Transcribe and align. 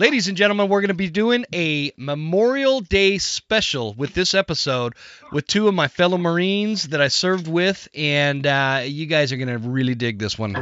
Ladies 0.00 0.28
and 0.28 0.36
gentlemen, 0.38 0.70
we're 0.70 0.80
going 0.80 0.88
to 0.88 0.94
be 0.94 1.10
doing 1.10 1.44
a 1.52 1.92
Memorial 1.98 2.80
Day 2.80 3.18
special 3.18 3.92
with 3.92 4.14
this 4.14 4.32
episode 4.32 4.94
with 5.30 5.46
two 5.46 5.68
of 5.68 5.74
my 5.74 5.88
fellow 5.88 6.16
Marines 6.16 6.84
that 6.84 7.02
I 7.02 7.08
served 7.08 7.46
with, 7.46 7.86
and 7.94 8.46
uh, 8.46 8.80
you 8.86 9.04
guys 9.04 9.30
are 9.30 9.36
going 9.36 9.48
to 9.48 9.58
really 9.58 9.94
dig 9.94 10.18
this 10.18 10.38
one. 10.38 10.54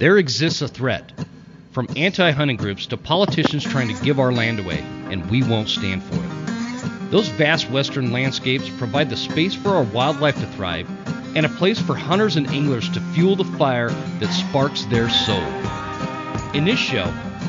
There 0.00 0.18
exists 0.18 0.60
a 0.60 0.66
threat 0.66 1.12
from 1.70 1.86
anti 1.94 2.32
hunting 2.32 2.56
groups 2.56 2.86
to 2.86 2.96
politicians 2.96 3.62
trying 3.62 3.94
to 3.94 4.04
give 4.04 4.18
our 4.18 4.32
land 4.32 4.58
away, 4.58 4.80
and 5.12 5.30
we 5.30 5.44
won't 5.44 5.68
stand 5.68 6.02
for 6.02 6.16
it. 6.16 7.10
Those 7.12 7.28
vast 7.28 7.70
western 7.70 8.10
landscapes 8.10 8.68
provide 8.70 9.08
the 9.08 9.16
space 9.16 9.54
for 9.54 9.68
our 9.68 9.84
wildlife 9.84 10.34
to 10.40 10.46
thrive 10.46 10.90
and 11.36 11.46
a 11.46 11.50
place 11.50 11.80
for 11.80 11.94
hunters 11.94 12.34
and 12.34 12.48
anglers 12.48 12.88
to 12.88 13.00
fuel 13.14 13.36
the 13.36 13.44
fire 13.44 13.90
that 13.90 14.32
sparks 14.32 14.84
their 14.86 15.08
soul. 15.08 15.46
In 16.52 16.64
this 16.64 16.78
show, 16.78 17.12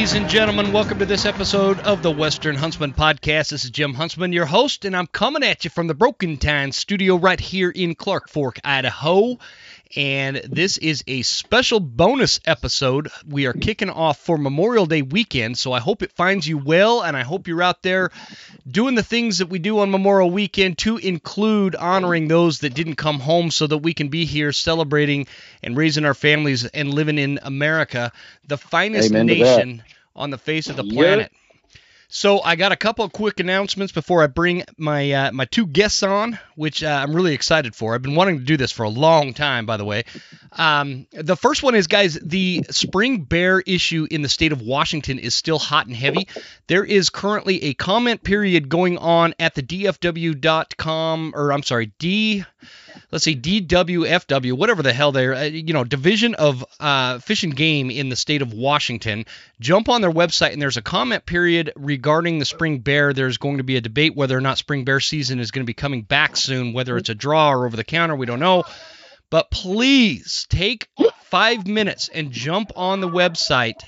Ladies 0.00 0.14
and 0.14 0.30
gentlemen, 0.30 0.72
welcome 0.72 0.98
to 1.00 1.04
this 1.04 1.26
episode 1.26 1.78
of 1.80 2.02
the 2.02 2.10
Western 2.10 2.56
Huntsman 2.56 2.94
Podcast. 2.94 3.50
This 3.50 3.64
is 3.64 3.70
Jim 3.70 3.92
Huntsman, 3.92 4.32
your 4.32 4.46
host, 4.46 4.86
and 4.86 4.96
I'm 4.96 5.06
coming 5.06 5.42
at 5.42 5.62
you 5.62 5.68
from 5.68 5.88
the 5.88 5.94
Broken 5.94 6.38
Time 6.38 6.72
studio 6.72 7.16
right 7.16 7.38
here 7.38 7.68
in 7.68 7.94
Clark 7.94 8.30
Fork, 8.30 8.58
Idaho. 8.64 9.36
And 9.96 10.36
this 10.36 10.78
is 10.78 11.02
a 11.08 11.22
special 11.22 11.80
bonus 11.80 12.38
episode. 12.44 13.08
We 13.26 13.46
are 13.46 13.52
kicking 13.52 13.90
off 13.90 14.18
for 14.18 14.38
Memorial 14.38 14.86
Day 14.86 15.02
weekend, 15.02 15.58
so 15.58 15.72
I 15.72 15.80
hope 15.80 16.02
it 16.02 16.12
finds 16.12 16.46
you 16.46 16.58
well, 16.58 17.02
and 17.02 17.16
I 17.16 17.22
hope 17.22 17.48
you're 17.48 17.62
out 17.62 17.82
there 17.82 18.10
doing 18.70 18.94
the 18.94 19.02
things 19.02 19.38
that 19.38 19.48
we 19.48 19.58
do 19.58 19.80
on 19.80 19.90
Memorial 19.90 20.30
Weekend 20.30 20.78
to 20.78 20.98
include 20.98 21.74
honoring 21.74 22.28
those 22.28 22.60
that 22.60 22.74
didn't 22.74 22.96
come 22.96 23.18
home 23.18 23.50
so 23.50 23.66
that 23.66 23.78
we 23.78 23.92
can 23.92 24.08
be 24.08 24.26
here 24.26 24.52
celebrating 24.52 25.26
and 25.62 25.76
raising 25.76 26.04
our 26.04 26.14
families 26.14 26.64
and 26.66 26.94
living 26.94 27.18
in 27.18 27.40
America, 27.42 28.12
the 28.46 28.58
finest 28.58 29.12
Amen 29.12 29.26
nation 29.26 29.82
on 30.14 30.30
the 30.30 30.38
face 30.38 30.68
of 30.68 30.76
the 30.76 30.84
Yep. 30.84 30.94
planet. 30.94 31.32
So 32.12 32.42
I 32.42 32.56
got 32.56 32.72
a 32.72 32.76
couple 32.76 33.04
of 33.04 33.12
quick 33.12 33.38
announcements 33.40 33.92
before 33.92 34.22
I 34.22 34.26
bring 34.26 34.64
my 34.76 35.12
uh, 35.12 35.32
my 35.32 35.44
two 35.44 35.66
guests 35.66 36.02
on, 36.02 36.38
which 36.60 36.84
uh, 36.84 36.88
I'm 36.88 37.16
really 37.16 37.32
excited 37.32 37.74
for. 37.74 37.94
I've 37.94 38.02
been 38.02 38.14
wanting 38.14 38.40
to 38.40 38.44
do 38.44 38.58
this 38.58 38.70
for 38.70 38.82
a 38.82 38.90
long 38.90 39.32
time, 39.32 39.64
by 39.64 39.78
the 39.78 39.84
way. 39.86 40.04
Um, 40.52 41.06
the 41.10 41.34
first 41.34 41.62
one 41.62 41.74
is, 41.74 41.86
guys, 41.86 42.18
the 42.20 42.66
spring 42.68 43.22
bear 43.22 43.60
issue 43.60 44.06
in 44.10 44.20
the 44.20 44.28
state 44.28 44.52
of 44.52 44.60
Washington 44.60 45.18
is 45.18 45.34
still 45.34 45.58
hot 45.58 45.86
and 45.86 45.96
heavy. 45.96 46.28
There 46.66 46.84
is 46.84 47.08
currently 47.08 47.64
a 47.64 47.72
comment 47.72 48.22
period 48.22 48.68
going 48.68 48.98
on 48.98 49.32
at 49.40 49.54
the 49.54 49.62
DFW.com, 49.62 51.32
or 51.34 51.50
I'm 51.50 51.62
sorry, 51.62 51.92
D 51.98 52.44
let's 53.10 53.24
see, 53.24 53.36
DWFW, 53.36 54.52
whatever 54.52 54.82
the 54.82 54.92
hell 54.92 55.12
they're, 55.12 55.34
uh, 55.34 55.42
you 55.42 55.72
know, 55.72 55.84
Division 55.84 56.34
of 56.34 56.64
uh, 56.78 57.18
Fish 57.18 57.42
and 57.42 57.54
Game 57.54 57.90
in 57.90 58.08
the 58.08 58.16
state 58.16 58.42
of 58.42 58.52
Washington. 58.52 59.24
Jump 59.60 59.88
on 59.88 60.00
their 60.00 60.12
website 60.12 60.52
and 60.52 60.62
there's 60.62 60.76
a 60.76 60.82
comment 60.82 61.26
period 61.26 61.72
regarding 61.76 62.38
the 62.38 62.44
spring 62.44 62.78
bear. 62.78 63.12
There's 63.12 63.38
going 63.38 63.58
to 63.58 63.64
be 63.64 63.76
a 63.76 63.80
debate 63.80 64.14
whether 64.14 64.36
or 64.36 64.40
not 64.40 64.58
spring 64.58 64.84
bear 64.84 65.00
season 65.00 65.40
is 65.40 65.50
going 65.50 65.64
to 65.64 65.70
be 65.70 65.74
coming 65.74 66.02
back 66.02 66.36
soon, 66.36 66.49
whether 66.72 66.96
it's 66.96 67.08
a 67.08 67.14
draw 67.14 67.52
or 67.52 67.66
over 67.66 67.76
the 67.76 67.84
counter, 67.84 68.14
we 68.14 68.26
don't 68.26 68.40
know. 68.40 68.64
But 69.30 69.50
please 69.50 70.46
take 70.50 70.88
five 71.24 71.66
minutes 71.66 72.08
and 72.12 72.32
jump 72.32 72.72
on 72.76 73.00
the 73.00 73.08
website 73.08 73.80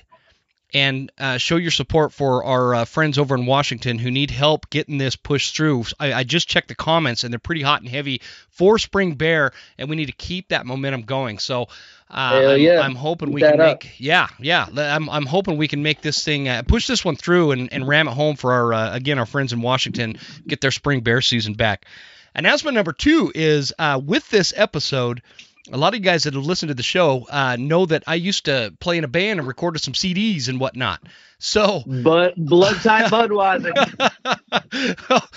and 0.74 1.12
uh, 1.18 1.36
show 1.36 1.56
your 1.56 1.70
support 1.70 2.12
for 2.12 2.44
our 2.44 2.74
uh, 2.74 2.84
friends 2.84 3.18
over 3.18 3.34
in 3.34 3.44
Washington 3.44 3.98
who 3.98 4.10
need 4.10 4.30
help 4.30 4.70
getting 4.70 4.98
this 4.98 5.16
pushed 5.16 5.54
through. 5.54 5.84
I, 6.00 6.12
I 6.12 6.24
just 6.24 6.48
checked 6.48 6.68
the 6.68 6.74
comments 6.74 7.24
and 7.24 7.32
they're 7.32 7.38
pretty 7.38 7.62
hot 7.62 7.82
and 7.82 7.90
heavy 7.90 8.22
for 8.48 8.78
Spring 8.78 9.14
Bear, 9.14 9.52
and 9.76 9.90
we 9.90 9.96
need 9.96 10.06
to 10.06 10.12
keep 10.12 10.48
that 10.48 10.64
momentum 10.64 11.02
going. 11.02 11.38
So 11.38 11.68
uh, 12.10 12.40
Hell 12.40 12.56
I'm. 12.56 12.80
I'm 12.80 12.94
hoping 12.94 13.32
we 13.32 13.40
can 13.40 13.60
up. 13.60 13.82
make 13.82 13.94
yeah 13.98 14.28
yeah 14.38 14.66
I'm, 14.76 15.08
I'm 15.08 15.26
hoping 15.26 15.56
we 15.56 15.68
can 15.68 15.82
make 15.82 16.02
this 16.02 16.24
thing 16.24 16.48
uh, 16.48 16.62
push 16.62 16.86
this 16.86 17.04
one 17.04 17.16
through 17.16 17.52
and, 17.52 17.72
and 17.72 17.88
ram 17.88 18.06
it 18.06 18.12
home 18.12 18.36
for 18.36 18.52
our 18.52 18.72
uh, 18.72 18.94
again 18.94 19.18
our 19.18 19.26
friends 19.26 19.52
in 19.52 19.62
Washington 19.62 20.18
get 20.46 20.60
their 20.60 20.70
Spring 20.70 21.00
Bear 21.00 21.20
season 21.20 21.54
back. 21.54 21.86
Announcement 22.34 22.74
number 22.74 22.92
two 22.92 23.30
is 23.34 23.72
uh, 23.78 24.00
with 24.02 24.28
this 24.30 24.52
episode. 24.56 25.22
A 25.70 25.76
lot 25.76 25.94
of 25.94 26.00
you 26.00 26.04
guys 26.04 26.24
that 26.24 26.34
have 26.34 26.44
listened 26.44 26.70
to 26.70 26.74
the 26.74 26.82
show 26.82 27.24
uh, 27.30 27.56
know 27.56 27.86
that 27.86 28.02
I 28.06 28.16
used 28.16 28.46
to 28.46 28.74
play 28.80 28.98
in 28.98 29.04
a 29.04 29.08
band 29.08 29.38
and 29.38 29.46
recorded 29.46 29.80
some 29.80 29.94
CDs 29.94 30.48
and 30.48 30.58
whatnot. 30.58 31.00
So 31.38 31.82
But 31.86 32.34
blood 32.36 32.80
type 32.82 33.12
Budweiser. 33.12 33.72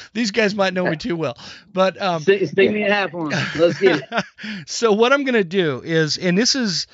these 0.13 0.31
guys 0.31 0.55
might 0.55 0.73
know 0.73 0.85
me 0.85 0.97
too 0.97 1.15
well, 1.15 1.37
but 1.71 2.01
um, 2.01 2.21
stick, 2.21 2.47
stick 2.47 2.71
me 2.71 2.83
in 2.83 2.91
half 2.91 3.13
one. 3.13 3.29
Let's 3.55 3.79
get 3.79 4.01
it. 4.01 4.23
so 4.67 4.93
what 4.93 5.13
I'm 5.13 5.25
gonna 5.25 5.43
do 5.43 5.81
is, 5.83 6.17
and 6.17 6.37
this 6.37 6.55
is 6.55 6.87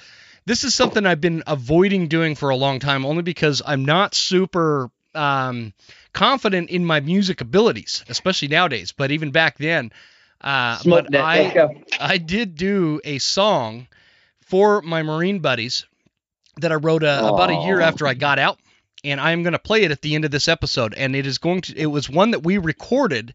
this 0.45 0.63
is 0.63 0.73
something 0.73 1.05
I've 1.05 1.21
been 1.21 1.43
avoiding 1.47 2.07
doing 2.07 2.35
for 2.35 2.49
a 2.49 2.55
long 2.55 2.79
time, 2.79 3.05
only 3.05 3.21
because 3.21 3.61
I'm 3.65 3.85
not 3.85 4.15
super 4.15 4.89
um, 5.13 5.73
confident 6.13 6.69
in 6.69 6.85
my 6.85 6.99
music 6.99 7.41
abilities, 7.41 8.03
especially 8.09 8.47
nowadays. 8.47 8.91
But 8.91 9.11
even 9.11 9.31
back 9.31 9.57
then, 9.57 9.91
uh, 10.41 10.79
but. 10.85 11.15
I 11.15 11.69
I 11.99 12.17
did 12.17 12.55
do 12.55 12.99
a 13.03 13.19
song 13.19 13.87
for 14.41 14.81
my 14.81 15.03
Marine 15.03 15.39
buddies 15.39 15.85
that 16.57 16.71
I 16.71 16.75
wrote 16.75 17.03
uh 17.03 17.31
about 17.33 17.49
a 17.49 17.65
year 17.65 17.79
after 17.79 18.07
I 18.07 18.13
got 18.13 18.39
out, 18.39 18.59
and 19.03 19.19
I'm 19.21 19.43
going 19.43 19.53
to 19.53 19.59
play 19.59 19.83
it 19.83 19.91
at 19.91 20.01
the 20.01 20.15
end 20.15 20.25
of 20.25 20.31
this 20.31 20.47
episode. 20.47 20.93
And 20.95 21.15
it 21.15 21.25
is 21.25 21.37
going 21.37 21.61
to. 21.61 21.77
It 21.77 21.85
was 21.85 22.09
one 22.09 22.31
that 22.31 22.43
we 22.43 22.57
recorded 22.57 23.33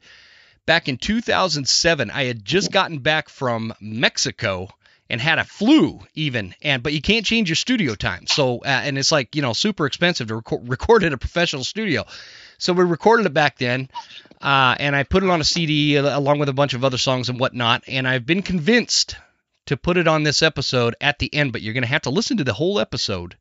back 0.66 0.88
in 0.88 0.98
2007. 0.98 2.10
I 2.10 2.24
had 2.24 2.44
just 2.44 2.72
gotten 2.72 2.98
back 2.98 3.28
from 3.28 3.72
Mexico 3.80 4.68
and 5.08 5.20
had 5.20 5.38
a 5.38 5.44
flu 5.44 6.00
even 6.14 6.54
and 6.62 6.82
but 6.82 6.92
you 6.92 7.00
can't 7.00 7.24
change 7.24 7.48
your 7.48 7.56
studio 7.56 7.94
time 7.94 8.26
so 8.26 8.58
uh, 8.58 8.80
and 8.84 8.98
it's 8.98 9.12
like 9.12 9.36
you 9.36 9.42
know 9.42 9.52
super 9.52 9.86
expensive 9.86 10.28
to 10.28 10.36
record, 10.36 10.68
record 10.68 11.04
at 11.04 11.12
a 11.12 11.18
professional 11.18 11.62
studio 11.62 12.04
so 12.58 12.72
we 12.72 12.84
recorded 12.84 13.26
it 13.26 13.34
back 13.34 13.58
then 13.58 13.88
uh, 14.42 14.74
and 14.78 14.94
i 14.94 15.02
put 15.02 15.22
it 15.22 15.30
on 15.30 15.40
a 15.40 15.44
cd 15.44 15.96
along 15.96 16.38
with 16.38 16.48
a 16.48 16.54
bunch 16.54 16.74
of 16.74 16.84
other 16.84 16.98
songs 16.98 17.28
and 17.28 17.40
whatnot 17.40 17.82
and 17.86 18.06
i've 18.06 18.26
been 18.26 18.42
convinced 18.42 19.16
to 19.66 19.76
put 19.76 19.96
it 19.96 20.06
on 20.06 20.22
this 20.22 20.42
episode 20.42 20.94
at 21.00 21.18
the 21.18 21.32
end 21.34 21.52
but 21.52 21.62
you're 21.62 21.74
going 21.74 21.82
to 21.82 21.88
have 21.88 22.02
to 22.02 22.10
listen 22.10 22.36
to 22.36 22.44
the 22.44 22.52
whole 22.52 22.78
episode 22.78 23.36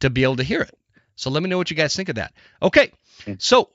to 0.00 0.10
be 0.10 0.22
able 0.22 0.36
to 0.36 0.42
hear 0.42 0.60
it 0.60 0.76
so 1.16 1.30
let 1.30 1.42
me 1.42 1.48
know 1.48 1.58
what 1.58 1.70
you 1.70 1.76
guys 1.76 1.94
think 1.96 2.08
of 2.08 2.16
that 2.16 2.32
okay 2.62 2.90
so 3.38 3.68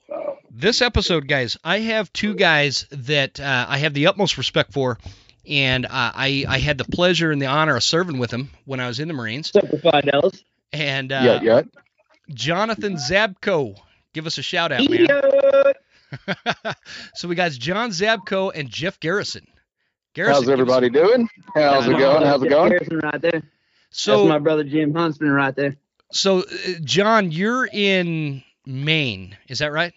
this 0.50 0.82
episode 0.82 1.26
guys 1.26 1.56
i 1.64 1.78
have 1.78 2.12
two 2.12 2.34
guys 2.34 2.86
that 2.90 3.40
uh, 3.40 3.66
i 3.68 3.78
have 3.78 3.94
the 3.94 4.06
utmost 4.06 4.38
respect 4.38 4.72
for 4.72 4.98
and 5.46 5.86
uh, 5.86 5.88
I 5.90 6.44
I 6.48 6.58
had 6.58 6.78
the 6.78 6.84
pleasure 6.84 7.30
and 7.30 7.40
the 7.40 7.46
honor 7.46 7.76
of 7.76 7.82
serving 7.82 8.18
with 8.18 8.30
him 8.30 8.50
when 8.64 8.80
I 8.80 8.86
was 8.86 9.00
in 9.00 9.08
the 9.08 9.14
Marines. 9.14 9.50
Simplified 9.50 10.04
Dallas. 10.04 10.42
And 10.72 11.10
uh, 11.12 11.20
yeah, 11.24 11.40
yeah. 11.42 11.62
Jonathon 12.32 12.96
Zabko, 12.96 13.76
give 14.12 14.26
us 14.26 14.38
a 14.38 14.42
shout 14.42 14.72
out, 14.72 14.88
man. 14.90 15.06
So 17.14 17.28
we 17.28 17.34
got 17.36 17.52
Jon 17.52 17.90
Zabko 17.90 18.50
and 18.54 18.68
Jeff 18.68 18.98
Garrison. 18.98 19.46
Garrison, 20.14 20.34
How's 20.34 20.44
give 20.44 20.50
us- 20.50 20.60
everybody 20.74 20.90
doing? 20.90 21.28
How's 21.54 21.86
it 21.86 21.96
going? 21.98 22.26
How's 22.26 22.42
it 22.42 22.48
going? 22.48 22.70
Garrison 22.70 22.98
right 22.98 23.20
there. 23.20 23.42
So 23.90 24.18
That's 24.18 24.28
my 24.28 24.38
brother 24.38 24.64
Jim 24.64 24.92
Huntsman 24.94 25.30
right 25.30 25.54
there. 25.54 25.76
so 26.12 26.40
uh, 26.40 26.44
Jon, 26.82 27.30
you're 27.30 27.68
in 27.72 28.42
Maine, 28.66 29.36
is 29.48 29.60
that 29.60 29.72
right? 29.72 29.92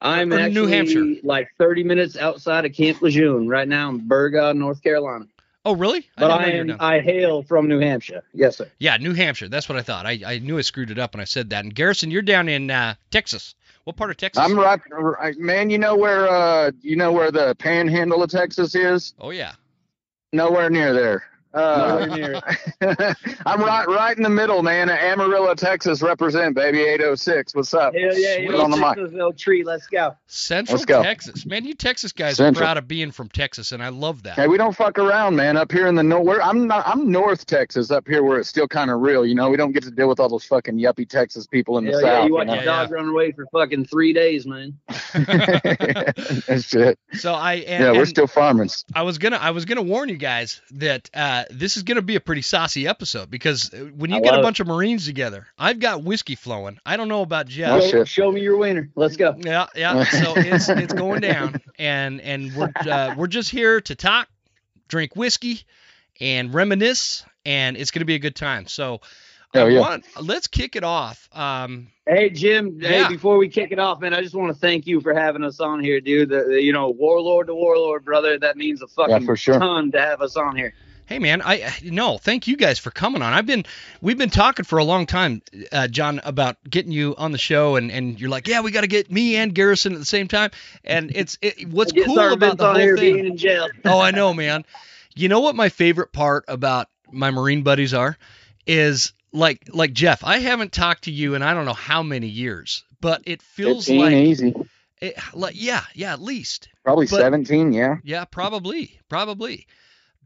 I'm 0.00 0.30
in 0.32 0.52
New 0.54 0.66
Hampshire. 0.66 1.16
like 1.24 1.48
30 1.58 1.82
minutes 1.84 2.16
outside 2.16 2.64
of 2.64 2.72
Camp 2.74 3.00
Lejeune 3.02 3.48
right 3.48 3.66
now 3.66 3.88
in 3.88 4.06
Burgh, 4.06 4.54
North 4.56 4.82
Carolina. 4.82 5.26
Oh, 5.66 5.74
really? 5.74 6.08
But 6.16 6.28
didn't 6.28 6.30
I, 6.30 6.46
know 6.46 6.54
you 6.54 6.64
were 6.66 6.72
am 6.74 6.80
I 6.80 7.00
hail 7.00 7.42
from 7.42 7.66
New 7.66 7.80
Hampshire. 7.80 8.22
Yes, 8.32 8.58
sir. 8.58 8.70
Yeah, 8.78 8.98
New 8.98 9.14
Hampshire. 9.14 9.48
That's 9.48 9.68
what 9.68 9.76
I 9.76 9.82
thought. 9.82 10.06
I, 10.06 10.20
I 10.24 10.38
knew 10.38 10.58
I 10.58 10.60
screwed 10.60 10.92
it 10.92 10.98
up 11.00 11.12
when 11.12 11.20
I 11.20 11.24
said 11.24 11.50
that. 11.50 11.64
And 11.64 11.74
Garrison, 11.74 12.12
you're 12.12 12.22
down 12.22 12.48
in 12.48 12.70
uh, 12.70 12.94
Texas. 13.10 13.56
What 13.82 13.96
part 13.96 14.10
of 14.10 14.16
Texas? 14.16 14.44
I'm 14.44 14.56
right, 14.56 14.80
right, 14.92 15.36
man. 15.36 15.68
You 15.68 15.78
know 15.78 15.96
where 15.96 16.28
uh, 16.28 16.70
you 16.82 16.94
know 16.94 17.10
where 17.10 17.32
the 17.32 17.56
Panhandle 17.56 18.22
of 18.22 18.30
Texas 18.30 18.76
is? 18.76 19.14
oh 19.18 19.30
yeah. 19.30 19.54
Nowhere 20.32 20.70
near 20.70 20.92
there. 20.92 21.24
Uh, 21.56 22.06
Nowhere 22.06 22.16
near 22.18 22.42
it. 22.80 23.16
I'm 23.46 23.60
right 23.62 23.86
right 23.88 24.16
in 24.16 24.22
the 24.22 24.28
middle, 24.28 24.62
man. 24.62 24.90
Amarillo, 24.90 25.54
Texas, 25.54 26.02
represent 26.02 26.54
baby 26.54 26.80
806. 26.82 27.54
What's 27.54 27.72
up? 27.72 27.94
Hell 27.94 28.18
yeah, 28.18 28.34
Sweet. 28.36 28.44
you 28.50 28.60
on 28.60 28.70
the 28.70 28.76
mic. 28.76 28.96
this 28.96 29.12
little 29.12 29.32
tree. 29.32 29.64
Let's 29.64 29.86
go. 29.86 30.14
Central 30.26 30.74
Let's 30.76 30.84
go. 30.84 31.02
Texas, 31.02 31.46
man. 31.46 31.64
You 31.64 31.74
Texas 31.74 32.12
guys 32.12 32.36
Central. 32.36 32.62
are 32.62 32.66
proud 32.66 32.76
of 32.76 32.86
being 32.86 33.10
from 33.10 33.28
Texas, 33.30 33.72
and 33.72 33.82
I 33.82 33.88
love 33.88 34.22
that. 34.24 34.34
Hey, 34.36 34.48
we 34.48 34.58
don't 34.58 34.76
fuck 34.76 34.98
around, 34.98 35.34
man. 35.36 35.56
Up 35.56 35.72
here 35.72 35.86
in 35.86 35.94
the 35.94 36.02
north, 36.02 36.40
I'm 36.42 36.66
not. 36.66 36.86
I'm 36.86 37.10
North 37.10 37.46
Texas, 37.46 37.90
up 37.90 38.06
here 38.06 38.22
where 38.22 38.38
it's 38.38 38.48
still 38.50 38.68
kind 38.68 38.90
of 38.90 39.00
real. 39.00 39.24
You 39.24 39.34
know, 39.34 39.48
we 39.48 39.56
don't 39.56 39.72
get 39.72 39.82
to 39.84 39.90
deal 39.90 40.08
with 40.08 40.20
all 40.20 40.28
those 40.28 40.44
fucking 40.44 40.76
yuppie 40.76 41.08
Texas 41.08 41.46
people 41.46 41.78
in 41.78 41.84
the 41.86 41.92
Hell 41.92 42.00
south. 42.00 42.06
yeah, 42.08 42.20
you 42.20 42.26
you 42.26 42.34
watch 42.34 42.46
know? 42.48 42.54
your 42.54 42.64
dog 42.64 42.90
run 42.90 43.08
away 43.08 43.32
for 43.32 43.46
fucking 43.50 43.86
three 43.86 44.12
days, 44.12 44.46
man. 44.46 44.78
That's 45.14 46.64
shit. 46.68 46.98
so 47.14 47.32
I 47.32 47.54
and, 47.54 47.84
Yeah, 47.84 47.92
we're 47.92 48.00
and 48.00 48.08
still 48.08 48.26
farming. 48.26 48.68
I 48.94 49.02
was 49.02 49.18
gonna 49.18 49.36
I 49.36 49.50
was 49.50 49.64
gonna 49.64 49.82
warn 49.82 50.08
you 50.08 50.16
guys 50.16 50.60
that 50.72 51.08
uh, 51.14 51.44
this 51.50 51.76
is 51.76 51.82
gonna 51.82 52.02
be 52.02 52.16
a 52.16 52.20
pretty 52.20 52.42
saucy 52.42 52.86
episode 52.86 53.30
because 53.30 53.72
uh, 53.72 53.78
when 53.96 54.10
you 54.10 54.16
I 54.16 54.20
get 54.20 54.28
a 54.28 54.36
love 54.36 54.40
it. 54.40 54.42
bunch 54.42 54.60
of 54.60 54.66
Marines 54.66 55.06
together, 55.06 55.46
I've 55.58 55.78
got 55.80 56.02
whiskey 56.04 56.34
flowing. 56.34 56.78
I 56.86 56.96
don't 56.96 57.08
know 57.08 57.22
about 57.22 57.46
Oh, 57.46 57.50
Jeff. 57.50 57.82
show, 57.82 57.90
shit. 57.90 58.08
show 58.08 58.32
me 58.32 58.40
your 58.40 58.56
wiener. 58.56 58.90
Let's 58.94 59.16
go. 59.16 59.34
Yeah, 59.38 59.66
yeah. 59.74 60.04
So 60.04 60.34
it's 60.36 60.68
it's 60.68 60.92
going 60.94 61.20
down, 61.20 61.60
and 61.78 62.20
and 62.20 62.54
we're 62.54 62.72
uh, 62.90 63.14
we're 63.16 63.26
just 63.26 63.50
here 63.50 63.80
to 63.82 63.94
talk, 63.94 64.28
drink 64.88 65.14
whiskey, 65.16 65.62
and 66.20 66.52
reminisce, 66.54 67.24
and 67.44 67.76
it's 67.76 67.90
gonna 67.90 68.04
be 68.06 68.14
a 68.14 68.18
good 68.20 68.36
time. 68.36 68.66
So, 68.66 69.00
I 69.54 69.58
Hell 69.58 69.70
yeah. 69.70 69.80
want, 69.80 70.04
let's 70.20 70.46
kick 70.48 70.76
it 70.76 70.84
off. 70.84 71.28
Um, 71.32 71.88
Hey 72.08 72.30
Jim, 72.30 72.78
Yeah. 72.80 73.08
hey, 73.08 73.08
before 73.08 73.36
we 73.36 73.48
kick 73.48 73.72
it 73.72 73.80
off, 73.80 74.00
man, 74.00 74.14
I 74.14 74.22
just 74.22 74.34
want 74.34 74.52
to 74.54 74.58
thank 74.60 74.86
you 74.86 75.00
for 75.00 75.12
having 75.12 75.42
us 75.42 75.58
on 75.58 75.82
here, 75.82 76.00
dude. 76.00 76.28
The, 76.28 76.44
the- 76.44 76.62
you 76.62 76.72
know, 76.72 76.90
warlord 76.90 77.48
to 77.48 77.54
warlord, 77.54 78.04
brother. 78.04 78.38
That 78.38 78.56
means 78.56 78.80
a 78.80 78.86
fucking 78.86 79.24
for 79.26 79.36
sure. 79.36 79.58
ton 79.58 79.90
to 79.90 80.00
have 80.00 80.22
us 80.22 80.36
on 80.36 80.54
here. 80.56 80.72
Hey 81.06 81.20
man, 81.20 81.40
I 81.40 81.72
no, 81.84 82.18
thank 82.18 82.48
you 82.48 82.56
guys 82.56 82.80
for 82.80 82.90
coming 82.90 83.22
on. 83.22 83.32
I've 83.32 83.46
been 83.46 83.64
we've 84.00 84.18
been 84.18 84.28
talking 84.28 84.64
for 84.64 84.78
a 84.78 84.84
long 84.84 85.06
time, 85.06 85.40
uh, 85.70 85.86
Jon, 85.86 86.20
about 86.24 86.56
getting 86.68 86.90
you 86.90 87.14
on 87.16 87.30
the 87.30 87.38
show, 87.38 87.76
and, 87.76 87.92
and 87.92 88.20
you're 88.20 88.28
like, 88.28 88.48
yeah, 88.48 88.60
we 88.60 88.72
got 88.72 88.80
to 88.80 88.88
get 88.88 89.08
me 89.08 89.36
and 89.36 89.54
Garrison 89.54 89.92
at 89.92 90.00
the 90.00 90.04
same 90.04 90.26
time. 90.26 90.50
And 90.82 91.12
it's 91.14 91.38
it, 91.40 91.68
what's 91.68 91.92
cool 91.92 92.18
about 92.18 92.58
the 92.58 92.66
whole 92.66 92.74
thing. 92.74 92.96
being 92.96 93.26
in 93.26 93.36
jail. 93.36 93.68
oh, 93.84 94.00
I 94.00 94.10
know, 94.10 94.34
man. 94.34 94.64
You 95.14 95.28
know 95.28 95.38
what 95.38 95.54
my 95.54 95.68
favorite 95.68 96.12
part 96.12 96.44
about 96.48 96.88
my 97.12 97.30
Marine 97.30 97.62
buddies 97.62 97.94
are 97.94 98.18
is 98.66 99.12
like 99.32 99.68
like 99.72 99.92
Jeff. 99.92 100.24
I 100.24 100.40
haven't 100.40 100.72
talked 100.72 101.04
to 101.04 101.12
you 101.12 101.36
in 101.36 101.42
I 101.42 101.54
don't 101.54 101.66
know 101.66 101.72
how 101.72 102.02
many 102.02 102.26
years, 102.26 102.82
but 103.00 103.22
it 103.26 103.42
feels 103.42 103.88
like, 103.88 104.12
easy. 104.12 104.52
it, 105.00 105.16
like 105.34 105.54
yeah, 105.56 105.84
yeah, 105.94 106.12
at 106.12 106.20
least. 106.20 106.68
Probably 106.82 107.06
but- 107.06 107.20
17. 107.20 107.72
Yeah. 107.72 107.98
Yeah, 108.02 108.24
probably, 108.24 108.98
probably. 109.08 109.68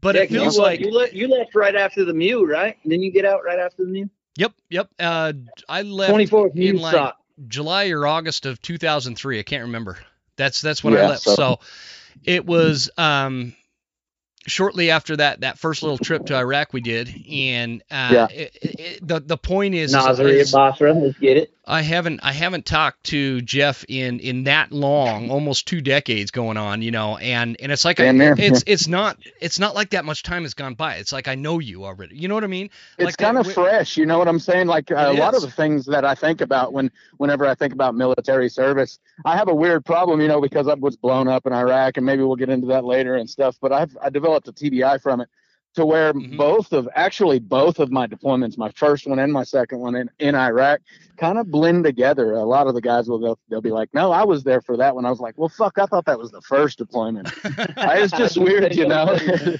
But 0.01 0.15
Yeah, 0.15 0.21
it 0.21 0.29
feels 0.31 0.57
you, 0.57 0.61
like 0.63 0.79
you, 0.79 0.91
left, 0.91 1.13
you 1.13 1.27
left 1.27 1.53
right 1.55 1.75
after 1.75 2.03
the 2.03 2.13
MEU, 2.13 2.43
right? 2.45 2.77
Didn't 2.83 3.03
you 3.03 3.11
get 3.11 3.25
out 3.25 3.43
right 3.45 3.59
after 3.59 3.85
the 3.85 3.89
MEU? 3.91 4.09
Yep, 4.35 4.53
yep. 4.69 4.89
Uh, 4.99 5.33
I 5.69 5.83
left 5.83 6.09
Twenty 6.09 6.25
fourth 6.25 6.55
in 6.55 6.77
like. 6.77 7.13
July 7.47 7.89
or 7.89 8.05
August 8.05 8.45
of 8.45 8.61
2003. 8.61 9.39
I 9.39 9.43
can't 9.43 9.63
remember. 9.63 9.97
That's 10.35 10.61
that's 10.61 10.83
when 10.83 10.95
I 10.95 11.07
left. 11.07 11.23
So, 11.23 11.35
so- 11.35 11.59
it 12.23 12.45
was 12.45 12.89
um 12.97 13.55
shortly 14.47 14.91
after 14.91 15.17
that 15.17 15.41
that 15.41 15.57
first 15.57 15.81
little 15.81 15.97
trip 15.97 16.25
to 16.25 16.35
Iraq 16.35 16.73
we 16.73 16.81
did, 16.81 17.09
and 17.31 17.81
uh, 17.89 18.09
Yeah. 18.11 18.27
it, 18.29 18.57
it, 18.61 19.07
the 19.07 19.19
the 19.19 19.37
point 19.37 19.75
is, 19.75 19.93
Nasiriyah 19.93 20.51
Basra. 20.51 20.93
Let's 20.93 21.17
get 21.17 21.37
it. 21.37 21.53
I 21.65 21.83
haven't 21.83 22.21
I 22.23 22.31
haven't 22.31 22.65
talked 22.65 23.03
to 23.05 23.41
Jeff 23.41 23.85
in 23.87 24.19
in 24.19 24.45
that 24.45 24.71
long, 24.71 25.29
almost 25.29 25.67
two 25.67 25.79
decades 25.79 26.31
going 26.31 26.57
on, 26.57 26.81
you 26.81 26.89
know, 26.89 27.17
and 27.17 27.55
and 27.61 27.71
it's 27.71 27.85
like 27.85 27.99
I, 27.99 28.09
it's 28.37 28.63
it's 28.67 28.87
not 28.87 29.17
it's 29.39 29.59
not 29.59 29.75
like 29.75 29.91
that 29.91 30.03
much 30.03 30.23
time 30.23 30.41
has 30.41 30.55
gone 30.55 30.73
by. 30.73 30.95
It's 30.95 31.13
like 31.13 31.27
I 31.27 31.35
know 31.35 31.59
you 31.59 31.85
already. 31.85 32.17
You 32.17 32.27
know 32.27 32.33
what 32.33 32.43
I 32.43 32.47
mean? 32.47 32.71
It's 32.97 33.05
Like 33.05 33.17
kind 33.17 33.37
that 33.37 33.47
of 33.47 33.53
fresh, 33.53 33.95
you 33.95 34.07
know 34.07 34.17
what 34.17 34.27
I'm 34.27 34.39
saying? 34.39 34.67
Like 34.67 34.91
uh, 34.91 34.95
a 35.09 35.13
lot 35.13 35.35
of 35.35 35.41
the 35.43 35.51
things 35.51 35.85
that 35.85 36.03
I 36.03 36.15
think 36.15 36.41
about 36.41 36.73
when, 36.73 36.91
whenever 37.17 37.45
I 37.45 37.53
think 37.53 37.73
about 37.73 37.93
military 37.95 38.49
service, 38.49 38.99
I 39.23 39.37
have 39.37 39.47
a 39.47 39.55
weird 39.55 39.85
problem, 39.85 40.19
you 40.19 40.27
know, 40.27 40.41
because 40.41 40.67
I 40.67 40.73
was 40.73 40.97
blown 40.97 41.27
up 41.27 41.45
in 41.45 41.53
Iraq, 41.53 41.97
and 41.97 42.05
maybe 42.05 42.23
we'll 42.23 42.35
get 42.35 42.49
into 42.49 42.67
that 42.67 42.85
later 42.85 43.15
and 43.15 43.29
stuff. 43.29 43.57
But 43.61 43.71
I've 43.71 43.95
I 44.01 44.09
developed 44.09 44.47
a 44.47 44.53
TBI 44.53 45.01
from 45.01 45.21
it, 45.21 45.29
to 45.75 45.85
where 45.85 46.13
Mhm. 46.13 46.37
both 46.37 46.73
of 46.73 46.89
actually 46.95 47.39
both 47.39 47.79
of 47.79 47.91
my 47.91 48.05
deployments, 48.07 48.57
my 48.57 48.69
first 48.71 49.07
one 49.07 49.19
and 49.19 49.31
my 49.31 49.43
second 49.43 49.79
one 49.79 49.95
in, 49.95 50.09
in 50.19 50.35
Iraq, 50.35 50.81
kind 51.17 51.37
of 51.37 51.49
blend 51.49 51.83
together. 51.83 52.33
A 52.33 52.43
lot 52.43 52.67
of 52.67 52.73
the 52.73 52.81
guys 52.81 53.07
will 53.07 53.19
they'll, 53.19 53.39
they'll 53.49 53.61
be 53.61 53.71
like, 53.71 53.89
"No, 53.93 54.11
I 54.11 54.23
was 54.23 54.43
there 54.43 54.61
for 54.61 54.75
that 54.77 54.95
one." 54.95 55.05
I 55.05 55.09
was 55.09 55.19
like, 55.19 55.37
"Well, 55.37 55.49
fuck, 55.49 55.77
I 55.77 55.85
thought 55.85 56.05
that 56.05 56.19
was 56.19 56.31
the 56.31 56.41
first 56.41 56.77
deployment." 56.77 57.31
it's 57.45 58.11
just 58.13 58.37
weird, 58.37 58.75
you 58.75 58.87
know. 58.87 59.13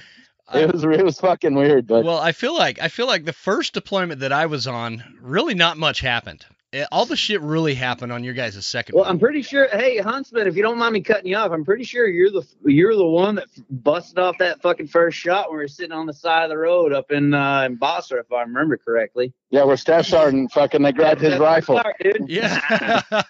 it 0.54 0.72
was 0.72 0.84
it 0.84 1.04
was 1.04 1.18
fucking 1.20 1.54
weird, 1.54 1.86
but 1.86 2.04
well, 2.04 2.18
I 2.18 2.32
feel 2.32 2.54
like 2.54 2.80
I 2.80 2.88
feel 2.88 3.06
like 3.06 3.24
the 3.24 3.32
first 3.32 3.72
deployment 3.72 4.20
that 4.20 4.32
I 4.32 4.46
was 4.46 4.66
on, 4.66 5.02
really 5.20 5.54
not 5.54 5.78
much 5.78 6.00
happened. 6.00 6.44
Eh, 6.74 6.86
All 6.90 7.04
the 7.04 7.16
shit 7.18 7.40
really 7.42 7.74
happened 7.74 8.12
on 8.12 8.24
your 8.24 8.32
guys' 8.32 8.64
second 8.64 8.94
Well, 8.94 9.04
one. 9.04 9.10
I'm 9.12 9.18
pretty 9.18 9.42
sure. 9.42 9.68
Hey, 9.68 9.98
Huntsman, 9.98 10.46
if 10.46 10.56
you 10.56 10.62
don't 10.62 10.78
mind 10.78 10.94
me 10.94 11.02
cutting 11.02 11.26
you 11.26 11.36
off, 11.36 11.50
I'm 11.52 11.66
pretty 11.66 11.84
sure 11.84 12.06
you're 12.06 12.30
the 12.30 12.46
you're 12.64 12.96
the 12.96 13.04
one 13.06 13.34
that 13.34 13.46
busted 13.68 14.18
off 14.18 14.38
that 14.38 14.62
fucking 14.62 14.86
first 14.88 15.18
shot 15.18 15.50
when 15.50 15.58
we 15.58 15.64
were 15.64 15.68
sitting 15.68 15.92
on 15.92 16.06
the 16.06 16.14
side 16.14 16.44
of 16.44 16.48
the 16.48 16.56
road 16.56 16.94
up 16.94 17.10
in 17.10 17.34
uh, 17.34 17.64
in 17.66 17.74
Basra, 17.76 18.20
if 18.20 18.32
I 18.32 18.40
remember 18.40 18.78
correctly. 18.78 19.34
yeah, 19.50 19.64
we're 19.64 19.76
staff 19.76 20.06
sergeant. 20.06 20.50
Fucking, 20.54 20.80
they 20.82 20.92
grabbed 20.92 21.20
his 21.20 21.38
rifle. 21.38 21.78
smart, 21.78 21.96
dude. 22.00 22.28
yeah. 22.30 22.60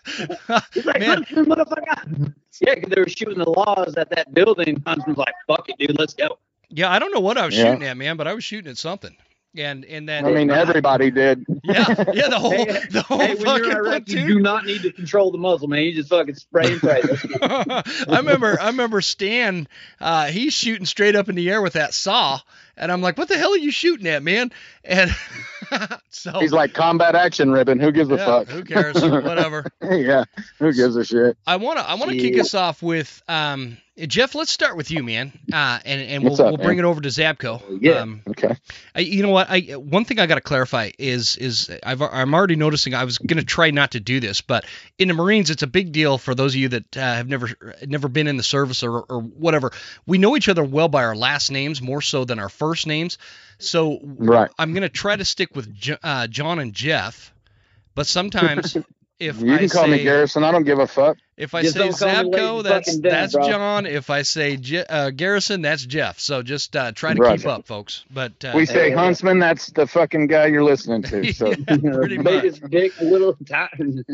He's 0.72 0.86
like, 0.86 1.00
Man. 1.00 1.24
Huntsman, 1.24 1.46
motherfucker. 1.46 2.34
Yeah, 2.60 2.74
'cause 2.76 2.90
they 2.94 3.00
were 3.00 3.08
shooting 3.08 3.38
the 3.38 3.50
laws 3.50 3.96
at 3.96 4.08
that 4.10 4.32
building. 4.34 4.80
Huntsman's 4.86 5.18
like, 5.18 5.34
fuck 5.48 5.68
it, 5.68 5.78
dude, 5.78 5.98
let's 5.98 6.14
go. 6.14 6.38
yeah, 6.68 6.90
I 6.92 7.00
don't 7.00 7.12
know 7.12 7.18
what 7.20 7.36
I 7.38 7.46
was 7.46 7.56
Yeah. 7.58 7.72
shooting 7.72 7.88
at, 7.88 7.96
man, 7.96 8.16
but 8.16 8.28
I 8.28 8.34
was 8.34 8.44
shooting 8.44 8.70
at 8.70 8.76
something. 8.78 9.16
And 9.56 9.84
and 9.84 10.08
then 10.08 10.24
I 10.24 10.30
mean, 10.30 10.50
everybody 10.50 11.10
did. 11.10 11.44
yeah, 11.62 12.04
yeah, 12.14 12.28
the 12.28 12.38
whole 12.38 12.52
Hey, 12.52 12.80
the 12.90 13.02
whole 13.02 13.18
Hey, 13.18 13.34
when 13.34 13.44
fucking 13.44 13.64
you're 13.64 13.86
Iraq, 13.86 14.08
you 14.08 14.26
do 14.26 14.40
not 14.40 14.64
need 14.64 14.82
to 14.82 14.92
control 14.92 15.30
the 15.30 15.36
muzzle, 15.36 15.68
man. 15.68 15.82
You 15.82 15.94
just 15.94 16.08
fucking 16.08 16.36
spray 16.36 16.72
and 16.72 16.80
pray. 16.80 17.02
I 17.42 17.82
remember 18.16 18.58
I 18.58 18.68
remember 18.68 19.02
Stan 19.02 19.68
uh, 20.00 20.26
he's 20.26 20.54
shooting 20.54 20.86
straight 20.86 21.16
up 21.16 21.28
in 21.28 21.34
the 21.34 21.50
air 21.50 21.60
with 21.60 21.74
that 21.74 21.92
saw 21.92 22.40
and 22.76 22.90
I'm 22.90 23.02
like 23.02 23.18
what 23.18 23.28
the 23.28 23.36
hell 23.36 23.52
are 23.52 23.58
you 23.58 23.70
shooting 23.70 24.06
at 24.06 24.22
man 24.22 24.52
and 24.84 25.14
so 26.10 26.40
He's 26.40 26.52
like 26.52 26.74
combat 26.74 27.14
action 27.14 27.50
ribbon. 27.50 27.78
Who 27.80 27.92
gives 27.92 28.10
a 28.10 28.16
yeah, 28.16 28.24
fuck? 28.24 28.48
who 28.48 28.64
cares 28.64 28.94
whatever 29.02 29.66
yeah, 29.82 30.24
who 30.58 30.72
gives 30.72 30.96
a 30.96 31.04
shit? 31.04 31.36
I 31.46 31.56
want 31.56 31.78
to 31.78 31.88
I 31.88 31.94
want 31.94 32.10
to 32.10 32.18
kick 32.18 32.38
us 32.38 32.54
off 32.54 32.82
with 32.82 33.22
um, 33.28 33.76
Jeff 33.98 34.34
let's 34.34 34.50
start 34.50 34.76
with 34.76 34.90
you 34.90 35.02
man 35.02 35.32
uh, 35.52 35.78
and 35.84 36.00
and 36.00 36.24
What's 36.24 36.38
we'll, 36.38 36.48
up, 36.48 36.52
we'll 36.52 36.64
bring 36.64 36.78
man? 36.78 36.86
it 36.86 36.88
over 36.88 37.00
to 37.00 37.08
Zabko 37.08 37.78
Yeah. 37.80 37.92
um, 38.00 38.22
Okay. 38.28 38.56
I, 38.94 39.00
you 39.00 39.22
know 39.22 39.30
what? 39.30 39.48
I 39.50 39.60
one 39.76 40.04
thing 40.04 40.18
I 40.18 40.26
got 40.26 40.36
to 40.36 40.40
clarify 40.40 40.90
is 40.98 41.36
is 41.36 41.70
I've 41.82 42.00
I'm 42.02 42.34
already 42.34 42.56
noticing. 42.56 42.94
I 42.94 43.04
was 43.04 43.18
gonna 43.18 43.42
try 43.44 43.70
not 43.70 43.92
to 43.92 44.00
do 44.00 44.20
this, 44.20 44.40
but 44.40 44.64
in 44.98 45.08
the 45.08 45.14
Marines, 45.14 45.50
it's 45.50 45.62
a 45.62 45.66
big 45.66 45.92
deal 45.92 46.18
for 46.18 46.34
those 46.34 46.54
of 46.54 46.60
you 46.60 46.68
that 46.70 46.96
uh, 46.96 47.00
have 47.00 47.28
never 47.28 47.48
never 47.86 48.08
been 48.08 48.26
in 48.26 48.36
the 48.36 48.42
service 48.42 48.82
or 48.82 49.00
or 49.02 49.20
whatever. 49.20 49.72
We 50.06 50.18
know 50.18 50.36
each 50.36 50.48
other 50.48 50.64
well 50.64 50.88
by 50.88 51.04
our 51.04 51.16
last 51.16 51.50
names 51.50 51.80
more 51.82 52.00
so 52.00 52.24
than 52.24 52.38
our 52.38 52.48
first 52.48 52.86
names. 52.86 53.18
So 53.62 53.98
Right. 54.02 54.50
I'm 54.58 54.72
gonna 54.74 54.88
try 54.88 55.16
to 55.16 55.24
stick 55.24 55.54
with 55.54 55.72
Jo- 55.74 55.96
uh, 56.02 56.26
Jon 56.26 56.58
and 56.58 56.72
Jeff, 56.72 57.32
but 57.94 58.06
sometimes. 58.06 58.76
If 59.18 59.40
You 59.40 59.54
I 59.54 59.58
can 59.58 59.68
call 59.68 59.84
say, 59.84 59.90
me 59.92 60.02
Garrison. 60.02 60.42
I 60.42 60.50
don't 60.50 60.64
give 60.64 60.80
a 60.80 60.86
fuck. 60.88 61.16
If 61.36 61.54
I 61.54 61.62
Just 61.62 61.74
say 61.74 61.80
don't 61.80 61.96
call 61.96 62.08
me 62.08 62.14
late 62.30 62.40
Zabko, 62.42 62.62
that's 62.64 62.86
fucking 62.88 63.02
dinner, 63.02 63.14
that's 63.14 63.32
bro. 63.34 63.48
Jon. 63.48 63.86
If 63.86 64.10
I 64.10 64.22
say 64.22 64.56
Je- 64.56 64.84
uh, 64.84 65.10
Garrison, 65.10 65.62
that's 65.62 65.86
Jeff. 65.86 66.18
So 66.18 66.42
just 66.42 66.74
uh, 66.74 66.90
try 66.90 67.14
to 67.14 67.20
Right. 67.20 67.38
keep 67.38 67.46
up, 67.46 67.64
folks. 67.68 68.04
But 68.10 68.44
uh, 68.44 68.50
We 68.56 68.66
say 68.66 68.88
yeah. 68.90 68.96
Huntsman. 68.96 69.38
That's 69.38 69.68
the 69.68 69.86
fucking 69.86 70.26
guy 70.26 70.46
you're 70.46 70.64
listening 70.64 71.02
to. 71.04 71.32
So 71.34 71.50
yeah, 71.68 71.76
pretty 71.94 72.18
much. 72.18 72.24
Biggest 72.42 72.68
dick, 72.68 73.00
little 73.00 73.36
time. 73.48 74.04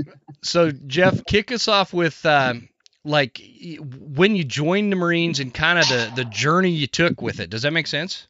So 0.42 0.72
Jeff, 0.72 1.24
kick 1.24 1.52
us 1.52 1.68
off 1.68 1.94
with 1.94 2.26
um, 2.26 2.68
like 3.02 3.40
when 3.80 4.36
you 4.36 4.44
joined 4.44 4.92
the 4.92 4.96
Marines 4.96 5.40
and 5.40 5.54
kind 5.54 5.78
of 5.78 5.88
the 5.88 6.10
the 6.16 6.24
journey 6.26 6.72
you 6.72 6.86
took 6.86 7.22
with 7.22 7.40
it. 7.40 7.48
Does 7.48 7.62
that 7.62 7.72
make 7.72 7.86
sense? 7.86 8.26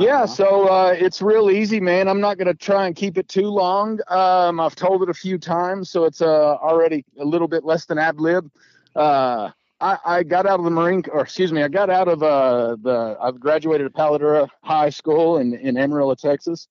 Yeah, 0.00 0.26
so 0.26 0.68
uh, 0.68 0.94
it's 0.96 1.20
real 1.20 1.50
easy, 1.50 1.80
man. 1.80 2.08
I'm 2.08 2.20
not 2.20 2.38
gonna 2.38 2.54
try 2.54 2.86
and 2.86 2.94
keep 2.94 3.18
it 3.18 3.28
too 3.28 3.48
long. 3.48 3.98
Um, 4.08 4.60
I've 4.60 4.76
told 4.76 5.02
it 5.02 5.08
a 5.08 5.14
few 5.14 5.38
times, 5.38 5.90
so 5.90 6.04
it's 6.04 6.20
uh, 6.20 6.54
already 6.56 7.04
a 7.18 7.24
little 7.24 7.48
bit 7.48 7.64
less 7.64 7.84
than 7.84 7.98
ad 7.98 8.20
lib. 8.20 8.50
Uh, 8.94 9.50
I, 9.80 9.98
I 10.04 10.22
got 10.22 10.46
out 10.46 10.58
of 10.58 10.64
the 10.64 10.70
Marine, 10.70 11.02
or 11.12 11.22
excuse 11.22 11.52
me, 11.52 11.62
I 11.62 11.68
got 11.68 11.90
out 11.90 12.08
of 12.08 12.22
uh, 12.22 12.76
the. 12.82 13.16
I've 13.20 13.40
graduated 13.40 13.86
at 13.86 13.94
Palo 13.94 14.18
Duro 14.18 14.48
High 14.62 14.90
School 14.90 15.38
in 15.38 15.54
in 15.54 15.76
Amarillo, 15.76 16.14
Texas. 16.14 16.68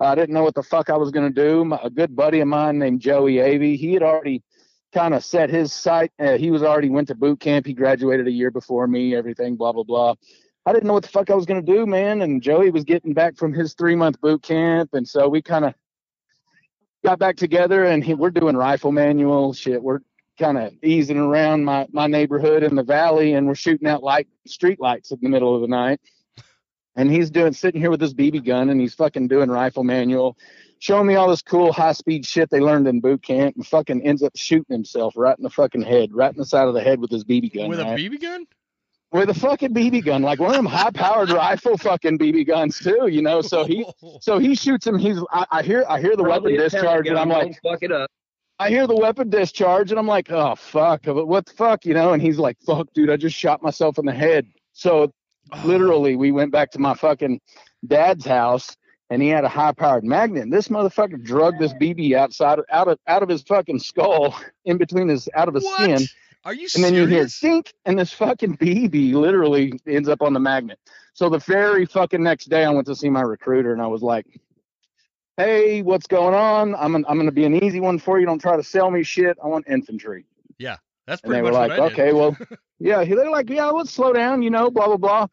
I 0.00 0.14
didn't 0.14 0.34
know 0.34 0.42
what 0.42 0.54
the 0.54 0.62
fuck 0.62 0.88
I 0.88 0.96
was 0.96 1.10
gonna 1.10 1.30
do. 1.30 1.64
My, 1.64 1.78
a 1.82 1.90
good 1.90 2.16
buddy 2.16 2.40
of 2.40 2.48
mine 2.48 2.78
named 2.78 3.00
Joey 3.00 3.34
Avey, 3.34 3.76
he 3.76 3.92
had 3.92 4.02
already 4.02 4.42
kind 4.92 5.14
of 5.14 5.22
set 5.24 5.50
his 5.50 5.72
sight. 5.72 6.12
Uh, 6.18 6.36
he 6.36 6.50
was 6.50 6.62
already 6.62 6.88
went 6.88 7.08
to 7.08 7.14
boot 7.14 7.40
camp. 7.40 7.66
He 7.66 7.74
graduated 7.74 8.26
a 8.26 8.32
year 8.32 8.50
before 8.50 8.86
me. 8.86 9.14
Everything, 9.14 9.56
blah 9.56 9.72
blah 9.72 9.84
blah. 9.84 10.14
I 10.66 10.72
didn't 10.72 10.86
know 10.86 10.92
what 10.94 11.02
the 11.02 11.08
fuck 11.08 11.30
I 11.30 11.34
was 11.34 11.46
gonna 11.46 11.62
do, 11.62 11.86
man. 11.86 12.22
And 12.22 12.42
Joey 12.42 12.70
was 12.70 12.84
getting 12.84 13.14
back 13.14 13.36
from 13.36 13.52
his 13.52 13.74
three 13.74 13.96
month 13.96 14.20
boot 14.20 14.42
camp, 14.42 14.90
and 14.92 15.06
so 15.08 15.28
we 15.28 15.40
kind 15.42 15.64
of 15.64 15.74
got 17.04 17.18
back 17.18 17.36
together, 17.36 17.84
and 17.84 18.04
he, 18.04 18.14
we're 18.14 18.30
doing 18.30 18.56
rifle 18.56 18.92
manual 18.92 19.52
shit. 19.52 19.82
We're 19.82 20.00
kind 20.38 20.58
of 20.58 20.72
easing 20.82 21.18
around 21.18 21.64
my 21.64 21.86
my 21.92 22.06
neighborhood 22.06 22.62
in 22.62 22.74
the 22.74 22.82
valley, 22.82 23.34
and 23.34 23.46
we're 23.46 23.54
shooting 23.54 23.88
out 23.88 24.02
light 24.02 24.28
street 24.46 24.80
lights 24.80 25.10
in 25.10 25.18
the 25.22 25.28
middle 25.28 25.54
of 25.54 25.62
the 25.62 25.68
night. 25.68 26.00
and 26.96 27.10
he's 27.10 27.30
doing 27.30 27.52
sitting 27.52 27.80
here 27.80 27.90
with 27.90 28.00
his 28.00 28.14
BB 28.14 28.44
gun, 28.44 28.68
and 28.70 28.80
he's 28.80 28.94
fucking 28.94 29.28
doing 29.28 29.50
rifle 29.50 29.84
manual, 29.84 30.36
showing 30.78 31.06
me 31.06 31.14
all 31.14 31.28
this 31.28 31.42
cool 31.42 31.72
high 31.72 31.92
speed 31.92 32.26
shit 32.26 32.50
they 32.50 32.60
learned 32.60 32.86
in 32.86 33.00
boot 33.00 33.22
camp, 33.22 33.56
and 33.56 33.66
fucking 33.66 34.02
ends 34.06 34.22
up 34.22 34.32
shooting 34.36 34.74
himself 34.74 35.14
right 35.16 35.38
in 35.38 35.42
the 35.42 35.50
fucking 35.50 35.82
head, 35.82 36.12
right 36.12 36.32
in 36.32 36.36
the 36.38 36.44
side 36.44 36.68
of 36.68 36.74
the 36.74 36.82
head 36.82 37.00
with 37.00 37.10
his 37.10 37.24
BB 37.24 37.54
gun. 37.54 37.68
With 37.68 37.80
a? 37.80 37.84
BB 37.84 38.20
gun? 38.20 38.46
With 39.12 39.30
a 39.30 39.34
fucking 39.34 39.74
BB 39.74 40.04
gun, 40.04 40.22
like 40.22 40.38
one 40.38 40.50
of 40.50 40.56
them 40.56 40.66
high 40.66 40.90
powered 40.90 41.30
rifle 41.30 41.76
fucking 41.76 42.18
BB 42.18 42.46
guns 42.46 42.78
too, 42.78 43.08
you 43.08 43.22
know. 43.22 43.40
So 43.42 43.64
he 43.64 43.84
so 44.20 44.38
he 44.38 44.54
shoots 44.54 44.86
him. 44.86 44.98
He's 44.98 45.18
I, 45.30 45.46
I 45.50 45.62
hear 45.62 45.84
I 45.88 46.00
hear 46.00 46.16
the 46.16 46.24
Probably 46.24 46.54
weapon 46.54 46.70
discharge, 46.70 47.08
and 47.08 47.18
I'm 47.18 47.28
like, 47.28 47.60
fuck 47.62 47.82
it 47.82 47.92
up. 47.92 48.10
I 48.58 48.68
hear 48.68 48.86
the 48.86 48.96
weapon 48.96 49.30
discharge, 49.30 49.90
and 49.90 49.98
I'm 49.98 50.06
like, 50.06 50.30
oh 50.30 50.54
fuck, 50.54 51.06
what 51.06 51.46
the 51.46 51.52
fuck, 51.54 51.86
you 51.86 51.94
know? 51.94 52.12
And 52.12 52.22
he's 52.22 52.38
like, 52.38 52.58
fuck, 52.66 52.92
dude, 52.92 53.10
I 53.10 53.16
just 53.16 53.34
shot 53.34 53.62
myself 53.62 53.98
in 53.98 54.04
the 54.04 54.12
head. 54.12 54.46
So 54.72 55.12
Oh, 55.52 55.62
literally, 55.64 56.16
we 56.16 56.32
went 56.32 56.52
back 56.52 56.70
to 56.72 56.78
my 56.78 56.94
fucking 56.94 57.40
dad's 57.86 58.24
house, 58.24 58.76
and 59.10 59.20
he 59.20 59.28
had 59.28 59.44
a 59.44 59.48
high 59.48 59.72
powered 59.72 60.04
magnet. 60.04 60.44
And 60.44 60.52
this 60.52 60.68
motherfucker 60.68 61.22
drugged 61.22 61.58
this 61.58 61.72
BB 61.74 62.14
outside 62.14 62.60
out 62.70 62.88
of 62.88 62.98
out 63.06 63.22
of 63.22 63.28
his 63.28 63.42
fucking 63.42 63.80
skull, 63.80 64.38
in 64.64 64.78
between 64.78 65.08
his 65.08 65.28
out 65.34 65.48
of 65.48 65.54
his 65.54 65.64
what? 65.64 65.82
skin. 65.82 66.06
Are 66.44 66.54
you 66.54 66.68
And 66.74 66.82
then 66.82 66.94
you 66.94 67.06
hear 67.06 67.28
serious? 67.28 67.40
dink, 67.40 67.74
and 67.84 67.98
this 67.98 68.12
fucking 68.12 68.56
BB 68.56 69.12
literally 69.12 69.72
ends 69.86 70.08
up 70.08 70.22
on 70.22 70.32
the 70.32 70.40
magnet. 70.40 70.78
So 71.12 71.28
the 71.28 71.38
very 71.38 71.84
fucking 71.84 72.22
next 72.22 72.46
day, 72.46 72.64
I 72.64 72.70
went 72.70 72.86
to 72.86 72.94
see 72.96 73.10
my 73.10 73.20
recruiter, 73.20 73.72
and 73.72 73.82
I 73.82 73.86
was 73.86 74.02
like, 74.02 74.26
"Hey, 75.36 75.82
what's 75.82 76.06
going 76.06 76.34
on? 76.34 76.74
I'm 76.76 76.94
an, 76.94 77.04
I'm 77.08 77.18
gonna 77.18 77.32
be 77.32 77.44
an 77.44 77.62
easy 77.62 77.80
one 77.80 77.98
for 77.98 78.18
you. 78.18 78.26
Don't 78.26 78.38
try 78.40 78.56
to 78.56 78.62
sell 78.62 78.90
me 78.90 79.02
shit. 79.02 79.36
I 79.42 79.48
want 79.48 79.66
infantry." 79.68 80.24
Yeah, 80.58 80.76
that's 81.06 81.20
And 81.22 81.30
pretty 81.30 81.38
they 81.42 81.42
were 81.42 81.52
much 81.52 81.70
like, 81.70 81.78
I 81.78 81.88
did. 81.88 81.92
"Okay, 81.92 82.12
well, 82.14 82.36
yeah." 82.78 83.04
They're 83.04 83.30
like, 83.30 83.50
"Yeah, 83.50 83.66
let's 83.66 83.90
slow 83.92 84.12
down, 84.12 84.42
you 84.42 84.50
know, 84.50 84.70
blah 84.70 84.86
blah 84.86 84.96
blah." 84.96 85.26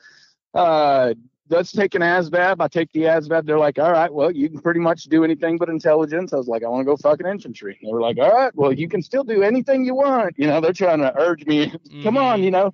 Uh, 0.53 1.13
let's 1.49 1.71
take 1.71 1.95
an 1.95 2.01
ASVAB. 2.01 2.57
I 2.59 2.67
take 2.67 2.91
the 2.91 3.03
ASVAB. 3.03 3.45
They're 3.45 3.59
like, 3.59 3.79
"All 3.79 3.91
right, 3.91 4.11
well, 4.13 4.31
you 4.31 4.49
can 4.49 4.59
pretty 4.59 4.79
much 4.79 5.03
do 5.05 5.23
anything 5.23 5.57
but 5.57 5.69
intelligence." 5.69 6.33
I 6.33 6.37
was 6.37 6.47
like, 6.47 6.63
"I 6.63 6.67
want 6.67 6.81
to 6.81 6.85
go 6.85 6.97
fucking 6.97 7.25
infantry." 7.25 7.79
They 7.81 7.91
were 7.91 8.01
like, 8.01 8.17
"All 8.17 8.31
right, 8.31 8.53
well, 8.55 8.73
you 8.73 8.87
can 8.87 9.01
still 9.01 9.23
do 9.23 9.43
anything 9.43 9.85
you 9.85 9.95
want." 9.95 10.35
You 10.37 10.47
know, 10.47 10.61
they're 10.61 10.73
trying 10.73 10.99
to 10.99 11.17
urge 11.17 11.45
me 11.45 11.71
come 12.03 12.17
on, 12.17 12.43
you 12.43 12.51
know. 12.51 12.73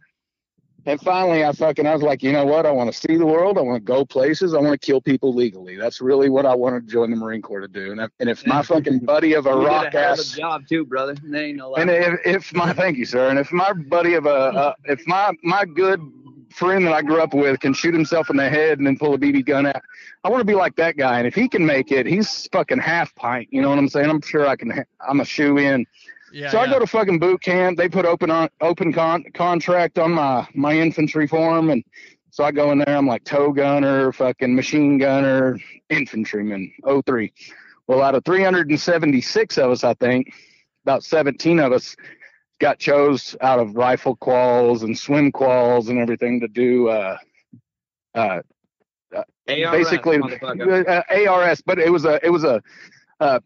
And 0.86 1.00
finally, 1.00 1.46
I 1.46 1.51
fucking, 1.53 1.88
I 1.88 1.94
was 1.94 2.01
like, 2.01 2.22
you 2.22 2.34
know 2.34 2.46
what? 2.46 2.65
I 2.65 2.72
want 2.72 2.92
to 2.92 2.98
see 2.98 3.15
the 3.15 3.25
world. 3.25 3.58
I 3.58 3.62
want 3.62 3.77
to 3.77 3.86
go 3.86 4.03
places. 4.03 4.53
I 4.53 4.60
want 4.60 4.74
to 4.74 4.86
kill 4.86 5.00
people 5.00 5.34
legally. 5.34 5.77
That's 5.77 6.01
really 6.01 6.30
what 6.30 6.46
I 6.46 6.53
want 6.56 6.75
to 6.75 6.92
join 6.92 7.10
the 7.10 7.15
Marine 7.15 7.42
Corps 7.42 7.62
to 7.62 7.70
do. 7.70 7.94
And 7.94 8.01
if, 8.01 8.12
and 8.20 8.30
if 8.30 8.46
my 8.46 8.62
fucking 8.62 9.00
buddy 9.06 9.34
of 9.34 9.46
a 9.46 9.56
rock 9.56 9.96
ass, 9.96 10.34
a 10.34 10.38
job 10.38 10.68
too, 10.68 10.86
brother. 10.86 11.15
Ain't 11.34 11.58
no 11.58 11.70
lie. 11.70 11.82
and 11.82 11.89
if, 11.89 12.20
if 12.25 12.53
my, 12.53 12.74
thank 12.74 12.98
you, 12.98 13.06
sir. 13.06 13.30
And 13.30 13.39
if 13.39 13.50
my 13.53 13.72
buddy 13.72 14.15
of 14.15 14.25
a, 14.25 14.30
uh, 14.30 14.74
if 14.84 15.08
my, 15.08 15.32
my 15.42 15.63
good 15.63 16.01
friend 16.54 16.86
that 16.86 16.94
I 16.94 17.02
grew 17.02 17.22
up 17.22 17.34
with 17.34 17.60
can 17.60 17.74
shoot 17.74 17.94
himself 17.94 18.30
in 18.30 18.38
the 18.38 18.50
head 18.50 18.78
and 18.78 18.88
then 18.88 18.98
pull 18.98 19.14
a 19.14 19.18
BB 19.18 19.46
gun 19.46 19.66
out, 19.66 19.82
I 20.24 20.30
want 20.30 20.42
to 20.42 20.46
be 20.46 20.56
like 20.56 20.76
that 20.78 20.98
guy. 20.98 21.18
And 21.18 21.28
if 21.28 21.36
he 21.36 21.48
can 21.48 21.66
make 21.66 21.92
it, 21.92 22.06
he's 22.06 22.48
fucking 22.52 22.80
half 22.80 23.14
pint. 23.16 23.50
You 23.52 23.62
know 23.62 23.70
what 23.70 23.78
I'm 23.80 23.90
saying? 23.90 24.10
I'm 24.10 24.22
sure 24.22 24.48
I 24.48 24.56
can, 24.56 24.86
I'm 25.06 25.20
a 25.20 25.26
shoe 25.26 25.58
in. 25.58 25.86
Yeah, 26.32 26.50
so 26.50 26.60
I 26.60 26.68
go 26.68 26.80
to 26.80 26.88
fucking 26.88 27.20
boot 27.20 27.44
camp. 27.44 27.78
They 27.78 27.88
put 27.88 28.06
open 28.06 28.32
on 28.32 28.50
open 28.60 28.92
con- 28.92 29.24
contract 29.36 30.00
on 30.00 30.14
my 30.14 30.48
my 30.56 30.76
infantry 30.76 31.28
form, 31.28 31.70
and 31.70 31.84
so 32.32 32.44
I 32.44 32.52
go 32.52 32.72
in 32.72 32.80
there. 32.80 32.98
I'm 32.98 33.06
like 33.06 33.24
tow 33.24 33.52
gunner, 33.52 34.12
fucking 34.12 34.56
machine 34.56 34.98
gunner, 34.98 35.60
infantryman, 35.92 36.74
03. 37.06 37.32
Well, 37.86 38.02
out 38.02 38.16
of 38.16 38.26
376 38.26 39.58
of 39.60 39.70
us, 39.70 39.84
I 39.84 39.94
think 39.94 40.34
about 40.84 41.04
17 41.04 41.60
of 41.60 41.72
us 41.72 41.96
got 42.60 42.80
chose 42.80 43.36
out 43.42 43.60
of 43.60 43.76
rifle 43.76 44.16
quals 44.18 44.84
and 44.84 44.98
swim 44.98 45.32
quals 45.32 45.90
and 45.90 46.00
everything 46.00 46.40
to 46.40 46.48
do 46.48 46.90
uh, 46.90 47.18
uh, 48.16 48.40
ARS, 49.48 49.72
basically 49.72 50.18
uh, 50.88 51.02
ARS, 51.30 51.62
but 51.62 51.80
it 51.80 51.92
was 51.92 52.06
a 52.06 52.26
it 52.26 52.30
was 52.30 52.44
a 52.44 52.62
uh, 53.20 53.40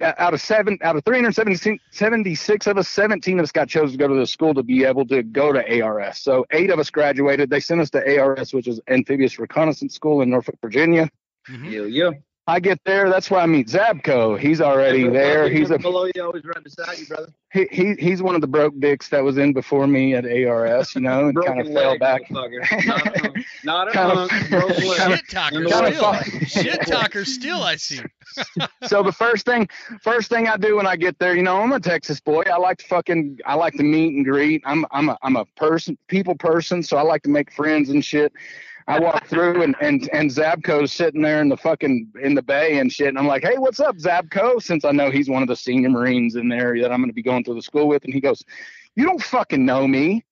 out 0.00 0.34
of 0.34 0.40
seven 0.40 0.76
out 0.82 0.96
of 0.96 1.04
376 1.04 2.66
of 2.66 2.78
us, 2.78 2.88
17 2.88 3.38
of 3.38 3.44
us 3.44 3.52
got 3.52 3.68
chosen 3.68 3.92
to 3.92 3.96
go 3.98 4.08
to 4.08 4.18
the 4.18 4.26
school 4.26 4.52
to 4.54 4.62
be 4.62 4.84
able 4.84 5.06
to 5.06 5.22
go 5.22 5.52
to 5.52 5.80
ARS. 5.82 6.18
So 6.18 6.44
eight 6.50 6.70
of 6.70 6.78
us 6.78 6.90
graduated. 6.90 7.48
They 7.48 7.60
sent 7.60 7.80
us 7.80 7.90
to 7.90 8.18
ARS, 8.20 8.52
which 8.52 8.66
is 8.66 8.80
Amphibious 8.88 9.38
Reconnaissance 9.38 9.94
School 9.94 10.20
in 10.22 10.30
Norfolk, 10.30 10.56
Virginia. 10.60 11.08
Mhm. 11.48 11.70
Yeah, 11.70 11.82
yeah. 11.82 12.10
I 12.46 12.60
get 12.60 12.78
there. 12.84 13.08
That's 13.08 13.30
where 13.30 13.40
I 13.40 13.46
meet 13.46 13.68
Zabko. 13.68 14.38
He's 14.38 14.60
already 14.60 15.08
there. 15.08 15.48
He's 15.48 15.70
a 15.70 15.78
below 15.78 16.06
you, 16.14 16.22
always 16.22 16.44
right 16.44 16.62
beside 16.62 16.98
you, 16.98 17.06
brother. 17.06 17.32
he, 17.54 17.66
he 17.70 17.94
he's 17.98 18.22
one 18.22 18.34
of 18.34 18.42
the 18.42 18.46
broke 18.46 18.78
dicks 18.80 19.08
that 19.08 19.24
was 19.24 19.38
in 19.38 19.54
before 19.54 19.86
me 19.86 20.14
at 20.14 20.26
ARS, 20.26 20.94
you 20.94 21.00
know, 21.00 21.28
and 21.28 21.42
kind 21.42 21.60
of 21.62 21.68
fell 21.72 21.92
leg, 21.92 22.00
back. 22.00 22.28
motherfucker. 22.28 22.64
Not 22.84 23.16
a 23.16 23.18
hunk. 23.18 23.42
Not 23.64 23.88
a 23.88 23.92
Kind 23.92 24.12
of- 24.12 24.30
hunk. 24.30 24.50
Broken 24.50 24.82
Shit 24.82 25.28
talker 25.30 25.64
still. 25.66 26.62
Shit 26.62 26.80
talker 26.86 27.24
still. 27.24 27.62
I 27.62 27.76
see. 27.76 28.00
so 28.86 29.02
the 29.02 29.12
first 29.12 29.46
thing 29.46 29.66
first 30.02 30.28
thing 30.28 30.46
I 30.46 30.58
do 30.58 30.76
when 30.76 30.86
I 30.86 30.96
get 30.96 31.18
there, 31.18 31.34
you 31.34 31.42
know, 31.42 31.62
I'm 31.62 31.72
a 31.72 31.80
Texas 31.80 32.20
boy. 32.20 32.42
I 32.52 32.58
like 32.58 32.76
to 32.78 32.86
fucking 32.86 33.38
I 33.46 33.54
like 33.54 33.72
to 33.74 33.82
meet 33.82 34.14
and 34.16 34.24
greet. 34.24 34.62
I'm 34.66 34.84
I'm 34.90 35.08
a 35.08 35.16
I'm 35.22 35.36
a 35.36 35.46
person 35.56 35.96
people 36.08 36.34
person, 36.34 36.82
so 36.82 36.98
I 36.98 37.02
like 37.02 37.22
to 37.22 37.30
make 37.30 37.50
friends 37.52 37.88
and 37.88 38.04
shit. 38.04 38.34
I 38.86 38.98
walk 38.98 39.26
through 39.26 39.62
and 39.62 39.74
and 39.80 40.08
and 40.12 40.30
Zabko's 40.30 40.92
sitting 40.92 41.22
there 41.22 41.40
in 41.40 41.48
the 41.48 41.56
fucking 41.56 42.12
in 42.22 42.34
the 42.34 42.42
bay 42.42 42.78
and 42.78 42.92
shit, 42.92 43.08
and 43.08 43.18
I'm 43.18 43.26
like, 43.26 43.42
hey, 43.42 43.56
what's 43.56 43.80
up, 43.80 43.96
Zabko? 43.96 44.62
Since 44.62 44.84
I 44.84 44.90
know 44.92 45.10
he's 45.10 45.28
one 45.30 45.42
of 45.42 45.48
the 45.48 45.56
senior 45.56 45.88
Marines 45.88 46.36
in 46.36 46.48
there 46.48 46.78
that 46.80 46.92
I'm 46.92 46.98
going 46.98 47.08
to 47.08 47.14
be 47.14 47.22
going 47.22 47.44
through 47.44 47.54
the 47.54 47.62
school 47.62 47.88
with, 47.88 48.04
and 48.04 48.12
he 48.12 48.20
goes, 48.20 48.42
you 48.94 49.04
don't 49.06 49.22
fucking 49.22 49.64
know 49.64 49.88
me. 49.88 50.22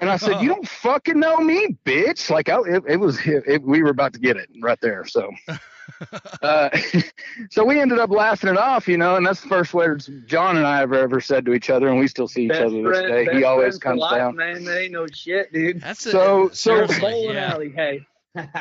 And 0.00 0.10
I 0.10 0.16
said, 0.16 0.40
"You 0.42 0.48
don't 0.48 0.68
fucking 0.68 1.18
know 1.18 1.38
me, 1.38 1.76
bitch!" 1.84 2.30
Like, 2.30 2.48
I, 2.48 2.58
it, 2.66 2.82
it 2.88 2.96
was, 2.96 3.18
it, 3.26 3.44
it- 3.46 3.62
we 3.62 3.82
were 3.82 3.90
about 3.90 4.12
to 4.14 4.18
get 4.18 4.36
it 4.36 4.48
right 4.62 4.80
there. 4.80 5.04
So, 5.06 5.30
uh, 6.42 6.70
so 7.50 7.64
we 7.64 7.80
ended 7.80 7.98
up 7.98 8.10
laughing 8.10 8.50
it 8.50 8.56
off, 8.58 8.88
you 8.88 8.96
know, 8.96 9.16
and 9.16 9.26
that's 9.26 9.40
the 9.42 9.48
first 9.48 9.74
words 9.74 10.10
Jon 10.26 10.56
and 10.56 10.66
I 10.66 10.78
have 10.78 10.92
ever 10.92 11.20
said 11.20 11.44
to 11.46 11.52
each 11.54 11.70
other, 11.70 11.88
and 11.88 11.98
we 11.98 12.08
still 12.08 12.28
see 12.28 12.44
each 12.44 12.50
Best 12.50 12.62
other 12.66 12.82
to 12.82 12.88
this 12.88 13.02
day. 13.26 13.36
He 13.38 13.44
always 13.44 13.64
friends 13.64 13.76
for 13.78 13.82
comes 13.82 14.00
life, 14.00 14.18
down. 14.18 14.36
Man, 14.36 14.64
that 14.64 14.80
ain't 14.82 14.92
no 14.92 15.06
shit, 15.06 15.52
dude. 15.52 15.80
That's 15.80 16.04
a, 16.06 16.10
So- 16.10 16.48
so- 16.48 16.86
seriously, 16.86 17.00
Bowling 17.00 17.36
yeah. 17.36 17.52
alley, 17.52 17.70
hey. 17.74 18.06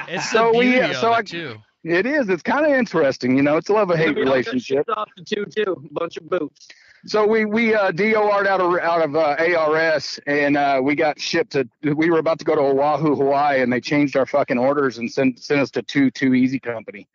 It's 0.07 0.29
So 0.31 0.51
the 0.51 0.57
we- 0.57 0.79
of 0.79 0.95
so 0.97 1.11
it 1.13 1.15
I- 1.15 1.21
too. 1.23 1.55
It 1.85 2.05
is. 2.05 2.29
It's 2.29 2.41
kind 2.43 2.65
of 2.65 2.71
interesting, 2.71 3.35
you 3.35 3.43
know. 3.43 3.57
It's 3.57 3.67
a 3.67 3.73
love 3.73 3.89
hate 3.89 3.97
We 3.97 4.07
all 4.07 4.13
got 4.13 4.21
relationship. 4.31 4.85
Off 4.95 5.09
the 5.17 5.23
two 5.25 5.45
two, 5.45 5.85
bunch 5.91 6.15
of 6.15 6.29
boots. 6.29 6.69
So 7.05 7.27
we 7.27 7.43
we 7.45 7.74
uh, 7.75 7.91
DOR'd 7.91 8.48
out 8.48 8.62
of 8.62 8.77
out 8.79 9.01
of 9.01 9.15
uh, 9.15 9.36
ARS, 9.57 10.19
and 10.25 10.55
uh, 10.55 10.79
we 10.81 10.95
got 10.95 11.19
shipped 11.19 11.51
to. 11.51 11.67
We 11.83 12.10
were 12.10 12.19
about 12.19 12.39
to 12.39 12.45
go 12.45 12.55
to 12.55 12.62
Oahu, 12.62 13.15
Hawaii, 13.15 13.62
and 13.62 13.72
they 13.72 13.81
changed 13.81 14.15
our 14.15 14.25
fucking 14.25 14.57
orders 14.57 14.98
and 15.00 15.12
sent 15.12 15.39
sent 15.39 15.60
us 15.60 15.69
to 15.72 15.81
two 15.81 16.10
two 16.12 16.33
Easy 16.33 16.60
Company. 16.60 17.07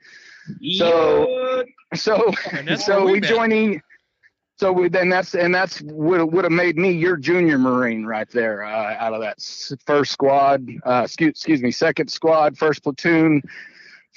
So- 0.79 1.65
So 1.95 2.33
so 2.77 3.05
we 3.07 3.13
we 3.13 3.21
met. 3.21 3.29
join 3.31 3.53
E. 3.53 3.81
So 4.57 4.73
we 4.73 4.89
then 4.91 5.09
that's 5.09 5.35
and 5.35 5.55
that's 5.55 5.81
would 5.83 6.21
would 6.33 6.45
have 6.45 6.53
made 6.53 6.77
me 6.77 6.91
your 6.91 7.17
junior 7.17 7.57
Marine 7.59 8.05
right 8.05 8.29
there 8.31 8.65
uh, 8.65 8.95
out 8.99 9.15
of 9.15 9.21
that 9.23 9.39
first 9.87 10.13
squad. 10.13 10.69
Uh, 10.85 11.03
excuse 11.05 11.31
excuse 11.31 11.63
me, 11.63 11.71
second 11.71 12.11
squad, 12.11 12.59
first 12.59 12.83
platoon, 12.83 13.41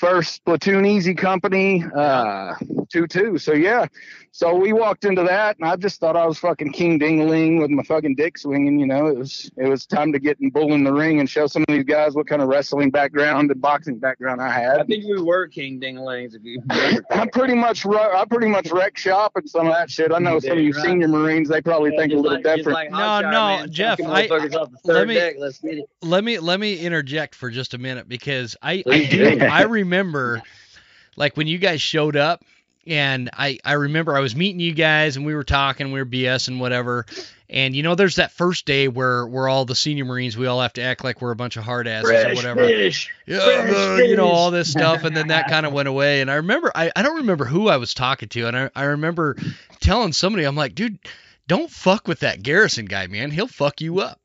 first 0.06 0.44
platoon 0.46 0.84
Easy 0.84 1.14
Company, 1.14 1.84
uh, 1.96 2.56
two 2.90 3.06
two. 3.06 3.38
So 3.38 3.54
yeah, 3.54 3.86
so 4.32 4.56
we 4.56 4.74
walked 4.74 5.06
into 5.06 5.22
that, 5.24 5.58
and 5.60 5.70
I 5.70 5.76
just 5.76 6.00
thought 6.00 6.18
I 6.18 6.26
was 6.26 6.40
fucking 6.40 6.72
King 6.74 7.00
Dingling 7.00 7.62
with 7.62 7.70
my 7.70 7.84
fucking 7.84 8.16
dick 8.16 8.40
swinging. 8.40 8.80
You 8.80 8.88
know, 8.88 9.06
it 9.08 9.16
was 9.16 9.52
it 9.58 9.68
was 9.70 9.86
time 9.86 10.12
to 10.14 10.20
get 10.20 10.40
in 10.42 10.50
bull 10.50 10.74
in 10.74 10.84
the 10.84 10.92
ring 10.92 11.20
and 11.20 11.30
show 11.30 11.46
some 11.46 11.62
of 11.62 11.68
these 11.74 11.84
guys 11.84 12.16
what 12.16 12.26
kind 12.28 12.42
of 12.42 12.48
wrestling 12.48 12.90
background 12.90 13.52
and 13.52 13.62
boxing 13.62 14.00
background 14.00 14.42
I 14.42 14.50
had. 14.52 14.80
I 14.80 14.84
think 14.86 15.06
we 15.06 15.22
were 15.22 15.48
King 15.48 15.80
Dinglings 15.80 16.34
if 16.34 16.44
you. 16.44 16.64
I'm 17.12 17.30
pretty 17.30 17.54
much 17.54 17.86
I 17.86 18.26
pretty 18.26 18.48
much 18.48 18.72
wreck 18.72 18.98
shop 18.98 19.34
and 19.36 19.48
some 19.48 19.68
of 19.68 19.74
that 19.74 19.92
shit. 19.92 20.12
I 20.12 20.18
know 20.18 20.40
some 20.40 20.54
of 20.58 20.64
you 20.64 20.72
Right. 20.74 20.84
senior 20.84 21.08
Marines 21.10 21.48
they 21.48 21.62
probably 21.62 21.92
think 21.96 22.12
a 22.12 22.16
little 22.16 22.32
like- 22.42 22.44
different. 22.44 22.74
like 22.76 22.90
No, 22.92 22.98
Hotshot, 22.98 23.22
no, 23.32 23.32
man. 23.58 23.72
Jeff, 23.72 24.00
Fucking 24.00 24.12
I- 24.12 24.28
motherfuckers 24.28 24.56
off 24.56 24.70
the 24.84 24.94
let 24.94 25.08
me- 25.08 25.14
deck. 25.14 25.36
Let's 25.38 25.60
get 25.60 25.78
it. 25.78 25.86
let 26.02 26.24
me 26.24 26.40
let 26.40 26.60
me 26.60 26.80
interject 26.80 27.36
for 27.36 27.52
just 27.52 27.76
a 27.76 27.78
minute 27.78 28.10
because 28.10 28.56
I, 28.64 28.84
I 28.90 29.04
do 29.06 29.38
do. 29.38 29.46
I 29.46 29.62
remember 29.64 29.91
like 31.16 31.38
when 31.38 31.48
you 31.48 31.58
guys 31.58 31.82
showed 31.82 32.16
up 32.16 32.44
and 32.88 33.30
I 33.34 33.60
I 33.64 33.74
remember 33.74 34.16
I 34.16 34.22
was 34.22 34.36
meeting 34.36 34.60
you 34.60 34.74
guys 34.74 35.18
and 35.18 35.26
we 35.26 35.36
were 35.36 35.44
talking 35.44 35.92
we 35.92 36.00
were 36.00 36.06
BS 36.06 36.48
and 36.48 36.60
whatever. 36.60 37.06
And 37.50 37.76
you 37.76 37.84
know 37.84 37.96
there's 37.96 38.16
that 38.16 38.32
first 38.32 38.66
day 38.66 38.88
where 38.88 39.28
we're 39.28 39.50
all 39.50 39.66
the 39.66 39.76
senior 39.76 40.06
marines 40.06 40.38
we 40.38 40.48
all 40.48 40.62
have 40.62 40.74
to 40.74 40.82
act 40.82 41.04
like 41.04 41.22
we're 41.22 41.32
a 41.32 41.36
bunch 41.36 41.58
of 41.58 41.64
hard 41.64 41.88
asses 41.88 42.10
or 42.10 42.34
whatever. 42.34 42.66
fish. 42.66 43.12
yeah 43.26 43.40
fresh 43.40 44.00
uh, 44.00 44.04
you 44.04 44.16
know 44.16 44.28
all 44.28 44.52
this 44.52 44.72
stuff 44.72 45.04
and 45.04 45.16
then 45.16 45.28
that 45.28 45.48
kind 45.50 45.66
of 45.66 45.74
went 45.74 45.88
away. 45.88 46.22
And 46.22 46.32
I 46.32 46.36
remember 46.36 46.72
I, 46.74 46.92
I 46.96 47.02
don't 47.04 47.18
remember 47.18 47.46
who 47.46 47.68
I 47.68 47.78
was 47.78 47.94
talking 47.94 48.30
to 48.30 48.48
and 48.48 48.58
I, 48.58 48.70
I 48.76 48.84
remember 48.84 49.38
telling 49.80 50.14
somebody 50.14 50.46
I'm 50.46 50.56
like 50.56 50.76
dude 50.76 50.98
don't 51.48 51.70
fuck 51.70 52.08
with 52.08 52.22
that 52.22 52.42
Garrison 52.42 52.86
guy 52.86 53.08
man. 53.08 53.32
He'll 53.32 53.48
fuck 53.48 53.82
you 53.82 54.00
up 54.00 54.20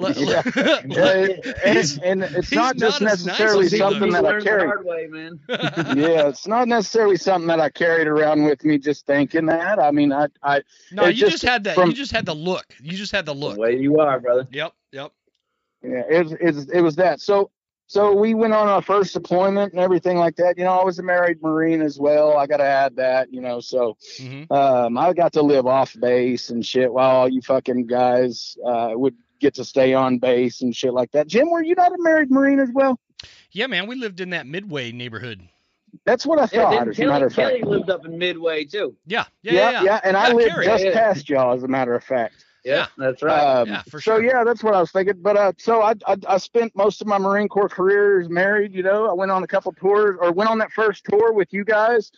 Let- 0.00 0.16
Yeah. 0.16 0.42
let- 0.86 1.46
and, 1.64 2.00
and 2.02 2.22
it's 2.36 2.52
not 2.52 2.76
just 2.76 3.00
not 3.00 3.10
as 3.10 3.26
nice 3.26 3.38
necessarily 3.38 3.68
something 3.68 4.10
that 4.12 4.24
I 4.24 4.30
Learn 4.30 4.42
carry. 4.42 4.68
way. 4.84 5.30
Yeah, 5.94 6.28
it's 6.28 6.46
not 6.46 6.68
necessarily 6.68 7.16
something 7.16 7.48
that 7.48 7.60
I 7.60 7.68
carried 7.70 8.06
around 8.06 8.44
with 8.44 8.64
me 8.64 8.78
just 8.78 9.06
thinking 9.06 9.46
that. 9.46 9.78
I 9.78 9.90
mean, 9.90 10.12
I, 10.12 10.26
I 10.42 10.62
No, 10.90 11.06
you 11.06 11.14
just, 11.14 11.32
just 11.32 11.44
had 11.44 11.64
that. 11.64 11.74
from- 11.74 11.90
you 11.90 11.94
just 11.94 12.12
had 12.12 12.26
the 12.26 12.34
look. 12.34 12.64
You 12.80 12.92
just 12.96 13.12
had 13.12 13.26
the 13.26 13.34
The 13.34 13.38
look. 13.40 13.58
way 13.58 13.76
you 13.76 13.98
are, 14.00 14.18
brother. 14.20 14.46
Yep, 14.50 14.72
yep. 14.92 15.12
yeah, 15.82 16.02
it, 16.10 16.24
was- 16.24 16.32
it, 16.32 16.54
was- 16.54 16.70
it 16.70 16.80
was 16.80 16.96
that. 16.96 17.20
So, 17.20 17.50
so 17.86 18.14
we 18.14 18.34
went 18.34 18.52
on 18.54 18.68
our 18.68 18.82
first 18.82 19.14
deployment 19.14 19.72
and 19.72 19.80
everything 19.82 20.16
like 20.16 20.36
that. 20.36 20.56
You 20.56 20.62
know, 20.62 20.78
I 20.78 20.84
was 20.84 21.00
a 21.00 21.02
married 21.02 21.42
Marine 21.42 21.82
as 21.82 21.98
well. 21.98 22.36
I 22.36 22.46
got 22.46 22.58
to 22.58 22.64
add 22.64 22.94
that, 22.96 23.32
you 23.32 23.40
know, 23.40 23.58
so 23.58 23.96
hmm 24.18 24.44
um, 24.52 24.96
I 24.96 25.12
got 25.12 25.32
to 25.32 25.42
live 25.42 25.66
off 25.66 25.96
base 25.98 26.50
and 26.50 26.64
shit 26.64 26.92
while 26.92 27.10
all 27.16 27.28
you 27.28 27.42
fucking 27.42 27.86
guys 27.88 28.56
uh, 28.64 28.90
would 28.94 29.16
get 29.40 29.54
to 29.54 29.64
stay 29.64 29.94
on 29.94 30.18
base 30.18 30.60
and 30.62 30.74
shit 30.74 30.92
like 30.92 31.10
that. 31.12 31.26
Jim, 31.26 31.50
were 31.50 31.62
you 31.62 31.74
not 31.74 31.92
a 31.92 31.96
married 31.98 32.30
Marine 32.30 32.60
as 32.60 32.70
well? 32.72 32.98
Yeah, 33.52 33.66
man, 33.66 33.86
we 33.86 33.96
lived 33.96 34.20
in 34.20 34.30
that 34.30 34.46
Midway 34.46 34.92
neighborhood. 34.92 35.48
That's 36.04 36.24
what 36.24 36.38
I 36.38 36.48
Yeah, 36.52 36.62
thought, 36.62 36.72
didn't 36.72 36.88
as 36.90 36.98
a 37.00 37.06
matter 37.06 37.14
Kelly, 37.14 37.26
of 37.26 37.34
fact. 37.34 37.50
Kelly 37.50 37.62
lived 37.64 37.90
up 37.90 38.04
in 38.06 38.16
Midway 38.16 38.64
too. 38.64 38.96
Yeah, 39.06 39.24
yeah, 39.42 39.70
yeah. 39.70 39.82
yeah. 39.82 40.00
and 40.04 40.16
I 40.16 40.32
lived 40.32 40.50
Kerry. 40.50 40.64
just 40.66 40.84
Yeah. 40.84 40.92
past 40.92 41.28
y'all, 41.28 41.54
as 41.54 41.62
a 41.64 41.68
matter 41.68 41.94
of 41.94 42.04
fact. 42.04 42.44
Yeah. 42.64 42.86
that's 42.96 43.22
right. 43.22 43.60
Um, 43.60 43.68
Yeah, 43.68 43.82
for 43.82 44.00
So 44.00 44.16
sure. 44.16 44.24
yeah, 44.24 44.44
that's 44.44 44.62
what 44.62 44.74
I 44.74 44.80
was 44.80 44.92
thinking. 44.92 45.16
But 45.20 45.36
uh, 45.36 45.52
so 45.58 45.82
I, 45.82 45.94
I 46.06 46.16
I 46.28 46.36
spent 46.38 46.76
most 46.76 47.00
of 47.00 47.06
my 47.06 47.18
Marine 47.18 47.48
Corps 47.48 47.68
career 47.68 48.20
as 48.20 48.28
married. 48.28 48.74
You 48.74 48.82
know, 48.82 49.08
I 49.08 49.12
went 49.14 49.30
on 49.30 49.42
a 49.42 49.46
couple 49.46 49.72
tours, 49.72 50.16
or 50.20 50.30
went 50.32 50.50
on 50.50 50.58
that 50.58 50.70
first 50.72 51.04
tour 51.04 51.32
with 51.32 51.52
you 51.52 51.64
guys. 51.64 52.12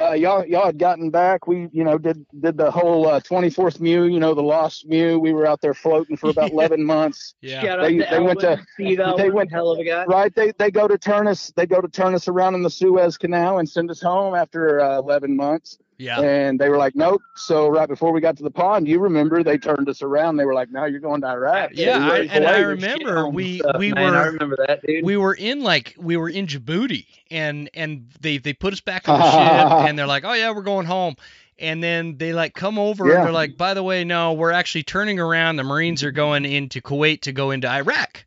Uh, 0.00 0.12
y'all 0.12 0.44
y'all 0.46 0.66
had 0.66 0.78
gotten 0.78 1.10
back. 1.10 1.46
We 1.46 1.68
you 1.72 1.84
know 1.84 1.98
did 1.98 2.24
did 2.40 2.56
the 2.56 2.70
whole 2.70 3.06
uh, 3.08 3.20
24th 3.20 3.80
MEU. 3.80 4.04
You 4.04 4.20
know, 4.20 4.34
the 4.34 4.42
Lost 4.42 4.86
MEU. 4.86 5.18
We 5.18 5.32
were 5.32 5.46
out 5.46 5.60
there 5.60 5.74
floating 5.74 6.16
for 6.16 6.30
about 6.30 6.50
11 6.52 6.84
months. 6.84 7.34
Yeah. 7.40 7.62
Shout 7.62 7.80
They- 7.82 7.98
to 7.98 8.06
they 8.10 8.20
went 8.20 8.40
to- 8.40 8.64
Steve 8.74 8.96
they 8.98 9.02
Elwin, 9.04 9.32
went- 9.34 9.50
hell 9.52 9.70
of 9.70 9.78
a 9.78 9.84
guy. 9.84 10.04
Right? 10.04 10.34
They 10.34 10.52
they 10.58 10.70
go 10.70 10.88
to 10.88 10.98
turn 10.98 11.26
us 11.28 11.52
they 11.56 11.66
go 11.66 11.80
to 11.80 11.88
turn 11.88 12.14
us 12.14 12.28
around 12.28 12.54
in 12.54 12.62
the 12.62 12.70
Suez 12.70 13.16
Canal 13.18 13.58
and 13.58 13.68
send 13.68 13.90
us 13.90 14.00
home 14.00 14.34
after 14.34 14.80
uh, 14.80 14.98
11 14.98 15.36
months. 15.36 15.78
Yeah. 16.02 16.20
And 16.20 16.58
they 16.58 16.68
were 16.68 16.76
like, 16.76 16.94
nope. 16.96 17.22
So 17.36 17.68
right 17.68 17.88
before 17.88 18.12
we 18.12 18.20
got 18.20 18.36
to 18.38 18.42
the 18.42 18.50
pond, 18.50 18.88
you 18.88 18.98
remember 18.98 19.42
they 19.42 19.56
turned 19.58 19.88
us 19.88 20.02
around. 20.02 20.36
They 20.36 20.44
were 20.44 20.54
like, 20.54 20.70
no, 20.70 20.84
you're 20.84 21.00
going 21.00 21.20
to 21.20 21.28
Iraq. 21.28 21.70
Yeah, 21.74 21.98
I- 22.10 22.18
and 22.30 22.44
I 22.46 22.58
remember 22.60 23.28
we- 23.28 23.58
stuff, 23.60 23.76
we 23.78 23.92
man. 23.92 24.14
I 24.14 24.24
were- 24.26 24.32
remember 24.32 24.56
that 24.66 24.82
dude. 24.86 25.04
we 25.04 25.16
were 25.16 25.34
in 25.34 25.62
like 25.62 25.94
we 25.98 26.16
were 26.16 26.28
in 26.28 26.46
Djibouti 26.46 27.06
and 27.30 27.70
and 27.74 28.08
they 28.20 28.38
they 28.38 28.52
put 28.52 28.72
us 28.72 28.80
back 28.80 29.08
on 29.08 29.18
the 29.20 29.30
ship 29.30 29.88
and 29.88 29.98
they're 29.98 30.06
like 30.06 30.24
oh 30.24 30.32
yeah 30.34 30.50
we're 30.50 30.62
going 30.62 30.86
home 30.86 31.14
and 31.58 31.82
then 31.82 32.16
they 32.18 32.32
like 32.32 32.54
come 32.54 32.78
over 32.78 33.06
Yeah. 33.08 33.16
and 33.18 33.24
they're 33.26 33.32
like 33.32 33.56
by 33.56 33.74
the 33.74 33.82
way 33.82 34.04
no 34.04 34.32
we're 34.32 34.50
actually 34.50 34.82
turning 34.82 35.18
around 35.20 35.56
the 35.56 35.62
Marines 35.64 36.02
are 36.02 36.10
going 36.10 36.44
into 36.44 36.80
Kuwait 36.80 37.20
to 37.22 37.32
go 37.32 37.50
into 37.52 37.68
Iraq 37.70 38.24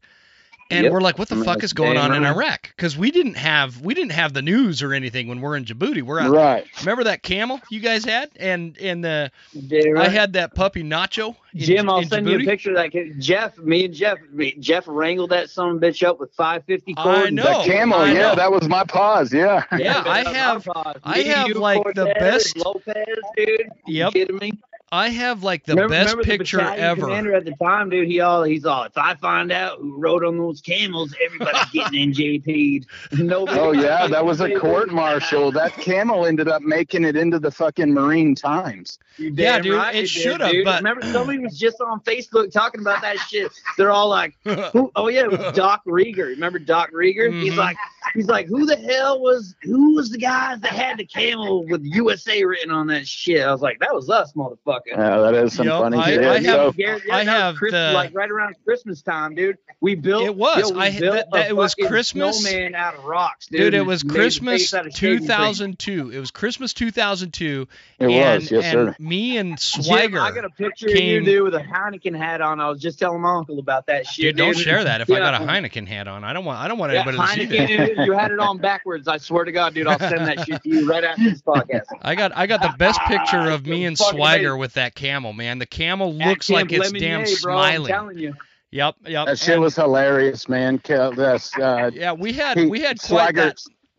and 0.72 0.84
Yep. 0.86 0.93
we're 0.93 1.01
like 1.01 1.19
what 1.19 1.29
the 1.29 1.36
Remember 1.36 1.53
fuck 1.53 1.63
is 1.63 1.74
going 1.74 1.93
day, 1.93 2.00
on 2.00 2.13
in? 2.13 2.24
Iraq 2.25 2.69
because 2.75 2.98
we 2.98 3.12
didn't 3.12 3.36
have 3.36 3.81
we 3.81 3.93
didn't 3.93 4.13
have 4.13 4.34
the 4.34 4.41
news 4.41 4.81
or 4.81 4.93
anything 4.93 5.27
when 5.27 5.39
we're 5.41 5.55
in 5.55 5.63
Djibouti 5.65 6.01
we're 6.01 6.19
out 6.19 6.31
Right. 6.31 6.65
remember 6.79 7.03
that 7.03 7.22
camel 7.22 7.62
you 7.69 7.79
guys 7.79 8.03
had 8.03 8.31
and 8.38 8.75
and 8.79 9.03
the 9.03 9.31
Yeah, 9.53 10.00
I 10.01 10.07
had 10.10 10.34
that 10.34 10.55
puppy 10.55 10.84
Nacho 10.84 11.36
in, 11.53 11.60
Jim, 11.62 11.89
I'll 11.89 12.00
in 12.00 12.10
send 12.10 12.27
you 12.27 12.38
a 12.39 12.43
picture 12.43 12.72
of 12.72 12.75
that 12.77 12.91
kid. 12.91 13.22
Jeff, 13.22 13.57
me 13.60 13.86
and 13.86 13.93
Jeff, 13.93 14.17
me, 14.34 14.53
Jeff 14.60 14.84
wrangled 14.88 15.29
that 15.29 15.50
son 15.50 15.69
of 15.69 15.75
a 15.77 15.79
bitch 15.79 16.05
up 16.05 16.19
with 16.19 16.34
550 16.34 16.95
I 16.98 17.03
cord. 17.03 17.34
know. 17.34 17.43
That 17.43 17.65
camel, 17.65 17.98
I 18.00 18.07
yeah, 18.12 18.13
know. 18.19 18.36
that 18.36 18.51
was 18.51 18.67
my 18.67 18.84
pause. 18.84 19.31
Yeah. 19.31 19.63
Yeah, 19.77 20.03
I 20.05 20.29
have- 20.34 20.67
I 21.05 21.19
have, 21.19 21.48
you, 21.48 21.53
like, 21.53 21.81
the 21.93 22.13
best- 22.19 22.57
Lopez, 22.57 22.93
dude. 23.38 23.48
You 23.88 24.00
Yep. 24.00 24.13
kidding 24.13 24.38
me? 24.38 24.51
I 24.92 25.10
have 25.10 25.44
like 25.44 25.65
the 25.65 25.74
remember, 25.74 25.89
best 25.96 26.10
remember 26.12 26.24
picture 26.24 26.58
battalion 26.58 26.84
ever. 26.86 27.01
Commander 27.01 27.34
at 27.36 27.44
the 27.46 27.56
time, 27.62 27.89
dude. 27.89 28.08
He 28.08 28.20
all 28.20 28.44
he's 28.44 28.65
all. 28.65 28.84
If 28.84 28.98
I 28.98 29.15
find 29.15 29.51
out 29.51 29.80
who 29.80 29.98
rode 29.98 30.24
on 30.24 30.38
those 30.38 30.62
camels, 30.62 31.13
everybody's 31.25 31.65
getting 31.72 32.13
NJP'd. 32.13 32.86
Nobody. 33.20 33.60
Oh 33.60 33.72
yeah, 33.72 34.08
that 34.08 34.24
was 34.24 34.42
a 34.42 34.58
court 34.60 34.92
martial. 34.92 35.51
That 35.51 35.74
camel 35.74 36.25
ended 36.27 36.48
up 36.48 36.62
making 36.62 37.04
it 37.04 37.15
into 37.15 37.39
the 37.39 37.50
fucking 37.51 37.92
Marine 37.94 38.36
Times. 38.36 39.00
Yeah, 39.18 39.60
dude, 39.60 39.74
right 39.75 39.96
it 39.96 40.08
should've, 40.08 40.63
but- 40.63 40.77
remember 40.84 41.01
somebody 41.12 41.39
was 41.39 41.58
just 41.58 41.82
on 41.82 42.00
Facebook 42.01 42.51
talking 42.51 42.82
about 42.82 43.01
that 43.01 43.18
shit. 43.18 43.51
They're 43.77 43.92
all 43.92 44.08
like, 44.10 44.36
who, 44.44 44.92
"Oh 44.96 45.08
yeah, 45.08 45.24
it 45.25 45.32
was 45.32 45.51
Doc 45.56 45.82
Rieger." 45.86 46.27
Remember 46.30 46.60
Doc 46.60 46.92
Rieger? 46.92 47.34
He's 47.42 47.54
Mhm. 47.54 47.58
like, 47.58 47.77
he's 48.13 48.27
like, 48.27 48.47
who 48.47 48.65
the 48.65 48.75
hell 48.77 49.19
was 49.21 49.55
who 49.63 49.95
was 49.95 50.09
the 50.12 50.17
guys 50.17 50.59
that 50.62 50.71
had 50.71 50.97
the 50.97 51.05
camel 51.05 51.65
with 51.65 51.83
USA 51.83 52.43
written 52.45 52.71
on 52.71 52.88
that 52.88 53.07
shit? 53.07 53.41
I 53.41 53.51
was 53.51 53.62
like, 53.62 53.79
that 53.79 53.93
was 53.93 54.09
us, 54.09 54.33
motherfucker. 54.33 54.79
Yeah, 54.88 55.17
that 55.19 55.33
is 55.33 55.53
some 55.53 55.67
Yo, 55.67 55.79
funny 55.81 55.97
I- 55.97 56.05
shit. 56.05 56.24
I 56.24 56.33
have- 56.35 56.43
so, 56.43 56.74
Yeah, 56.77 57.00
yeah, 57.05 57.15
I 57.15 57.24
have 57.24 57.55
Christ- 57.55 57.71
the- 57.74 57.91
like 57.93 58.13
right 58.15 58.29
around 58.29 58.55
Christmas 58.63 59.01
time, 59.01 59.35
dude. 59.35 59.57
We 59.81 59.95
built. 59.95 60.24
It 60.24 60.35
was. 60.35 60.71
Yo, 60.71 60.79
I- 60.79 60.97
built 60.97 61.27
that- 61.31 61.45
a 61.47 61.50
it 61.50 61.55
was 61.55 61.75
Christmas. 61.75 62.41
Snowman 62.41 62.75
out 62.75 62.95
of 62.95 63.03
rocks, 63.05 63.47
dude. 63.47 63.59
Dude, 63.59 63.74
it 63.74 63.85
was 63.85 64.03
Christmas 64.03 64.62
face 64.63 64.74
out 64.74 64.85
of 64.88 64.93
shaving 64.93 65.17
cream. 65.19 65.27
2002. 65.27 66.12
It 66.12 66.19
was 66.19 66.31
Christmas 66.31 66.74
2002. 66.74 67.67
it 68.00 68.03
and, 68.03 68.12
was, 68.12 68.51
yes, 68.51 68.63
and 68.65 68.71
sir. 68.74 68.95
me 69.00 69.38
and 69.38 69.57
Jim, 69.59 69.84
Swagger. 69.84 70.19
I 70.19 70.32
got 70.32 70.45
a 70.45 70.49
picture 70.49 70.88
of 70.88 70.93
came- 70.93 71.06
you, 71.06 71.21
dude, 71.25 71.43
with 71.43 71.56
a 71.56 71.60
Heineken 71.60 72.15
hat 72.17 72.41
on. 72.41 72.60
I 72.60 72.69
was 72.69 72.82
just 72.82 72.99
telling 72.99 73.21
my 73.21 73.36
uncle 73.36 73.60
about 73.60 73.88
that 73.88 74.08
shit. 74.08 74.23
Dude, 74.23 74.38
don't 74.38 74.58
share 74.58 74.84
that 74.84 75.01
if 75.01 75.10
I 75.12 75.19
got 75.19 75.41
a 75.41 75.45
Heineken 75.45 75.88
hat 75.88 76.08
on. 76.08 76.23
I 76.23 76.34
don't 76.34 76.45
want. 76.45 76.60
I 76.60 76.67
don't 76.67 76.77
want 76.77 76.93
Yeah, 76.93 77.01
anybody 77.08 77.17
to 77.47 77.58
see 77.58 77.75
that. 77.77 77.94
Heineken, 77.95 77.97
dude, 77.97 78.05
you 78.08 78.13
had 78.13 78.31
it 78.31 78.39
on 78.39 78.58
backwards. 78.58 79.08
I 79.08 79.17
swear 79.17 79.45
to 79.45 79.51
God, 79.51 79.73
dude, 79.73 79.88
I'll 79.88 79.99
send 79.99 80.27
that 80.27 80.45
shit 80.45 80.62
to 80.63 80.69
you 80.69 80.88
right 80.89 81.03
after 81.03 81.23
this 81.23 81.41
podcast. 81.41 81.86
I 82.01 82.15
got. 82.15 82.31
I 82.36 82.47
got 82.47 82.62
the 82.62 82.73
best 82.77 82.99
picture 83.08 83.49
of 83.51 83.65
me 83.65 83.86
and 83.86 83.97
Swagger 83.97 84.39
amazing. 84.49 84.60
with 84.60 84.73
that 84.73 84.95
camel, 84.95 85.34
man. 85.34 85.60
The 85.60 85.65
camel 85.65 86.13
looks 86.13 86.49
like 86.49 86.69
Camp 86.69 86.84
it's 86.84 86.91
damn 86.91 87.21
Lemonnier, 87.21 87.41
bro, 87.41 87.58
I'm 87.58 87.69
smiling. 87.75 87.88
telling 87.88 88.17
you. 88.19 88.34
Yep, 88.71 88.95
yep. 89.08 89.25
That 89.27 89.39
shit 89.39 89.53
and- 89.53 89.62
was 89.63 89.75
hilarious, 89.75 90.49
man. 90.49 90.79
Kel- 90.79 91.13
That's 91.13 91.58
uh, 91.58 91.91
Yeah, 91.93 92.12
we 92.12 92.34
had 92.34 92.58
we 92.69 92.81
had 92.81 92.99
quite 92.99 93.08
Swagger, 93.08 93.53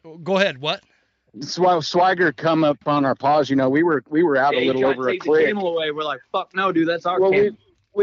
that. 0.05 0.25
Go 0.25 0.37
ahead. 0.37 0.59
What? 0.59 0.83
Sw- 1.41 1.81
Swagger 1.83 2.33
come 2.33 2.65
up 2.65 2.79
on 2.87 3.05
our 3.05 3.15
paws. 3.15 3.49
You 3.51 3.57
know, 3.57 3.69
we 3.69 3.83
were 3.83 4.03
we 4.09 4.23
were 4.23 4.37
out 4.37 4.55
Yeah, 4.55 4.61
a 4.61 4.73
little 4.73 4.87
over 4.87 5.09
a 5.09 5.13
take 5.13 5.23
the 5.23 5.29
click. 5.29 5.47
camel 5.47 5.69
away. 5.77 5.91
We're 5.91 6.03
like, 6.05 6.21
fuck 6.33 6.55
no, 6.55 6.73
dude, 6.73 6.89
that's 6.89 7.07
our 7.07 7.21
Well, 7.21 7.31
camel. 7.31 7.51
we 7.51 7.57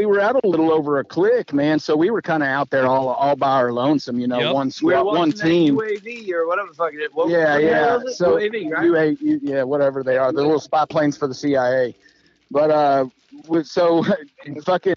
were 0.05 0.19
out 0.19 0.43
a 0.43 0.47
little 0.47 0.71
over 0.71 0.99
a 0.99 1.03
click, 1.03 1.53
man. 1.53 1.77
So 1.79 1.95
we 1.95 2.09
were 2.09 2.21
kind 2.21 2.41
of 2.41 2.49
out 2.49 2.69
there 2.71 2.87
all 2.87 3.09
all 3.09 3.35
by 3.35 3.51
our 3.51 3.71
lonesome. 3.71 4.19
You 4.19 4.27
know, 4.27 4.39
Yep. 4.39 4.53
one 4.53 4.67
We 4.67 4.71
squad, 4.71 5.03
one 5.03 5.15
watching 5.15 5.31
that 5.37 5.43
team. 5.43 5.75
UAV 5.77 6.31
or 6.33 6.47
whatever 6.47 6.69
the 6.69 6.73
fuck 6.75 6.93
it 6.93 6.97
is. 7.01 7.09
What, 7.13 7.29
Yeah, 7.29 7.53
what 7.53 7.63
yeah. 7.63 7.97
is? 8.05 8.17
So 8.17 8.37
UAV, 8.37 8.71
right? 8.71 9.17
UA, 9.21 9.37
yeah, 9.43 9.63
whatever 9.63 10.03
they 10.03 10.17
are, 10.17 10.31
the 10.31 10.41
little 10.41 10.59
spy 10.59 10.85
planes 10.89 11.15
for 11.17 11.27
the 11.27 11.35
CIA. 11.35 11.95
But 12.51 12.71
uh, 12.71 13.05
with, 13.47 13.67
so 13.67 14.03
fucking 14.65 14.95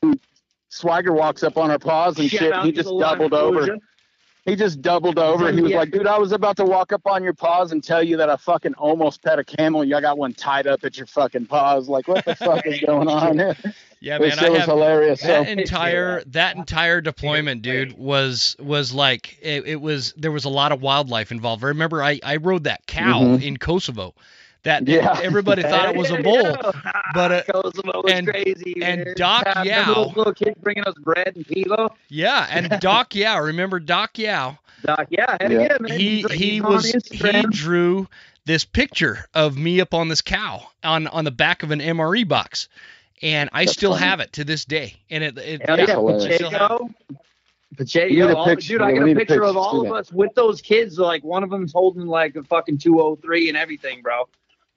Swagger 0.70 1.12
walks 1.12 1.42
up 1.42 1.56
on 1.56 1.70
our 1.70 1.78
paws 1.78 2.18
and 2.18 2.30
Shout 2.30 2.40
shit. 2.40 2.52
out 2.52 2.64
He 2.66 2.72
just 2.72 2.88
doubled 2.98 3.32
over. 3.34 3.78
He 4.44 4.54
just 4.54 4.80
doubled 4.80 5.18
over. 5.18 5.50
He 5.50 5.60
was 5.60 5.72
Yeah. 5.72 5.78
like, 5.78 5.90
dude, 5.90 6.06
I 6.06 6.18
was 6.18 6.30
about 6.30 6.56
to 6.58 6.64
walk 6.64 6.92
up 6.92 7.02
on 7.06 7.24
your 7.24 7.32
paws 7.32 7.72
and 7.72 7.82
tell 7.82 8.00
you 8.02 8.16
that 8.18 8.30
I 8.30 8.36
fucking 8.36 8.74
almost 8.74 9.20
pet 9.24 9.40
a 9.40 9.44
camel. 9.44 9.82
You 9.84 10.00
got 10.00 10.18
one 10.18 10.34
tied 10.34 10.68
up 10.68 10.84
at 10.84 10.96
your 10.96 11.06
fucking 11.06 11.46
paws. 11.46 11.88
Like, 11.88 12.06
what 12.06 12.24
the 12.24 12.34
fuck 12.36 12.64
is 12.64 12.80
going 12.80 13.08
on? 13.08 13.38
it 14.00 14.06
Yeah, 14.06 14.18
man. 14.18 14.30
shit 14.30 14.42
I 14.42 14.48
was 14.50 14.58
have 14.60 14.68
hilarious. 14.68 15.20
So, 15.20 15.26
that 15.28 15.48
entire 15.48 16.22
that 16.26 16.56
entire 16.56 17.00
deployment, 17.00 17.62
dude, 17.62 17.96
was 17.96 18.56
was 18.58 18.92
like 18.92 19.38
it, 19.42 19.66
it 19.66 19.80
was. 19.80 20.12
There 20.16 20.32
was 20.32 20.44
a 20.44 20.48
lot 20.50 20.72
of 20.72 20.82
wildlife 20.82 21.32
involved. 21.32 21.64
I 21.64 21.68
remember 21.68 22.02
I 22.02 22.20
I 22.22 22.36
rode 22.36 22.64
that 22.64 22.86
cow 22.86 23.20
Mhm. 23.22 23.42
in 23.42 23.56
Kosovo. 23.56 24.14
That 24.64 24.88
Yeah. 24.88 25.20
everybody 25.22 25.62
thought 25.62 25.88
it 25.90 25.96
was 25.96 26.10
a 26.10 26.20
bull. 26.20 26.56
but, 27.14 27.30
uh, 27.32 27.42
Kosovo 27.44 28.02
was 28.02 28.12
and- 28.12 28.26
crazy. 28.26 28.82
and 28.82 29.04
man. 29.04 29.14
Doc 29.16 29.44
I 29.46 29.60
remember 29.62 29.92
Yao- 29.92 29.94
those 30.06 30.16
little 30.16 30.34
kids 30.34 30.58
bringing 30.60 30.82
us 30.84 30.94
bread 30.98 31.32
and 31.36 31.46
kilo. 31.46 31.94
Yeah, 32.08 32.46
and 32.50 32.68
Doc 32.80 33.14
Yao, 33.14 33.38
remember 33.40 33.78
Doc 33.78 34.18
Yao? 34.18 34.58
Doc, 34.84 35.06
yeah, 35.10 35.36
hell 35.40 35.52
Yeah. 35.52 35.60
yeah, 35.60 35.76
man. 35.80 35.98
he 35.98 36.16
He's- 36.22 36.32
he 36.32 36.50
he's 36.50 36.62
on 36.62 36.72
was 36.72 36.92
he 37.10 37.42
drew 37.50 38.08
this 38.44 38.64
picture 38.64 39.26
of 39.34 39.56
me 39.56 39.80
up 39.80 39.94
on 39.94 40.08
this 40.08 40.20
cow 40.22 40.66
on 40.82 41.06
on 41.08 41.24
the 41.24 41.30
back 41.30 41.62
of 41.62 41.70
an 41.70 41.80
MRE 41.80 42.24
box, 42.26 42.68
and 43.22 43.48
I 43.52 43.64
That's 43.64 43.72
still 43.76 43.92
funny. 43.92 44.04
have 44.06 44.20
it 44.20 44.32
to 44.34 44.44
this 44.44 44.64
day. 44.64 44.94
And 45.10 45.24
it, 45.24 45.38
it 45.38 45.62
Hell 45.66 45.76
That's 45.76 46.24
yeah. 46.26 46.38
Pacheco. 46.38 46.90
We 47.70 47.76
Pacheco, 47.76 48.28
a 48.28 48.34
all- 48.36 48.44
picture, 48.46 48.74
dude, 48.74 48.82
I 48.82 48.88
yeah, 48.90 48.94
got 48.98 49.02
a 49.02 49.06
need 49.06 49.16
picture 49.18 49.44
of 49.44 49.56
all 49.56 49.84
of 49.84 49.92
us 49.92 50.12
with 50.12 50.34
those 50.34 50.60
kids. 50.62 50.98
Like 50.98 51.22
one 51.24 51.42
of 51.42 51.50
them's 51.50 51.72
holding 51.72 52.06
like 52.06 52.36
a 52.36 52.42
fucking 52.42 52.78
203 52.78 53.48
and 53.48 53.56
everything, 53.56 54.02
bro. 54.02 54.28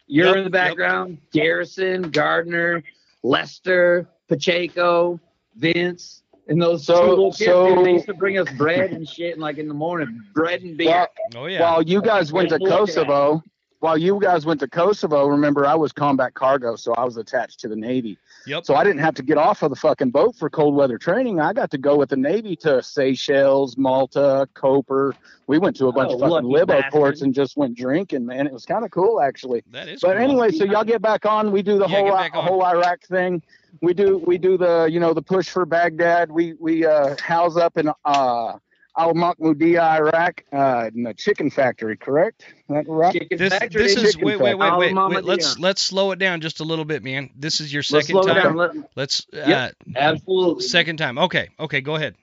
You're 0.07 0.27
Yep, 0.27 0.35
in 0.37 0.43
the 0.45 0.49
background. 0.49 1.17
Garrison, 1.31 2.03
Gardner, 2.09 2.83
Lester, 3.23 4.07
Pacheco, 4.27 5.19
Vince, 5.55 6.23
and 6.47 6.59
those 6.61 6.85
So- 6.85 7.01
two 7.03 7.09
little 7.09 7.31
kids. 7.31 7.45
so- 7.45 7.75
dude, 7.75 7.85
they 7.85 7.91
used 7.93 8.05
to 8.07 8.13
bring 8.15 8.37
us 8.39 8.49
bread 8.57 8.91
and 8.91 9.07
shit, 9.07 9.33
and 9.33 9.41
like 9.41 9.57
in 9.59 9.67
the 9.67 9.73
morning, 9.73 10.21
bread 10.33 10.61
and 10.63 10.75
beer. 10.77 10.89
While, 10.89 11.07
oh 11.43 11.45
yeah, 11.45 11.61
while 11.61 11.81
you 11.83 12.01
guys 12.01 12.33
went 12.33 12.49
to 12.49 12.55
Look 12.57 12.63
at 12.63 12.69
that. 12.69 12.77
Kosovo, 12.79 13.43
while 13.81 13.97
you 13.97 14.19
guys 14.19 14.45
went 14.47 14.59
to 14.61 14.67
Kosovo, 14.67 15.27
remember 15.27 15.65
I 15.65 15.75
was 15.75 15.91
combat 15.93 16.33
cargo, 16.33 16.75
so 16.75 16.93
I 16.95 17.05
was 17.05 17.17
attached 17.17 17.59
to 17.61 17.67
the 17.67 17.75
Navy. 17.75 18.17
Yep. 18.45 18.65
So 18.65 18.75
I 18.75 18.83
didn't 18.83 18.99
have 18.99 19.13
to 19.15 19.23
get 19.23 19.37
off 19.37 19.61
of 19.63 19.69
the 19.69 19.75
fucking 19.75 20.09
boat 20.11 20.35
for 20.35 20.49
cold 20.49 20.75
weather 20.75 20.97
training. 20.97 21.39
I 21.39 21.53
got 21.53 21.71
to 21.71 21.77
go 21.77 21.95
with 21.97 22.09
the 22.09 22.17
Navy 22.17 22.55
to 22.57 22.81
Seychelles, 22.81 23.77
Malta, 23.77 24.47
Koper. 24.55 25.13
We 25.47 25.57
went 25.57 25.75
to 25.77 25.87
a 25.87 25.91
bunch 25.91 26.11
Oh, 26.11 26.15
of 26.15 26.21
fucking 26.31 26.49
libo 26.49 26.73
bastard. 26.73 26.91
ports 26.91 27.21
and 27.21 27.33
just 27.33 27.57
went 27.57 27.75
drinking, 27.77 28.25
man. 28.25 28.47
It 28.47 28.53
was 28.53 28.65
kind 28.65 28.83
of 28.85 28.91
cool 28.91 29.21
actually. 29.21 29.63
that 29.71 29.87
is. 29.87 30.01
But 30.01 30.13
cool. 30.15 30.21
anyway, 30.23 30.51
so 30.51 30.63
y'all 30.65 30.83
get 30.83 31.01
back 31.01 31.25
on. 31.25 31.51
We 31.51 31.61
do 31.61 31.77
the 31.79 31.87
Yeah, 31.87 32.29
whole 32.29 32.41
whole 32.41 32.65
Iraq 32.65 33.01
thing. 33.03 33.41
We 33.81 33.93
do 33.93 34.17
we 34.25 34.37
do 34.37 34.57
the 34.57 34.87
you 34.91 34.99
know 34.99 35.13
the 35.13 35.21
push 35.21 35.49
for 35.49 35.65
Baghdad. 35.65 36.31
We 36.31 36.53
we 36.59 36.85
uh, 36.85 37.15
house 37.21 37.55
up 37.57 37.77
in 37.77 37.91
uh, 38.05 38.57
Al 38.99 39.13
Mahmoudiya, 39.13 39.81
Iraq, 39.99 40.43
uh, 40.51 40.89
in 40.93 41.07
a 41.07 41.13
chicken 41.13 41.49
factory. 41.49 41.95
Correct? 41.97 42.45
That 42.67 42.85
right? 42.87 43.13
Chicken 43.13 43.37
this 43.37 43.53
factory. 43.53 43.83
this 43.83 43.95
is 43.95 44.17
wait 44.17 44.39
wait 44.39 44.55
wait 44.57 44.77
wait, 44.77 44.93
wait 44.93 45.23
let's 45.23 45.57
let's 45.57 45.81
slow 45.81 46.11
it 46.11 46.19
down 46.19 46.41
just 46.41 46.59
a 46.59 46.63
little 46.63 46.85
bit, 46.85 47.03
man. 47.03 47.29
This 47.35 47.61
is 47.61 47.71
your 47.73 47.81
second 47.81 47.95
Let's 47.95 48.07
second 48.07 48.23
slow 48.23 48.31
it 48.31 48.35
time. 48.35 48.43
down. 48.43 48.57
Let- 48.83 48.89
Let's 48.95 49.25
uh, 49.33 49.43
Yep. 49.47 49.75
Absolutely. 49.95 50.63
second 50.63 50.97
time. 50.97 51.17
Okay, 51.17 51.49
okay, 51.59 51.81
go 51.81 51.95
ahead. 51.95 52.15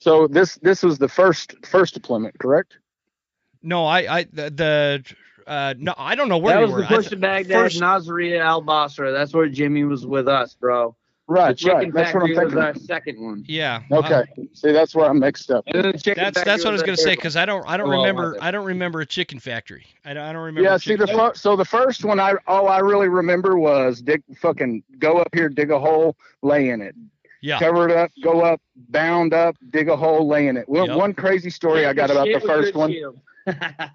So 0.00 0.26
this 0.26 0.56
this 0.56 0.82
was 0.82 0.98
the 0.98 1.08
first 1.08 1.54
first 1.64 1.94
deployment, 1.94 2.38
correct? 2.38 2.78
No, 3.62 3.86
I, 3.86 3.98
I, 4.18 4.22
the, 4.24 4.50
the 4.50 5.04
uh, 5.46 5.74
no, 5.78 5.94
I 5.96 6.16
don't 6.16 6.28
know 6.28 6.38
where 6.38 6.54
that 6.54 6.60
you 6.60 6.66
was 6.66 6.72
were. 6.74 6.80
the 6.82 6.86
push 6.88 6.98
th- 7.04 7.10
to 7.10 7.16
Baghdad, 7.16 7.56
first- 7.60 7.80
Nasiriyah, 7.80 8.40
Al 8.40 8.60
Basra. 8.60 9.12
That's 9.12 9.32
where 9.32 9.48
Jimmy 9.48 9.84
was 9.84 10.04
with 10.04 10.26
us, 10.26 10.54
bro. 10.54 10.96
The 11.28 11.32
Right, 11.34 11.56
chicken 11.56 11.76
right. 11.78 11.92
That's 11.94 12.14
what 12.14 12.22
I'm 12.24 12.28
factory 12.28 12.44
was 12.44 12.52
thinking. 12.52 12.58
our 12.58 12.74
second 12.74 13.20
one. 13.24 13.44
yeah. 13.46 13.82
Okay. 13.90 14.14
uh, 14.14 14.24
See, 14.54 14.72
that's 14.72 14.94
where 14.94 15.08
I'm 15.08 15.18
mixed 15.18 15.50
up. 15.50 15.64
And 15.68 15.84
then 15.84 15.92
the 15.92 15.98
chicken 15.98 16.24
that's 16.24 16.42
that's 16.42 16.64
what 16.64 16.70
I 16.70 16.72
was 16.72 16.82
gonna 16.82 16.96
say 16.96 17.14
because 17.14 17.36
I 17.36 17.46
don't 17.46 17.66
I 17.66 17.76
don't 17.76 17.88
Oh, 17.88 17.98
remember. 18.00 18.36
I 18.40 18.50
don't 18.50 18.64
remember 18.66 19.00
a 19.00 19.06
chicken 19.06 19.38
factory. 19.38 19.86
I 20.04 20.14
don't, 20.14 20.24
I 20.24 20.32
don't 20.32 20.42
remember. 20.42 20.68
Yeah, 20.68 20.76
see 20.78 20.96
the 20.96 21.06
chicken- 21.06 21.20
fir- 21.20 21.34
so 21.34 21.54
the 21.56 21.64
first 21.64 22.04
one 22.04 22.18
I 22.20 22.34
all 22.46 22.68
I 22.68 22.78
really 22.78 23.08
remember 23.08 23.56
was 23.56 24.00
dig 24.02 24.22
fucking 24.36 24.82
go 24.98 25.18
up 25.18 25.28
here, 25.34 25.48
dig 25.48 25.70
a 25.70 25.78
hole, 25.78 26.16
lay 26.42 26.70
in 26.70 26.80
it. 26.80 26.94
yeah. 27.40 27.58
Cover 27.60 27.88
it 27.88 27.96
up, 27.96 28.10
go 28.22 28.40
up, 28.42 28.60
bound 28.90 29.32
up, 29.32 29.56
dig 29.70 29.88
a 29.88 29.96
hole, 29.96 30.26
lay 30.26 30.48
in 30.48 30.56
it. 30.56 30.68
One, 30.68 30.86
Yep. 30.86 30.96
one 30.96 31.14
crazy 31.14 31.50
story 31.50 31.86
I 31.86 31.92
got 31.92 32.10
about 32.10 32.26
the 32.26 32.40
first 32.40 32.74
one. 32.74 32.94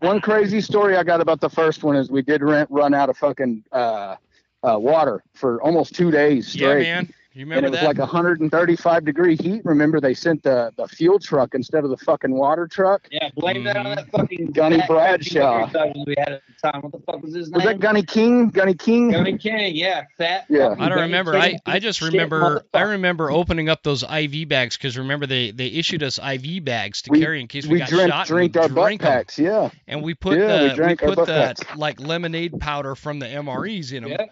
One 0.02 0.20
crazy 0.22 0.60
story 0.62 0.98
I 0.98 1.04
got 1.04 1.22
about 1.22 1.40
the 1.40 1.50
first 1.50 1.84
one 1.84 1.96
is 1.96 2.10
we 2.12 2.22
did 2.22 2.42
rent, 2.42 2.70
run 2.72 2.94
out 2.94 3.10
of 3.10 3.18
fucking 3.18 3.64
uh, 3.72 4.16
uh, 4.64 4.78
water 4.80 5.24
for 5.34 5.62
almost 5.62 5.96
two 5.96 6.12
days 6.12 6.48
straight. 6.50 6.62
Yeah, 6.62 6.68
straight. 6.70 6.84
man. 6.84 7.14
You 7.34 7.46
remember 7.46 7.58
and 7.58 7.66
it 7.68 7.70
was 7.70 7.80
that? 7.82 7.86
like 7.86 7.98
135 8.00 9.06
degree 9.06 9.36
heat. 9.36 9.62
Remember, 9.64 10.02
they 10.02 10.16
sent 10.16 10.42
the, 10.42 10.74
the 10.76 10.88
fuel 10.88 11.20
truck 11.20 11.54
instead 11.54 11.84
of 11.84 11.92
the 11.92 11.98
fucking 11.98 12.32
water 12.32 12.68
truck. 12.68 13.08
Yeah, 13.12 13.30
blame 13.36 13.64
that 13.66 13.78
on 13.78 13.84
that 13.96 14.10
fucking 14.10 14.54
Gunny 14.54 14.80
fat 14.80 14.88
Bradshaw. 14.88 15.70
we 16.08 16.16
had 16.18 16.30
at 16.34 16.42
the 16.48 16.72
time. 16.72 16.82
What 16.82 16.94
the 16.94 17.00
fuck 17.02 17.22
was 17.22 17.36
his 17.36 17.52
Was 17.52 17.60
name? 17.64 17.68
that 17.74 17.80
Gunny 17.80 18.02
King? 18.02 18.50
Gunny 18.50 18.74
King? 18.74 19.12
Gunny 19.12 19.38
King, 19.38 19.76
yeah, 19.76 20.06
fat. 20.18 20.46
Yeah. 20.50 20.70
I 20.70 20.90
don't 20.90 20.98
Gunny 20.98 21.02
remember. 21.04 21.36
I, 21.36 21.50
King 21.52 21.60
I 21.68 21.78
just 21.78 22.00
shit 22.00 22.12
remember 22.12 22.64
I 22.74 22.82
remember 22.82 23.30
opening 23.30 23.70
up 23.70 23.84
those 23.84 24.02
IV 24.02 24.50
bags 24.50 24.76
because 24.76 24.98
remember 24.98 25.28
they, 25.28 25.52
they 25.52 25.68
issued 25.68 26.02
us 26.02 26.18
IV 26.18 26.66
bags 26.66 27.04
to 27.04 27.12
We- 27.12 27.20
carry 27.22 27.40
in 27.40 27.48
case 27.48 27.68
we, 27.68 27.74
We 27.74 27.80
got 27.82 27.90
drank, 27.90 28.12
shot. 28.14 28.26
drank 28.30 28.56
and 28.56 28.64
our 28.64 28.68
we 28.70 28.74
butt 28.74 28.84
drank 28.84 29.04
'em. 29.04 29.08
packs. 29.12 29.38
Yeah. 29.38 29.70
and 29.88 30.02
we 30.02 30.16
put 30.16 30.40
Yeah, 30.40 30.58
the 30.64 30.70
we, 30.70 30.74
drank 30.74 31.04
our 31.04 31.10
put 31.10 31.28
the 31.28 31.34
packs. 31.34 31.62
like 31.78 32.00
lemonade 32.00 32.60
powder 32.60 32.96
from 32.96 33.20
the 33.20 33.28
MREs 33.28 33.94
in 33.94 34.02
them, 34.02 34.14
Yeah. 34.14 34.26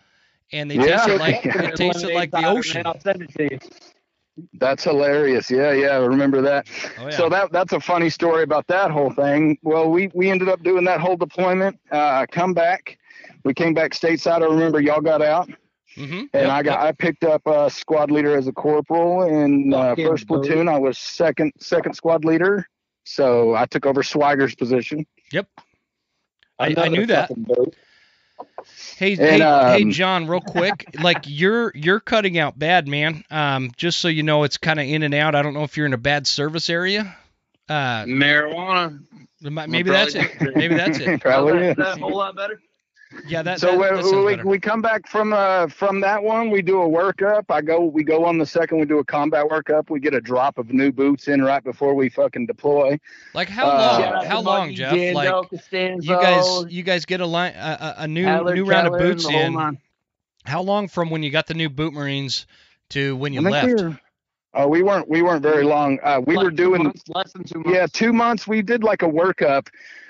And 0.52 0.70
they 0.70 0.76
Yeah. 0.76 0.98
tasted 0.98 1.20
like 1.20 1.46
Yeah. 1.46 1.62
it 1.64 1.76
tasted 1.76 2.14
like 2.14 2.32
the 2.32 2.46
ocean. 2.46 2.84
I'll 2.86 3.00
send 3.00 3.22
it 3.22 3.34
to 3.36 3.44
you. 3.44 3.60
That's 4.54 4.84
hilarious. 4.84 5.50
Yeah, 5.50 5.72
yeah, 5.72 5.90
I 5.90 5.98
remember 5.98 6.42
that. 6.42 6.68
Oh 7.00 7.04
yeah. 7.06 7.10
So 7.12 7.30
that 7.30 7.52
that's 7.52 7.72
a 7.72 7.80
funny 7.80 8.10
story 8.10 8.44
about 8.44 8.68
that 8.68 8.92
whole 8.92 9.12
thing. 9.12 9.58
Well, 9.62 9.90
we 9.90 10.10
we 10.14 10.30
ended 10.30 10.50
up 10.50 10.62
doing 10.62 10.84
that 10.86 11.00
whole 11.00 11.16
deployment. 11.16 11.80
Uh, 11.90 12.26
come 12.30 12.54
back, 12.54 12.98
we 13.46 13.54
came 13.54 13.74
back 13.74 13.92
stateside. 13.92 14.42
I 14.42 14.46
remember 14.46 14.82
y'all 14.82 15.00
got 15.00 15.22
out, 15.22 15.50
mm-hmm. 15.96 16.24
and 16.34 16.52
I 16.52 16.64
got 16.64 16.82
I 16.82 16.92
picked 16.92 17.24
up 17.24 17.48
uh, 17.48 17.70
squad 17.70 18.12
leader 18.12 18.36
as 18.36 18.48
a 18.48 18.52
corporal 18.52 19.24
in 19.24 19.74
uh, 19.74 19.92
Fucking 19.92 20.08
first 20.08 20.28
platoon. 20.28 20.68
I 20.68 20.80
was 20.80 20.98
second 20.98 21.54
second 21.58 21.94
squad 21.94 22.26
leader, 22.26 22.68
so 23.06 23.56
I 23.56 23.66
took 23.66 23.86
over 23.86 24.04
Swagger's 24.04 24.56
position. 24.56 25.06
Yep. 25.32 25.48
I, 26.60 26.74
I 26.78 26.88
knew 26.90 27.06
that. 27.06 27.34
boat. 27.36 27.76
Hey, 28.98 29.12
And, 29.14 29.20
hey, 29.20 29.38
hey, 29.38 29.84
um, 29.84 29.92
Jon, 29.92 30.28
real 30.28 30.42
quick, 30.42 30.96
like 31.00 31.24
you're 31.26 31.72
you're 31.76 32.00
cutting 32.00 32.38
out 32.38 32.58
bad, 32.58 32.88
man. 32.88 33.24
Um, 33.30 33.72
just 33.78 34.00
so 34.00 34.08
you 34.08 34.24
know, 34.24 34.44
it's 34.44 34.58
kind 34.58 34.80
of 34.80 34.86
in 34.86 35.04
and 35.04 35.14
out. 35.14 35.36
I 35.36 35.42
don't 35.42 35.54
know 35.54 35.64
if 35.64 35.78
you're 35.78 35.86
in 35.86 35.94
a 35.94 35.98
bad 35.98 36.26
service 36.28 36.70
area. 36.70 37.16
Uh, 37.68 38.06
Marijuana. 38.06 39.00
maybe 39.42 39.90
that's 39.90 40.16
it. 40.16 40.56
Maybe 40.56 40.76
that's 40.76 41.00
it. 41.00 41.22
Probably 41.22 41.64
Is 41.64 41.72
is. 41.72 41.78
that 41.78 41.98
a 41.98 42.00
whole 42.02 42.18
lot 42.18 42.36
better? 42.36 42.60
Yeah, 43.28 43.42
that. 43.44 43.60
so 43.60 43.68
that, 43.72 43.78
we, 43.96 44.02
that 44.02 44.24
we, 44.26 44.36
better. 44.36 44.48
we 44.48 44.60
come 44.60 44.82
back 44.82 45.08
from 45.08 45.34
uh 45.34 45.68
from 45.68 46.00
that 46.02 46.22
one 46.22 46.50
we 46.50 46.62
do 46.62 46.82
a 46.82 46.88
workup 46.88 47.46
i 47.50 47.62
go 47.62 47.84
we 47.86 48.04
go 48.04 48.26
on 48.26 48.38
the 48.38 48.46
second 48.46 48.80
we 48.80 48.86
do 48.86 49.00
a 49.00 49.04
combat 49.06 49.46
workup 49.50 49.90
we 49.90 50.00
get 50.00 50.14
a 50.14 50.22
drop 50.22 50.58
of 50.58 50.72
new 50.74 50.92
boots 50.92 51.28
in 51.28 51.42
right 51.44 51.64
before 51.64 51.94
we 51.96 52.10
fucking 52.10 52.46
deploy 52.46 53.00
Like 53.34 53.48
how 53.50 53.68
uh, 53.68 53.78
long? 53.78 54.02
Shout 54.02 54.26
how 54.26 54.42
long, 54.42 54.60
Muggy, 54.68 54.76
Jeff? 54.76 54.94
Jando, 54.94 55.14
Like 55.14 55.50
Costanzo, 55.50 56.12
you 56.14 56.22
guys, 56.22 56.74
you 56.74 56.84
guys 56.84 57.06
get 57.06 57.22
a 57.22 57.26
line, 57.26 57.54
a, 57.56 57.78
a- 57.98 58.04
a 58.04 58.08
new 58.08 58.26
Tyler, 58.26 58.56
new 58.56 58.66
round 58.66 58.88
of 58.88 59.00
boots 59.00 59.26
the 59.28 59.34
in. 59.34 59.54
nine. 59.54 59.78
How 60.46 60.62
long 60.62 60.88
from 60.88 61.10
when 61.10 61.24
you 61.24 61.32
got 61.32 61.48
the 61.48 61.54
new 61.56 61.70
boot 61.70 61.94
marines 61.94 62.46
to 62.92 63.16
when 63.16 63.34
you 63.34 63.42
left? 63.42 63.68
we 63.68 63.74
were, 63.76 64.00
oh 64.54 64.68
we 64.68 64.84
weren't 64.84 65.10
we 65.10 65.22
weren't 65.22 65.42
very 65.42 65.64
long 65.64 66.00
uh 66.04 66.22
we 66.26 66.36
Less 66.36 66.44
were 66.44 66.50
than 66.50 66.58
two 66.58 66.64
doing 66.64 66.84
months, 66.84 67.04
less 67.08 67.34
than 67.34 67.44
two 67.44 67.60
months. 67.60 67.72
yeah 67.76 67.88
two 67.92 68.14
months 68.14 68.48
we 68.48 68.62
did 68.62 68.84
like 68.84 69.02
a 69.02 69.08
workup 69.08 69.68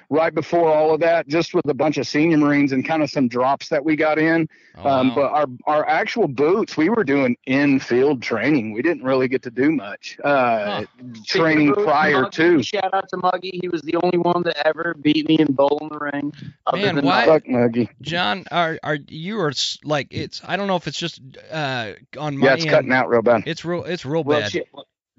right 0.10 0.34
before 0.36 0.72
all 0.72 0.94
of 0.94 1.00
that 1.02 1.28
just 1.28 1.54
with 1.54 1.66
a 1.68 1.74
bunch 1.74 1.98
of 1.98 2.08
senior 2.08 2.38
marines 2.38 2.72
and 2.72 2.86
kind 2.86 3.02
of 3.04 3.10
some 3.10 3.28
drops 3.28 3.70
that 3.70 3.84
we 3.84 3.96
got 3.96 4.20
in 4.20 4.48
Oh, 4.78 4.90
um, 4.90 5.08
wow. 5.10 5.16
but 5.16 5.32
our 5.32 5.46
our 5.78 5.88
actual 5.90 6.28
boots 6.28 6.76
we 6.76 6.90
were 6.90 7.04
doing 7.06 7.38
in 7.46 7.80
field 7.80 8.22
training 8.22 8.74
we 8.74 8.82
didn't 8.82 9.04
really 9.04 9.28
get 9.30 9.42
to 9.44 9.52
do 9.52 9.72
much 9.72 10.18
uh 10.24 10.84
training 11.26 11.68
Speaking 11.70 11.70
of 11.70 11.84
prior 11.86 12.22
Muggy, 12.24 12.36
to 12.38 12.64
Shout 12.64 12.94
out 12.94 13.08
to 13.10 13.18
Muggy. 13.18 13.58
He 13.62 13.70
was 13.70 13.82
the 13.84 13.96
only 14.04 14.18
one 14.18 14.44
that 14.44 14.68
ever 14.68 14.94
beat 15.02 15.28
me 15.30 15.38
in 15.40 15.54
bowl 15.54 15.78
in 15.82 15.90
the 15.90 15.98
ring. 16.00 16.34
other 16.68 16.78
Man, 16.78 16.96
why- 17.06 17.26
Muggy. 17.26 17.32
Fuck 17.32 17.48
Muggy. 17.48 17.90
Jon, 18.02 18.44
are 18.52 18.78
are 18.84 18.98
you 19.08 19.40
are 19.40 19.54
like 19.84 20.08
it's? 20.12 20.42
I 20.46 20.58
don't 20.58 20.68
know 20.68 20.76
if 20.76 20.88
it's 20.88 21.00
just 21.00 21.22
uh 21.52 21.94
on 22.20 22.38
my 22.38 22.48
Yeah, 22.48 22.54
it's 22.56 22.64
end. 22.66 22.72
cutting 22.72 22.92
out 22.92 23.08
real 23.10 23.22
bad. 23.22 23.44
It's 23.46 23.64
real. 23.64 23.84
It's 23.86 24.06
real 24.06 24.24
Well, 24.24 24.42
bad. 24.42 24.52
shit. 24.52 24.68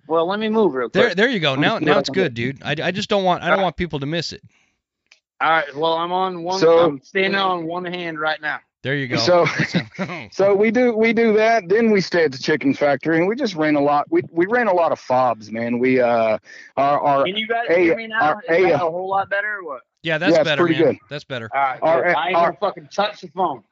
Well, 0.08 0.26
let 0.28 0.38
me 0.38 0.48
move 0.48 0.74
real 0.74 0.88
There, 0.88 1.06
quick. 1.06 1.16
there 1.16 1.28
you 1.28 1.40
go. 1.40 1.54
Now, 1.56 1.78
now 1.80 1.98
it's 1.98 2.10
good, 2.10 2.34
dude. 2.34 2.62
I, 2.62 2.76
I 2.80 2.90
just 2.92 3.08
don't 3.08 3.24
want 3.24 3.42
I 3.42 3.50
don't 3.50 3.62
want 3.62 3.76
people 3.76 4.00
to 4.00 4.06
miss 4.06 4.32
it. 4.32 4.42
All 5.40 5.50
right. 5.50 5.74
Well, 5.76 5.94
I'm 5.94 6.12
on 6.12 6.42
one. 6.42 6.58
So- 6.60 6.78
I'm 6.86 7.02
standing 7.02 7.34
on 7.38 7.66
one 7.66 7.84
hand 7.84 8.18
right 8.18 8.40
now. 8.40 8.60
There 8.82 8.94
you 8.94 9.08
go. 9.08 9.16
So- 9.16 9.46
So 10.30 10.54
we 10.54 10.70
do 10.70 10.96
we 10.96 11.12
do 11.12 11.32
that. 11.34 11.68
Then 11.68 11.90
we 11.90 12.00
stay 12.00 12.24
at 12.24 12.32
the 12.32 12.38
chicken 12.38 12.72
factory, 12.74 13.18
and 13.18 13.26
we 13.26 13.34
just 13.34 13.54
ran 13.54 13.74
a 13.74 13.80
lot. 13.80 14.06
We 14.10 14.22
we 14.30 14.46
ran 14.46 14.68
a 14.68 14.72
lot 14.72 14.92
of 14.92 15.00
fobs, 15.00 15.50
man. 15.50 15.78
We 15.78 16.00
uh 16.00 16.38
our 16.76 17.00
our 17.00 17.24
Can 17.24 17.36
you 17.36 17.48
guys 17.48 17.64
hey, 17.68 17.84
hear 17.84 17.96
me 17.96 18.06
now? 18.06 18.20
our- 18.20 18.42
Is 18.48 18.64
that 18.64 18.74
a 18.74 18.78
whole 18.78 19.08
lot 19.10 19.28
better 19.28 19.56
or 19.58 19.64
what? 19.64 19.82
yeah, 20.02 20.18
that's 20.18 20.36
Yeah, 20.36 20.44
better, 20.44 20.62
pretty 20.64 20.80
man. 20.82 20.92
good. 20.92 20.98
That's 21.10 21.24
better. 21.24 21.48
All 21.52 21.60
right. 21.60 21.78
Our- 21.82 22.16
I 22.16 22.28
ain't 22.28 22.36
our- 22.36 22.46
gonna 22.52 22.58
fucking 22.60 22.88
touch 22.92 23.20
the 23.22 23.28
phone. 23.28 23.64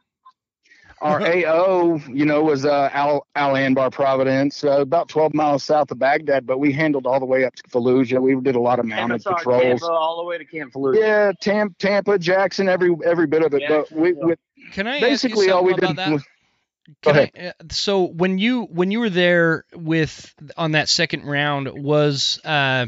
Our 1.04 1.20
AO, 1.20 2.00
you 2.08 2.24
know, 2.24 2.42
was 2.42 2.64
uh 2.64 2.88
Al 2.92 3.26
Al 3.36 3.52
Anbar 3.52 3.92
Providence, 3.92 4.64
uh, 4.64 4.80
about 4.80 5.08
12 5.08 5.34
miles 5.34 5.62
south 5.62 5.90
of 5.90 5.98
Baghdad, 5.98 6.46
but 6.46 6.58
we 6.58 6.72
handled 6.72 7.06
all 7.06 7.20
the 7.20 7.26
way 7.26 7.44
up 7.44 7.54
to 7.56 7.62
Fallujah. 7.64 8.20
We 8.20 8.34
did 8.40 8.56
a 8.56 8.60
lot 8.60 8.78
of 8.78 8.86
mounted 8.86 9.22
MSR 9.22 9.36
patrols. 9.36 9.80
Tampa 9.80 9.92
all 9.92 10.16
the 10.16 10.24
way 10.24 10.38
to 10.38 10.44
Camp 10.44 10.72
Fallujah. 10.72 10.98
Yeah, 10.98 11.32
Tam, 11.38 11.76
Tampa, 11.78 12.18
Jackson, 12.18 12.68
every 12.68 12.96
every 13.04 13.26
bit 13.26 13.44
of 13.44 13.52
it. 13.52 13.62
but 13.68 13.92
we, 13.92 14.08
yeah. 14.08 14.24
we 14.24 14.34
Can 14.72 14.86
I 14.86 15.00
basically 15.00 15.42
ask 15.42 15.48
you 15.48 15.54
all 15.54 15.64
we 15.64 15.72
something 15.72 15.88
did 15.90 15.96
that? 15.98 16.12
was 16.12 16.24
Go 17.02 17.12
Can 17.12 17.30
I, 17.34 17.48
uh, 17.48 17.52
so 17.70 18.04
when 18.04 18.38
you 18.38 18.64
when 18.64 18.90
you 18.90 19.00
were 19.00 19.10
there 19.10 19.64
with 19.74 20.34
on 20.56 20.72
that 20.72 20.88
second 20.88 21.24
round 21.24 21.68
was 21.68 22.40
uh, 22.44 22.86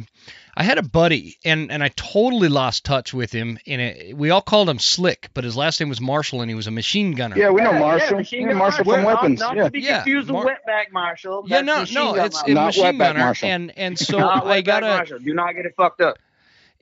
I 0.58 0.62
had 0.62 0.78
a 0.78 0.82
buddy 0.82 1.36
and 1.44 1.70
and 1.70 1.82
I 1.84 1.88
totally 1.88 2.48
lost 2.48 2.84
touch 2.84 3.12
with 3.12 3.30
him 3.30 3.58
and 3.66 3.80
it, 3.80 4.16
we 4.16 4.30
all 4.30 4.40
called 4.40 4.68
him 4.70 4.78
Slick 4.78 5.28
but 5.34 5.44
his 5.44 5.54
last 5.56 5.78
name 5.80 5.88
was 5.90 6.00
Marshall 6.00 6.40
and 6.40 6.50
he 6.50 6.54
was 6.54 6.66
a 6.66 6.70
machine 6.70 7.12
gunner. 7.12 7.36
yeah, 7.36 7.50
we 7.50 7.60
know 7.60 7.72
Marshall. 7.74 8.10
Yeah, 8.12 8.16
machine 8.16 8.40
Yeah, 8.42 8.48
gun 8.48 8.56
Marshall 8.58 8.84
Marshall. 8.86 8.94
from 8.94 9.04
Weapons. 9.04 9.40
Not, 9.40 9.48
not 9.48 9.56
yeah. 9.56 9.64
to 9.64 9.70
be 9.70 9.80
Yeah, 9.80 9.96
confused 9.98 10.30
Mar- 10.30 10.44
with 10.46 10.54
wetback 10.66 10.92
Marshall. 10.92 11.44
Yeah, 11.46 11.60
no, 11.60 11.80
machine 11.80 11.94
no, 11.94 12.14
it's 12.14 12.36
Marshall. 12.36 12.50
a 12.50 12.54
Not 12.54 12.66
machine 12.66 12.84
wetback 12.84 12.98
gunner 12.98 13.18
Marshall. 13.20 13.48
and 13.50 13.78
and 13.78 13.98
so 13.98 14.18
Not 14.18 14.46
I 14.46 14.60
gotta 14.62 14.86
Marshall. 14.86 15.18
Do 15.18 15.34
not 15.34 15.54
get 15.54 15.66
it 15.66 15.74
fucked 15.76 16.00
up. 16.00 16.16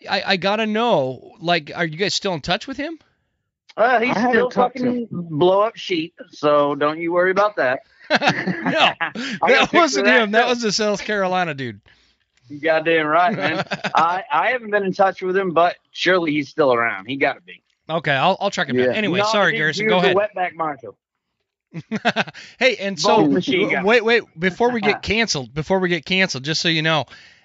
I, 0.08 0.22
I 0.24 0.36
gotta 0.36 0.66
know 0.66 1.32
like 1.40 1.72
are 1.74 1.84
you 1.84 1.96
guys 1.96 2.14
still 2.14 2.34
in 2.34 2.42
touch 2.42 2.66
with 2.68 2.76
him? 2.76 2.98
Uh, 3.76 3.98
he's 3.98 4.16
I 4.16 4.30
still 4.30 4.50
talked 4.50 4.78
fucking 4.78 5.08
blow 5.10 5.62
up 5.62 5.74
sheep, 5.74 6.14
so 6.30 6.76
don't 6.76 7.00
you 7.00 7.12
worry 7.12 7.32
about 7.32 7.56
that. 7.56 7.80
no, 8.10 8.16
that 9.48 9.70
wasn't 9.72 10.06
that, 10.06 10.22
him. 10.22 10.30
That 10.32 10.46
was 10.46 10.60
the 10.62 10.70
South 10.70 11.02
Carolina 11.02 11.54
dude. 11.54 11.80
You 12.48 12.60
goddamn 12.60 13.06
right, 13.06 13.34
man. 13.34 13.64
I, 13.94 14.24
I 14.30 14.50
haven't 14.50 14.70
been 14.70 14.84
in 14.84 14.92
touch 14.92 15.22
with 15.22 15.36
him, 15.36 15.52
but 15.52 15.76
surely 15.92 16.32
he's 16.32 16.48
still 16.48 16.72
around. 16.72 17.06
He 17.06 17.16
got 17.16 17.34
to 17.34 17.40
be. 17.40 17.62
Okay, 17.88 18.12
I'll 18.12 18.36
I'll 18.40 18.50
track 18.50 18.68
him 18.68 18.76
down. 18.76 18.86
Yeah. 18.86 18.92
Anyway, 18.92 19.18
Not 19.18 19.28
sorry, 19.28 19.56
Garrison. 19.56 19.88
Go 19.88 19.98
ahead. 19.98 20.16
Wetback 20.16 20.52
hey, 22.58 22.76
and 22.76 22.98
so 22.98 23.22
Both 23.22 23.32
machine 23.32 23.70
guns. 23.70 23.84
wait, 23.84 24.04
wait, 24.04 24.22
before 24.38 24.70
we 24.70 24.80
get 24.80 25.02
canceled, 25.02 25.52
before 25.52 25.80
we 25.80 25.88
get 25.88 26.04
canceled, 26.04 26.44
just 26.44 26.60
so 26.60 26.68
you 26.68 26.82
know, 26.82 27.04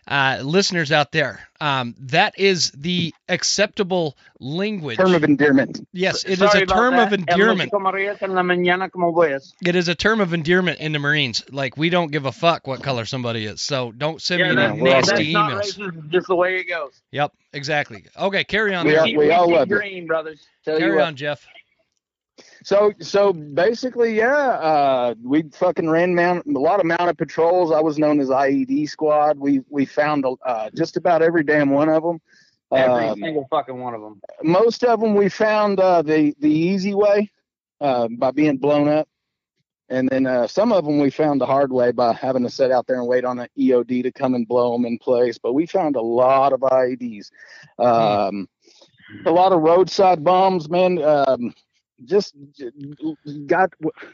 uh, 0.10 0.40
listeners 0.44 0.92
out 0.92 1.12
there, 1.12 1.40
um, 1.62 1.96
that 2.00 2.34
is 2.40 2.72
the 2.72 3.14
acceptable 3.30 4.18
language. 4.40 4.98
Term 4.98 5.14
of 5.14 5.24
endearment. 5.24 5.86
yes, 5.94 6.24
it 6.24 6.32
is 6.32 6.40
Sorry 6.40 6.62
a 6.62 6.64
about 6.64 6.76
term 6.76 6.94
of 6.96 7.14
endearment. 7.14 7.72
El 7.74 7.80
María 7.80 8.18
en 8.22 8.34
la 8.34 8.42
mañana 8.42 8.92
como 8.92 9.12
ves. 9.14 9.54
It 9.66 9.76
is 9.76 9.88
a 9.88 9.96
term 9.96 10.20
of 10.20 10.34
endearment 10.34 10.80
in 10.80 10.92
the 10.94 11.00
Marines. 11.00 11.44
Like 11.52 11.78
we 11.78 11.90
don't 11.90 12.12
give 12.12 12.26
a 12.26 12.32
fuck 12.32 12.66
what 12.68 12.82
color 12.82 13.06
somebody 13.06 13.46
is. 13.46 13.62
So 13.62 13.92
don't 13.92 14.22
send 14.22 14.40
Yeah, 14.40 14.50
me 14.50 14.56
that's- 14.56 14.72
any 14.74 14.82
well, 14.82 14.94
nasty 14.94 15.12
that's 15.12 15.34
not 15.34 15.52
emails. 15.52 15.60
racist, 15.78 15.98
it's 16.00 16.08
just 16.12 16.28
the 16.28 16.36
way 16.36 16.56
it 16.58 16.64
goes. 16.68 17.02
Yep, 17.12 17.32
exactly. 17.54 18.06
Okay, 18.20 18.44
carry 18.44 18.74
on. 18.74 18.86
We 18.86 18.92
there. 18.94 19.02
are- 19.02 19.06
we 19.18 19.32
all 19.32 19.46
keep 19.48 19.56
love 19.56 19.72
it. 19.72 19.76
green, 19.76 20.08
brothers. 20.08 20.46
Tell 20.66 20.74
you 20.76 20.80
carry 20.82 20.96
what. 20.98 21.06
on, 21.06 21.16
Jeff. 21.16 21.46
So 22.64 22.92
so 23.00 23.34
basically, 23.34 24.16
yeah, 24.16 24.36
uh, 24.36 25.16
we 25.24 25.44
fucking 25.54 25.90
ran 25.90 26.14
mount, 26.16 26.46
a 26.46 26.52
lot 26.60 26.80
of 26.80 26.86
mounted 26.86 27.18
patrols. 27.18 27.72
I 27.72 27.80
was 27.80 27.98
known 27.98 28.20
as 28.20 28.30
IED 28.30 28.90
squad. 28.90 29.38
We 29.40 29.62
we 29.70 29.86
found 29.86 30.26
uh, 30.46 30.70
just 30.76 30.98
about 30.98 31.22
every 31.22 31.44
damn 31.44 31.70
one 31.70 31.90
of 31.90 32.04
them. 32.04 32.20
Every 32.72 33.08
Um, 33.08 33.20
single 33.20 33.48
fucking 33.50 33.80
one 33.80 33.94
of 33.96 34.02
them. 34.02 34.22
most 34.44 34.84
of 34.84 35.00
them 35.00 35.16
we 35.16 35.30
found 35.30 35.80
uh, 35.80 36.02
the 36.02 36.36
the 36.40 36.52
easy 36.52 36.94
way 36.94 37.30
uh, 37.82 38.08
by 38.18 38.32
being 38.32 38.58
blown 38.58 38.88
up. 38.88 39.08
And 39.92 40.08
then 40.10 40.28
uh, 40.28 40.46
some 40.46 40.72
of 40.72 40.86
them 40.86 41.00
we 41.00 41.10
found 41.10 41.42
the 41.42 41.48
hard 41.48 41.72
way 41.72 41.92
by 41.92 42.14
having 42.14 42.44
to 42.44 42.50
sit 42.52 42.72
out 42.72 42.86
there 42.86 42.98
and 43.00 43.08
wait 43.08 43.26
on 43.26 43.40
an 43.40 43.48
EOD 43.58 44.04
to 44.04 44.12
come 44.12 44.36
and 44.36 44.48
blow 44.48 44.72
them 44.74 44.86
in 44.86 45.00
place. 45.00 45.40
But 45.40 45.54
we 45.54 45.66
found 45.66 45.96
a 45.96 46.02
lot 46.02 46.54
of 46.54 46.60
IEDs, 46.60 47.32
um, 47.80 48.48
a 49.26 49.32
lot 49.32 49.52
of 49.52 49.62
roadside 49.62 50.24
bombs, 50.24 50.70
man. 50.70 51.02
Um, 51.02 51.56
just 52.06 52.36
got 53.48 53.72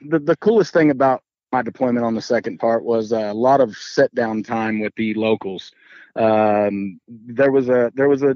the, 0.10 0.20
the 0.20 0.36
coolest 0.38 0.74
thing 0.74 0.92
about 0.92 1.24
my 1.52 1.62
deployment 1.62 2.06
on 2.06 2.16
the 2.16 2.22
second 2.22 2.60
part 2.60 2.84
was 2.84 3.12
a 3.12 3.34
lot 3.34 3.62
of 3.62 3.76
set 3.78 4.14
down 4.14 4.44
time 4.44 4.80
with 4.80 4.94
the 4.98 5.14
locals. 5.14 5.72
Um, 6.16 7.00
there 7.08 7.52
was 7.52 7.70
a 7.70 7.92
there 7.96 8.10
was 8.10 8.24
a 8.24 8.36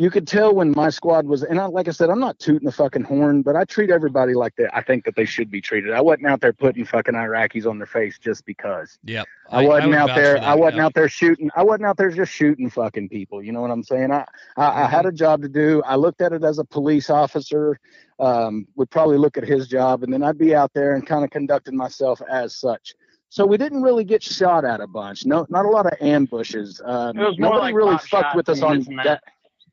you 0.00 0.10
could 0.10 0.26
tell 0.26 0.54
when 0.54 0.72
my 0.72 0.88
squad 0.88 1.26
was 1.26 1.42
and 1.42 1.60
I, 1.60 1.66
like 1.66 1.86
I 1.86 1.90
said, 1.90 2.08
I'm 2.08 2.18
not 2.18 2.38
tooting 2.38 2.64
the 2.64 2.72
fucking 2.72 3.02
horn, 3.02 3.42
but 3.42 3.54
I 3.54 3.64
treat 3.64 3.90
everybody 3.90 4.32
like 4.32 4.56
that. 4.56 4.74
I 4.74 4.80
think 4.80 5.04
that 5.04 5.14
they 5.14 5.26
should 5.26 5.50
be 5.50 5.60
treated. 5.60 5.92
I 5.92 6.00
wasn't 6.00 6.26
out 6.26 6.40
there 6.40 6.54
putting 6.54 6.86
fucking 6.86 7.14
Iraqis 7.14 7.66
on 7.66 7.78
their 7.78 7.86
face 7.86 8.18
just 8.18 8.46
because. 8.46 8.98
Yep. 9.04 9.26
I, 9.50 9.66
wasn't 9.66 9.90
would 9.90 9.98
out 9.98 10.14
there. 10.14 10.34
that, 10.34 10.42
I 10.42 10.54
wasn't 10.54 10.76
yep. 10.76 10.86
out 10.86 10.94
there 10.94 11.08
shooting. 11.08 11.50
I 11.54 11.62
wasn't 11.62 11.84
out 11.84 11.98
there 11.98 12.10
just 12.10 12.32
shooting 12.32 12.70
fucking 12.70 13.10
people. 13.10 13.42
You 13.42 13.52
know 13.52 13.60
what 13.60 13.70
I'm 13.70 13.82
saying? 13.82 14.10
I, 14.10 14.24
I, 14.56 14.84
I 14.84 14.86
had 14.88 15.04
a 15.04 15.12
job 15.12 15.42
to 15.42 15.48
do. 15.48 15.82
I 15.84 15.96
looked 15.96 16.22
at 16.22 16.32
it 16.32 16.44
as 16.44 16.58
a 16.58 16.64
police 16.64 17.10
officer. 17.10 17.78
Um, 18.18 18.66
would 18.76 18.90
probably 18.90 19.16
look 19.16 19.38
at 19.38 19.44
his 19.44 19.66
job, 19.66 20.02
and 20.02 20.12
then 20.12 20.22
I'd 20.22 20.36
be 20.36 20.54
out 20.54 20.72
there 20.74 20.94
and 20.94 21.06
kind 21.06 21.24
of 21.24 21.30
conducting 21.30 21.74
myself 21.74 22.20
as 22.30 22.54
such. 22.54 22.94
So 23.30 23.46
we 23.46 23.56
didn't 23.56 23.82
really 23.82 24.04
get 24.04 24.22
shot 24.22 24.64
at 24.64 24.80
a 24.80 24.86
bunch. 24.86 25.24
No, 25.24 25.46
not 25.48 25.64
a 25.64 25.68
lot 25.70 25.86
of 25.86 25.92
ambushes. 26.02 26.82
Um, 26.84 27.16
It 27.16 27.26
was 27.26 27.38
more 27.38 27.52
nobody 27.52 27.60
like 27.60 27.74
really 27.74 27.96
fucked 27.98 28.08
shots 28.08 28.36
with 28.36 28.48
us 28.48 28.60
on 28.60 28.78
this 28.78 28.88
that. 29.04 29.22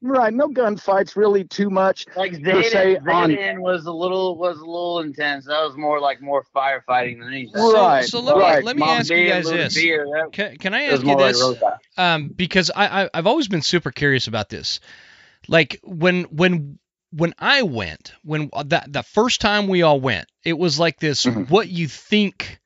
That. 0.02 0.08
Right, 0.08 0.34
no 0.34 0.48
gunfights 0.50 1.16
really 1.16 1.44
too 1.44 1.70
much. 1.70 2.06
Like 2.16 2.42
per 2.44 2.64
se 2.64 2.98
Zaidon, 2.98 3.14
on- 3.14 3.30
Zaidon 3.32 3.60
was 3.60 3.86
a 3.86 3.92
little 3.92 4.38
was 4.38 4.58
a 4.58 4.66
little 4.66 5.00
intense. 5.00 5.46
That 5.46 5.62
was 5.64 5.76
more 5.78 6.00
like 6.00 6.22
more 6.22 6.44
firefighting 6.56 7.20
than 7.20 7.30
anything. 7.34 7.56
So, 7.56 7.74
Right, 7.86 8.06
so 8.06 8.20
let 8.20 8.38
me 8.38 8.42
right. 8.44 8.64
let 8.64 8.76
me 8.76 8.82
Mom, 8.82 8.90
ask 9.00 9.10
you 9.12 9.28
guys 9.28 9.50
this. 9.50 9.76
beer, 9.76 10.06
that- 10.06 10.32
Can, 10.32 10.58
can 10.58 10.74
I 10.74 10.84
ask 10.84 11.02
you 11.02 11.08
more 11.08 11.20
like 11.20 11.36
um, 11.98 12.30
because 12.30 12.72
I, 12.76 13.04
I 13.04 13.10
I've 13.14 13.28
always 13.28 13.48
been 13.48 13.62
super 13.62 13.92
curious 13.92 14.28
about 14.28 14.50
this. 14.50 14.80
Like 15.48 15.80
when 15.84 16.24
when 16.26 16.80
when 17.12 17.34
I 17.40 17.62
went, 17.64 18.14
when 18.24 18.50
that 18.66 18.92
the 18.92 19.04
first 19.04 19.40
time 19.42 19.68
we 19.68 19.82
all 19.82 20.00
went, 20.00 20.28
it 20.44 20.58
was 20.58 20.80
like 20.80 21.00
this. 21.00 21.26
Mhm. 21.26 21.50
What 21.50 21.70
you 21.70 21.88
think? 21.88 22.60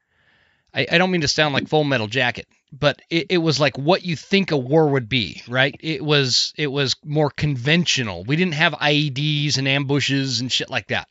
I, 0.74 0.88
I 0.91 0.98
don't 0.98 1.12
mean 1.12 1.22
to 1.22 1.28
sound 1.28 1.54
like 1.54 1.67
Full 1.67 1.84
Metal 1.84 2.08
Jacket, 2.08 2.48
but 2.71 3.01
it, 3.10 3.27
it 3.29 3.38
was 3.39 3.60
like 3.60 3.77
what 3.77 4.03
you 4.05 4.15
think 4.15 4.51
a 4.51 4.57
war 4.57 4.88
would 4.88 5.10
be, 5.10 5.41
right? 5.47 5.75
It 5.79 6.03
was 6.03 6.53
it 6.57 6.67
was 6.67 6.95
more 7.03 7.29
conventional. 7.29 8.23
We 8.23 8.36
didn't 8.36 8.53
have 8.55 8.73
IEDs 8.73 9.57
and 9.57 9.67
ambushes 9.67 10.39
and 10.41 10.51
shit 10.51 10.69
like 10.69 10.88
that. 10.88 11.07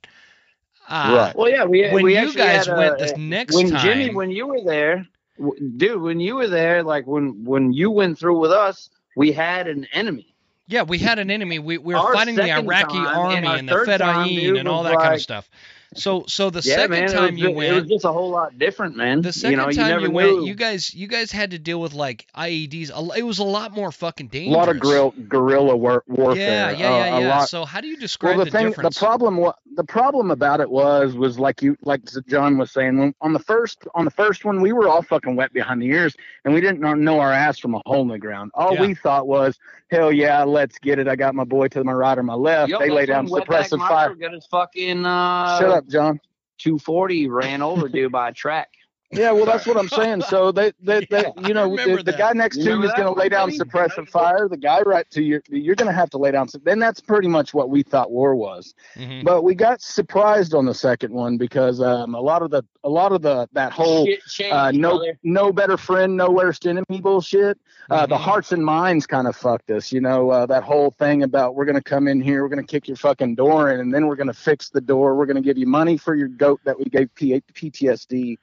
Uh, 0.89 1.15
Right. 1.17 1.37
Well, 1.37 1.49
yeah, 1.51 1.65
we 1.65 1.89
When 1.91 2.05
we 2.05 2.13
you 2.17 2.19
actually 2.19 2.35
guys 2.39 2.67
had 2.67 2.75
a- 2.75 2.79
went 2.79 2.99
this 2.99 3.17
next 3.17 3.55
when 3.55 3.71
time, 3.71 3.85
Jimmy, 3.85 4.15
when 4.15 4.31
you 4.31 4.47
were 4.49 4.63
there, 4.65 5.07
w- 5.39 5.71
dude, 5.77 6.03
when 6.03 6.19
you 6.21 6.37
were 6.37 6.49
there, 6.49 6.83
like 6.83 7.07
when 7.07 7.45
when 7.45 7.73
you 7.73 7.91
went 7.91 8.19
through 8.19 8.39
with 8.39 8.51
us, 8.51 8.91
we 9.17 9.33
had 9.33 9.69
an 9.69 9.87
enemy. 9.93 10.35
Yeah, 10.67 10.83
we 10.85 10.99
had 10.99 11.19
an 11.19 11.31
enemy. 11.31 11.59
We, 11.59 11.79
we 11.79 11.95
were 11.95 12.01
Our 12.01 12.13
fighting 12.15 12.37
the 12.37 12.51
Iraqi 12.53 12.93
time 12.95 13.07
army 13.19 13.49
and 13.49 13.59
and 13.59 13.69
the 13.69 13.75
Fedayeen 13.75 14.59
and 14.59 14.69
all 14.69 14.85
was 14.85 14.93
that 14.93 14.99
kind 15.01 15.15
of 15.15 15.21
stuff. 15.21 15.51
So 15.95 16.25
so 16.29 16.51
the 16.51 16.61
yeah, 16.61 16.77
second 16.77 16.91
man, 16.91 17.09
time 17.09 17.33
was, 17.35 17.41
you 17.43 17.51
went, 17.51 17.73
it 17.73 17.81
was 17.81 17.89
just 17.89 18.05
a 18.05 18.13
whole 18.13 18.31
lot 18.31 18.57
different, 18.59 18.97
man. 18.97 19.23
The 19.23 19.33
second 19.33 19.51
you 19.51 19.57
know, 19.57 19.69
you 19.69 19.75
time 19.75 19.89
never 19.89 20.07
you 20.07 20.11
went, 20.13 20.45
you 20.45 20.55
guys 20.55 20.95
you 20.95 21.09
guys 21.09 21.33
had 21.33 21.51
to 21.51 21.59
deal 21.59 21.81
with 21.81 21.95
like 21.95 22.27
IEDs. 22.37 22.91
It 23.17 23.23
was 23.25 23.41
a 23.41 23.45
lot 23.45 23.73
more 23.73 23.91
fucking 23.91 24.29
dangerous. 24.29 24.55
A 24.55 24.59
lot 24.59 24.69
of 24.69 24.79
grill, 24.79 25.13
guerrilla 25.29 25.77
war, 25.77 26.05
warfare. 26.07 26.71
Yeah, 26.71 26.71
yeah, 26.71 27.07
yeah, 27.07 27.17
uh, 27.17 27.19
yeah. 27.21 27.29
lot- 27.29 27.49
So 27.49 27.65
how 27.65 27.81
do 27.81 27.89
you 27.89 27.97
describe 27.97 28.37
well, 28.37 28.45
the, 28.45 28.51
thing, 28.53 28.69
difference? 28.69 28.95
the 28.95 29.01
problem, 29.05 29.37
wa- 29.39 29.55
the 29.75 29.85
problem 29.85 30.31
about 30.31 30.61
it 30.61 30.71
was, 30.71 31.15
was 31.15 31.39
like 31.41 31.61
you, 31.61 31.77
like 31.83 32.03
Jon 32.29 32.57
was 32.57 32.71
saying, 32.71 32.97
when, 32.99 33.15
on 33.21 33.33
the 33.33 33.39
first, 33.41 33.85
on 33.95 34.05
the 34.05 34.11
first 34.13 34.45
one, 34.45 34.61
we 34.61 34.73
were 34.73 34.89
all 34.89 35.03
fucking 35.03 35.35
wet 35.35 35.53
behind 35.53 35.83
the 35.83 35.87
ears, 35.87 36.15
and 36.45 36.55
we 36.55 36.61
didn't 36.61 36.81
know, 36.81 36.95
know 36.95 37.19
our 37.19 37.33
ass 37.33 37.59
from 37.59 37.75
a 37.75 37.81
hole 37.85 38.03
in 38.03 38.09
the 38.09 38.19
ground. 38.19 38.53
All 38.55 38.75
Yeah. 38.75 38.83
we 38.83 38.95
thought 38.95 39.27
was, 39.27 39.59
hell 39.91 40.13
yeah, 40.13 40.45
let's 40.45 40.79
get 40.79 40.99
it. 41.01 41.09
I 41.09 41.17
got 41.17 41.35
my 41.35 41.45
boy 41.45 41.67
to 41.69 41.83
my 41.83 41.93
right 41.93 42.17
or 42.17 42.23
my 42.23 42.35
left. 42.35 42.71
Yo, 42.71 42.79
they 42.79 42.91
lay 42.91 43.07
down 43.07 43.27
suppressive 43.29 43.79
fire. 43.79 44.15
Got 44.15 44.33
his 44.35 44.47
fucking 44.47 45.05
uh, 45.05 45.59
Shut 45.59 45.71
up, 45.71 45.80
Jon. 45.89 46.21
240 46.59 47.29
ran 47.29 47.63
over 47.63 47.89
dude 47.89 48.13
by 48.13 48.29
a 48.29 48.33
track. 48.33 48.69
Yeah, 49.13 49.33
well, 49.33 49.45
that's 49.45 49.67
what 49.67 49.77
I'm 49.77 49.89
saying. 49.89 50.23
So 50.23 50.53
they, 50.53 50.73
they, 50.81 51.05
they 51.11 51.33
you 51.39 51.53
know, 51.53 51.77
the, 51.77 52.01
the 52.05 52.13
guy 52.13 52.33
next 52.33 52.59
You 52.59 52.65
to 52.65 52.71
you 52.71 52.83
is 52.85 52.93
going 52.93 53.13
to 53.13 53.19
lay 53.19 53.29
down 53.29 53.49
buddy? 53.49 53.59
suppressive 53.59 54.09
fire. 54.09 54.49
The 54.49 54.57
guy 54.57 54.83
right 54.83 55.09
to 55.11 55.23
you, 55.23 55.41
you're 55.49 55.75
going 55.75 55.89
to 55.89 55.93
have 55.93 56.11
to 56.11 56.19
lay 56.19 56.31
down. 56.31 56.49
Then 56.63 56.79
that's 56.79 57.01
pretty 57.01 57.27
much 57.27 57.53
what 57.53 57.71
we 57.71 57.83
thought 57.83 58.11
war 58.13 58.37
was. 58.37 58.75
Mhm. 58.97 59.25
But 59.25 59.43
we 59.43 59.55
got 59.57 59.83
surprised 59.83 60.55
on 60.55 60.65
the 60.65 60.75
second 60.75 61.13
one 61.13 61.37
because 61.39 61.81
um, 61.81 62.15
a 62.15 62.21
lot 62.21 62.43
of 62.43 62.51
the, 62.51 62.63
a 62.85 62.89
lot 62.89 63.11
of 63.13 63.21
the 63.23 63.49
that 63.53 63.73
whole 63.73 64.07
changed, 64.29 64.53
uh, 64.53 64.71
no, 64.71 64.91
brother. 64.99 65.19
no 65.25 65.53
better 65.53 65.77
friend, 65.77 66.17
no 66.17 66.31
worst 66.31 66.67
enemy 66.67 67.01
bullshit. 67.01 67.59
Uh, 67.91 68.07
The 68.07 68.15
Mhm. 68.15 68.21
hearts 68.21 68.53
and 68.53 68.65
minds 68.65 69.07
kind 69.07 69.27
of 69.27 69.35
fucked 69.35 69.71
us. 69.71 69.91
You 69.93 70.01
know, 70.01 70.31
uh, 70.31 70.47
that 70.47 70.63
whole 70.63 70.93
thing 70.93 71.25
about 71.25 71.57
we're 71.57 71.65
going 71.65 71.75
to 71.77 71.83
come 71.83 72.07
in 72.07 72.21
here, 72.21 72.43
we're 72.43 72.49
going 72.49 72.65
to 72.65 72.71
kick 72.71 72.87
your 72.87 72.97
fucking 72.97 73.35
door 73.35 73.73
in, 73.73 73.81
and 73.81 73.93
then 73.93 74.07
we're 74.07 74.15
going 74.17 74.29
to 74.29 74.33
fix 74.33 74.69
the 74.71 74.81
door. 74.81 75.17
We're 75.17 75.27
going 75.27 75.37
to 75.37 75.43
give 75.43 75.59
you 75.59 75.67
money 75.67 75.97
for 75.97 76.15
your 76.15 76.29
goat 76.29 76.61
that 76.65 76.79
we 76.79 76.85
gave 76.85 77.13
P- 77.17 77.43
PTSD. 77.53 78.39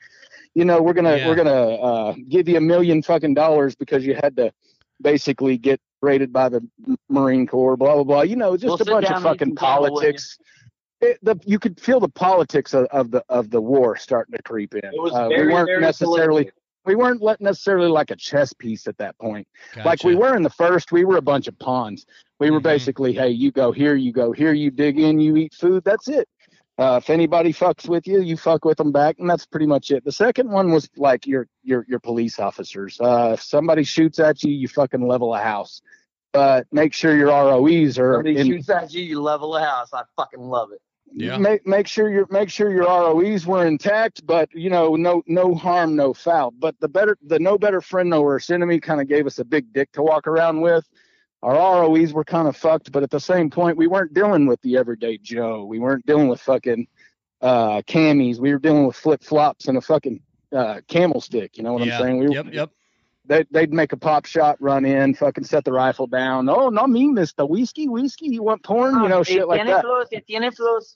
You 0.58 0.66
know, 0.66 0.82
we're 0.82 0.94
gonna 0.94 1.18
Yeah. 1.18 1.28
we're 1.28 1.36
gonna 1.36 1.74
uh, 1.76 2.16
give 2.30 2.50
you 2.50 2.58
a 2.58 2.62
million 2.62 3.04
fucking 3.04 3.36
dollars 3.36 3.76
because 3.76 4.04
you 4.08 4.16
had 4.16 4.36
to 4.38 4.52
basically 5.00 5.56
get 5.56 5.80
raided 6.02 6.34
by 6.34 6.50
the 6.50 6.68
Marine 7.10 7.46
Corps. 7.46 7.78
Blah 7.78 7.94
blah 7.94 8.04
blah. 8.04 8.22
You 8.24 8.38
know, 8.38 8.58
just 8.58 8.66
We'll 8.66 8.82
a 8.82 8.86
bunch 8.86 9.12
of 9.12 9.22
fucking 9.22 9.50
some 9.50 9.56
cattle 9.56 9.84
with 9.84 9.92
you. 9.92 9.96
politics. 10.00 10.38
It, 11.00 11.20
the, 11.22 11.40
you 11.46 11.60
could 11.60 11.80
feel 11.80 12.00
the 12.00 12.10
politics 12.10 12.74
of, 12.74 12.86
of 12.88 13.12
the 13.12 13.24
of 13.30 13.52
the 13.52 13.62
war 13.62 13.96
starting 13.98 14.36
to 14.36 14.42
creep 14.42 14.74
in. 14.74 14.84
It 14.84 14.94
was 15.00 15.14
Uh, 15.14 15.30
very, 15.30 15.46
we 15.46 15.54
weren't 15.54 15.68
very 15.68 15.80
necessarily 15.82 16.46
political. 16.46 16.62
we 16.88 16.96
weren't 16.96 17.40
necessarily 17.40 17.88
like 17.88 18.10
a 18.10 18.16
chess 18.16 18.52
piece 18.54 18.88
at 18.88 18.98
that 18.98 19.16
point. 19.20 19.48
Like 19.86 20.04
we 20.04 20.16
were 20.16 20.36
in 20.36 20.42
the 20.42 20.50
first, 20.50 20.92
we 20.92 21.06
were 21.06 21.18
a 21.18 21.22
bunch 21.22 21.48
of 21.48 21.60
pawns. 21.60 22.08
We 22.40 22.50
were 22.50 22.60
Mhm. 22.60 22.64
basically, 22.74 23.14
hey, 23.14 23.30
you 23.30 23.52
go 23.52 23.72
here, 23.72 23.94
you 23.94 24.12
go 24.12 24.32
here, 24.32 24.54
you 24.54 24.72
dig 24.72 24.98
in, 24.98 25.20
you 25.20 25.36
eat 25.38 25.54
food. 25.54 25.84
That's 25.84 26.08
it. 26.08 26.28
Uh, 26.80 27.00
if 27.02 27.10
anybody 27.10 27.52
fucks 27.52 27.90
with 27.90 28.06
you, 28.06 28.22
you 28.22 28.38
fuck 28.38 28.64
with 28.64 28.78
them 28.78 28.92
back, 28.92 29.18
and 29.18 29.28
that's 29.28 29.48
pretty 29.48 29.66
much 29.66 29.90
it. 29.90 30.06
The 30.06 30.12
second 30.12 30.50
one 30.50 30.72
was 30.72 30.88
like 30.96 31.26
your 31.26 31.48
your 31.64 31.86
your 31.88 32.00
police 32.00 32.40
officers. 32.40 33.00
Uh, 33.02 33.32
if 33.34 33.42
somebody 33.42 33.84
shoots 33.84 34.20
at 34.20 34.44
you, 34.44 34.52
you 34.52 34.68
fucking 34.68 35.06
level 35.06 35.34
a 35.34 35.40
house. 35.40 35.82
But 36.34 36.68
make 36.72 36.94
sure 36.94 37.18
your 37.18 37.30
ROEs 37.30 37.98
are 37.98 38.16
Somebody 38.16 38.38
in, 38.38 38.48
shoots 38.48 38.70
at 38.70 38.94
you, 38.94 39.02
you 39.02 39.22
level 39.22 39.56
a 39.56 39.62
house. 39.62 39.90
I 39.92 40.04
fucking 40.16 40.40
love 40.40 40.72
it. 40.72 40.82
Yeah. 41.14 41.38
Make 41.38 41.66
make 41.66 41.88
sure 41.88 42.12
your 42.12 42.28
make 42.30 42.50
sure 42.50 42.72
your 42.72 42.84
ROEs 42.84 43.48
were 43.48 43.66
intact, 43.66 44.24
but 44.28 44.54
you 44.54 44.70
know, 44.70 44.96
no 44.96 45.24
no 45.26 45.56
harm, 45.56 45.96
no 45.96 46.14
foul. 46.14 46.52
But 46.52 46.76
the 46.80 46.88
better 46.88 47.18
the 47.26 47.40
no 47.40 47.58
better 47.58 47.82
friend, 47.82 48.10
no 48.10 48.22
worse 48.22 48.52
enemy 48.52 48.80
kind 48.80 49.02
of 49.02 49.08
gave 49.08 49.26
us 49.26 49.40
a 49.40 49.46
big 49.46 49.74
dick 49.74 49.92
to 49.94 50.04
walk 50.04 50.28
around 50.28 50.62
with. 50.62 50.88
Our 51.44 51.82
ROEs 51.82 52.14
were 52.14 52.24
kind 52.24 52.48
of 52.48 52.58
fucked, 52.58 52.92
but 52.92 53.04
at 53.04 53.12
the 53.12 53.20
same 53.20 53.50
point, 53.50 53.78
we 53.78 53.88
weren't 53.88 54.14
dealing 54.14 54.48
with 54.48 54.62
the 54.62 54.78
everyday 54.78 55.18
Joe. 55.18 55.66
We 55.66 55.80
weren't 55.80 56.06
dealing 56.06 56.28
with 56.28 56.42
fucking 56.42 56.88
uh 57.42 57.82
camis. 57.84 58.40
We 58.40 58.52
were 58.52 58.60
dealing 58.60 58.88
with 58.88 58.96
flip 58.96 59.24
flops 59.24 59.68
and 59.68 59.78
a 59.78 59.82
fucking 59.82 60.22
uh 60.52 60.82
camel 60.88 61.22
stick. 61.22 61.58
You 61.58 61.64
know 61.64 61.74
what 61.74 61.86
yeah. 61.86 61.98
I'm 61.98 62.02
saying? 62.02 62.20
We, 62.20 62.36
yep. 62.36 62.48
Yep. 62.52 62.72
They, 63.26 63.46
they'd 63.52 63.74
make 63.74 63.92
a 63.92 63.98
pop 63.98 64.26
shot, 64.26 64.56
run 64.62 64.86
in, 64.86 65.14
fucking 65.14 65.44
set 65.44 65.66
the 65.66 65.74
rifle 65.74 66.08
down. 66.08 66.48
Oh, 66.48 66.70
not 66.70 66.90
me, 66.90 67.08
Mister 67.08 67.46
Whiskey, 67.46 67.90
whiskey. 67.90 68.28
You 68.28 68.42
want 68.42 68.64
porn? 68.64 69.04
You 69.04 69.10
know, 69.10 69.22
shit 69.22 69.48
like 69.48 69.66
that. 69.68 69.84
Flows, 69.84 70.08
it 70.12 70.26
tiene 70.26 70.50
flows. 70.52 70.96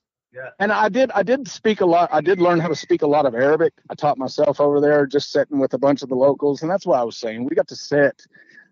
And 0.60 0.72
I 0.72 0.88
did 0.88 1.12
I 1.12 1.24
did 1.24 1.48
speak 1.50 1.82
a 1.82 1.86
lot. 1.86 2.10
I 2.12 2.22
did 2.22 2.40
learn 2.40 2.62
how 2.62 2.70
to 2.70 2.76
speak 2.76 3.02
a 3.02 3.08
lot 3.08 3.26
of 3.26 3.36
Arabic. 3.36 3.74
I 3.90 3.96
taught 3.96 4.18
myself 4.18 4.62
over 4.62 4.80
there 4.80 5.06
just 5.06 5.30
sitting 5.30 5.60
with 5.60 5.74
a 5.74 5.78
bunch 5.78 6.04
of 6.04 6.10
the 6.10 6.16
locals, 6.16 6.62
and 6.62 6.72
that's 6.72 6.86
why 6.86 7.00
I 7.00 7.04
was 7.04 7.18
saying 7.18 7.44
we 7.44 7.54
got 7.54 7.68
to 7.68 7.76
sit 7.76 8.22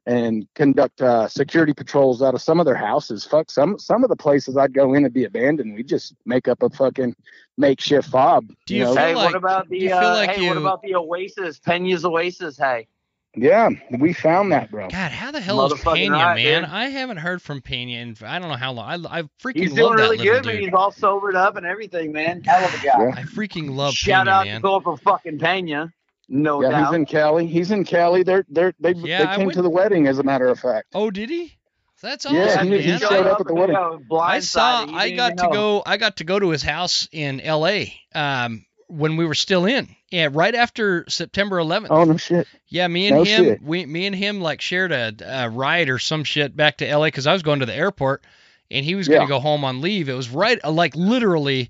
and 0.09 0.47
conduct 0.55 1.01
uh, 1.01 1.27
security 1.27 1.71
patrols 1.73 2.21
out 2.23 2.33
of 2.33 2.41
some 2.41 2.59
of 2.59 2.65
their 2.65 2.75
houses. 2.75 3.23
Fuck 3.25 3.51
some 3.51 3.77
some 3.77 4.03
of 4.03 4.09
the 4.09 4.15
places 4.15 4.57
I'd 4.57 4.73
go 4.73 4.93
in 4.95 5.05
and 5.05 5.13
be 5.13 5.25
abandoned. 5.25 5.75
We 5.75 5.83
just 5.83 6.15
make 6.25 6.47
up 6.47 6.63
a 6.63 6.69
fucking 6.71 7.15
makeshift 7.57 8.09
fob. 8.09 8.51
Do 8.65 8.75
you 8.75 8.83
know? 8.85 8.93
feel 8.95 9.03
Hey, 9.03 9.15
like- 9.15 9.25
what 9.27 9.35
about 9.35 9.69
the 9.69 9.77
you 9.77 9.89
feel 9.89 9.97
uh, 9.97 10.13
like 10.15 10.31
hey, 10.31 10.47
what 10.47 10.57
about 10.57 10.81
the 10.81 10.95
Oasis? 10.95 11.59
Pena's 11.59 12.03
Oasis, 12.05 12.57
hey. 12.57 12.87
Yeah, 13.35 13.69
we 13.99 14.11
found 14.13 14.51
that, 14.53 14.71
bro. 14.71 14.87
God, 14.87 15.11
how 15.11 15.29
the 15.29 15.39
hell 15.39 15.63
is 15.67 15.73
Motherfucking 15.73 15.93
Pena, 15.93 16.15
right, 16.17 16.35
man? 16.43 16.63
dude. 16.63 16.71
I 16.71 16.85
haven't 16.85 17.17
heard 17.17 17.43
from 17.43 17.61
Pena 17.61 18.01
in 18.01 18.15
I 18.25 18.39
don't 18.39 18.49
know 18.49 18.55
how 18.55 18.71
long. 18.71 19.05
I, 19.05 19.19
I 19.19 19.21
freaking 19.43 19.57
He's 19.57 19.69
love 19.69 19.77
doing 19.77 19.89
that 19.97 20.01
really 20.01 20.17
little 20.17 20.33
good, 20.33 20.43
but 20.45 20.51
dude. 20.53 20.61
he's 20.61 20.73
all 20.73 20.91
sobered 20.91 21.35
up 21.35 21.55
and 21.55 21.63
everything, 21.63 22.11
man. 22.11 22.41
Hell 22.43 22.65
of 22.67 22.73
a 22.73 22.77
guy. 22.77 22.83
Yeah. 22.97 23.11
I 23.15 23.21
freaking 23.21 23.75
love 23.75 23.93
Pena. 23.93 23.93
Shout 23.93 24.25
Pena, 24.25 24.31
out 24.35 24.45
man. 24.47 24.55
to 24.55 24.67
Corporal 24.67 24.97
fucking 24.97 25.37
Pena. 25.37 25.93
No 26.31 26.61
yeah, 26.61 26.69
doubt. 26.69 26.85
he's 26.87 26.95
in 26.95 27.05
Cali. 27.05 27.47
He's 27.47 27.71
in 27.71 27.83
Cali. 27.83 28.23
They're 28.23 28.45
they're 28.49 28.73
they 28.79 28.93
Yeah, 28.93 29.25
they 29.25 29.35
came 29.37 29.45
went- 29.47 29.55
to 29.55 29.61
the 29.63 29.69
wedding 29.69 30.07
as 30.07 30.19
a 30.19 30.23
matter 30.23 30.47
of 30.47 30.59
fact. 30.59 30.87
Oh, 30.93 31.09
did 31.11 31.29
he? 31.29 31.53
That's 32.01 32.23
Yeah, 32.25 32.45
awesome, 32.45 32.71
he- 32.71 32.81
he 32.81 32.91
man. 32.91 32.99
showed 32.99 33.27
up 33.27 33.41
at 33.41 33.47
the 33.47 33.53
wedding. 33.53 33.75
I 33.75 34.39
saw. 34.39 34.85
I 34.87 35.09
got 35.11 35.37
to 35.37 35.49
go. 35.51 35.83
I 35.85 35.97
got 35.97 36.17
to 36.17 36.23
go 36.23 36.39
to 36.39 36.49
his 36.49 36.63
house 36.63 37.09
in 37.11 37.41
L.A. 37.41 37.93
Um, 38.15 38.65
when 38.87 39.17
we 39.17 39.25
were 39.25 39.35
still 39.35 39.65
in. 39.65 39.87
Yeah, 40.09 40.29
right 40.31 40.55
after 40.55 41.03
September 41.09 41.57
11th. 41.57 41.87
Oh 41.89 42.05
no 42.05 42.17
shit. 42.17 42.47
Yeah, 42.67 42.87
me 42.87 43.07
and 43.07 43.17
No 43.17 43.23
him, 43.23 43.43
shit. 43.45 43.61
we, 43.61 43.85
me 43.85 44.05
and 44.07 44.15
him, 44.15 44.39
like 44.41 44.61
shared 44.61 44.91
a, 44.91 45.13
a 45.25 45.49
ride 45.49 45.89
or 45.89 45.99
some 45.99 46.23
shit 46.23 46.55
back 46.55 46.77
to 46.77 46.87
L.A. 46.87 47.07
because 47.07 47.27
I 47.27 47.33
was 47.33 47.43
going 47.43 47.59
to 47.59 47.65
the 47.65 47.75
airport, 47.75 48.23
and 48.71 48.85
he 48.85 48.95
was 48.95 49.07
Yeah. 49.07 49.17
gonna 49.17 49.27
go 49.27 49.39
home 49.39 49.63
on 49.65 49.81
leave. 49.81 50.07
It 50.09 50.13
was 50.13 50.29
right, 50.29 50.57
uh, 50.63 50.71
like 50.71 50.95
literally, 50.95 51.69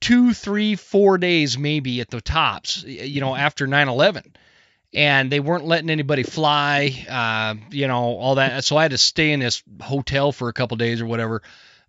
two, 0.00 0.32
three, 0.34 0.76
four 0.76 1.18
days 1.18 1.58
maybe 1.58 2.00
at 2.00 2.10
the 2.10 2.20
tops. 2.20 2.82
You 2.84 3.20
know, 3.20 3.34
after 3.36 3.66
9/11, 3.66 4.32
and 4.94 5.30
they 5.30 5.40
weren't 5.40 5.64
letting 5.66 5.90
anybody 5.90 6.22
fly. 6.22 7.06
Uh, 7.08 7.54
you 7.70 7.86
know, 7.88 8.16
all 8.16 8.36
that. 8.36 8.64
So 8.64 8.76
I 8.76 8.82
had 8.82 8.90
to 8.92 8.98
stay 8.98 9.32
in 9.32 9.40
this 9.40 9.62
hotel 9.80 10.32
for 10.32 10.48
a 10.48 10.52
couple 10.52 10.76
days 10.76 11.00
or 11.00 11.06
whatever. 11.06 11.42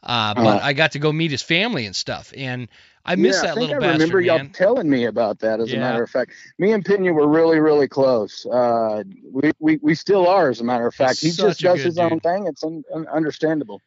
Uh, 0.03 0.33
but 0.35 0.57
Uh-huh. 0.57 0.59
I 0.63 0.73
got 0.73 0.93
to 0.93 0.99
go 0.99 1.11
meet 1.11 1.31
his 1.31 1.43
family 1.43 1.85
and 1.85 1.95
stuff, 1.95 2.33
and 2.35 2.67
I 3.05 3.15
miss 3.15 3.37
yeah, 3.37 3.41
that 3.43 3.51
I 3.51 3.53
think 3.55 3.69
little 3.69 3.75
I 3.75 3.79
bastard, 3.79 3.93
remember 3.93 4.21
y'all 4.21 4.37
man. 4.39 4.49
telling 4.49 4.89
me 4.89 5.05
about 5.05 5.39
that. 5.39 5.59
As 5.59 5.71
Yeah. 5.71 5.77
a 5.77 5.79
matter 5.79 6.03
of 6.03 6.09
fact, 6.09 6.31
me 6.57 6.71
and 6.71 6.83
Pena 6.83 7.13
were 7.13 7.27
really, 7.27 7.59
really 7.59 7.87
close. 7.87 8.45
Uh, 8.45 9.03
we, 9.31 9.51
we 9.59 9.77
we 9.81 9.95
still 9.95 10.27
are, 10.27 10.49
as 10.49 10.59
a 10.59 10.63
matter 10.63 10.87
of 10.87 10.95
fact. 10.95 11.19
He's 11.19 11.35
he 11.37 11.43
just 11.43 11.59
does 11.61 11.83
his 11.83 11.97
own 11.99 12.19
thing. 12.19 12.47
It's 12.47 12.63
un, 12.63 12.83
un, 12.93 13.07
understandable. 13.07 13.81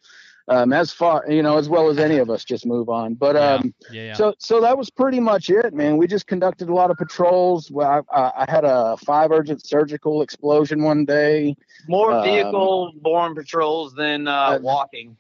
Um, 0.49 0.73
as 0.73 0.93
far 0.93 1.25
you 1.29 1.43
know, 1.43 1.57
as 1.57 1.69
well 1.69 1.89
as 1.89 1.99
any 1.99 2.19
of 2.19 2.29
us, 2.31 2.45
just 2.45 2.67
move 2.67 2.89
on. 2.89 3.15
But 3.15 3.35
Yeah, 3.37 3.55
um, 3.55 3.75
yeah, 3.91 4.03
yeah. 4.03 4.15
so 4.15 4.35
so 4.39 4.61
that 4.61 4.77
was 4.77 4.91
pretty 4.91 5.21
much 5.21 5.49
it, 5.51 5.73
man. 5.73 5.97
We 5.97 6.07
just 6.07 6.27
conducted 6.27 6.69
a 6.69 6.75
lot 6.75 6.91
of 6.91 6.99
patrols. 6.99 7.71
Well, 7.71 8.05
I, 8.13 8.17
I 8.21 8.33
I 8.47 8.51
had 8.51 8.65
a 8.65 8.97
five 8.99 9.31
urgent 9.31 9.65
surgical 9.65 10.23
explosion 10.23 10.83
one 10.83 11.05
day. 11.05 11.57
More 11.89 12.13
Um, 12.13 12.23
vehicle 12.25 12.93
borne 13.01 13.35
patrols 13.35 13.95
than 13.95 14.29
uh, 14.29 14.33
uh, 14.33 14.59
walking. 14.61 15.17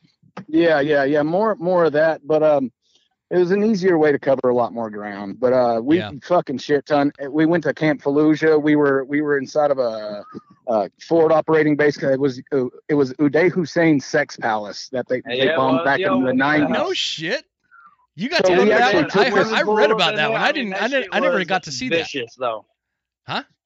Yeah, 0.46 0.80
yeah, 0.80 1.04
yeah. 1.04 1.22
More 1.22 1.54
more 1.56 1.84
of 1.84 1.92
that, 1.92 2.26
but 2.26 2.42
um, 2.42 2.70
it 3.30 3.38
was 3.38 3.50
an 3.50 3.64
easier 3.64 3.98
way 3.98 4.12
to 4.12 4.18
cover 4.18 4.48
a 4.50 4.54
lot 4.54 4.72
more 4.72 4.90
ground. 4.90 5.40
But 5.40 5.52
uh, 5.52 5.80
we 5.82 5.98
Yeah. 5.98 6.12
fucking 6.22 6.58
shit 6.58 6.86
ton. 6.86 7.12
We 7.28 7.46
went 7.46 7.64
to 7.64 7.74
Camp 7.74 8.02
Fallujah. 8.02 8.60
We 8.62 8.76
were 8.76 9.04
we 9.04 9.22
were 9.22 9.38
inside 9.38 9.70
of 9.70 9.78
a, 9.78 10.24
a 10.68 10.90
forward 11.00 11.32
operating 11.32 11.76
base. 11.76 12.00
It 12.02 12.20
was 12.20 12.40
uh, 12.52 12.66
it 12.88 12.94
was 12.94 13.12
Uday 13.14 13.50
Hussein's 13.52 14.04
sex 14.04 14.36
palace 14.36 14.88
that 14.92 15.08
they, 15.08 15.20
they 15.22 15.38
Yeah, 15.38 15.52
it 15.52 15.56
bombed 15.56 15.78
was, 15.78 15.84
back 15.84 16.00
yo, 16.00 16.16
in 16.18 16.24
the 16.24 16.32
nineties. 16.34 16.70
no 16.70 16.92
shit. 16.92 17.44
You 18.16 18.28
got 18.28 18.46
So 18.46 18.54
to 18.54 18.60
we 18.62 18.68
go 18.68 18.78
that 18.78 18.94
actually 18.94 19.30
one. 19.32 19.34
I, 19.34 19.42
heard, 19.42 19.46
I 19.52 19.62
read 19.62 19.90
about 19.90 20.14
that 20.16 20.30
one. 20.30 20.40
I 20.40 20.52
didn't. 20.52 20.74
I, 20.74 20.86
didn't, 20.86 21.08
I 21.12 21.18
never 21.18 21.44
got 21.44 21.64
to 21.64 21.72
see 21.72 21.88
that. 21.88 21.96
vicious, 21.96 22.36
though. 22.36 22.64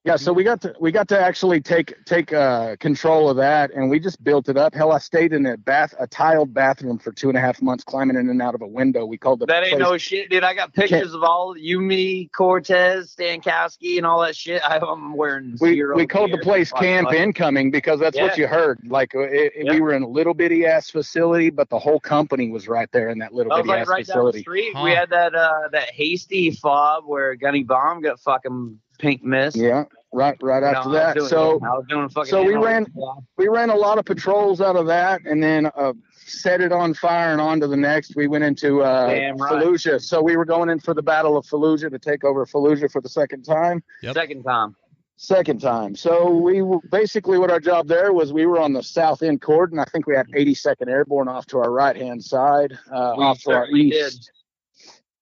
Yeah, 0.09 0.15
so 0.15 0.33
we 0.33 0.43
got 0.43 0.59
to 0.61 0.73
we 0.79 0.91
got 0.91 1.07
to 1.09 1.19
actually 1.19 1.61
take 1.61 1.93
take 2.05 2.33
uh, 2.33 2.75
control 2.77 3.29
of 3.29 3.37
that, 3.37 3.69
and 3.75 3.91
we 3.91 3.99
just 3.99 4.23
built 4.23 4.49
it 4.49 4.57
up. 4.57 4.73
Hell, 4.73 4.91
I 4.91 4.97
stayed 4.97 5.33
in 5.33 5.45
a 5.45 5.55
bath 5.55 5.93
a 5.99 6.07
tiled 6.07 6.51
bathroom 6.51 6.97
for 6.97 7.11
two 7.11 7.29
and 7.29 7.37
a 7.37 7.41
half 7.41 7.61
months, 7.61 7.83
climbing 7.83 8.15
in 8.17 8.27
and 8.27 8.41
out 8.41 8.55
of 8.55 8.63
a 8.63 8.67
window. 8.67 9.05
We 9.05 9.19
called 9.19 9.39
the 9.39 9.45
That 9.45 9.63
ain't 9.67 9.77
no 9.77 9.99
shit, 9.99 10.31
dude. 10.31 10.43
I 10.43 10.55
got 10.55 10.73
pictures 10.73 11.13
of 11.13 11.23
all 11.23 11.55
you, 11.55 11.79
me, 11.79 12.27
Cortez, 12.35 13.15
Stankowski, 13.15 13.97
and 13.97 14.05
all 14.07 14.21
that 14.21 14.35
shit. 14.35 14.63
I, 14.63 14.79
I'm 14.79 15.13
wearing 15.15 15.55
we, 15.61 15.75
zero. 15.75 15.95
we 15.95 16.07
called 16.07 16.31
the 16.31 16.39
place 16.39 16.71
Camp 16.71 17.09
fuck. 17.09 17.15
Incoming 17.15 17.69
because 17.69 17.99
that's 17.99 18.17
what 18.17 18.35
you 18.35 18.47
heard. 18.47 18.79
Like 18.87 19.13
uh, 19.13 19.19
it, 19.19 19.53
it- 19.55 19.65
Yeah. 19.67 19.73
we 19.73 19.81
were 19.81 19.93
in 19.93 20.01
a 20.01 20.07
little 20.07 20.33
bitty 20.33 20.65
ass 20.65 20.89
facility, 20.89 21.51
but 21.51 21.69
the 21.69 21.77
whole 21.77 21.99
company 21.99 22.49
was 22.49 22.67
right 22.67 22.91
there 22.91 23.09
in 23.09 23.19
that 23.19 23.31
little 23.31 23.53
I 23.53 23.57
was 23.57 23.63
bitty 23.63 23.69
like 23.69 23.81
ass 23.81 23.87
right 23.87 24.07
down 24.07 24.25
the 24.25 24.31
facility. 24.31 24.41
street. 24.41 24.73
Huh. 24.75 24.83
We 24.85 24.91
had 24.91 25.11
that 25.11 25.35
uh 25.35 25.67
that 25.71 25.91
hasty 25.91 26.49
fob 26.49 27.03
where 27.05 27.35
Gunny 27.35 27.61
Bomb 27.63 28.01
got 28.01 28.19
fucking 28.21 28.79
pink 28.97 29.23
mist. 29.23 29.55
Yeah, 29.55 29.85
right, 30.11 30.37
right 30.41 30.63
after 30.63 30.77
I 30.77 30.85
was 30.85 30.93
that. 30.95 31.15
doing- 31.15 31.27
So 31.29 31.59
I 31.63 31.69
was 31.75 31.85
doing 31.89 32.09
fucking. 32.09 32.29
so 32.29 32.43
we 32.43 32.55
ran- 32.55 32.91
swab. 32.91 33.23
we 33.37 33.47
ran 33.47 33.69
a 33.69 33.75
lot 33.75 33.97
of 33.97 34.05
patrols 34.05 34.61
out 34.61 34.75
of 34.75 34.87
that, 34.87 35.21
and 35.25 35.41
then 35.41 35.67
uh, 35.75 35.93
set 36.15 36.61
it 36.61 36.71
on 36.71 36.93
fire 36.93 37.31
and 37.31 37.41
on 37.41 37.59
to 37.61 37.67
the 37.67 37.77
next. 37.77 38.15
We 38.15 38.27
went 38.27 38.43
into 38.43 38.83
uh, 38.83 39.07
right. 39.07 39.33
Fallujah. 39.35 40.01
So 40.01 40.21
we 40.21 40.37
were 40.37 40.45
going 40.45 40.69
in 40.69 40.79
for 40.79 40.93
the 40.93 41.03
Battle 41.03 41.37
of 41.37 41.45
Fallujah 41.45 41.89
to 41.91 41.99
take 41.99 42.23
over 42.23 42.45
Fallujah 42.45 42.91
for 42.91 43.01
the 43.01 43.09
second 43.09 43.43
time. 43.43 43.83
Yep. 44.01 44.15
Second 44.15 44.43
time. 44.43 44.75
Second 45.21 45.59
time. 45.59 45.95
So 45.95 46.29
we 46.29 46.61
were, 46.61 46.79
basically 46.91 47.37
what 47.37 47.51
our 47.51 47.59
job 47.59 47.87
there 47.89 48.13
was 48.13 48.31
we 48.31 48.45
were 48.45 48.57
on 48.57 48.71
the 48.71 48.81
south 48.81 49.21
end 49.21 49.41
cordon. 49.41 49.77
I 49.77 49.83
think 49.83 50.07
we 50.07 50.15
had 50.15 50.27
82nd 50.29 50.87
Airborne 50.87 51.27
off 51.27 51.45
to 51.47 51.57
our 51.59 51.71
right 51.71 51.95
hand 51.95 52.23
side, 52.23 52.71
uh, 52.89 53.15
We 53.17 53.23
off 53.25 53.41
to 53.41 53.51
our 53.51 53.65
certainly 53.65 53.81
east. 53.89 54.31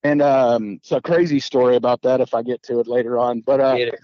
And 0.04 0.22
um, 0.22 0.74
it's 0.74 0.92
a 0.92 1.02
crazy 1.02 1.40
story 1.40 1.76
about 1.78 2.04
that 2.04 2.22
if 2.22 2.36
I 2.36 2.44
get 2.44 2.62
to 2.64 2.80
it 2.80 2.88
later 2.88 3.18
on. 3.18 3.42
But 3.42 3.60
uh, 3.60 3.76
Get 3.76 3.88
it. 3.90 4.00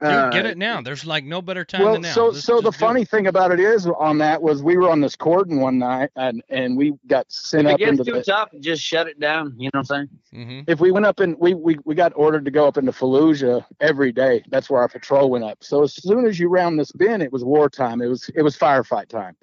Dude, 0.00 0.10
uh, 0.10 0.30
get 0.30 0.46
it 0.46 0.56
now. 0.56 0.80
There's 0.80 1.04
like 1.04 1.24
no 1.24 1.42
better 1.42 1.64
time 1.64 1.82
well, 1.82 1.92
than 1.92 2.02
now. 2.02 2.12
so 2.14 2.28
Let's 2.28 2.42
so 2.44 2.56
the 2.60 2.70
just 2.70 2.78
do 2.78 2.84
it. 2.84 2.88
funny 2.88 3.04
thing 3.04 3.26
about 3.26 3.52
it 3.52 3.60
is 3.60 3.86
on 3.86 4.16
that 4.18 4.40
was 4.40 4.62
we 4.62 4.76
were 4.78 4.88
on 4.90 5.00
this 5.02 5.14
cordon 5.14 5.60
one 5.60 5.78
night 5.78 6.08
and 6.16 6.42
and 6.48 6.76
we 6.76 6.94
got 7.06 7.30
sent 7.30 7.68
If 7.68 7.72
it 7.72 7.74
up 7.74 7.80
into 7.88 7.96
gets 8.04 8.08
too 8.08 8.14
the. 8.14 8.22
tough, 8.22 8.48
just 8.60 8.82
shut 8.82 9.08
it 9.08 9.20
down. 9.20 9.54
You 9.58 9.68
know 9.74 9.80
what 9.80 9.90
I'm 9.90 10.08
saying? 10.32 10.48
Mhm. 10.48 10.64
If 10.68 10.80
we 10.80 10.90
went 10.90 11.04
up 11.04 11.20
and 11.20 11.36
we, 11.38 11.52
we 11.54 11.76
we 11.84 11.94
got 11.94 12.12
ordered 12.16 12.44
to 12.46 12.50
go 12.50 12.66
up 12.66 12.78
into 12.78 12.92
Fallujah 12.92 13.64
every 13.80 14.10
day. 14.12 14.42
That's 14.48 14.70
where 14.70 14.80
our 14.80 14.88
patrol 14.88 15.28
went 15.30 15.44
up. 15.44 15.62
So 15.62 15.82
as 15.82 15.92
soon 15.94 16.24
as 16.26 16.38
you 16.38 16.48
round 16.48 16.78
this 16.78 16.92
bend, 16.92 17.22
it 17.22 17.32
was 17.32 17.44
wartime. 17.44 18.00
It 18.00 18.06
was 18.08 18.30
it 18.34 18.42
was 18.42 18.56
firefight 18.56 19.08
time. 19.08 19.36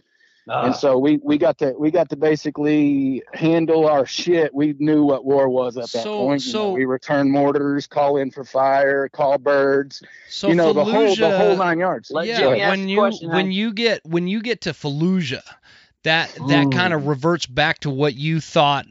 And 0.50 0.74
ah. 0.74 0.78
so 0.78 0.98
we 0.98 1.20
we 1.24 1.38
got 1.38 1.58
to 1.58 1.74
we 1.78 1.92
got 1.92 2.10
to 2.10 2.16
basically 2.16 3.22
handle 3.34 3.86
our 3.86 4.06
shit. 4.06 4.54
We 4.54 4.76
knew 4.80 5.04
what 5.04 5.26
war 5.26 5.50
was 5.50 5.76
at 5.76 5.92
that 5.92 6.04
So- 6.04 6.20
point. 6.20 6.46
you 6.46 6.54
know. 6.54 6.72
we 6.72 6.86
return 6.86 7.30
mortars, 7.30 7.86
call 7.86 8.18
in 8.18 8.32
for 8.32 8.46
fire, 8.46 9.10
call 9.10 9.38
birds. 9.38 10.02
So 10.30 10.48
you 10.48 10.56
know 10.56 10.72
the 10.72 10.86
whole 10.86 11.16
the 11.16 11.38
whole 11.38 11.58
nine 11.58 11.80
yards. 11.80 12.12
Let 12.12 12.28
yeah, 12.28 12.40
Jimmy 12.40 12.60
when 12.62 12.90
you 12.90 12.98
question, 12.98 13.30
when 13.30 13.46
huh? 13.48 13.52
you 13.52 13.74
get 13.74 14.06
when 14.06 14.28
you 14.28 14.42
get 14.42 14.62
to 14.62 14.72
Fallujah, 14.72 15.44
that 16.04 16.34
that 16.48 16.64
hmm. 16.66 16.70
kind 16.70 16.94
of 16.94 17.08
reverts 17.08 17.46
back 17.46 17.80
to 17.80 17.90
what 17.90 18.16
you 18.16 18.40
thought 18.40 18.86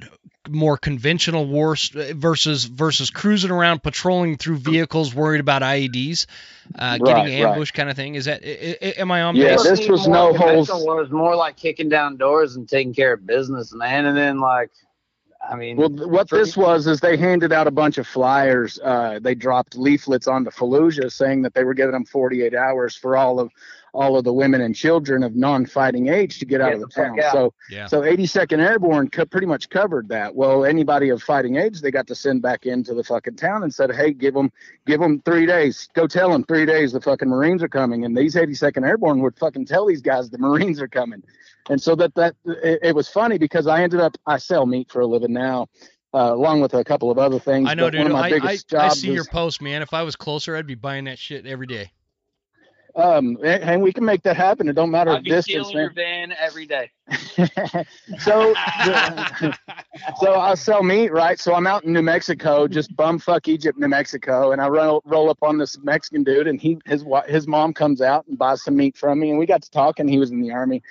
more 0.49 0.77
conventional 0.77 1.47
wars 1.47 1.89
versus 1.89 2.65
versus 2.65 3.11
cruising 3.11 3.51
around 3.51 3.83
patrolling 3.83 4.37
through 4.37 4.59
vehicles 4.59 5.15
worried 5.15 5.41
about 5.41 5.63
IEDs, 5.63 6.27
uh, 6.79 6.99
Right, 7.01 7.01
getting 7.05 7.25
right. 7.25 7.33
ambushed 7.53 7.75
kind 7.75 7.91
of 7.91 7.97
thing. 7.97 8.15
Is 8.15 8.27
that 8.27 8.43
I, 8.45 8.77
I, 8.81 8.89
am 8.99 9.11
I 9.11 9.23
on 9.23 9.37
Yeah, 9.37 9.57
base? 9.57 9.63
this 9.65 9.89
was 9.89 10.07
More 10.07 10.33
no 10.33 10.35
conventional 10.39 10.79
holes- 10.79 11.01
Was 11.03 11.11
more 11.11 11.37
like 11.37 11.57
kicking 11.57 11.89
down 11.89 12.17
doors 12.17 12.57
and 12.57 12.69
taking 12.69 12.95
care 12.95 13.13
of 13.13 13.27
business, 13.27 13.73
man. 13.73 14.07
And 14.07 14.17
then 14.17 14.41
like, 14.41 14.71
I 15.49 15.55
mean, 15.55 15.77
Well, 15.77 15.91
what 15.91 16.29
For- 16.29 16.39
this 16.39 16.57
was 16.57 16.87
is 16.89 16.99
they 17.01 17.17
handed 17.17 17.53
out 17.53 17.67
a 17.67 17.71
bunch 17.71 17.99
of 17.99 18.07
flyers. 18.07 18.81
Uh, 18.83 19.21
they 19.23 19.35
dropped 19.35 19.77
leaflets 19.77 20.27
onto 20.27 20.51
Fallujah 20.51 21.13
saying 21.13 21.43
that 21.43 21.55
they 21.55 21.63
were 21.65 21.75
giving 21.75 21.93
them 21.93 22.05
48 22.05 22.55
hours 22.55 22.97
for 22.97 23.17
all 23.17 23.39
of 23.39 23.51
all 23.97 24.17
of 24.19 24.25
the 24.25 24.33
women 24.33 24.61
and 24.61 24.75
children 24.77 25.23
of 25.23 25.35
non-fighting 25.35 26.09
age 26.09 26.39
to 26.39 26.45
get 26.45 26.61
out 26.61 26.67
Get 26.73 26.75
of 26.75 26.81
the 26.83 26.87
the 26.89 26.93
town. 27.03 27.21
out. 27.21 27.33
So, 27.33 27.55
Yeah. 27.71 27.87
so 27.87 28.03
82nd 28.03 28.61
Airborne 28.61 29.09
co- 29.09 29.25
pretty 29.25 29.47
much 29.47 29.69
covered 29.71 30.09
that. 30.11 30.35
Well, 30.35 30.65
anybody 30.65 31.09
of 31.09 31.23
fighting 31.23 31.57
age, 31.57 31.81
they 31.81 31.91
got 31.91 32.07
to 32.09 32.15
send 32.15 32.43
back 32.43 32.67
into 32.67 32.95
the 32.95 33.03
fucking 33.03 33.37
town 33.37 33.63
and 33.63 33.73
said, 33.75 33.95
"Hey, 33.95 34.13
give 34.13 34.35
them, 34.35 34.53
give 34.87 35.01
them 35.01 35.23
three 35.25 35.47
days. 35.47 35.89
Go 35.95 36.07
tell 36.07 36.31
them 36.31 36.45
three 36.45 36.67
days 36.67 36.93
the 36.93 37.01
fucking 37.01 37.29
Marines 37.29 37.63
are 37.63 37.69
coming." 37.69 38.05
And 38.05 38.17
these 38.17 38.35
82nd 38.37 38.85
Airborne 38.87 39.21
would 39.23 39.37
fucking 39.39 39.65
tell 39.67 39.87
these 39.87 40.03
guys 40.03 40.29
the 40.31 40.39
Marines 40.39 40.81
are 40.81 40.89
coming. 40.89 41.23
And 41.71 41.83
so 41.83 41.95
that 41.97 42.15
that 42.15 42.37
it, 42.45 42.81
it 42.83 42.95
was 42.95 43.09
funny 43.09 43.39
because 43.39 43.67
I 43.67 43.83
ended 43.83 44.01
up 44.01 44.17
I 44.27 44.37
sell 44.39 44.67
meat 44.67 44.91
for 44.93 45.01
a 45.01 45.07
living 45.07 45.33
now. 45.33 45.69
Uh, 46.15 46.33
along 46.33 46.63
with 46.63 46.73
a 46.73 46.83
couple 46.83 47.11
of 47.11 47.19
other 47.19 47.39
things. 47.39 47.69
I 47.69 47.75
know, 47.75 47.87
but 47.87 47.91
dude. 47.91 47.99
One 48.03 48.07
of 48.07 48.13
my 48.15 48.21
I, 48.21 48.27
I, 48.27 48.31
biggest 48.31 48.73
I 48.75 48.89
jobs 48.89 49.01
see 49.01 49.11
your 49.13 49.25
post, 49.25 49.61
man. 49.61 49.83
If 49.83 49.93
I 49.93 50.03
was 50.03 50.17
closer, 50.17 50.57
I'd 50.57 50.67
be 50.67 50.75
buying 50.75 51.05
that 51.05 51.19
shit 51.19 51.45
every 51.45 51.67
day. 51.67 51.91
Um, 52.97 53.37
and, 53.45 53.63
and 53.63 53.83
we 53.83 53.93
can 53.93 54.05
make 54.05 54.23
that 54.23 54.37
happen. 54.37 54.69
It 54.69 54.73
don't 54.73 54.91
matter 54.91 55.11
I'd 55.11 55.23
be 55.23 55.31
distance, 55.31 55.69
stealing 55.69 55.85
your 55.85 55.93
van 55.93 56.33
every 56.33 56.67
day. 56.67 56.91
so, 58.19 58.55
so 60.21 60.35
I 60.35 60.55
sell 60.55 60.83
meat, 60.83 61.13
right? 61.13 61.39
So 61.39 61.55
I'm 61.55 61.67
out 61.67 61.85
in 61.85 61.93
New 61.93 62.03
Mexico, 62.03 62.67
just 62.67 62.97
bumfuck 62.97 63.49
Egypt, 63.49 63.79
New 63.79 63.89
Mexico, 63.89 64.53
and 64.53 64.61
I 64.61 64.69
roll 64.69 65.03
roll 65.05 65.29
up 65.29 65.39
on 65.43 65.59
this 65.59 65.79
Mexican 65.83 66.25
dude, 66.25 66.47
and 66.47 66.59
he 66.61 66.79
his 66.87 67.05
his 67.29 67.47
mom 67.47 67.75
comes 67.75 68.01
out 68.01 68.27
and 68.29 68.39
buys 68.39 68.65
some 68.65 68.77
meat 68.77 68.97
from 68.97 69.21
me, 69.21 69.31
and 69.31 69.39
we 69.39 69.45
got 69.45 69.63
to 69.63 69.71
talking. 69.71 70.09
He 70.09 70.19
was 70.19 70.31
in 70.31 70.41
the 70.41 70.51
army. 70.53 70.83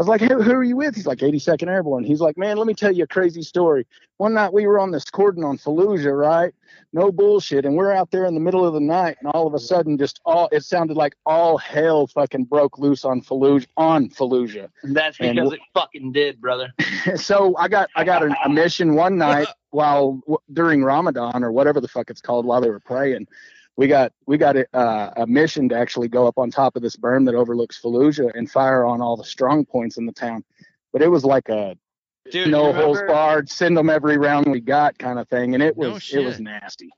I 0.00 0.02
was 0.02 0.08
like, 0.08 0.22
hey, 0.22 0.28
who 0.28 0.52
are 0.52 0.64
you 0.64 0.78
with? 0.78 0.94
He's 0.94 1.06
like 1.06 1.18
82nd 1.18 1.68
Airborne. 1.68 2.04
He's 2.04 2.22
like, 2.22 2.38
man, 2.38 2.56
let 2.56 2.66
me 2.66 2.72
tell 2.72 2.90
you 2.90 3.04
a 3.04 3.06
crazy 3.06 3.42
story. 3.42 3.86
One 4.16 4.32
night 4.32 4.50
we 4.50 4.66
were 4.66 4.78
on 4.78 4.92
this 4.92 5.04
cordon 5.04 5.44
on 5.44 5.58
Fallujah, 5.58 6.18
right? 6.18 6.54
No 6.94 7.12
bullshit. 7.12 7.66
And 7.66 7.76
we're 7.76 7.92
out 7.92 8.10
there 8.10 8.24
in 8.24 8.32
the 8.32 8.40
middle 8.40 8.66
of 8.66 8.72
the 8.72 8.80
night, 8.80 9.18
and 9.20 9.30
all 9.34 9.46
of 9.46 9.52
a 9.52 9.58
sudden, 9.58 9.98
just 9.98 10.18
all 10.24 10.48
it 10.52 10.64
sounded 10.64 10.96
like 10.96 11.16
all 11.26 11.58
hell 11.58 12.06
fucking 12.06 12.44
broke 12.44 12.78
loose 12.78 13.04
on 13.04 13.20
Fallujah. 13.20 13.66
On 13.76 14.08
Fallujah. 14.08 14.70
And 14.82 14.96
that's 14.96 15.18
because 15.18 15.50
wh- 15.50 15.56
it 15.56 15.60
fucking 15.74 16.12
did, 16.12 16.40
brother. 16.40 16.72
so 17.16 17.54
I 17.58 17.68
got 17.68 17.90
I 17.94 18.04
got 18.04 18.22
a, 18.22 18.34
a 18.46 18.48
mission 18.48 18.94
one 18.94 19.18
night 19.18 19.48
while 19.70 20.12
w- 20.22 20.38
during 20.50 20.82
Ramadan 20.82 21.44
or 21.44 21.52
whatever 21.52 21.78
the 21.78 21.88
fuck 21.88 22.08
it's 22.08 22.22
called 22.22 22.46
while 22.46 22.62
they 22.62 22.70
were 22.70 22.80
praying. 22.80 23.26
We 23.76 23.86
got 23.86 24.12
we 24.26 24.36
got 24.36 24.56
a, 24.56 24.66
uh, 24.76 25.12
a 25.18 25.26
mission 25.26 25.68
to 25.70 25.74
actually 25.76 26.08
go 26.08 26.26
up 26.26 26.38
on 26.38 26.50
top 26.50 26.76
of 26.76 26.82
this 26.82 26.96
berm 26.96 27.24
that 27.26 27.34
overlooks 27.34 27.80
Fallujah 27.80 28.30
and 28.34 28.50
fire 28.50 28.84
on 28.84 29.00
all 29.00 29.16
the 29.16 29.24
strong 29.24 29.64
points 29.64 29.96
in 29.96 30.06
the 30.06 30.12
town. 30.12 30.44
But 30.92 31.02
it 31.02 31.08
was 31.08 31.24
like 31.24 31.48
a 31.48 31.76
Dude, 32.30 32.48
no 32.50 32.68
you 32.68 32.72
holes 32.74 33.00
barred, 33.06 33.48
send 33.48 33.76
them 33.76 33.88
every 33.88 34.18
round 34.18 34.50
we 34.50 34.60
got 34.60 34.98
kind 34.98 35.18
of 35.18 35.28
thing, 35.28 35.54
and 35.54 35.62
it 35.62 35.76
No 35.78 35.92
was 35.92 36.12
it 36.12 36.20
was 36.24 36.40
nasty. 36.40 36.90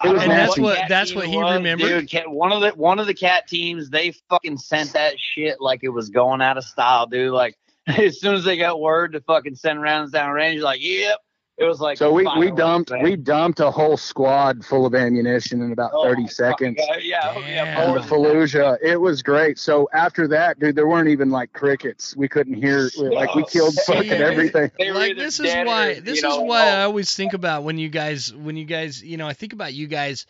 I 0.00 0.08
It 0.08 0.12
was 0.12 0.20
don't 0.22 0.28
know 0.28 0.34
that's 0.36 0.58
what- 0.58 0.78
that's 0.88 1.14
what 1.14 1.26
he 1.26 1.36
was, 1.36 1.56
remembered? 1.56 2.06
Dude, 2.06 2.22
one 2.28 2.52
of 2.52 2.60
the 2.60 2.70
one 2.70 2.98
of 2.98 3.06
the 3.06 3.14
cat 3.14 3.48
teams, 3.48 3.90
they 3.90 4.12
fucking 4.28 4.58
sent 4.58 4.92
that 4.92 5.14
shit 5.18 5.60
like 5.60 5.80
it 5.82 5.88
was 5.88 6.10
going 6.10 6.40
out 6.40 6.56
of 6.58 6.64
style, 6.64 7.06
dude. 7.06 7.32
Like 7.32 7.56
as 7.86 8.20
soon 8.20 8.34
as 8.34 8.44
they 8.44 8.56
got 8.56 8.80
word 8.80 9.12
to 9.12 9.20
fucking 9.22 9.56
send 9.56 9.82
rounds 9.82 10.12
down 10.12 10.30
range, 10.30 10.60
like, 10.60 10.80
yep, 10.82 11.18
It 11.58 11.64
was 11.64 11.78
like 11.80 11.98
So 11.98 12.10
we, 12.10 12.26
we 12.38 12.50
dumped 12.50 12.90
man. 12.90 13.02
we 13.02 13.16
dumped 13.16 13.60
a 13.60 13.70
whole 13.70 13.98
squad 13.98 14.64
full 14.64 14.86
of 14.86 14.94
ammunition 14.94 15.60
in 15.60 15.72
about 15.72 15.90
Oh, 15.92 16.04
30 16.04 16.26
seconds. 16.28 16.78
fucking 16.78 16.94
God. 16.94 17.02
Yeah, 17.02 17.34
oh, 17.36 17.40
yeah, 17.40 17.84
on 17.86 17.94
the. 17.94 18.00
Fallujah. 18.00 18.78
It 18.82 18.98
was 18.98 19.22
great. 19.22 19.58
So 19.58 19.88
after 19.92 20.28
that, 20.28 20.58
dude, 20.58 20.74
there 20.74 20.86
weren't 20.86 21.08
even 21.08 21.30
like 21.30 21.52
crickets. 21.52 22.16
We 22.16 22.28
couldn't 22.28 22.54
hear 22.54 22.88
like 22.96 23.34
we 23.34 23.44
killed 23.44 23.74
fucking 23.86 24.06
yeah. 24.06 24.16
everything. 24.16 24.70
They 24.78 24.90
were 24.90 24.98
like 24.98 25.16
this 25.16 25.38
is 25.38 25.52
why 25.66 25.88
or, 25.88 26.00
this 26.00 26.22
you 26.22 26.28
know, 26.28 26.42
is 26.42 26.48
why 26.48 26.62
I 26.68 26.82
oh, 26.82 26.86
always 26.86 27.14
think 27.14 27.34
about 27.34 27.62
when 27.64 27.76
you 27.76 27.90
guys 27.90 28.32
when 28.32 28.56
you 28.56 28.64
guys 28.64 29.02
you 29.02 29.18
know 29.18 29.28
I 29.28 29.34
think 29.34 29.52
about 29.52 29.74
you 29.74 29.86
guys 29.86 30.26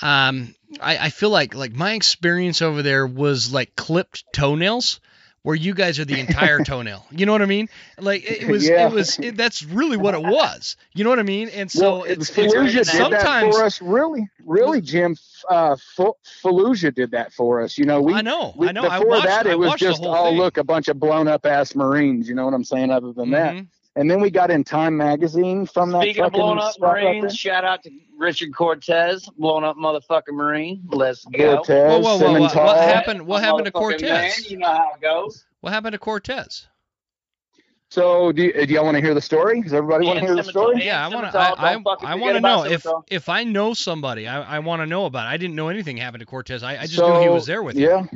um 0.00 0.54
I, 0.80 0.96
I 0.96 1.08
feel 1.10 1.28
like 1.30 1.54
like 1.54 1.72
my 1.72 1.92
experience 1.92 2.62
over 2.62 2.82
there 2.82 3.06
was 3.06 3.52
like 3.52 3.76
clipped 3.76 4.24
toenails 4.32 5.00
where 5.44 5.56
you 5.56 5.74
guys 5.74 5.98
are 5.98 6.04
the 6.04 6.18
entire 6.20 6.58
toenail 6.64 7.04
you 7.10 7.26
know 7.26 7.32
what 7.32 7.42
I 7.42 7.46
mean 7.46 7.68
like 7.98 8.22
it, 8.24 8.48
was 8.48 8.68
Yeah. 8.68 8.86
it 8.88 8.92
was 8.92 9.18
it, 9.18 9.36
that's 9.36 9.62
really 9.64 9.96
what 9.96 10.14
it 10.14 10.22
was 10.22 10.76
you 10.94 11.02
know 11.04 11.10
what 11.10 11.18
I 11.18 11.24
mean 11.24 11.48
and 11.50 11.70
so 11.70 11.98
well, 11.98 12.04
it's, 12.04 12.30
Fallujah 12.30 12.76
it's 12.76 12.90
did 12.92 13.00
that 13.00 13.20
sometimes 13.20 13.56
for 13.56 13.64
us. 13.64 13.82
Really, 13.82 14.28
really, 14.44 14.80
Jim. 14.80 15.16
Uh, 15.48 15.76
Fallujah 16.44 16.94
did 16.94 17.10
that 17.10 17.32
for 17.32 17.60
us. 17.62 17.76
You 17.76 17.84
know, 17.84 18.00
we. 18.00 18.14
I 18.14 18.20
know 18.20 18.52
we- 18.56 18.68
I 18.68 18.72
know 18.72 18.86
I 18.88 18.98
before 18.98 19.10
watched 19.10 19.26
that, 19.26 19.46
it 19.46 19.58
was 19.58 19.74
just 19.74 20.00
oh 20.04 20.26
thing. 20.30 20.38
look, 20.38 20.56
a 20.56 20.64
bunch 20.64 20.86
of 20.88 21.00
blown 21.00 21.26
up 21.28 21.44
ass 21.46 21.74
Marines. 21.74 22.28
You 22.28 22.34
know 22.36 22.44
what 22.44 22.54
I'm 22.54 22.62
saying? 22.64 22.90
Other 22.90 23.12
than 23.12 23.30
that, 23.32 23.54
Mhm. 23.54 23.66
And 23.96 24.10
then 24.10 24.20
we 24.20 24.30
got 24.30 24.50
in 24.50 24.64
Time 24.64 24.96
Magazine 24.96 25.66
from 25.66 25.90
that 25.92 26.02
Speaking 26.02 26.22
of 26.24 26.32
fucking 26.32 26.40
blown 26.40 26.58
up 26.58 26.74
Marines, 26.80 27.36
shout 27.36 27.64
out 27.64 27.82
to 27.84 27.90
Richard 28.18 28.54
Cortez, 28.54 29.28
blown 29.38 29.64
up 29.64 29.76
motherfucking 29.76 30.32
Marine. 30.32 30.82
Let's 30.90 31.24
go. 31.26 31.56
Cortez, 31.56 32.04
Whoa, 32.04 32.16
whoa, 32.18 32.18
whoa, 32.18 32.26
Simmental. 32.48 32.54
what, 32.56 32.66
what 32.66 32.78
happened 32.78 33.26
what 33.26 33.42
happened 33.42 33.66
to 33.66 33.72
Cortez 33.72 34.02
Man, 34.02 34.30
you 34.48 34.56
know 34.58 34.66
how 34.68 34.92
it 34.94 35.00
goes. 35.00 35.44
what 35.60 35.72
happened 35.72 35.92
to 35.92 35.98
Cortez 35.98 36.66
So, 37.90 38.32
do, 38.32 38.44
you- 38.44 38.66
do 38.66 38.72
y'all 38.74 38.84
want 38.84 38.96
to 38.96 39.02
hear 39.02 39.12
the 39.14 39.20
story? 39.20 39.60
Does 39.60 39.74
everybody 39.74 40.06
want 40.06 40.18
to 40.20 40.24
hear 40.24 40.34
the 40.34 40.42
Simmental. 40.42 40.50
story? 40.50 40.84
Yeah, 40.86 41.04
I 41.06 41.08
want 41.14 41.30
to. 41.30 41.38
I, 41.38 41.72
I, 41.74 42.12
I 42.12 42.14
want 42.14 42.34
to 42.36 42.40
know 42.40 42.64
if 42.64 42.86
if 43.08 43.28
I 43.28 43.44
know 43.44 43.74
somebody, 43.74 44.26
I, 44.26 44.56
I 44.56 44.58
want 44.60 44.80
to 44.80 44.86
know 44.86 45.04
about. 45.04 45.26
it. 45.26 45.30
I 45.30 45.36
didn't 45.36 45.56
know 45.56 45.68
anything 45.68 45.98
happened 45.98 46.20
to 46.20 46.26
Cortez. 46.26 46.62
I, 46.62 46.72
I 46.78 46.82
just 46.82 46.94
so, 46.96 47.12
knew 47.14 47.20
he 47.20 47.28
was 47.28 47.44
there 47.44 47.62
with 47.62 47.76
you. 47.76 47.88
Yeah, 47.88 48.06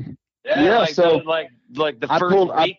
Yeah, 0.47 0.63
Yeah, 0.63 0.79
like 0.79 0.95
so 0.95 1.19
the, 1.19 1.25
like 1.25 1.51
like 1.75 2.01
the 2.01 2.11
I 2.11 2.19
first 2.19 2.35
pulled- 2.35 2.49
week. 2.57 2.79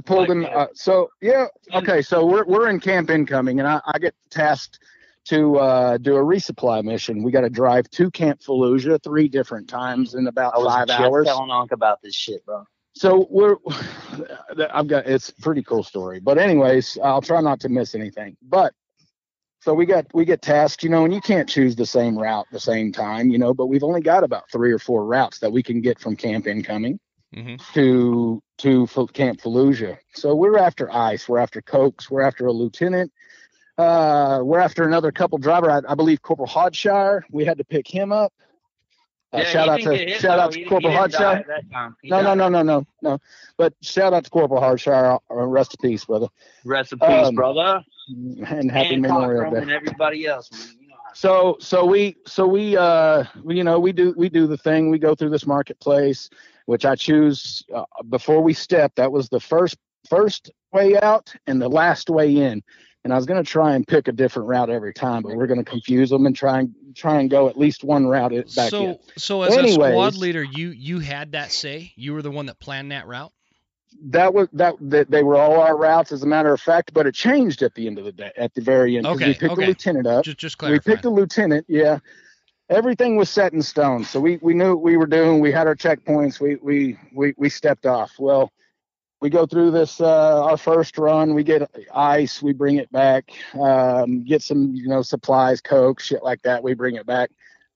pulled 0.00 0.20
Like 0.20 0.30
him. 0.30 0.42
that. 0.42 0.56
Uh, 0.56 0.66
so 0.74 1.08
yeah, 1.20 1.46
okay. 1.74 2.02
So 2.02 2.24
we're 2.26 2.44
we're 2.44 2.68
in 2.68 2.80
camp 2.80 3.10
incoming, 3.10 3.58
and 3.60 3.68
I, 3.68 3.80
I 3.86 3.98
get 3.98 4.14
tasked 4.30 4.80
to 5.26 5.58
uh, 5.58 5.98
do 5.98 6.16
a 6.16 6.20
resupply 6.20 6.84
mission. 6.84 7.22
We 7.22 7.32
got 7.32 7.40
to 7.42 7.50
drive 7.50 7.90
to 7.90 8.10
Camp 8.10 8.40
Fallujah 8.40 9.02
three 9.02 9.28
different 9.28 9.68
times 9.68 10.14
in 10.14 10.26
about 10.28 10.54
I 10.54 10.58
was 10.58 10.72
five 10.72 10.88
just 10.88 11.00
hours. 11.00 11.26
telling 11.26 11.50
Unc 11.50 11.72
about 11.72 12.00
this 12.02 12.14
shit, 12.14 12.44
bro. 12.46 12.64
So 12.94 13.26
we're 13.30 13.56
I've 14.72 14.88
got 14.88 15.06
it's 15.06 15.30
a 15.30 15.34
pretty 15.34 15.62
cool 15.62 15.82
story. 15.82 16.20
But 16.20 16.38
anyways, 16.38 16.98
I'll 17.02 17.22
try 17.22 17.40
not 17.40 17.60
to 17.60 17.68
miss 17.68 17.94
anything. 17.94 18.36
But 18.42 18.72
so 19.60 19.74
we 19.74 19.84
got 19.84 20.06
we 20.14 20.24
get 20.24 20.42
tasked, 20.42 20.84
you 20.84 20.90
know, 20.90 21.04
and 21.04 21.12
you 21.12 21.20
can't 21.20 21.48
choose 21.48 21.74
the 21.74 21.86
same 21.86 22.16
route 22.16 22.46
the 22.52 22.60
same 22.60 22.92
time, 22.92 23.30
you 23.30 23.38
know, 23.38 23.52
but 23.52 23.66
we've 23.66 23.82
only 23.82 24.00
got 24.00 24.22
about 24.22 24.44
three 24.50 24.72
or 24.72 24.78
four 24.78 25.04
routes 25.04 25.40
that 25.40 25.50
we 25.50 25.62
can 25.62 25.80
get 25.80 25.98
from 25.98 26.14
camp 26.16 26.46
incoming 26.46 26.98
hmm 27.34 27.56
to 27.74 28.40
to 28.58 28.86
Camp 29.12 29.40
Fallujah. 29.40 29.98
So 30.14 30.34
we're 30.34 30.58
after 30.58 30.92
ice, 30.92 31.28
we're 31.28 31.38
after 31.38 31.60
cokes, 31.60 32.10
we're 32.10 32.22
after 32.22 32.46
a 32.46 32.52
lieutenant, 32.52 33.12
uh, 33.78 34.40
we're 34.42 34.58
after 34.60 34.84
another 34.84 35.12
couple 35.12 35.38
driver. 35.38 35.70
I, 35.70 35.80
I 35.88 35.94
believe 35.94 36.22
Corporal 36.22 36.48
Hodshire. 36.48 37.24
We 37.30 37.44
had 37.44 37.58
to 37.58 37.64
pick 37.64 37.86
him 37.86 38.12
up. 38.12 38.32
Uh, 39.32 39.38
Yeah, 39.38 39.44
shout 39.44 39.68
out 39.68 39.80
to 39.80 40.08
shout 40.18 40.22
though. 40.22 40.42
out 40.44 40.52
to 40.52 40.58
He- 40.58 40.64
he 40.64 40.68
Corporal 40.70 40.92
didn't 40.92 41.12
Hodshire. 41.14 41.36
at 41.40 41.46
that 41.48 41.70
time. 41.70 41.96
He 42.00 42.08
No, 42.08 42.22
no, 42.22 42.34
no, 42.34 42.48
no, 42.48 42.62
no, 42.62 42.86
no. 43.02 43.18
But 43.58 43.74
shout 43.82 44.14
out 44.14 44.24
to 44.24 44.30
Corporal 44.30 44.60
Hodshire. 44.62 45.18
Uh, 45.30 45.34
rest 45.34 45.76
in 45.82 45.90
peace, 45.90 46.04
brother, 46.04 46.28
Rest 46.64 46.92
in 46.92 46.98
peace, 47.00 47.08
Um, 47.26 47.34
brother. 47.34 47.82
and 48.08 48.70
happy 48.70 48.94
and 48.94 49.02
Memorial 49.02 49.50
Day. 49.50 49.58
and 49.58 49.70
everybody 49.70 50.26
else, 50.26 50.50
man. 50.52 50.60
You 50.80 50.88
know 50.88 50.94
how 51.04 51.12
So, 51.12 51.56
so 51.60 51.84
we, 51.84 52.16
so 52.24 52.46
we, 52.46 52.76
uh, 52.76 53.24
we, 53.42 53.56
you 53.56 53.64
know, 53.64 53.80
we 53.80 53.92
do, 53.92 54.14
we 54.16 54.28
do 54.28 54.46
the 54.46 54.56
thing. 54.56 54.90
We 54.90 54.98
go 55.00 55.14
through 55.16 55.30
this 55.30 55.44
marketplace, 55.46 56.30
which 56.66 56.84
I 56.84 56.94
choose 56.94 57.64
uh, 57.74 57.84
before 58.08 58.42
we 58.42 58.52
step. 58.52 58.92
That 58.96 59.10
was 59.10 59.28
the 59.28 59.40
first, 59.40 59.76
first 60.08 60.50
way 60.72 60.98
out 61.00 61.32
and 61.46 61.60
the 61.60 61.68
last 61.68 62.10
way 62.10 62.36
in. 62.36 62.62
And 63.04 63.12
I 63.12 63.16
was 63.16 63.24
gonna 63.24 63.44
try 63.44 63.76
and 63.76 63.86
pick 63.86 64.08
a 64.08 64.12
different 64.12 64.48
route 64.48 64.68
every 64.68 64.92
time, 64.92 65.22
but 65.22 65.36
we're 65.36 65.46
gonna 65.46 65.64
confuse 65.64 66.10
them 66.10 66.26
and 66.26 66.34
try 66.34 66.58
and 66.58 66.74
try 66.96 67.20
and 67.20 67.30
go 67.30 67.48
at 67.48 67.56
least 67.56 67.84
one 67.84 68.06
route 68.06 68.32
back 68.56 68.70
So 68.70 68.84
in. 68.84 68.98
so 69.16 69.42
as 69.42 69.56
a 69.56 69.72
squad 69.72 70.16
leader, 70.16 70.42
you 70.42 70.70
you 70.70 70.98
had 70.98 71.32
that 71.32 71.52
say. 71.52 71.92
You 71.94 72.14
were 72.14 72.22
the 72.22 72.32
one 72.32 72.46
that 72.46 72.58
planned 72.58 72.90
that 72.90 73.06
route. 73.06 73.32
that 74.06 74.34
was 74.34 74.48
that, 74.54 74.74
that 74.80 75.08
they 75.08 75.22
were 75.22 75.36
all 75.36 75.60
our 75.60 75.76
routes 75.76 76.10
as 76.10 76.24
a 76.24 76.26
matter 76.26 76.52
of 76.52 76.60
fact, 76.60 76.92
but 76.92 77.06
it 77.06 77.14
changed 77.14 77.62
at 77.62 77.74
the 77.74 77.86
end 77.86 77.98
of 78.00 78.04
the 78.04 78.12
day, 78.12 78.32
at 78.36 78.52
the 78.54 78.60
very 78.60 78.96
end. 78.96 79.06
Okay, 79.06 79.28
we 79.28 79.34
picked 79.34 79.52
okay. 79.52 79.62
the 79.62 79.68
lieutenant 79.68 80.06
up. 80.08 80.24
Just 80.24 80.38
just 80.38 80.60
we 80.60 80.80
picked 80.80 81.04
a 81.04 81.10
lieutenant, 81.10 81.64
yeah. 81.68 82.00
Everything 82.68 83.16
was 83.16 83.30
set 83.30 83.52
in 83.52 83.62
stone. 83.62 84.04
So 84.04 84.18
we, 84.18 84.38
we 84.42 84.52
knew 84.52 84.70
what 84.70 84.82
we 84.82 84.96
were 84.96 85.06
doing. 85.06 85.40
We 85.40 85.52
had 85.52 85.66
our 85.66 85.76
checkpoints. 85.76 86.40
We 86.40 86.56
we 86.56 86.98
we 87.14 87.34
we 87.36 87.48
stepped 87.48 87.86
off. 87.86 88.12
Well, 88.18 88.50
we 89.20 89.30
go 89.30 89.46
through 89.46 89.70
this 89.70 90.00
uh, 90.00 90.44
our 90.44 90.56
first 90.56 90.98
run, 90.98 91.34
we 91.34 91.44
get 91.44 91.70
ice, 91.94 92.42
we 92.42 92.52
bring 92.52 92.76
it 92.76 92.90
back, 92.92 93.32
um, 93.54 94.24
get 94.24 94.42
some, 94.42 94.74
you 94.74 94.88
know, 94.88 95.00
supplies, 95.00 95.60
coke, 95.60 96.00
shit 96.00 96.22
like 96.22 96.42
that, 96.42 96.62
we 96.62 96.74
bring 96.74 96.96
it 96.96 97.06
back. 97.06 97.30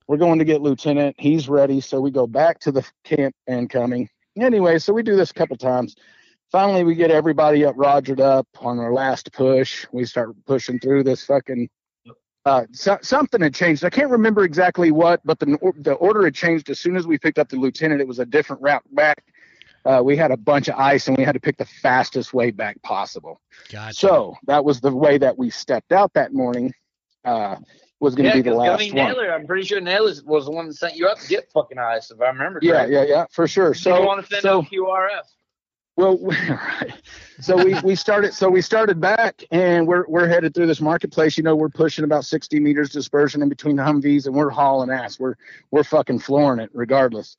We're 0.07 0.19
going 0.19 0.39
to 0.41 0.45
get 0.45 0.61
lieutenant. 0.61 1.17
He's 1.19 1.49
ready, 1.49 1.81
so 1.81 2.01
we 2.01 2.11
go 2.11 2.27
back 2.27 2.59
to 2.61 2.73
the 2.73 2.85
camp 3.05 3.35
and 3.47 3.71
coming 3.71 4.09
Anyway, 4.39 4.79
so 4.79 4.93
we 4.93 5.03
do 5.03 5.17
this 5.17 5.31
a 5.31 5.35
couple 5.35 5.57
times. 5.57 5.97
Finally, 6.53 6.85
we 6.85 6.95
get 6.95 7.11
everybody 7.11 7.65
up, 7.65 7.77
rogered 7.77 8.21
up 8.21 8.47
on 8.61 8.79
our 8.79 8.93
last 8.93 9.33
push. 9.33 9.87
We 9.93 10.05
start 10.05 10.31
pushing 10.47 10.79
through 10.79 11.05
this 11.05 11.25
fucking 11.25 11.69
uh, 12.47 12.65
so, 12.73 12.99
something 13.03 13.41
had 13.41 13.55
changed. 13.55 13.85
I 13.85 13.91
can't 13.91 14.11
remember 14.11 14.45
exactly 14.45 14.91
what, 14.91 15.21
but 15.25 15.39
the 15.39 15.59
the 15.79 15.93
order 15.95 16.25
had 16.25 16.35
changed 16.35 16.71
as 16.71 16.79
soon 16.81 16.97
as 16.97 17.07
we 17.07 17.19
picked 17.19 17.39
up 17.39 17.49
the 17.49 17.57
lieutenant. 17.57 18.01
It 18.01 18.09
was 18.09 18.19
a 18.19 18.27
different 18.27 18.63
route 18.63 18.83
back. 18.95 19.25
Uh, 19.85 20.01
we 20.05 20.17
had 20.17 20.31
a 20.31 20.37
bunch 20.37 20.69
of 20.69 20.75
ice, 20.77 21.09
and 21.09 21.17
we 21.17 21.25
had 21.25 21.33
to 21.33 21.41
pick 21.41 21.57
the 21.57 21.65
fastest 21.67 22.33
way 22.35 22.51
back 22.51 22.81
possible. 22.83 23.41
Gotcha. 23.71 23.95
So 23.95 24.35
that 24.47 24.65
was 24.65 24.81
the 24.81 24.95
way 24.95 25.19
that 25.19 25.37
we 25.37 25.51
stepped 25.51 25.93
out 25.93 26.13
that 26.15 26.33
morning. 26.33 26.73
Uh, 27.25 27.57
was 28.01 28.15
going 28.15 28.25
to 28.25 28.31
Yeah, 28.31 28.43
be 28.43 28.49
the 28.49 28.57
'cause, 28.57 28.61
I 28.67 28.71
last 28.71 28.79
mean, 28.81 28.95
one. 28.97 29.09
Naylor, 29.09 29.31
I'm 29.33 29.47
pretty 29.47 29.67
sure 29.67 29.79
Naylor 29.79 30.13
was 30.25 30.47
the 30.47 30.51
one 30.51 30.69
that 30.69 30.75
sent 30.75 30.97
you 30.97 31.07
up 31.07 31.19
to 31.21 31.27
get 31.29 31.51
fucking 31.53 31.79
ice, 31.79 32.11
if 32.11 32.19
I 32.19 32.29
remember 32.29 32.59
Yeah, 32.63 32.73
correctly. 32.73 32.95
yeah, 32.95 33.03
yeah, 33.05 33.27
for 33.31 33.47
sure. 33.47 33.75
So, 33.75 33.91
you 33.91 33.97
So, 33.97 34.07
want 34.07 34.25
to 34.25 34.27
send 34.31 34.43
so 34.43 34.63
QRF? 34.63 35.27
Well, 36.01 36.17
right. 36.23 36.95
So 37.41 37.63
we, 37.63 37.79
we 37.81 37.95
started 37.95 38.33
so 38.33 38.49
we 38.49 38.63
started 38.63 39.01
back 39.01 39.45
and 39.51 39.87
we're 39.87 40.07
we're 40.09 40.27
headed 40.27 40.55
through 40.55 40.67
this 40.67 40.81
marketplace. 40.81 41.37
You 41.37 41.45
know, 41.45 41.55
we're 41.55 41.69
pushing 41.69 42.05
about 42.05 42.25
60 42.25 42.59
meters 42.59 42.89
dispersion 42.89 43.43
in 43.43 43.51
between 43.51 43.77
the 43.77 43.83
Humvees 43.83 44.25
and 44.25 44.35
we're 44.35 44.49
hauling 44.49 44.89
ass. 44.89 45.21
We're 45.21 45.35
we're 45.71 45.85
fucking 45.85 46.21
flooring 46.21 46.59
it 46.59 46.71
regardless. 46.73 47.37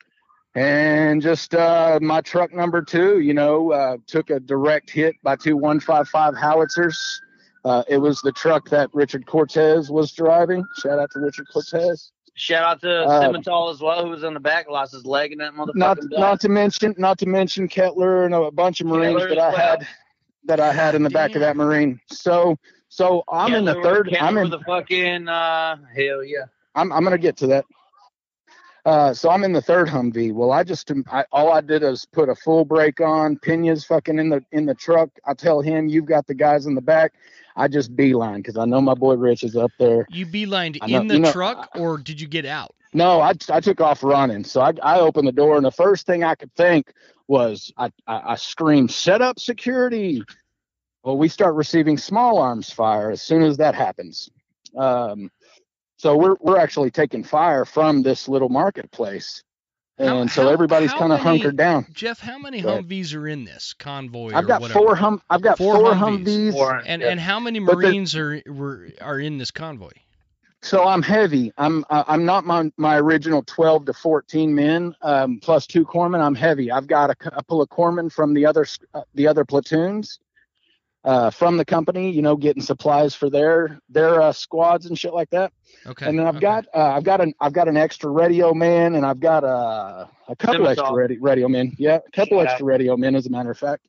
And 0.54 1.20
just 1.20 1.56
uh, 1.56 1.98
my 2.00 2.20
truck 2.20 2.54
number 2.54 2.82
two, 2.82 3.18
you 3.18 3.34
know, 3.34 3.72
uh, 3.72 3.96
took 4.06 4.30
a 4.30 4.38
direct 4.38 4.90
hit 4.90 5.16
by 5.24 5.34
two 5.34 5.56
155 5.56 6.36
howitzers. 6.36 7.20
Uh, 7.64 7.82
it 7.88 7.96
was 7.98 8.20
the 8.20 8.32
truck 8.32 8.68
that 8.68 8.90
Richard 8.92 9.26
Cortez 9.26 9.90
was 9.90 10.12
driving. 10.12 10.64
Shout 10.80 11.00
out 11.00 11.10
to 11.12 11.18
Richard 11.18 11.46
Cortez. 11.52 12.12
Shout 12.34 12.64
out 12.64 12.80
to 12.80 13.02
Uh, 13.04 13.22
Simmental 13.22 13.72
as 13.72 13.80
well, 13.80 14.02
who 14.04 14.10
was 14.10 14.22
in 14.22 14.32
the 14.34 14.40
back, 14.40 14.68
lost 14.68 14.92
his 14.92 15.04
leg 15.04 15.32
in 15.32 15.38
that 15.38 15.52
motherfucking 15.52 15.74
not 15.74 15.98
not 16.10 16.40
to 16.40 16.48
mention 16.48 16.94
not 16.96 17.18
to 17.18 17.26
mention 17.26 17.68
Kettler 17.68 18.24
and 18.24 18.34
a 18.34 18.50
bunch 18.50 18.80
of 18.80 18.86
Marines 18.86 19.18
Kettler 19.20 19.28
that 19.28 19.38
I 19.38 19.48
well. 19.50 19.56
had 19.56 19.86
that 20.44 20.60
I 20.60 20.72
had 20.72 20.94
in 20.94 21.02
the 21.02 21.10
back 21.10 21.34
of 21.34 21.40
that 21.40 21.56
Marine. 21.56 22.00
So 22.08 22.56
so 22.88 23.22
I'm 23.28 23.52
in 23.54 23.64
the 23.66 23.74
Kettler- 23.74 24.04
third. 24.04 24.16
I'm 24.18 24.38
in. 24.38 24.48
the 24.50 24.60
fucking 24.60 25.28
uh, 25.28 25.76
hell 25.94 26.24
yeah. 26.24 26.44
I'm 26.74 26.90
I'm 26.92 27.04
gonna 27.04 27.18
get 27.18 27.36
to 27.38 27.46
that. 27.48 27.64
Uh, 28.84 29.14
so 29.14 29.30
I'm 29.30 29.44
in 29.44 29.52
the 29.52 29.62
third 29.62 29.86
Humvee. 29.86 30.32
Well, 30.32 30.50
I 30.50 30.64
just 30.64 30.90
I, 31.12 31.24
all 31.30 31.52
I 31.52 31.60
did 31.60 31.84
is 31.84 32.04
put 32.04 32.28
a 32.28 32.34
full 32.34 32.64
brake 32.64 33.00
on. 33.00 33.36
Pena's 33.36 33.84
fucking 33.84 34.18
in 34.18 34.28
the 34.30 34.44
in 34.52 34.66
the 34.66 34.74
truck. 34.74 35.08
I 35.24 35.34
tell 35.34 35.60
him 35.60 35.88
you've 35.88 36.06
got 36.06 36.26
the 36.26 36.34
guys 36.34 36.66
in 36.66 36.74
the 36.74 36.80
back. 36.80 37.12
I 37.56 37.68
just 37.68 37.94
beeline 37.94 38.36
because 38.38 38.56
I 38.56 38.64
know 38.64 38.80
my 38.80 38.94
boy 38.94 39.14
Rich 39.14 39.44
is 39.44 39.56
up 39.56 39.70
there. 39.78 40.06
you 40.10 40.26
beelined 40.26 40.78
know- 40.86 41.00
in 41.00 41.06
the 41.08 41.14
you 41.14 41.20
know- 41.20 41.32
truck, 41.32 41.68
or 41.74 41.98
did 41.98 42.20
you 42.20 42.28
get 42.28 42.44
out? 42.46 42.74
No, 42.94 43.20
I, 43.22 43.32
I 43.50 43.60
took 43.60 43.80
off 43.80 44.02
running. 44.02 44.44
So 44.44 44.60
I, 44.60 44.72
I 44.82 45.00
opened 45.00 45.26
the 45.26 45.32
door, 45.32 45.56
and 45.56 45.64
the 45.64 45.70
first 45.70 46.06
thing 46.06 46.24
I 46.24 46.34
could 46.34 46.54
think 46.56 46.92
was 47.26 47.72
I, 47.78 47.86
I, 48.06 48.32
I 48.32 48.34
screamed, 48.36 48.90
set 48.90 49.22
up 49.22 49.38
security. 49.40 50.22
Well, 51.02 51.16
we 51.16 51.28
start 51.28 51.54
receiving 51.54 51.96
small 51.96 52.38
arms 52.38 52.70
fire 52.70 53.10
as 53.10 53.22
soon 53.22 53.42
as 53.42 53.56
that 53.56 53.74
happens. 53.74 54.28
Um, 54.76 55.30
so 55.96 56.16
we're, 56.16 56.36
we're 56.40 56.58
actually 56.58 56.90
taking 56.90 57.24
fire 57.24 57.64
from 57.64 58.02
this 58.02 58.28
little 58.28 58.50
marketplace. 58.50 59.42
How- 60.02 60.18
And 60.20 60.30
so 60.30 60.48
everybody's 60.48 60.92
kind 60.92 61.12
of 61.12 61.20
hunkered 61.20 61.56
down. 61.56 61.86
Jeff, 61.92 62.18
how 62.20 62.38
many 62.38 62.60
Go 62.62 62.70
ahead. 62.70 62.88
Humvees 62.88 63.14
are 63.14 63.28
in 63.28 63.44
this 63.44 63.72
convoy? 63.74 64.32
I've 64.34 64.44
or 64.44 64.48
got 64.48 64.60
whatever? 64.60 64.78
four 64.80 64.96
hum. 64.96 65.22
I've 65.30 65.42
got 65.42 65.58
Four 65.58 65.76
four, 65.76 65.92
Humvees. 65.92 66.52
Humvees. 66.52 66.54
Or- 66.54 66.82
And 66.86 67.02
yeah. 67.02 67.08
and 67.10 67.20
how 67.20 67.38
many 67.40 67.58
But 67.60 67.72
the- 67.78 67.86
Marines 67.88 68.16
are 68.16 68.42
were 68.46 68.88
are 69.00 69.18
in 69.18 69.38
this 69.38 69.50
convoy? 69.50 69.92
So 70.64 70.86
I'm 70.86 71.02
heavy. 71.02 71.52
I'm 71.58 71.84
I- 71.90 72.04
I'm 72.06 72.24
not 72.24 72.44
my 72.46 72.70
my 72.76 72.96
original 72.98 73.42
12 73.46 73.86
to 73.86 73.92
14 73.92 74.54
men 74.54 74.94
um, 75.02 75.40
plus 75.42 75.66
two 75.66 75.84
corpsmen. 75.84 76.20
I'm 76.20 76.36
heavy. 76.36 76.70
I've 76.70 76.86
got 76.86 77.10
a 77.10 77.14
couple 77.16 77.60
of 77.60 77.68
corpsmen 77.68 78.12
from 78.12 78.32
the 78.34 78.46
other 78.46 78.64
uh, 78.94 79.02
the 79.14 79.26
other 79.26 79.44
platoons, 79.44 80.20
uh, 81.04 81.30
from 81.30 81.56
the 81.56 81.64
company. 81.64 82.10
You 82.10 82.22
know, 82.22 82.36
getting 82.36 82.62
supplies 82.62 83.14
for 83.14 83.30
their 83.30 83.78
their 83.88 84.20
uh, 84.22 84.32
squads 84.32 84.86
and 84.86 84.98
shit 84.98 85.12
like 85.14 85.30
that. 85.30 85.52
Okay. 85.86 86.06
and 86.06 86.18
then 86.18 86.26
I've 86.26 86.36
okay. 86.36 86.42
got 86.42 86.66
uh, 86.74 86.92
I've 86.96 87.04
got 87.04 87.20
an 87.20 87.34
I've 87.40 87.52
got 87.52 87.68
an 87.68 87.76
extra 87.76 88.10
radio 88.10 88.54
man, 88.54 88.94
and 88.94 89.04
I've 89.04 89.20
got 89.20 89.44
a 89.44 90.08
a 90.28 90.36
couple 90.36 90.60
Simmental. 90.66 90.70
extra 90.70 90.94
radio, 90.94 91.18
radio 91.20 91.48
men. 91.48 91.74
Yeah, 91.78 91.98
a 92.06 92.10
couple 92.12 92.36
Yeah. 92.38 92.44
extra 92.44 92.64
radio 92.66 92.96
men, 92.96 93.14
as 93.14 93.26
a 93.26 93.30
matter 93.30 93.50
of 93.50 93.58
fact. 93.58 93.82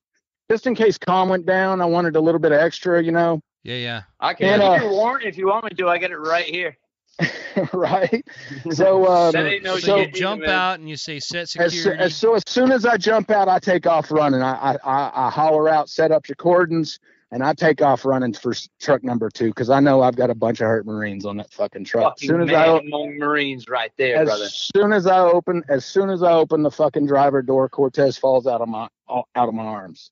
Just 0.51 0.67
in 0.67 0.75
case 0.75 0.97
com 0.97 1.29
went 1.29 1.45
down, 1.45 1.81
I 1.81 1.85
wanted 1.85 2.15
a 2.15 2.19
little 2.21 2.39
bit 2.39 2.51
of 2.51 2.59
extra, 2.59 3.01
you 3.01 3.11
know. 3.11 3.41
Yeah, 3.63 3.75
yeah. 3.77 4.01
I 4.19 4.33
can 4.33 4.47
And, 4.49 4.61
give 4.61 4.71
uh, 4.71 4.75
you 4.75 4.89
a 4.89 4.93
warrant 4.93 5.25
if 5.25 5.37
you 5.37 5.47
want 5.47 5.63
me 5.63 5.69
to. 5.71 5.87
I 5.89 5.97
get 5.97 6.11
it 6.11 6.17
right 6.17 6.45
here. 6.45 6.77
right? 7.73 8.25
So, 8.71 9.05
um, 9.07 9.33
no 9.61 9.75
So, 9.75 9.79
so 9.79 9.97
you 9.97 10.07
jump 10.11 10.41
man. 10.41 10.49
out 10.49 10.79
and 10.79 10.89
you 10.89 10.95
say 10.95 11.19
set 11.19 11.43
as, 11.43 11.51
security. 11.51 12.01
as 12.01 12.15
so 12.15 12.33
as 12.35 12.43
soon 12.47 12.71
as 12.71 12.85
I 12.85 12.97
jump 12.97 13.29
out, 13.29 13.47
I 13.47 13.59
take 13.59 13.85
off 13.85 14.11
running. 14.11 14.41
I 14.41 14.53
I, 14.53 14.77
I, 14.83 15.27
I 15.27 15.29
holler 15.29 15.69
out, 15.69 15.89
set 15.89 16.11
up 16.11 16.27
your 16.27 16.35
cordons, 16.35 16.99
and 17.31 17.43
I 17.43 17.53
take 17.53 17.81
off 17.81 18.05
running 18.05 18.33
for 18.33 18.53
truck 18.79 19.03
number 19.03 19.29
two 19.29 19.49
because 19.49 19.69
I 19.69 19.79
know 19.79 20.01
I've 20.01 20.15
got 20.15 20.29
a 20.29 20.35
bunch 20.35 20.61
of 20.61 20.67
hurt 20.67 20.85
Marines 20.85 21.25
on 21.25 21.37
that 21.37 21.51
fucking 21.51 21.83
truck. 21.83 22.13
Fucking 22.19 22.29
As 22.29 22.29
soon 22.29 22.41
as 22.41 22.47
man 22.47 22.69
I 22.69 22.77
among 22.79 23.17
Marines 23.17 23.67
right 23.67 23.91
there, 23.97 24.17
as 24.17 24.27
brother. 24.27 24.47
soon 24.47 24.93
as 24.93 25.05
I 25.07 25.19
open 25.19 25.63
as 25.69 25.85
soon 25.85 26.09
as 26.09 26.23
I 26.23 26.31
open 26.31 26.63
the 26.63 26.71
fucking 26.71 27.05
driver 27.05 27.41
door, 27.41 27.69
Cortez 27.69 28.17
falls 28.17 28.47
out 28.47 28.61
of 28.61 28.69
my 28.69 28.87
out 29.09 29.27
of 29.35 29.53
my 29.53 29.63
arms. 29.63 30.11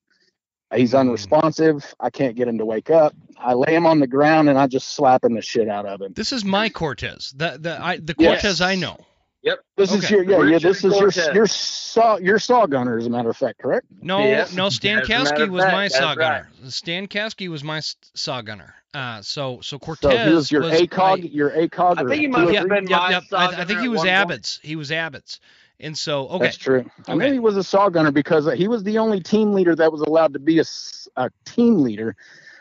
He's 0.73 0.91
Hmm. 0.91 0.97
unresponsive. 0.99 1.93
I 1.99 2.09
can't 2.09 2.35
get 2.35 2.47
him 2.47 2.57
to 2.57 2.65
wake 2.65 2.89
up. 2.89 3.13
I 3.37 3.53
lay 3.53 3.73
him 3.75 3.85
on 3.85 3.99
the 3.99 4.07
ground 4.07 4.49
and 4.49 4.57
I 4.57 4.67
just 4.67 4.89
slapping 4.95 5.33
the 5.35 5.41
shit 5.41 5.67
out 5.67 5.85
of 5.85 6.01
him. 6.01 6.13
this 6.13 6.31
is 6.31 6.45
my 6.45 6.69
Cortez. 6.69 7.33
The 7.35 7.57
the 7.59 7.83
I, 7.83 7.97
the 7.97 8.15
Yes. 8.17 8.41
Cortez 8.41 8.61
I 8.61 8.75
know. 8.75 8.97
Yep. 9.43 9.59
This 9.75 9.91
is 9.91 10.11
your 10.11 10.23
yeah, 10.23 10.43
yeah. 10.43 10.59
This 10.59 10.77
is 10.85 10.91
your 10.93 11.11
Cortez. 11.11 11.33
your 11.33 11.47
saw 11.47 12.17
your 12.17 12.37
saw 12.37 12.67
gunner, 12.67 12.97
as 12.99 13.07
a 13.07 13.09
matter 13.09 13.31
of 13.31 13.35
fact, 13.37 13.57
correct? 13.59 13.87
No, 14.01 14.19
Yes. 14.19 14.53
no. 14.53 14.69
Stan 14.69 14.99
As 14.99 15.09
a 15.09 15.11
matter 15.11 15.31
Kasky 15.47 15.49
was 15.49 15.63
fact, 15.63 15.73
my 15.73 15.83
that's 15.85 15.97
saw 15.97 16.09
right. 16.09 16.17
gunner. 16.17 16.49
Stan 16.69 17.07
Kasky 17.07 17.47
was 17.49 17.63
my 17.63 17.77
s- 17.77 17.95
saw 18.13 18.41
gunner. 18.43 18.75
Uh, 18.93 19.21
so 19.23 19.55
so 19.61 19.61
So 19.61 19.79
Cortez 19.79 20.27
he 20.27 20.33
was 20.35 20.51
your 20.51 20.61
ACOG, 20.63 21.21
my- 21.23 21.29
your 21.29 21.49
ACOG. 21.49 21.97
I 21.97 22.03
think 22.03 22.11
he 22.21 22.21
two 22.27 22.31
must 22.33 22.53
have 22.53 22.65
three? 22.67 22.75
been 22.81 22.87
yep, 22.87 22.99
my 23.01 23.09
yep. 23.09 23.23
saw 23.29 23.37
I, 23.37 23.61
I 23.61 23.65
think 23.65 23.79
he 23.79 23.87
was 23.87 23.97
one 23.99 24.07
point. 24.07 24.15
Abbott's. 24.17 24.59
He 24.61 24.75
was 24.75 24.91
Abbott's. 24.91 25.39
And 25.81 25.97
so 25.97 26.27
okay. 26.29 26.45
That's 26.45 26.57
true. 26.57 26.85
I 27.07 27.13
Okay. 27.13 27.25
knew 27.27 27.33
he 27.33 27.39
was 27.39 27.57
a 27.57 27.63
saw 27.63 27.89
gunner 27.89 28.11
because 28.11 28.51
he 28.53 28.67
was 28.67 28.83
the 28.83 28.97
only 28.99 29.19
team 29.19 29.53
leader 29.53 29.75
that 29.75 29.91
was 29.91 30.01
allowed 30.01 30.33
to 30.33 30.39
be 30.39 30.57
a, 30.57 30.61
s- 30.61 31.07
a 31.15 31.29
team 31.45 31.79
leader 31.81 32.15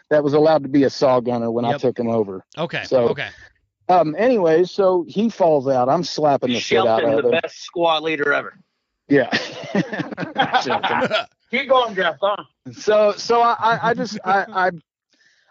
that 0.09 0.25
was 0.25 0.33
allowed 0.35 0.63
to 0.65 0.69
be 0.69 0.85
a 0.85 0.91
saw 0.91 1.21
gunner 1.21 1.51
when 1.51 1.65
I 1.65 1.77
took 1.79 1.99
him 1.99 2.09
over. 2.09 2.45
Okay. 2.59 2.85
So- 2.85 3.09
okay. 3.09 3.29
Um. 3.89 4.15
Anyway, 4.17 4.65
so 4.65 5.05
he 5.09 5.29
falls 5.29 5.67
out. 5.69 5.89
I'm 5.89 6.05
slapping 6.05 6.53
the 6.53 6.61
shit 6.61 6.79
out 6.79 7.03
of 7.03 7.09
him. 7.09 7.11
Shelton, 7.11 7.31
the 7.31 7.37
him. 7.37 7.41
best 7.43 7.63
squad 7.63 8.03
leader 8.05 8.33
ever. 8.33 8.55
Yeah. 9.09 9.29
Keep 11.51 11.69
going, 11.69 11.95
Jeff. 11.97 12.17
Huh? 12.23 12.37
so 12.73 13.13
so 13.17 13.41
I 13.43 13.57
I, 13.59 13.89
I 13.91 13.95
just 13.95 14.19
I, 14.25 14.45
I 14.53 14.71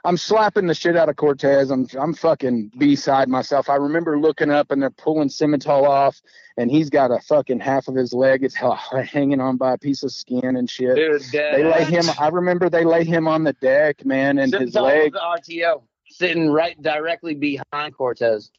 I'm 0.05 0.15
slapping 0.15 0.67
the 0.67 0.74
shit 0.74 0.95
out 0.95 1.09
of 1.09 1.17
Cortez. 1.17 1.70
I'm 1.72 1.86
I'm 1.99 2.13
fucking 2.13 2.72
beside 2.78 3.28
myself. 3.28 3.70
I 3.70 3.76
remember 3.76 4.17
looking 4.17 4.49
up 4.49 4.72
and 4.72 4.82
they're 4.82 4.89
pulling 4.91 5.28
Simmental 5.28 5.84
off, 5.84 6.22
and 6.60 6.70
he's 6.70 6.89
got 6.89 7.10
a 7.10 7.20
fucking 7.22 7.60
half 7.60 7.88
of 7.88 7.95
his 7.95 8.14
leg. 8.14 8.43
It's 8.43 8.55
h- 8.62 9.05
hanging 9.10 9.39
on 9.39 9.57
by 9.57 9.74
a 9.74 9.78
piece 9.78 10.03
of 10.03 10.12
skin 10.12 10.57
and 10.57 10.70
shit. 10.70 10.95
Dude, 10.95 11.22
They 11.32 11.64
lay 11.64 11.86
him. 11.86 12.03
I 12.20 12.28
remember 12.28 12.70
they 12.70 12.84
lay 12.84 13.03
him 13.05 13.28
on 13.28 13.43
the 13.43 13.53
deck, 13.53 14.05
man, 14.05 14.38
and 14.39 14.53
his 14.53 14.76
leg. 14.76 15.14
RTO 15.14 15.82
sitting 16.10 16.49
right 16.49 16.80
directly 16.82 17.34
behind 17.34 17.95
Cortez. 17.95 18.51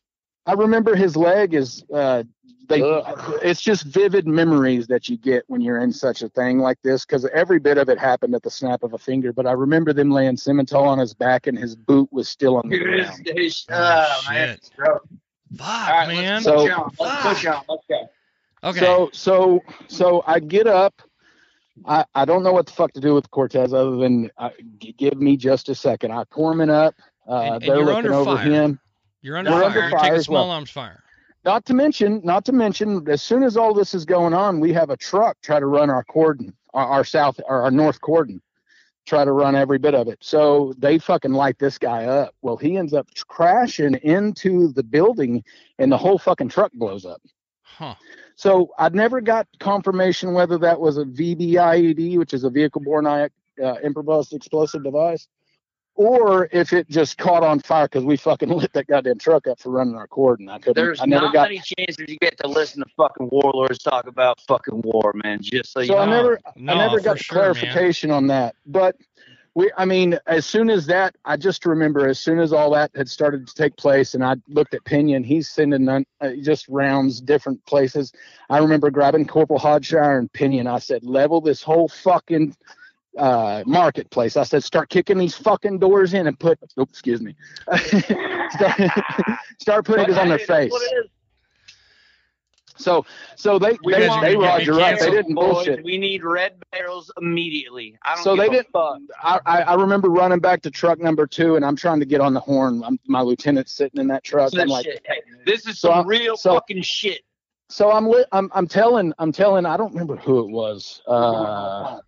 I 0.46 0.55
remember 0.55 0.96
his 0.96 1.16
leg 1.16 1.53
is. 1.55 1.84
Uh, 1.92 2.22
they. 2.68 2.80
Ugh. 2.82 3.38
It's 3.42 3.61
just 3.61 3.84
vivid 3.84 4.26
memories 4.26 4.86
that 4.86 5.09
you 5.09 5.18
get 5.18 5.44
when 5.48 5.61
you're 5.61 5.80
in 5.80 5.92
such 5.92 6.22
a 6.22 6.28
thing 6.30 6.59
like 6.61 6.78
this, 6.82 7.05
because 7.05 7.26
every 7.34 7.59
bit 7.59 7.76
of 7.76 7.88
it 7.90 7.98
happened 7.98 8.34
at 8.34 8.42
the 8.42 8.51
snap 8.51 8.82
of 8.82 8.94
a 8.94 8.98
finger. 8.98 9.32
But 9.32 9.46
I 9.46 9.53
remember 9.53 9.92
them 9.92 10.11
laying 10.11 10.36
Simmental 10.36 10.86
on 10.86 10.98
his 10.98 11.12
back, 11.12 11.46
and 11.48 11.59
his 11.59 11.76
boot 11.76 12.09
was 12.12 12.28
still 12.28 12.57
on 12.57 12.68
the 12.68 12.78
Dude, 12.78 12.86
ground. 13.05 13.28
it's- 13.28 13.66
Oh, 13.70 14.07
oh, 14.26 14.32
man. 14.32 14.59
Shit. 15.51 15.59
Bro. 15.59 15.66
Fuck, 15.66 15.88
All 15.88 15.94
right, 15.96 16.09
man. 16.09 16.32
let's 16.42 16.44
So- 16.44 16.57
push 16.57 16.70
on. 16.72 16.92
Let's 16.98 17.22
push 17.22 17.46
on. 17.46 17.62
Let's 17.68 17.84
go. 17.88 18.09
okay. 18.64 18.78
So 18.80 19.11
so 19.12 19.61
so 19.88 20.22
I 20.26 20.40
get 20.40 20.66
up. 20.66 21.03
I, 21.86 22.05
I 22.14 22.24
don't 22.26 22.42
know 22.42 22.53
what 22.53 22.66
the 22.66 22.72
fuck 22.72 22.92
to 22.92 23.01
do 23.01 23.14
with 23.14 23.30
Cortez 23.30 23.72
other 23.72 23.96
than 23.96 24.30
uh, 24.36 24.51
give 24.78 25.16
me 25.16 25.36
just 25.38 25.68
a 25.70 25.74
second. 25.74 26.12
I 26.12 26.24
Corman 26.24 26.68
up. 26.68 26.94
Uh, 27.28 27.34
And- 27.36 27.55
and 27.55 27.62
they're 27.62 27.84
looking 27.84 28.11
over 28.12 28.36
fire. 28.36 28.44
him. 28.51 28.80
You're 29.22 29.36
under 29.38 29.51
We're 29.51 29.61
fire. 29.61 29.66
under 29.68 29.80
You're 29.80 29.90
fire 29.90 30.01
taking 30.01 30.16
as 30.16 30.24
small 30.26 30.46
well. 30.48 30.57
arms 30.57 30.70
fire. 30.70 31.03
Not 31.44 31.64
to 31.66 31.74
mention, 31.74 32.20
not 32.22 32.44
to 32.46 32.53
mention, 32.53 33.09
as 33.09 33.22
soon 33.22 33.42
as 33.44 33.57
all 33.57 33.72
this 33.72 33.94
is 33.94 34.05
going 34.05 34.34
on, 34.34 34.61
we 34.61 34.74
have 34.74 34.90
a 34.90 34.96
truck 34.96 35.38
try 35.42 35.59
to 35.59 35.64
run 35.66 35.88
our 35.88 36.05
cordon, 36.05 36.55
our, 36.74 36.86
our 36.86 37.05
south, 37.05 37.40
or 37.48 37.62
our 37.62 37.70
north 37.70 37.98
cordon, 38.03 38.42
try 39.11 39.24
to 39.24 39.32
run 39.32 39.56
every 39.56 39.78
bit 39.78 39.94
of 39.94 40.06
it. 40.06 40.18
So 40.20 40.72
they 40.78 40.98
fucking 40.98 41.32
light 41.32 41.58
this 41.58 41.78
guy 41.78 42.04
up. 42.04 42.34
Well, 42.42 42.56
he 42.56 42.76
ends 42.76 42.94
up 42.94 43.08
crashing 43.26 43.94
into 44.04 44.72
the 44.72 44.84
building, 44.84 45.42
and 45.80 45.90
the 45.90 45.98
whole 45.98 46.16
fucking 46.16 46.48
truck 46.48 46.72
blows 46.72 47.04
up. 47.04 47.20
Huh. 47.62 47.96
So 48.36 48.70
I 48.78 48.88
never 48.90 49.20
got 49.20 49.48
confirmation 49.58 50.32
whether 50.32 50.58
that 50.58 50.80
was 50.80 50.96
a 50.96 51.04
VBIED, 51.04 52.18
which 52.18 52.32
is 52.32 52.44
a 52.44 52.50
vehicle-borne 52.50 53.06
uh, 53.06 53.28
improvised 53.82 54.32
explosive 54.32 54.84
device, 54.84 55.26
or 56.01 56.48
if 56.51 56.72
it 56.72 56.88
just 56.88 57.18
caught 57.18 57.42
on 57.42 57.61
fire 57.61 57.84
because 57.84 58.05
we 58.05 58.16
fucking 58.16 58.48
lit 58.57 58.72
that 58.72 58.86
goddamn 58.86 59.18
truck 59.18 59.46
up 59.46 59.61
for 59.61 59.68
running 59.68 59.94
our 59.96 60.07
cordon. 60.07 60.48
I 60.48 60.59
couldn't. 60.59 60.82
There's 60.82 60.98
I 60.98 61.05
never 61.05 61.26
not 61.26 61.34
got. 61.34 61.42
many 61.42 61.61
chances 61.61 62.07
you 62.09 62.16
get 62.16 62.38
to 62.38 62.48
listen 62.48 62.82
to 62.82 62.88
fucking 62.96 63.28
warlords 63.30 63.80
talk 63.80 64.07
about 64.07 64.40
fucking 64.48 64.80
war, 64.80 65.12
man. 65.22 65.40
Just 65.42 65.72
so 65.72 65.80
you 65.80 65.88
So 65.88 65.98
I 65.98 66.07
know. 66.07 66.12
never, 66.12 66.40
No, 66.57 66.72
I 66.72 66.76
never 66.78 67.01
got 67.01 67.18
sure, 67.18 67.36
man. 67.38 67.53
clarification 67.53 68.11
on 68.11 68.28
that. 68.28 68.55
But 68.64 68.96
we, 69.55 69.70
I 69.76 69.84
mean, 69.84 70.18
as 70.26 70.46
soon 70.46 70.70
as 70.70 70.86
that, 70.86 71.16
I 71.26 71.36
just 71.36 71.66
remember 71.66 72.09
as 72.09 72.18
soon 72.18 72.38
as 72.38 72.55
all 72.55 72.70
that 72.70 72.90
had 72.96 73.11
started 73.11 73.46
to 73.46 73.55
take 73.55 73.76
place, 73.76 74.14
and 74.14 74.24
I 74.24 74.36
looked 74.48 74.72
at 74.72 74.82
Pinion, 74.86 75.22
he's 75.22 75.51
sending 75.51 75.84
none, 75.84 76.07
uh, 76.22 76.30
just 76.40 76.66
rounds 76.70 77.20
different 77.20 77.62
places. 77.66 78.11
I 78.48 78.57
remember 78.57 78.90
grabbing 78.90 79.26
Corporal 79.26 79.59
Hodshire 79.61 80.18
and 80.18 80.32
Pinion. 80.32 80.66
I 80.66 80.78
said, 80.78 81.05
level 81.05 81.42
this 81.42 81.62
whole 81.62 81.88
fucking 81.88 82.57
uh 83.18 83.62
marketplace. 83.66 84.36
I 84.36 84.44
said, 84.44 84.62
start 84.64 84.88
kicking 84.88 85.18
these 85.18 85.34
fucking 85.36 85.78
doors 85.78 86.14
in 86.14 86.26
and 86.26 86.38
put. 86.38 86.58
Oops, 86.78 86.90
excuse 86.92 87.20
me. 87.20 87.34
start, 88.50 88.80
start 89.58 89.84
putting 89.84 90.11
it 90.11 90.18
on 90.18 90.28
their 90.28 90.38
face. 90.38 90.70
what 90.70 90.82
it 90.82 91.04
is. 91.04 91.11
So, 92.76 93.04
so 93.36 93.58
they 93.58 93.76
We 93.84 93.92
they, 93.92 94.00
they 94.00 94.06
to 94.08 94.20
get 94.20 94.38
Roger 94.38 94.80
up. 94.80 94.98
They 95.00 95.11
didn't 95.11 95.34
Boys, 95.34 95.52
bullshit. 95.52 95.84
We 95.84 95.98
need 95.98 96.24
red 96.24 96.54
barrels 96.72 97.12
immediately. 97.20 97.98
I 98.02 98.14
don't 98.14 98.24
So 98.24 98.34
they 98.36 98.48
didn't- 98.48 98.68
I, 98.74 99.38
I 99.44 99.62
I 99.62 99.74
remember 99.74 100.08
running 100.08 100.38
back 100.38 100.62
to 100.62 100.70
truck 100.70 100.98
number 100.98 101.26
two, 101.26 101.56
and 101.56 101.64
I'm 101.64 101.76
trying 101.76 102.00
to 102.00 102.06
get 102.06 102.22
on 102.22 102.32
the 102.32 102.40
horn. 102.40 102.82
I'm, 102.82 102.98
my 103.06 103.20
lieutenant's 103.20 103.72
sitting 103.72 104.00
in 104.00 104.06
that 104.08 104.24
truck. 104.24 104.50
This 104.52 104.62
I'm 104.62 104.68
like, 104.68 104.86
shit. 104.86 105.02
Hey, 105.06 105.20
this 105.44 105.66
is 105.66 105.78
So 105.78 105.90
some 105.90 106.06
I- 106.06 106.08
real 106.08 106.36
so- 106.38 106.54
fucking 106.54 106.80
shit. 106.80 107.20
so 107.68 107.90
I'm 107.92 108.08
li- 108.08 108.24
I'm 108.32 108.50
I'm 108.54 108.66
telling 108.66 109.12
I'm 109.18 109.30
telling 109.32 109.66
I 109.66 109.76
don't 109.76 109.92
remember 109.92 110.16
who 110.16 110.38
it 110.40 110.48
was. 110.50 111.02
Uh, 111.06 111.98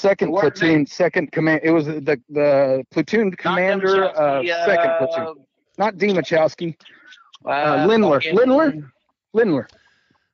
second 0.00 0.30
What 0.32 0.40
platoon, 0.42 0.68
name? 0.68 0.86
second 0.86 1.32
command. 1.32 1.60
It 1.62 1.70
was 1.70 1.86
the 1.86 2.20
the 2.28 2.84
platoon 2.90 3.30
commander 3.32 4.04
of 4.06 4.44
Demchowski, 4.44 4.64
second 4.66 4.90
uh, 4.90 4.98
platoon, 5.06 5.44
not 5.78 5.94
Demachowski. 5.96 6.76
Uh, 7.44 7.86
Lindler. 7.88 8.20
fucking- 8.20 8.36
Lindler? 8.36 8.92
Lindler. 9.32 9.68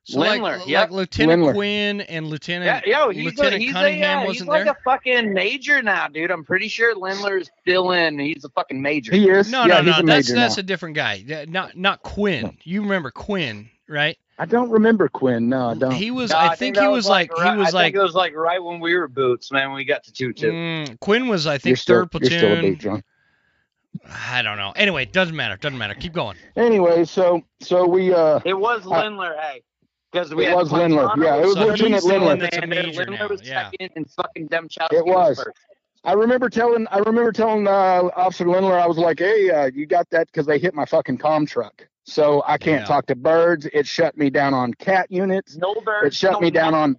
So 0.05 0.19
Lindler, 0.21 0.57
like 0.59 0.67
yep. 0.69 0.89
Lieutenant 0.89 1.41
Lindler. 1.41 1.53
Quinn 1.53 1.99
and 2.01 2.27
Lieutenant 2.27 2.65
Yeah, 2.87 3.03
Lieutenant 3.03 3.15
yo, 3.17 3.23
he's, 3.29 3.39
a, 3.41 3.57
he's, 3.57 3.73
Cunningham 3.73 4.19
a, 4.19 4.21
uh, 4.21 4.21
he's 4.21 4.27
wasn't 4.29 4.49
like 4.49 4.63
there. 4.63 4.73
a 4.73 4.83
fucking 4.85 5.33
major 5.33 5.81
now, 5.81 6.07
dude. 6.07 6.31
I'm 6.31 6.45
pretty 6.45 6.69
sure 6.69 6.95
Lindler 6.95 7.39
is 7.39 7.49
still 7.59 7.91
in. 7.91 8.17
He's 8.17 8.45
a 8.45 8.49
fucking 8.49 8.81
major. 8.81 9.13
He 9.13 9.29
is. 9.29 9.51
no, 9.51 9.65
yeah, 9.65 9.81
no, 9.81 9.83
he's 9.83 9.85
no. 9.85 9.91
a 9.91 10.03
That's 10.05 10.29
major 10.29 10.35
that's 10.39 10.55
now. 10.55 10.61
a 10.61 10.63
different 10.63 10.95
guy. 10.95 11.45
Not 11.49 11.75
not 11.75 12.03
Quinn. 12.03 12.57
You 12.63 12.83
remember 12.83 13.11
Quinn, 13.11 13.69
right? 13.89 14.17
I 14.39 14.45
don't 14.45 14.69
remember 14.69 15.07
Quinn. 15.09 15.49
No, 15.49 15.69
I 15.69 15.73
don't. 15.75 15.91
He 15.91 16.11
was. 16.11 16.29
No, 16.31 16.37
I 16.37 16.55
think 16.55 16.75
that 16.75 16.83
he 16.83 16.87
was 16.89 17.07
like. 17.07 17.31
right, 17.37 17.53
He 17.53 17.57
was 17.59 17.69
I 17.73 17.77
like. 17.77 17.85
think 17.85 17.95
it 17.95 18.03
was 18.03 18.13
like 18.15 18.35
right 18.35 18.63
when 18.63 18.79
we 18.79 18.95
were 18.95 19.07
boots, 19.07 19.51
man. 19.51 19.73
We 19.73 19.83
got 19.83 20.03
to 20.03 20.13
two 20.13 20.31
two. 20.33 20.51
Mm, 20.51 20.99
Quinn 20.99 21.27
was, 21.27 21.47
I 21.47 21.53
you're 21.53 21.59
think, 21.59 21.77
still, 21.77 22.05
third 22.11 22.21
you're 22.21 22.39
still 22.39 22.53
a 22.53 22.59
platoon. 22.61 22.75
big. 22.93 23.03
I 24.29 24.41
don't 24.43 24.57
know. 24.57 24.73
Anyway, 24.75 25.03
it 25.03 25.11
doesn't 25.13 25.35
matter. 25.35 25.57
Doesn't 25.57 25.77
matter. 25.77 25.95
Keep 25.95 26.13
going. 26.13 26.37
Anyway, 26.55 27.03
so 27.05 27.41
so 27.61 27.87
we 27.87 28.13
uh 28.13 28.39
It 28.45 28.53
was 28.53 28.85
Uh, 28.85 28.89
Lindler, 29.01 29.35
hey. 29.41 29.63
Because 30.11 30.33
we 30.33 30.45
It 30.45 30.49
had 30.49 30.55
was 30.57 30.71
Lindler. 30.71 31.03
Montano 31.07 31.25
Yeah, 31.25 31.41
it 31.41 31.45
was 31.45 31.55
So 31.55 31.65
Lieutenant 31.65 32.03
Lindler. 32.03 32.35
that's 32.37 32.55
a 32.57 32.61
and 32.61 32.71
then 32.71 32.85
major 32.85 32.99
Lindler 32.99 33.17
now, 33.17 33.27
was 33.27 33.41
yeah. 33.43 33.71
second, 33.71 33.89
and 33.95 34.09
fucking 34.11 34.47
Demchowski 34.49 34.93
It 34.93 35.05
was. 35.05 35.37
first. 35.43 35.57
I 36.03 36.13
remember 36.13 36.49
telling 36.49 36.85
I 36.91 36.99
remember 36.99 37.31
telling 37.31 37.67
uh, 37.67 38.09
Officer 38.15 38.47
Lindler 38.47 38.79
I 38.79 38.85
was 38.85 38.97
like, 38.97 39.19
"Hey, 39.19 39.49
uh, 39.49 39.65
you 39.73 39.85
got 39.87 40.09
that?" 40.11 40.27
Because 40.27 40.45
they 40.45 40.59
hit 40.59 40.73
my 40.73 40.85
fucking 40.85 41.17
com 41.17 41.45
truck, 41.45 41.85
so 42.07 42.41
I 42.47 42.57
can't 42.57 42.81
Yeah. 42.81 42.85
talk 42.87 43.05
to 43.07 43.15
birds. 43.15 43.67
It 43.73 43.85
shut 43.85 44.17
me 44.17 44.29
down 44.29 44.53
on 44.53 44.73
cat 44.75 45.11
units. 45.11 45.57
No 45.57 45.75
birds. 45.85 46.07
It 46.07 46.13
shut 46.13 46.33
no 46.33 46.39
me 46.39 46.49
down 46.51 46.73
on. 46.73 46.97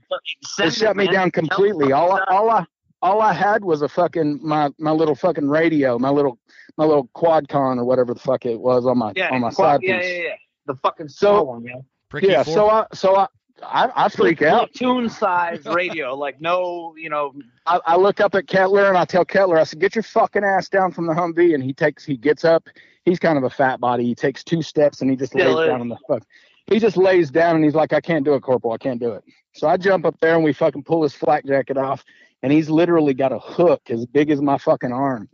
It 0.59 0.73
shut 0.75 0.97
me 0.97 1.05
man. 1.07 1.15
down 1.15 1.31
completely. 1.31 1.93
All 1.93 2.13
I, 2.13 2.21
all 2.29 2.51
I 2.51 2.65
all 3.01 3.21
I 3.23 3.33
had 3.33 3.65
was 3.65 3.83
a 3.83 3.89
fucking 3.89 4.41
my 4.43 4.71
my 4.79 4.91
little 4.91 5.15
fucking 5.15 5.49
radio, 5.49 5.99
my 5.99 6.11
little 6.11 6.39
my 6.77 6.85
little 6.85 7.09
quadcon 7.17 7.79
or 7.79 7.85
whatever 7.85 8.13
the 8.15 8.21
fuck 8.21 8.45
it 8.47 8.61
was 8.61 8.87
on 8.87 8.99
my 8.99 9.13
yeah, 9.17 9.31
on 9.31 9.41
my 9.41 9.51
quad- 9.51 9.81
side 9.81 9.81
yeah, 9.83 9.99
piece. 10.01 10.11
yeah, 10.11 10.23
yeah. 10.25 10.35
The 10.67 10.75
fucking 10.77 11.09
So- 11.09 11.43
one, 11.45 11.65
yeah. 11.65 11.77
Pricky 12.11 12.29
Yeah, 12.29 12.43
four. 12.43 12.55
so 12.55 12.69
I 12.71 12.87
so 12.93 13.17
I 13.17 13.27
I, 13.63 13.91
I 14.05 14.09
freak 14.09 14.41
out. 14.43 14.73
Tune 14.73 15.09
size 15.09 15.65
radio, 15.67 16.15
like 16.15 16.41
no, 16.41 16.95
you 16.97 17.11
know, 17.11 17.33
I, 17.67 17.81
I 17.87 17.97
look 17.97 18.21
up 18.21 18.37
at 18.37 18.47
Kettler 18.47 18.87
and 18.87 18.97
I 18.97 19.05
tell 19.05 19.25
Kettler, 19.25 19.59
I 19.59 19.65
said, 19.65 19.81
"Get 19.81 19.97
your 19.97 20.05
fucking 20.05 20.45
ass 20.45 20.69
down 20.69 20.93
from 20.93 21.07
the 21.09 21.13
Humvee." 21.13 21.55
And 21.55 21.63
he 21.65 21.73
takes, 21.73 22.05
he 22.05 22.17
gets 22.17 22.45
up. 22.45 22.69
He's 23.09 23.19
kind 23.19 23.39
of 23.39 23.45
a 23.45 23.51
fat 23.51 23.81
body. 23.81 24.05
He 24.05 24.15
takes 24.15 24.45
two 24.45 24.63
steps 24.63 25.01
and 25.01 25.11
he 25.11 25.17
just 25.17 25.33
Still 25.33 25.55
lays 25.55 25.65
is. 25.65 25.69
down 25.71 25.81
on 25.81 25.89
the 25.89 25.97
fuck. 26.09 26.23
He 26.67 26.79
just 26.79 26.97
lays 26.97 27.31
down 27.31 27.57
and 27.57 27.65
he's 27.65 27.75
like, 27.75 27.93
"I 27.95 28.01
can't 28.01 28.25
do 28.25 28.35
it, 28.35 28.43
Corporal. 28.43 28.75
I 28.75 28.79
can't 28.79 29.01
do 29.01 29.13
it." 29.13 29.25
So 29.55 29.67
I 29.69 29.77
jump 29.79 30.05
up 30.05 30.17
there 30.21 30.35
and 30.35 30.45
we 30.45 30.53
fucking 30.53 30.83
pull 30.85 31.03
his 31.03 31.15
flak 31.15 31.47
jacket 31.47 31.79
off, 31.79 32.05
and 32.43 32.53
he's 32.53 32.69
literally 32.69 33.15
got 33.15 33.33
a 33.33 33.39
hook 33.39 33.81
as 33.89 34.05
big 34.05 34.31
as 34.31 34.41
my 34.43 34.59
fucking 34.59 34.93
arm 34.93 35.29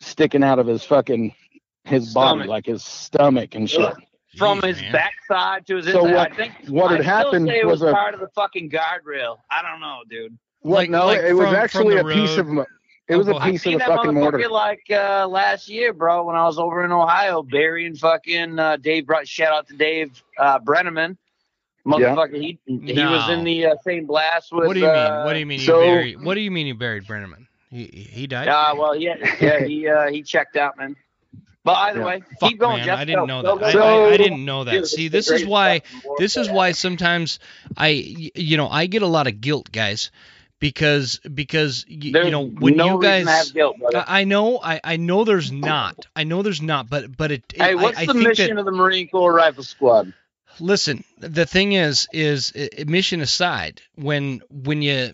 sticking 0.00 0.44
out 0.44 0.58
of 0.58 0.66
his 0.66 0.84
fucking 0.84 1.34
his 1.84 2.12
body, 2.12 2.44
like 2.46 2.66
his 2.66 2.84
stomach 2.84 3.54
and 3.54 3.68
shit. 3.70 3.94
From 4.36 4.60
Jeez, 4.60 4.66
his 4.66 4.80
man. 4.82 4.92
backside 4.92 5.66
to 5.66 5.76
his 5.76 5.86
So 5.86 6.04
inside. 6.06 6.14
what- 6.14 6.32
I 6.32 6.36
think 6.36 6.52
what 6.68 6.90
had 6.90 7.00
I 7.00 7.02
still 7.02 7.14
happened 7.16 7.48
say 7.48 7.58
it 7.60 7.66
was 7.66 7.80
was, 7.80 7.90
a- 7.90 7.94
part 7.94 8.14
of 8.14 8.20
the 8.20 8.28
fucking 8.28 8.70
guardrail. 8.70 9.38
I 9.50 9.62
don't 9.62 9.80
know, 9.80 10.00
dude. 10.08 10.38
What? 10.60 10.74
Like- 10.76 10.90
no, 10.90 11.06
like 11.06 11.20
it 11.20 11.32
was 11.32 11.52
actually 11.52 11.96
a 11.96 12.04
the 12.04 12.12
piece 12.14 12.36
of. 12.36 12.46
It 13.10 13.16
was 13.16 13.26
Oh, 13.28 13.30
a 13.30 13.34
go 13.34 13.38
ahead. 13.38 13.52
piece 13.52 13.60
I 13.66 13.70
of 13.70 13.72
seen 13.72 13.72
the 13.74 13.78
that 13.80 13.88
fucking 13.88 14.14
mortar. 14.14 14.48
like 14.48 14.84
uh, 14.90 15.26
last 15.28 15.68
year, 15.68 15.92
bro, 15.92 16.24
when 16.24 16.36
I 16.36 16.44
was 16.44 16.58
over 16.58 16.84
in 16.84 16.92
Ohio, 16.92 17.42
burying 17.42 17.96
fucking 17.96 18.58
uh, 18.58 18.76
Dave. 18.76 19.06
Brought 19.06 19.26
shout 19.26 19.52
out 19.52 19.68
to 19.68 19.76
Dave 19.76 20.22
uh, 20.38 20.58
Brenneman. 20.60 21.16
Motherfucker, 21.86 22.36
he 22.40 22.58
he 22.66 23.02
was 23.04 23.30
in 23.30 23.42
the 23.44 23.66
uh, 23.66 23.74
same 23.84 24.06
blast 24.06 24.52
with. 24.52 24.66
What 24.66 24.74
do 24.74 24.80
you 24.80 24.86
mean? 24.86 24.94
uh, 24.94 25.22
What 25.24 25.32
do 25.32 25.38
you 25.38 25.46
mean 25.46 25.60
so- 25.60 25.80
you 25.80 25.86
buried? 25.86 26.24
What 26.24 26.34
do 26.34 26.40
you 26.40 26.50
mean 26.50 26.66
you 26.66 26.74
buried 26.74 27.04
Brenneman? 27.06 27.46
He 27.70 27.84
he 27.86 28.26
died. 28.26 28.48
Uh, 28.48 28.74
well, 28.76 28.94
yeah, 28.96 29.14
yeah, 29.40 29.64
he 29.64 29.88
uh, 29.88 30.08
he 30.10 30.22
checked 30.22 30.56
out, 30.56 30.76
man. 30.76 30.94
But 31.64 31.72
either 31.76 32.00
Yeah. 32.00 32.06
way, 32.06 32.22
Fuck, 32.40 32.48
keep 32.50 32.58
going, 32.58 32.78
man, 32.78 32.86
Jeff. 32.86 32.98
I 32.98 33.04
didn't 33.04 33.20
Go, 33.20 33.26
know 33.26 33.42
go, 33.42 33.58
that. 33.58 33.60
go, 33.60 33.66
I, 33.66 33.72
go. 33.72 34.04
I, 34.04 34.08
I 34.08 34.10
So- 34.12 34.16
didn't 34.18 34.44
know 34.44 34.64
that. 34.64 34.72
Dude, 34.72 34.86
See, 34.86 35.08
this 35.08 35.30
is 35.30 35.44
why. 35.46 35.78
stuff 35.78 35.92
in 35.94 36.00
the 36.00 36.08
world, 36.08 36.18
This 36.18 36.36
is 36.36 36.50
why 36.50 36.72
sometimes 36.72 37.38
I 37.76 37.88
you 37.88 38.56
know, 38.56 38.68
I 38.68 38.86
get 38.86 39.02
a 39.02 39.06
lot 39.06 39.26
of 39.26 39.40
guilt, 39.40 39.70
guys, 39.72 40.10
because 40.60 41.18
because 41.18 41.84
y- 41.88 41.96
you 41.96 42.30
know 42.30 42.44
when 42.46 42.76
no 42.76 42.94
you 42.96 43.02
guys. 43.02 43.26
have 43.26 43.52
guilt. 43.52 43.76
I 43.94 44.24
know, 44.24 44.60
I, 44.62 44.80
I 44.84 44.96
know 44.96 45.24
there's 45.24 45.50
not. 45.50 46.06
I 46.14 46.24
know 46.24 46.42
there's 46.42 46.62
not, 46.62 46.88
but 46.88 47.16
but 47.16 47.32
it. 47.32 47.42
Hey, 47.56 47.70
I- 47.72 47.74
what's 47.74 47.98
I, 47.98 48.06
the 48.06 48.14
mission 48.14 48.54
that, 48.54 48.60
of 48.60 48.66
the 48.66 48.72
Marine 48.72 49.08
Corps 49.08 49.32
Rifle 49.32 49.64
Squad? 49.64 50.12
listen 50.58 51.04
the 51.18 51.46
thing 51.46 51.72
is 51.72 52.08
is 52.12 52.52
mission 52.86 53.20
aside 53.20 53.80
when 53.94 54.40
when 54.50 54.82
you 54.82 55.12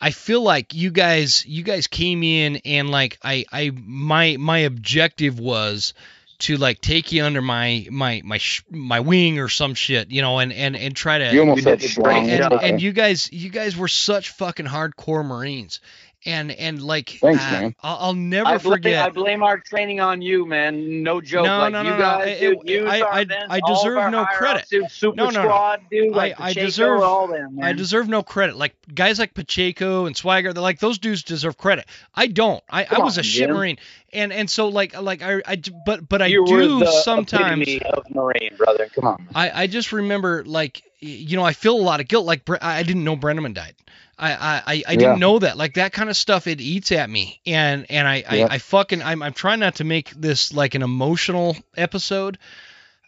i 0.00 0.10
feel 0.10 0.42
like 0.42 0.74
you 0.74 0.90
guys 0.90 1.44
you 1.46 1.62
guys 1.62 1.86
came 1.86 2.22
in 2.22 2.56
and 2.64 2.90
like 2.90 3.18
i 3.22 3.44
i 3.52 3.70
my 3.74 4.36
my 4.38 4.58
objective 4.58 5.38
was 5.38 5.94
to 6.40 6.56
like 6.56 6.80
take 6.80 7.12
you 7.12 7.24
under 7.24 7.40
my 7.42 7.86
my 7.90 8.20
my 8.24 8.38
sh- 8.38 8.62
my 8.70 9.00
wing 9.00 9.38
or 9.38 9.48
some 9.48 9.74
shit 9.74 10.10
you 10.10 10.22
know 10.22 10.38
and 10.38 10.52
and 10.52 10.76
and 10.76 10.96
try 10.96 11.18
to 11.18 11.32
You 11.32 11.40
almost 11.40 11.62
said 11.64 11.78
did 11.80 11.90
schlong. 11.90 12.02
great 12.04 12.16
and, 12.18 12.30
It's 12.30 12.38
job. 12.40 12.52
okay. 12.54 12.68
and 12.70 12.82
you 12.82 12.92
guys 12.92 13.32
you 13.32 13.50
guys 13.50 13.76
were 13.76 13.88
such 13.88 14.30
fucking 14.30 14.66
hardcore 14.66 15.24
marines 15.24 15.80
and 16.26 16.50
and 16.52 16.82
like 16.82 17.08
Thanks, 17.20 17.42
uh, 17.42 17.50
man. 17.50 17.74
I'll, 17.82 17.96
I'll 18.00 18.14
never 18.14 18.48
I 18.48 18.58
blame, 18.58 18.72
forget 18.74 19.06
I 19.06 19.08
blame 19.10 19.42
our 19.42 19.58
training 19.58 20.00
on 20.00 20.20
you, 20.20 20.44
man. 20.44 21.02
No 21.02 21.20
joke. 21.20 21.46
No, 21.46 21.58
like 21.58 21.72
no, 21.72 21.78
you 21.82 21.90
no, 21.90 21.96
no. 21.96 21.98
guys, 21.98 22.28
It- 22.28 22.40
dude, 22.40 22.58
it- 22.58 22.68
you, 22.82 22.86
I- 22.88 23.18
I- 23.20 23.24
Sarvin, 23.24 23.46
I 23.48 23.60
all 23.62 23.74
deserve 23.74 23.98
our 23.98 24.10
no 24.10 24.24
credit. 24.26 24.66
dude, 24.70 24.90
Super 24.90 25.16
No, 25.16 25.24
no, 25.30 25.30
no. 25.30 25.48
Squad, 25.48 25.80
dude. 25.90 26.14
Like 26.14 26.38
I- 26.38 26.44
I 26.44 26.48
Pacheco, 26.48 26.66
deserve- 26.66 27.00
all 27.02 27.26
them, 27.28 27.56
man. 27.56 27.64
I 27.64 27.72
deserve 27.72 28.08
no 28.08 28.22
credit. 28.22 28.56
Like 28.56 28.74
guys 28.94 29.18
like 29.18 29.32
Pacheco 29.34 30.06
and 30.06 30.16
Swagger, 30.16 30.52
they're 30.52 30.62
like 30.62 30.78
those 30.78 30.98
dudes 30.98 31.22
deserve 31.22 31.56
credit. 31.56 31.86
I 32.14 32.26
don't. 32.26 32.62
I, 32.68 32.82
I 32.82 32.84
Come 32.84 33.04
was 33.04 33.16
a 33.16 33.20
on, 33.20 33.24
shit 33.24 33.48
Jim. 33.48 33.56
marine, 33.56 33.78
and 34.12 34.32
and 34.32 34.50
so 34.50 34.68
like 34.68 35.00
like 35.00 35.22
I, 35.22 35.40
I 35.46 35.62
but 35.86 36.06
but 36.08 36.20
I 36.22 36.26
you 36.26 36.44
do 36.46 36.80
the 36.80 36.90
sometimes. 37.02 37.66
of 37.94 38.04
Marine, 38.14 38.54
brother. 38.58 38.88
Come 38.94 39.04
on. 39.06 39.26
I 39.34 39.62
I 39.62 39.66
just 39.68 39.92
remember 39.92 40.44
like 40.44 40.82
you 40.98 41.36
know 41.38 41.44
I 41.44 41.54
feel 41.54 41.76
a 41.76 41.80
lot 41.80 42.00
of 42.00 42.08
guilt. 42.08 42.26
Like 42.26 42.42
I 42.62 42.82
didn't 42.82 43.04
know 43.04 43.16
Brenneman 43.16 43.54
died. 43.54 43.74
I 44.20 44.62
I 44.66 44.82
I, 44.88 44.96
didn't 44.96 45.18
know 45.18 45.38
that. 45.38 45.56
Like 45.56 45.74
that 45.74 45.92
kind 45.92 46.10
of 46.10 46.16
stuff, 46.16 46.46
it 46.46 46.60
eats 46.60 46.92
at 46.92 47.08
me, 47.08 47.40
and 47.46 47.86
and 47.90 48.06
I 48.06 48.16
Yeah. 48.30 48.46
I, 48.50 48.54
I 48.54 48.58
fucking 48.58 49.02
I'm 49.02 49.22
I'm 49.22 49.32
trying 49.32 49.60
not 49.60 49.76
to 49.76 49.84
make 49.84 50.10
this 50.10 50.52
like 50.52 50.74
an 50.74 50.82
emotional 50.82 51.56
episode. 51.76 52.38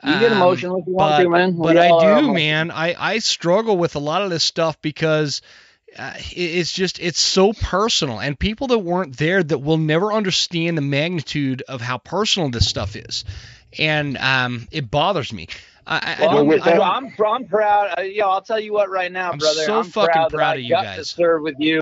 You 0.05 0.19
get 0.19 0.33
Um, 0.33 0.39
emotional 0.39 0.81
if 0.81 0.87
you 0.87 0.95
want 0.95 1.13
but- 1.19 1.23
to, 1.23 1.29
man. 1.31 1.57
We 1.57 1.63
but 1.63 1.77
I 1.79 1.89
do, 1.89 1.95
emotional. 1.95 2.35
man. 2.35 2.71
I 2.71 2.95
I 2.99 3.19
struggle 3.19 3.77
with 3.77 3.95
a 3.95 4.01
lot 4.01 4.23
of 4.23 4.31
this 4.31 4.43
stuff 4.43 4.81
because 4.83 5.43
uh, 5.99 6.15
it's 6.31 6.73
just 6.73 6.99
it's 7.01 7.21
so 7.21 7.53
personal, 7.53 8.19
and 8.19 8.39
people 8.39 8.67
that 8.69 8.79
weren't 8.79 9.17
there 9.19 9.43
that 9.43 9.59
will 9.59 9.77
never 9.79 10.13
understand 10.13 10.77
the 10.77 10.83
magnitude 10.83 11.63
of 11.69 11.81
how 11.83 11.99
personal 11.99 12.49
this 12.49 12.67
stuff 12.67 12.97
is, 12.97 13.25
and 13.79 14.17
um, 14.17 14.67
it 14.73 14.91
bothers 14.91 15.33
me. 15.33 15.49
I, 15.87 15.97
I, 15.97 15.99
I 15.99 16.21
Well, 16.21 16.31
don't. 16.31 16.35
Well, 16.37 16.47
with 16.47 16.63
I 16.63 16.65
that- 16.71 16.77
don't 16.77 16.87
I'm, 16.87 17.25
I'm 17.27 17.45
proud. 17.47 17.95
Uh, 17.99 18.03
yo, 18.03 18.29
I'll 18.29 18.43
tell 18.43 18.61
you 18.61 18.73
what 18.73 18.91
right 18.91 19.11
now, 19.11 19.31
brother. 19.33 19.35
I'm 19.35 19.39
brother. 19.39 19.65
so 19.65 19.79
I'm 19.79 19.85
fucking 19.85 20.13
proud, 20.13 20.31
proud 20.33 20.57
of 20.59 20.63
you 20.63 20.71
got 20.71 20.85
guys. 20.85 20.97
to 20.99 21.05
serve 21.05 21.43
with 21.43 21.57
you 21.59 21.81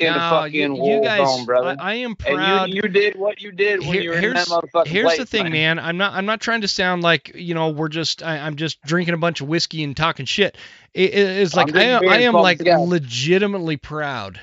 in 0.00 0.12
the 0.12 0.18
No, 0.18 0.30
fucking 0.30 0.54
you, 0.54 0.82
war 0.82 0.96
you 0.96 1.02
guys, 1.02 1.28
zone, 1.28 1.44
brother. 1.44 1.76
I, 1.78 1.92
I 1.92 1.94
am 1.96 2.16
proud. 2.16 2.64
and 2.64 2.74
you, 2.74 2.82
you 2.82 2.88
did 2.88 3.14
what 3.16 3.40
you 3.40 3.52
did 3.52 3.80
when 3.80 3.88
Here- 3.92 4.02
you 4.02 4.10
were 4.10 4.16
in 4.16 4.22
that 4.22 4.34
here's- 4.34 4.48
motherfucking 4.48 4.86
Here's 4.88 5.04
place, 5.06 5.18
the 5.18 5.26
thing, 5.26 5.52
man. 5.52 5.78
I'm 5.78 5.96
not. 5.96 6.14
I'm 6.14 6.26
not 6.26 6.40
trying 6.40 6.62
to 6.62 6.68
sound 6.68 7.02
like 7.02 7.30
you 7.34 7.54
know 7.54 7.70
we're 7.70 7.88
just. 7.88 8.22
I, 8.22 8.38
I'm 8.38 8.56
just 8.56 8.82
drinking 8.82 9.14
a 9.14 9.18
bunch 9.18 9.40
of 9.40 9.48
whiskey 9.48 9.84
and 9.84 9.96
talking 9.96 10.26
shit. 10.26 10.56
It, 10.92 11.10
it- 11.14 11.42
it's 11.42 11.54
like 11.54 11.68
I'm 11.70 11.76
I, 11.76 11.82
am- 11.84 12.08
I 12.08 12.18
am 12.22 12.34
like 12.34 12.58
cigars. 12.58 12.88
legitimately 12.88 13.76
proud 13.76 14.40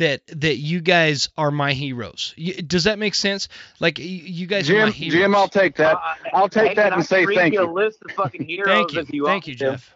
that 0.00 0.22
that 0.28 0.56
you 0.56 0.80
guys 0.82 1.30
are 1.38 1.50
my 1.50 1.72
heroes. 1.72 2.34
Y- 2.36 2.60
Does 2.66 2.84
that 2.84 2.98
make 2.98 3.14
sense? 3.14 3.48
Like 3.80 3.98
you 3.98 4.46
guys 4.46 4.68
are 4.68 4.74
my 4.74 4.86
Jim, 4.86 4.92
heroes. 4.92 5.14
Jim, 5.14 5.34
I'll 5.36 5.48
take 5.48 5.76
that. 5.76 5.96
Uh, 5.96 6.14
I'll 6.34 6.48
take 6.50 6.70
hey, 6.70 6.74
that 6.74 6.92
and 6.92 7.00
I 7.02 7.04
say 7.04 7.24
thank 7.26 7.54
you. 7.54 7.60
you. 7.62 7.70
A 7.70 7.72
list 7.72 8.02
of 8.04 8.12
fucking 8.12 8.44
heroes 8.48 8.92
Thank 8.92 8.92
you. 8.92 9.06
you 9.12 9.24
Thank 9.26 9.46
you. 9.46 9.54
Jeff. 9.54 9.94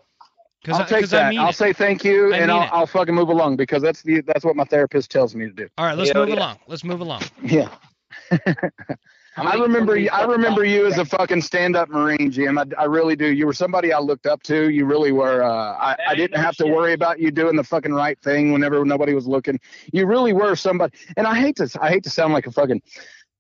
Because 0.63 0.81
I'll 0.81 0.87
take 0.87 1.05
I 1.05 1.07
that. 1.09 1.31
mean 1.31 1.41
I'll 1.41 1.51
it. 1.51 1.57
say 1.57 1.73
thank 1.75 2.05
you, 2.05 2.33
I 2.33 2.39
and 2.39 2.51
I'll. 2.51 2.69
I'll 2.73 2.87
fucking 2.87 3.15
move 3.15 3.29
along 3.29 3.57
because 3.57 3.83
that's 3.83 4.03
the 4.03 4.23
that's 4.23 4.45
what 4.45 4.57
my 4.57 4.65
therapist 4.65 5.11
tells 5.11 5.35
me 5.35 5.47
to 5.47 5.53
do. 5.53 5.69
All 5.77 5.85
right, 5.85 5.97
let's 5.99 6.09
Yeah, 6.09 6.21
move 6.21 6.29
yeah. 6.31 6.35
along. 6.37 6.59
Let's 6.69 6.85
move 6.85 7.01
along. 7.01 7.23
Yeah. 7.43 7.69
I 9.37 9.57
remember 9.57 9.97
you. 9.97 10.11
I 10.11 10.25
remember 10.25 10.65
you 10.65 10.87
as 10.87 10.99
a 10.99 11.05
fucking 11.05 11.43
stand-up 11.43 11.89
Marine, 11.89 12.31
Jim. 12.31 12.57
I, 12.57 12.65
I 12.79 12.85
really 12.85 13.17
do. 13.17 13.27
You 13.27 13.47
were 13.47 13.53
somebody 13.53 13.93
I 13.93 13.99
looked 13.99 14.27
up 14.27 14.43
to. 14.45 14.71
You 14.71 14.87
really 14.87 15.13
were. 15.13 15.43
Uh, 15.43 15.73
I, 15.75 15.97
I 16.09 16.15
didn't 16.15 16.41
have 16.41 16.57
to 16.57 16.67
worry 16.67 16.93
about 16.93 17.19
you 17.19 17.31
doing 17.31 17.57
the 17.57 17.65
fucking 17.65 17.93
right 17.93 18.19
thing 18.23 18.53
whenever 18.53 18.85
nobody 18.85 19.15
was 19.15 19.27
looking. 19.27 19.59
You 19.93 20.07
really 20.07 20.33
were 20.33 20.55
somebody. 20.55 20.97
And 21.17 21.27
I 21.27 21.35
hate 21.35 21.57
to. 21.57 21.69
I 21.81 21.89
hate 21.89 22.05
to 22.05 22.11
sound 22.11 22.33
like 22.33 22.47
a 22.47 22.53
fucking 22.53 22.81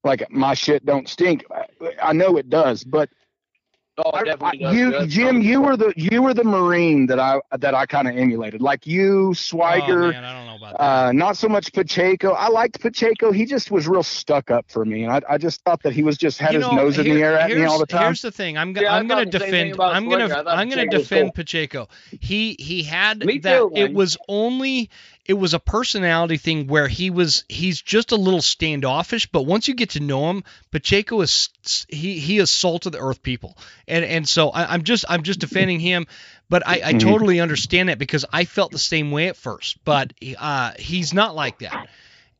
like 0.03 0.31
my 0.31 0.55
shit 0.55 0.85
don't 0.85 1.09
stink. 1.09 1.45
I 2.03 2.13
know 2.13 2.37
it 2.37 2.51
does, 2.51 2.85
but 2.85 3.09
Oh, 3.97 4.11
I- 4.13 4.25
definitely 4.25 4.65
I- 4.65 4.73
you, 4.73 4.91
That's 4.91 5.07
Jim, 5.13 5.41
you 5.41 5.61
were 5.63 5.77
the 5.77 5.93
you 5.97 6.21
were 6.21 6.35
the 6.35 6.43
Marine 6.43 7.07
that 7.07 7.21
I 7.21 7.41
that 7.57 7.75
I 7.75 7.87
kind 7.87 8.09
of 8.09 8.17
emulated. 8.17 8.61
Like 8.61 8.87
you, 8.87 9.35
Oh, 9.53 9.57
man, 10.11 10.25
I 10.25 10.33
don't 10.33 10.47
know 10.47 10.57
about 10.57 10.79
that. 10.79 10.83
Uh, 10.83 11.13
not 11.13 11.37
so 11.37 11.49
much 11.49 11.73
Pacheco. 11.73 12.33
I 12.33 12.49
liked 12.49 12.81
Pacheco. 12.81 13.31
He 13.31 13.45
just 13.47 13.71
was 13.71 13.87
real 13.87 14.03
stuck 14.03 14.51
up 14.51 14.65
for 14.69 14.85
me, 14.85 15.05
and 15.05 15.13
I, 15.13 15.21
I 15.29 15.39
just 15.39 15.63
thought 15.63 15.83
that 15.85 15.93
he 15.93 16.03
was 16.03 16.17
just 16.17 16.39
had 16.41 16.53
You 16.55 16.59
his 16.59 16.69
know, 16.69 16.75
nose 16.77 16.99
in 16.99 17.05
the 17.05 17.23
air 17.23 17.39
at 17.39 17.51
me 17.51 17.65
all 17.65 17.79
the 17.79 17.87
time. 17.87 18.07
Here's 18.07 18.23
the 18.23 18.33
thing. 18.33 18.59
I'm, 18.59 18.73
go- 18.73 18.81
Yeah, 18.81 18.95
I 18.95 18.99
I'm 18.99 19.07
gonna 19.07 19.25
thought 19.25 19.33
the 19.33 19.41
same 19.41 19.51
thing 19.51 19.71
defend. 19.73 19.95
I'm 19.95 20.09
gonna 20.09 20.25
I 20.25 20.29
thought 20.29 20.47
I'm 20.49 20.69
gonna 20.69 20.83
Pacheco 20.87 20.99
defend 20.99 21.27
cool. 21.29 21.33
Pacheco. 21.33 21.89
He 22.21 22.57
he 22.59 22.83
had 22.83 23.25
Me 23.25 23.39
that. 23.39 23.59
too, 23.59 23.71
it 23.75 23.93
was 23.93 24.17
only 24.29 24.91
it 25.27 25.35
was 25.35 25.55
a 25.55 25.59
personality 25.59 26.37
thing 26.37 26.67
where 26.67 26.87
he 26.87 27.11
was 27.11 27.45
he's 27.49 27.81
just 27.81 28.13
a 28.13 28.17
little 28.17 28.43
standoffish. 28.43 29.27
But 29.27 29.43
once 29.43 29.69
you 29.69 29.75
get 29.75 29.91
to 29.91 30.01
know 30.01 30.31
him, 30.31 30.45
Pacheco 30.71 31.21
is 31.23 31.49
he 31.89 32.19
he 32.19 32.39
is 32.39 32.51
salt 32.51 32.87
of 32.87 32.93
the 32.93 32.99
earth 33.01 33.23
people. 33.23 33.57
And 33.89 34.05
and 34.05 34.29
so 34.29 34.51
I, 34.51 34.73
I'm 34.73 34.83
just 34.83 35.05
I'm 35.09 35.23
just 35.23 35.41
defending 35.41 35.81
him. 35.81 36.07
But 36.51 36.67
I, 36.67 36.81
I 36.85 36.93
Mhm. 36.93 37.01
totally 37.01 37.41
understand 37.41 37.89
that 37.89 37.99
because 37.99 38.25
I 38.33 38.45
felt 38.45 38.71
the 38.71 38.79
same 38.79 39.11
way 39.11 39.29
at 39.29 39.37
first. 39.37 39.79
But 39.85 40.13
uh, 40.39 40.73
he's 40.79 41.15
not 41.15 41.35
like 41.35 41.59
that. 41.59 41.81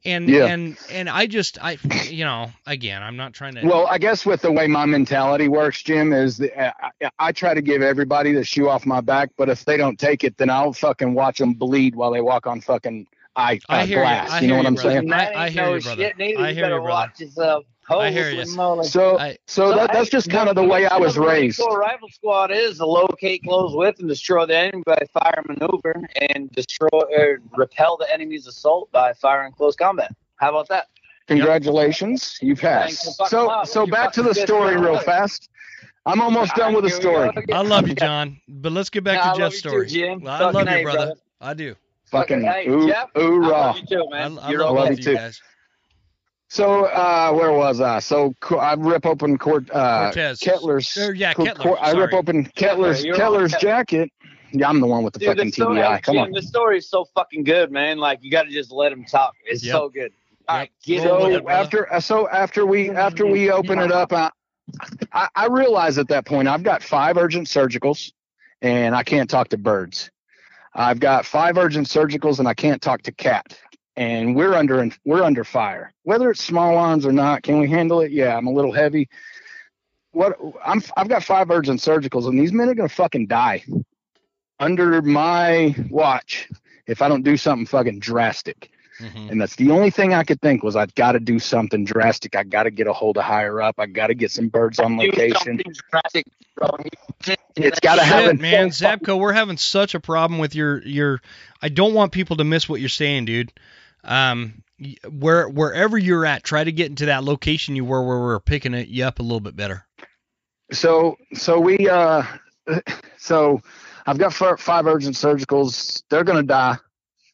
And 0.07 0.29
Yeah. 0.29 0.47
and 0.47 0.77
and 0.91 1.09
I 1.09 1.27
just 1.27 1.59
I 1.63 1.79
you 2.11 2.25
know 2.25 2.51
again 2.67 3.03
I'm 3.03 3.17
not 3.17 3.33
trying 3.33 3.55
to. 3.55 3.67
Well, 3.67 3.87
I 3.87 3.97
guess 3.99 4.27
with 4.27 4.43
the 4.43 4.53
way 4.53 4.67
my 4.67 4.85
mentality 4.85 5.49
works, 5.49 5.83
Jim, 5.83 6.13
is 6.13 6.37
that 6.39 6.59
uh, 6.59 6.73
I, 7.03 7.11
I 7.19 7.33
try 7.33 7.55
to 7.55 7.63
give 7.63 7.81
everybody 7.81 8.33
the 8.33 8.45
shoe 8.45 8.69
off 8.69 8.85
my 8.85 9.01
back, 9.01 9.31
but 9.39 9.49
if 9.49 9.65
they 9.65 9.77
don't 9.79 9.99
take 9.99 10.23
it, 10.25 10.37
then 10.37 10.51
I'll 10.51 10.73
fucking 10.75 11.15
watch 11.15 11.39
them 11.39 11.55
bleed 11.55 11.95
while 11.95 12.11
they 12.11 12.21
walk 12.21 12.47
on 12.47 12.61
fucking 12.61 13.07
eye, 13.37 13.61
uh, 13.69 13.73
I 13.73 13.87
hear 13.87 13.99
you. 13.99 14.03
glass. 14.05 14.31
I 14.31 14.41
you 14.41 14.49
know 14.49 14.55
hear 14.55 14.63
what 14.63 14.67
I'm 14.67 14.75
brother. 14.75 14.91
saying? 14.91 15.13
I- 15.13 15.33
I 15.45 15.49
hear 15.51 15.63
no 15.65 15.75
you, 15.75 15.81
brother. 15.81 16.03
Shit, 16.03 16.19
neither. 16.19 16.41
I 16.41 16.49
you 16.51 16.55
hear 16.55 16.55
you, 16.57 16.63
better 16.65 16.77
brother. 16.77 16.89
watch 16.91 17.21
yourself. 17.21 17.65
I 17.91 18.11
hear 18.11 18.31
you. 18.31 18.57
moly. 18.57 18.87
So, 18.87 19.19
I- 19.19 19.37
so 19.47 19.75
that, 19.75 19.93
that's 19.93 20.11
just 20.11 20.31
kind 20.31 20.49
of 20.49 20.55
the 20.55 20.63
way 20.63 20.87
I 20.87 20.97
was 20.97 21.19
What 21.19 21.27
the 21.27 21.31
Marine 21.33 21.43
raised. 21.43 21.59
Corps 21.61 21.79
Rifle 21.79 22.09
Squad 22.09 22.51
is 22.51 22.79
to 22.79 22.87
locate, 22.87 23.43
close 23.45 23.75
with, 23.75 23.99
and 23.99 24.09
destroy 24.09 24.47
the 24.47 24.57
enemy 24.57 24.83
by 24.87 24.99
fire 25.13 25.43
maneuver, 25.49 25.95
and 26.31 26.51
destroy 26.53 26.89
or 26.93 27.39
repel 27.57 27.97
the 27.97 28.13
enemy's 28.13 28.47
assault 28.47 28.91
by 28.93 29.13
fire 29.13 29.43
and 29.43 29.55
close 29.55 29.77
combat. 29.77 30.15
How 30.37 30.51
about 30.51 30.69
that? 30.69 30.87
Congratulations, 31.27 32.39
you 32.43 32.55
Thanks 32.57 33.05
passed. 33.05 33.31
So, 33.31 33.63
so 33.65 33.87
back 33.87 34.13
to 34.13 34.23
the 34.23 34.35
story 34.35 34.75
son. 34.75 34.83
real 34.83 34.99
fast. 34.99 35.49
I'm 36.07 36.21
almost 36.21 36.55
done 36.55 36.75
with 36.75 36.85
the 36.85 36.91
story. 36.91 37.31
I 37.53 37.63
love 37.63 37.89
you, 37.89 37.95
Jon. 38.07 38.39
But 38.49 38.73
let's 38.73 38.91
get 38.91 39.05
back 39.05 39.17
Yeah, 39.17 39.23
to 39.23 39.29
love 39.29 39.39
Jeff's 39.39 39.59
story. 39.59 39.89
too, 39.89 40.19
Well, 40.21 40.35
I 40.35 40.39
Fucking 40.39 40.55
love 40.55 40.69
you, 40.69 40.83
brother. 40.83 41.07
brother. 41.07 41.21
I 41.41 41.55
do. 41.55 41.75
Fucking 42.07 42.43
Hey, 42.43 42.69
ooh, 42.69 42.89
Jeff, 42.89 43.09
I 43.17 43.21
love 43.21 43.77
you 43.77 43.87
too, 43.87 44.07
man. 44.11 44.39
I 44.39 44.51
You're 44.51 44.61
love 44.61 44.75
love 44.75 44.89
both 44.89 44.89
you 44.89 44.93
of 44.93 44.99
you 44.99 45.05
too. 45.05 45.15
guys. 45.17 45.41
So, 46.55 46.85
uh, 46.85 47.33
where 47.33 47.51
was 47.51 47.81
I? 47.81 47.99
So, 47.99 48.33
I 48.61 48.75
rip 48.75 49.07
open 49.07 49.39
Court, 49.39 49.69
uh, 49.73 50.05
Cortez. 50.13 50.39
Kettler's. 50.39 50.97
Or, 50.97 51.13
yeah, 51.13 51.35
Cor- 51.35 51.47
Kettler, 51.47 51.63
Cor- 51.65 51.83
I 51.83 51.91
rip 51.91 52.13
open 52.13 52.45
Kettler's 52.45 53.05
you're 53.05 53.17
Kettler's 53.17 53.51
Kettler. 53.55 53.69
jacket, 53.71 54.13
Yeah, 54.53 54.69
I'm 54.69 54.81
the 54.81 54.87
one 54.87 55.03
with 55.03 55.15
the 55.15 55.19
Dude, 55.19 55.31
fucking 55.31 55.47
the 55.47 55.51
story, 55.53 55.81
TBI. 55.81 56.03
Come 56.05 56.15
Jim, 56.15 56.23
on. 56.27 56.31
the 56.31 56.43
story 56.43 56.79
is 56.79 56.89
so 56.89 57.07
fucking 57.13 57.43
good, 57.43 57.73
man. 57.73 57.99
Like 57.99 58.21
you 58.23 58.31
got 58.31 58.45
to 58.45 58.51
just 58.53 58.71
let 58.71 58.93
him 58.93 59.05
talk. 59.05 59.35
It's 59.45 59.65
Yep. 59.65 59.73
so 59.73 59.89
good. 59.89 60.13
All 60.49 60.59
right, 60.59 60.71
get 60.85 61.05
Roll 61.05 61.27
it. 61.27 61.33
with 61.33 61.43
So 61.43 61.49
it, 61.49 61.53
after 61.53 61.93
uh, 61.93 61.99
so 62.01 62.29
after 62.29 62.65
we 62.65 62.89
after 62.91 63.27
we 63.27 63.51
open 63.51 63.81
it 63.81 63.91
up, 63.91 64.13
I, 64.13 64.31
I 65.13 65.27
I 65.35 65.47
realize 65.49 65.99
at 65.99 66.07
that 66.09 66.25
point 66.25 66.47
I've 66.47 66.63
got 66.63 66.85
five 66.85 67.17
urgent 67.17 67.49
surgicals, 67.49 68.13
and 68.63 68.95
I 68.95 69.03
can't 69.03 69.29
talk 69.29 69.49
to 69.49 69.59
birds. 69.59 70.13
I've 70.73 71.01
got 71.01 71.25
five 71.27 71.59
urgent 71.59 71.89
surgicals, 71.89 72.39
and 72.39 72.47
I 72.47 72.55
can't 72.55 72.81
talk 72.81 73.03
to 73.03 73.13
cat. 73.13 73.59
And 73.97 74.35
we're 74.35 74.55
under 74.55 74.89
we're 75.05 75.23
under 75.23 75.45
fire. 75.45 75.93
Whether 76.03 76.31
it's 76.31 76.43
small 76.43 76.77
arms 76.77 77.07
or 77.07 77.13
not, 77.13 77.43
can 77.43 77.61
we 77.61 77.69
handle 77.69 78.01
it? 78.01 78.11
Yeah, 78.11 78.37
I'm 78.37 78.47
a 78.49 78.53
little 78.53 78.73
heavy. 78.73 79.09
What 80.13 80.37
I'm 80.65 80.83
I've 80.97 81.09
got 81.09 81.23
five 81.23 81.51
urgent 81.51 81.81
surgicals, 81.81 82.27
and 82.29 82.39
these 82.39 82.53
men 82.53 82.69
are 82.69 82.75
gonna 82.75 82.89
fucking 82.89 83.29
die 83.29 83.65
under 84.59 85.01
my 85.03 85.75
watch 85.91 86.49
if 86.87 87.03
I 87.03 87.09
don't 87.09 87.23
do 87.23 87.37
something 87.37 87.67
fucking 87.67 88.01
drastic. 88.01 88.71
Mhm. 89.01 89.31
And 89.31 89.41
that's 89.41 89.57
the 89.57 89.71
only 89.71 89.91
thing 89.91 90.15
I 90.15 90.23
could 90.23 90.41
think 90.41 90.63
was 90.63 90.77
I've 90.77 90.95
got 90.95 91.13
to 91.13 91.21
do 91.21 91.41
something 91.41 91.85
drastic. 91.85 92.37
I 92.37 92.45
got 92.45 92.63
to 92.65 92.71
get 92.71 92.87
a 92.87 92.93
hold 92.93 93.19
of 93.19 93.25
higher 93.25 93.61
up. 93.61 93.75
I 93.79 93.87
got 93.87 94.07
to 94.09 94.15
get 94.15 94.31
some 94.31 94.49
birds 94.49 94.79
on 94.79 94.97
location. 94.97 95.61
drastic. 95.91 96.27
It's 97.57 97.81
got 97.81 97.97
to 97.97 98.05
happen, 98.05 98.41
man, 98.41 98.69
Zabko, 98.69 99.19
we're 99.19 99.33
having 99.33 99.57
such 99.57 99.95
a 99.95 100.01
problem 100.01 100.39
with 100.39 100.55
your 100.55 100.83
your. 100.83 101.21
I 101.61 101.69
don't 101.69 101.95
want 101.95 102.13
people 102.13 102.37
to 102.37 102.45
miss 102.45 102.69
what 102.69 102.81
you're 102.81 102.89
saying, 102.89 103.25
dude. 103.25 103.53
Um, 104.05 104.63
where 105.09 105.49
wherever 105.49 105.97
you're 105.97 106.27
at, 106.27 106.43
try 106.43 106.65
to 106.65 106.73
get 106.73 106.91
into 106.91 107.07
that 107.07 107.25
location 107.25 107.77
you 107.77 107.85
were 107.85 108.05
where 108.07 108.19
we're 108.19 108.41
picking 108.41 108.75
it 108.75 108.89
you 108.89 109.05
up 109.05 109.19
a 109.19 109.23
little 109.23 109.41
bit 109.41 109.57
better. 109.57 109.87
So 110.73 111.17
so 111.35 111.61
we 111.61 111.89
uh 111.89 112.25
so 113.19 113.61
I've 114.07 114.19
got 114.19 114.33
five 114.33 114.87
urgent 114.87 115.15
surgicals. 115.15 116.03
They're 116.11 116.25
gonna 116.25 116.43
die. 116.43 116.77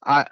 I 0.04 0.26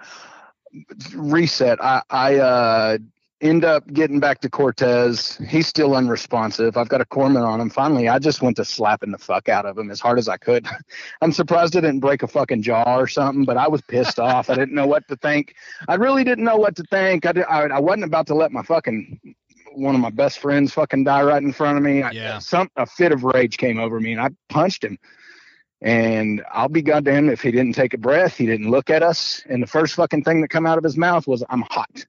reset. 1.13 1.83
I 1.83 2.03
I 2.09 2.35
uh 2.37 2.97
end 3.41 3.63
up 3.63 3.87
getting 3.93 4.19
back 4.19 4.41
to 4.41 4.49
Cortez. 4.49 5.37
He's 5.47 5.67
still 5.67 5.95
unresponsive. 5.95 6.75
I've 6.75 6.89
got 6.89 6.99
a 7.01 7.05
corpsman 7.05 7.45
on 7.45 7.61
him. 7.61 7.69
Finally, 7.69 8.09
I 8.09 8.19
just 8.19 8.41
went 8.41 8.57
to 8.57 8.65
slapping 8.65 9.11
the 9.11 9.17
fuck 9.17 9.47
out 9.47 9.65
of 9.65 9.77
him 9.77 9.89
as 9.91 9.99
hard 9.99 10.19
as 10.19 10.27
I 10.27 10.37
could. 10.37 10.67
I'm 11.21 11.31
surprised 11.31 11.75
I 11.77 11.81
didn't 11.81 12.01
break 12.01 12.21
a 12.23 12.27
fucking 12.27 12.61
jaw 12.63 12.97
or 12.97 13.07
something, 13.07 13.45
but 13.45 13.55
I 13.57 13.67
was 13.67 13.81
pissed 13.81 14.19
off. 14.31 14.49
I 14.49 14.55
didn't 14.55 14.75
know 14.75 14.87
what 14.87 15.07
to 15.07 15.15
think. 15.17 15.55
I 15.87 15.95
really 15.95 16.23
didn't 16.23 16.43
know 16.43 16.57
what 16.57 16.75
to 16.77 16.83
think. 16.83 17.25
I, 17.25 17.31
did, 17.31 17.45
I, 17.45 17.61
I 17.67 17.79
wasn't 17.79 18.03
about 18.05 18.27
to 18.27 18.35
let 18.35 18.51
my 18.51 18.63
fucking 18.63 19.19
one 19.75 19.93
of 19.95 20.01
my 20.01 20.09
best 20.09 20.39
friends 20.39 20.73
fucking 20.73 21.03
die 21.05 21.21
right 21.23 21.41
in 21.41 21.53
front 21.53 21.77
of 21.77 21.83
me. 21.83 22.01
I- 22.03 22.11
Yeah. 22.11 22.39
some 22.39 22.69
a 22.75 22.85
fit 22.85 23.11
of 23.11 23.23
rage 23.23 23.57
came 23.57 23.79
over 23.79 23.99
me 23.99 24.11
and 24.13 24.21
I 24.21 24.29
punched 24.49 24.83
him. 24.83 24.97
And 25.81 26.43
I'll 26.51 26.67
be 26.67 26.81
goddamn 26.81 27.29
if 27.29 27.41
he 27.41 27.51
didn't 27.51 27.73
take 27.73 27.93
a 27.93 27.97
breath, 27.97 28.35
he 28.35 28.45
didn't 28.45 28.69
look 28.69 28.89
at 28.89 29.01
us, 29.01 29.41
and 29.47 29.63
the 29.63 29.67
first 29.67 29.95
fucking 29.95 30.25
thing 30.25 30.41
that 30.41 30.49
come 30.49 30.65
out 30.65 30.77
of 30.77 30.83
his 30.83 30.97
mouth 30.97 31.25
was, 31.25 31.41
"I'm 31.49 31.61
hot." 31.61 32.05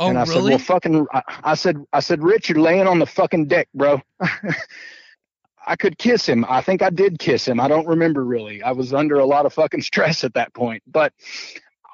Oh, 0.00 0.08
and 0.08 0.18
I 0.18 0.24
said, 0.24 0.42
"Well, 0.42 0.58
fucking," 0.58 1.06
I, 1.12 1.22
I 1.44 1.54
said, 1.54 1.76
"I 1.92 2.00
said, 2.00 2.22
Rich, 2.22 2.48
you're 2.48 2.58
laying 2.58 2.86
on 2.86 2.98
the 2.98 3.06
fucking 3.06 3.48
deck, 3.48 3.68
bro." 3.74 4.00
I 5.66 5.76
could 5.76 5.98
kiss 5.98 6.26
him. 6.26 6.46
I 6.48 6.62
think 6.62 6.80
I 6.80 6.88
did 6.88 7.18
kiss 7.18 7.46
him. 7.46 7.60
I 7.60 7.68
don't 7.68 7.86
remember 7.86 8.24
really. 8.24 8.62
I 8.62 8.72
was 8.72 8.94
under 8.94 9.18
a 9.18 9.26
lot 9.26 9.44
of 9.44 9.52
fucking 9.52 9.82
stress 9.90 10.24
at 10.24 10.32
that 10.34 10.54
point. 10.54 10.82
But 10.86 11.12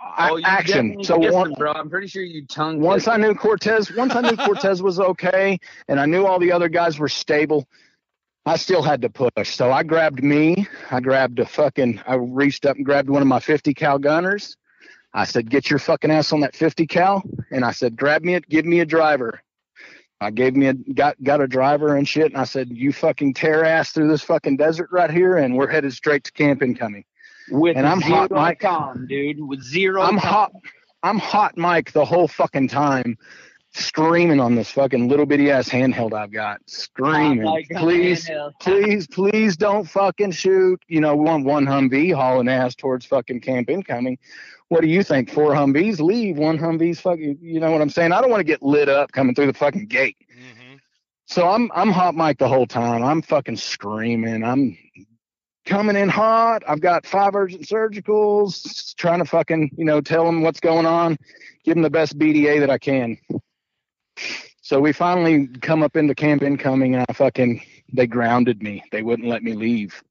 I, 0.00 0.30
Oh, 0.30 0.36
you 0.36 0.44
action. 0.46 1.02
So 1.02 1.18
one, 1.18 1.48
him, 1.48 1.54
bro. 1.58 1.72
I'm 1.72 1.90
pretty 1.90 2.06
sure 2.06 2.22
you 2.22 2.46
tongue. 2.46 2.80
once 2.80 3.08
I 3.08 3.16
knew 3.16 3.34
Cortez, 3.34 3.92
once 3.96 4.14
I 4.14 4.20
knew 4.20 4.36
Cortez 4.46 4.82
was 4.82 5.00
okay, 5.00 5.58
and 5.88 5.98
I 5.98 6.06
knew 6.06 6.26
all 6.26 6.38
the 6.38 6.52
other 6.52 6.68
guys 6.68 7.00
were 7.00 7.08
stable, 7.08 7.66
I 8.46 8.56
still 8.56 8.82
had 8.82 9.02
to 9.02 9.10
push. 9.10 9.48
So 9.56 9.72
I 9.72 9.82
grabbed 9.82 10.22
me. 10.22 10.68
I 10.92 11.00
grabbed 11.00 11.40
a 11.40 11.44
fucking. 11.44 12.00
I 12.06 12.14
reached 12.14 12.66
up 12.66 12.76
and 12.76 12.84
grabbed 12.84 13.10
one 13.10 13.20
of 13.20 13.26
my 13.26 13.40
50 13.40 13.74
cal 13.74 13.98
gunners. 13.98 14.56
I 15.16 15.24
said, 15.24 15.50
"Get 15.50 15.70
your 15.70 15.78
fucking 15.78 16.10
ass 16.10 16.32
on 16.32 16.40
that 16.40 16.54
50 16.54 16.86
cal," 16.86 17.24
and 17.50 17.64
I 17.64 17.72
said, 17.72 17.96
"Grab 17.96 18.22
me 18.22 18.34
it. 18.34 18.48
Give 18.48 18.64
me 18.64 18.80
a 18.80 18.86
driver." 18.86 19.40
I 20.20 20.30
gave 20.30 20.54
me 20.54 20.66
a 20.66 20.74
got 20.74 21.22
got 21.22 21.40
a 21.40 21.48
driver 21.48 21.96
and 21.96 22.06
shit, 22.06 22.26
and 22.26 22.36
I 22.36 22.44
said, 22.44 22.68
"You 22.70 22.92
fucking 22.92 23.34
tear 23.34 23.64
ass 23.64 23.90
through 23.92 24.08
this 24.08 24.22
fucking 24.22 24.56
desert 24.58 24.88
right 24.92 25.10
here, 25.10 25.36
and 25.36 25.56
we're 25.56 25.68
headed 25.68 25.92
straight 25.92 26.24
to 26.24 26.32
camp 26.32 26.62
incoming." 26.62 27.04
with 27.50 27.76
and 27.76 27.86
I'm 27.86 28.00
zero 28.00 28.16
hot, 28.16 28.30
Mike. 28.30 28.64
dude. 29.08 29.40
With 29.40 29.62
zero. 29.62 30.02
I'm 30.02 30.18
con. 30.18 30.28
hot. 30.28 30.52
I'm 31.02 31.18
hot, 31.18 31.56
Mike, 31.56 31.92
the 31.92 32.04
whole 32.04 32.26
fucking 32.26 32.68
time, 32.68 33.16
screaming 33.76 34.40
on 34.40 34.54
this 34.54 34.70
fucking 34.70 35.08
little 35.08 35.26
bitty 35.26 35.50
ass 35.50 35.68
handheld 35.68 36.12
I've 36.12 36.32
got, 36.32 36.60
screaming, 36.66 37.42
Hot 37.46 37.52
like 37.54 37.66
a 37.70 37.78
please, 37.78 38.30
please, 38.60 39.06
please 39.06 39.56
don't 39.56 39.84
fucking 39.88 40.32
shoot. 40.32 40.80
You 40.88 41.00
know, 41.00 41.14
one 41.14 41.44
one 41.44 41.66
Humvee 41.66 42.14
hauling 42.14 42.48
ass 42.48 42.74
towards 42.74 43.06
fucking 43.06 43.40
camp 43.40 43.70
incoming. 43.70 44.18
What 44.68 44.80
do 44.80 44.88
you 44.88 45.02
think? 45.02 45.30
Four 45.30 45.52
Humvees 45.52 46.00
leave, 46.00 46.38
one 46.38 46.58
Humvee's 46.58 47.00
fucking. 47.00 47.38
You 47.40 47.60
know 47.60 47.70
what 47.70 47.80
I'm 47.80 47.90
saying? 47.90 48.12
I 48.12 48.20
don't 48.20 48.30
want 48.30 48.40
to 48.40 48.44
get 48.44 48.62
lit 48.62 48.88
up 48.88 49.12
coming 49.12 49.34
through 49.34 49.46
the 49.46 49.54
fucking 49.54 49.86
gate. 49.86 50.16
Mhm. 50.36 50.80
So 51.26 51.48
I'm 51.48 51.70
I'm 51.74 51.90
hot 51.90 52.14
mic 52.14 52.38
the 52.38 52.48
whole 52.48 52.66
time. 52.66 53.02
I'm 53.04 53.22
fucking 53.22 53.56
screaming. 53.56 54.42
I'm 54.42 54.76
coming 55.66 55.96
in 55.96 56.08
hot. 56.08 56.62
I've 56.66 56.80
got 56.80 57.04
five 57.06 57.34
urgent 57.34 57.62
surgicals, 57.62 58.94
trying 58.96 59.18
to 59.18 59.24
fucking, 59.24 59.72
you 59.76 59.84
know, 59.84 60.00
tell 60.00 60.24
them 60.24 60.42
what's 60.42 60.60
going 60.60 60.86
on, 60.86 61.18
give 61.64 61.74
them 61.74 61.82
the 61.82 61.90
best 61.90 62.16
BDA 62.18 62.60
that 62.60 62.70
I 62.70 62.78
can. 62.78 63.18
So 64.62 64.80
we 64.80 64.92
finally 64.92 65.46
come 65.60 65.82
up 65.82 65.96
into 65.96 66.14
camp 66.14 66.42
incoming 66.42 66.94
and 66.94 67.04
I 67.08 67.12
fucking 67.12 67.62
they 67.92 68.06
grounded 68.06 68.62
me. 68.62 68.82
They 68.90 69.02
wouldn't 69.02 69.28
let 69.28 69.42
me 69.42 69.52
leave. 69.52 70.02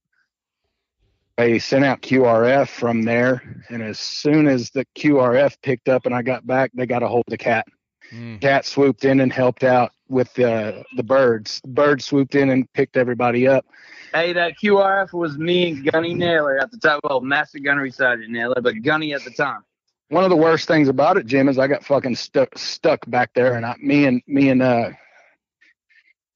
They 1.38 1.60
sent 1.60 1.84
out 1.84 2.02
QRF 2.02 2.70
from 2.70 3.02
there, 3.04 3.62
and 3.70 3.84
as 3.84 4.00
soon 4.00 4.48
as 4.48 4.70
the 4.70 4.86
QRF 4.96 5.58
picked 5.62 5.90
up 5.90 6.06
and 6.06 6.16
I 6.16 6.22
got 6.22 6.48
back, 6.48 6.72
they 6.74 6.86
got 6.86 7.04
a 7.04 7.10
hold 7.10 7.26
of 7.28 7.32
the 7.32 7.38
cat 7.38 7.66
Mm. 8.14 8.40
cat 8.40 8.66
swooped 8.66 9.04
in 9.04 9.20
and 9.20 9.34
helped 9.34 9.64
out 9.64 9.92
with 10.10 10.38
uh, 10.40 10.84
the 10.96 11.04
birds. 11.04 11.60
The 11.64 11.70
birds 11.70 12.06
swooped 12.06 12.36
in 12.36 12.52
and 12.52 12.72
picked 12.74 12.98
everybody 12.98 13.48
up. 13.48 13.66
Hey, 14.14 14.32
that 14.34 14.54
QRF 14.64 15.12
was 15.12 15.38
me 15.40 15.72
and 15.72 15.92
Gunny 15.92 16.14
Naylor 16.14 16.60
at 16.60 16.70
the 16.72 16.78
time. 16.78 17.00
Well, 17.04 17.22
Master 17.22 17.60
Gunnery 17.60 17.92
Sergeant 17.92 18.30
Naylor, 18.30 18.62
but 18.62 18.82
Gunny 18.84 19.14
at 19.14 19.24
the 19.24 19.32
time. 19.32 19.62
One 20.10 20.24
of 20.24 20.30
the 20.30 20.36
worst 20.36 20.68
things 20.68 20.88
about 20.88 21.18
it, 21.18 21.26
Jim, 21.26 21.50
is 21.50 21.58
I 21.58 21.68
got 21.68 21.84
fucking 21.84 22.16
stuck 22.16 22.58
stuck 22.58 23.10
back 23.10 23.32
there, 23.34 23.56
and 23.56 23.66
I, 23.66 23.76
me 23.80 24.06
and 24.06 24.22
me 24.28 24.50
and 24.50 24.62
uh, 24.62 24.92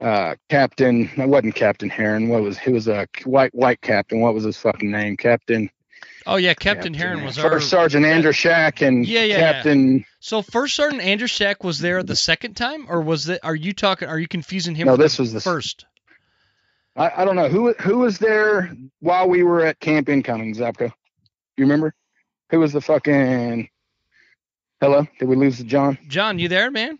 uh, 0.01 0.35
Captain, 0.49 1.09
I 1.17 1.25
wasn't 1.25 1.55
Captain 1.55 1.89
Heron. 1.89 2.29
What 2.29 2.41
was 2.41 2.57
he 2.57 2.71
was 2.71 2.87
a 2.87 3.07
white 3.25 3.53
white 3.53 3.81
captain? 3.81 4.21
What 4.21 4.33
was 4.33 4.43
his 4.43 4.57
fucking 4.57 4.89
name? 4.89 5.17
Captain. 5.17 5.69
Oh 6.25 6.37
yeah, 6.37 6.53
Captain 6.53 6.93
Heron 6.93 7.23
was 7.23 7.37
our. 7.37 7.49
First 7.49 7.69
Sergeant 7.69 8.05
Andrew 8.05 8.31
Shack 8.31 8.81
and 8.81 9.05
Yeah, 9.05 9.21
yeah, 9.21 9.37
yeah. 9.37 9.53
Captain. 9.53 10.05
So 10.19 10.41
First 10.41 10.75
Sergeant 10.75 11.01
Andrew 11.01 11.27
Shack 11.27 11.63
was 11.63 11.79
there 11.79 12.01
the 12.03 12.15
second 12.15 12.55
time, 12.55 12.87
or 12.89 13.01
was 13.01 13.29
it? 13.29 13.39
Are 13.43 13.55
you 13.55 13.73
talking? 13.73 14.07
Are 14.07 14.19
you 14.19 14.27
confusing 14.27 14.75
him? 14.75 14.87
No, 14.87 14.93
with 14.93 15.01
this 15.01 15.17
the 15.17 15.23
was 15.23 15.33
the- 15.33 15.41
first. 15.41 15.85
I, 16.95 17.21
I 17.21 17.25
don't 17.25 17.35
know 17.35 17.49
who 17.49 17.73
who 17.73 17.99
was 17.99 18.17
there 18.17 18.73
while 18.99 19.29
we 19.29 19.43
were 19.43 19.63
at 19.63 19.79
Camp 19.79 20.09
Incoming, 20.09 20.55
Zabko. 20.55 20.91
You 21.57 21.65
remember? 21.65 21.93
Who 22.51 22.59
was 22.59 22.73
the 22.73 22.81
fucking? 22.81 23.69
Hello, 24.81 25.05
did 25.19 25.27
we 25.27 25.35
lose 25.35 25.59
Jon? 25.63 25.97
Jon, 26.07 26.39
you 26.39 26.47
there, 26.47 26.71
man? 26.71 26.99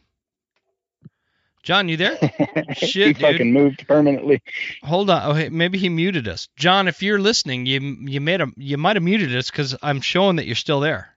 Jon, 1.63 1.89
you 1.89 1.97
there? 1.97 2.17
he 2.75 2.75
Shit, 2.75 3.17
dude. 3.17 3.21
fucking 3.33 3.51
moved 3.53 3.87
permanently. 3.87 4.41
Hold 4.83 5.09
on. 5.09 5.21
Oh, 5.25 5.33
hey, 5.33 5.49
maybe 5.49 5.77
he 5.77 5.89
muted 5.89 6.27
us. 6.27 6.47
Jon, 6.55 6.87
if 6.87 7.03
you're 7.03 7.19
listening, 7.19 7.65
you 7.65 7.79
you 8.01 8.21
made 8.21 8.41
a 8.41 8.47
you 8.55 8.77
might 8.77 8.95
have 8.95 9.03
muted 9.03 9.35
us 9.35 9.49
because 9.51 9.75
I'm 9.81 10.01
showing 10.01 10.37
that 10.37 10.45
you're 10.45 10.55
still 10.55 10.79
there. 10.79 11.15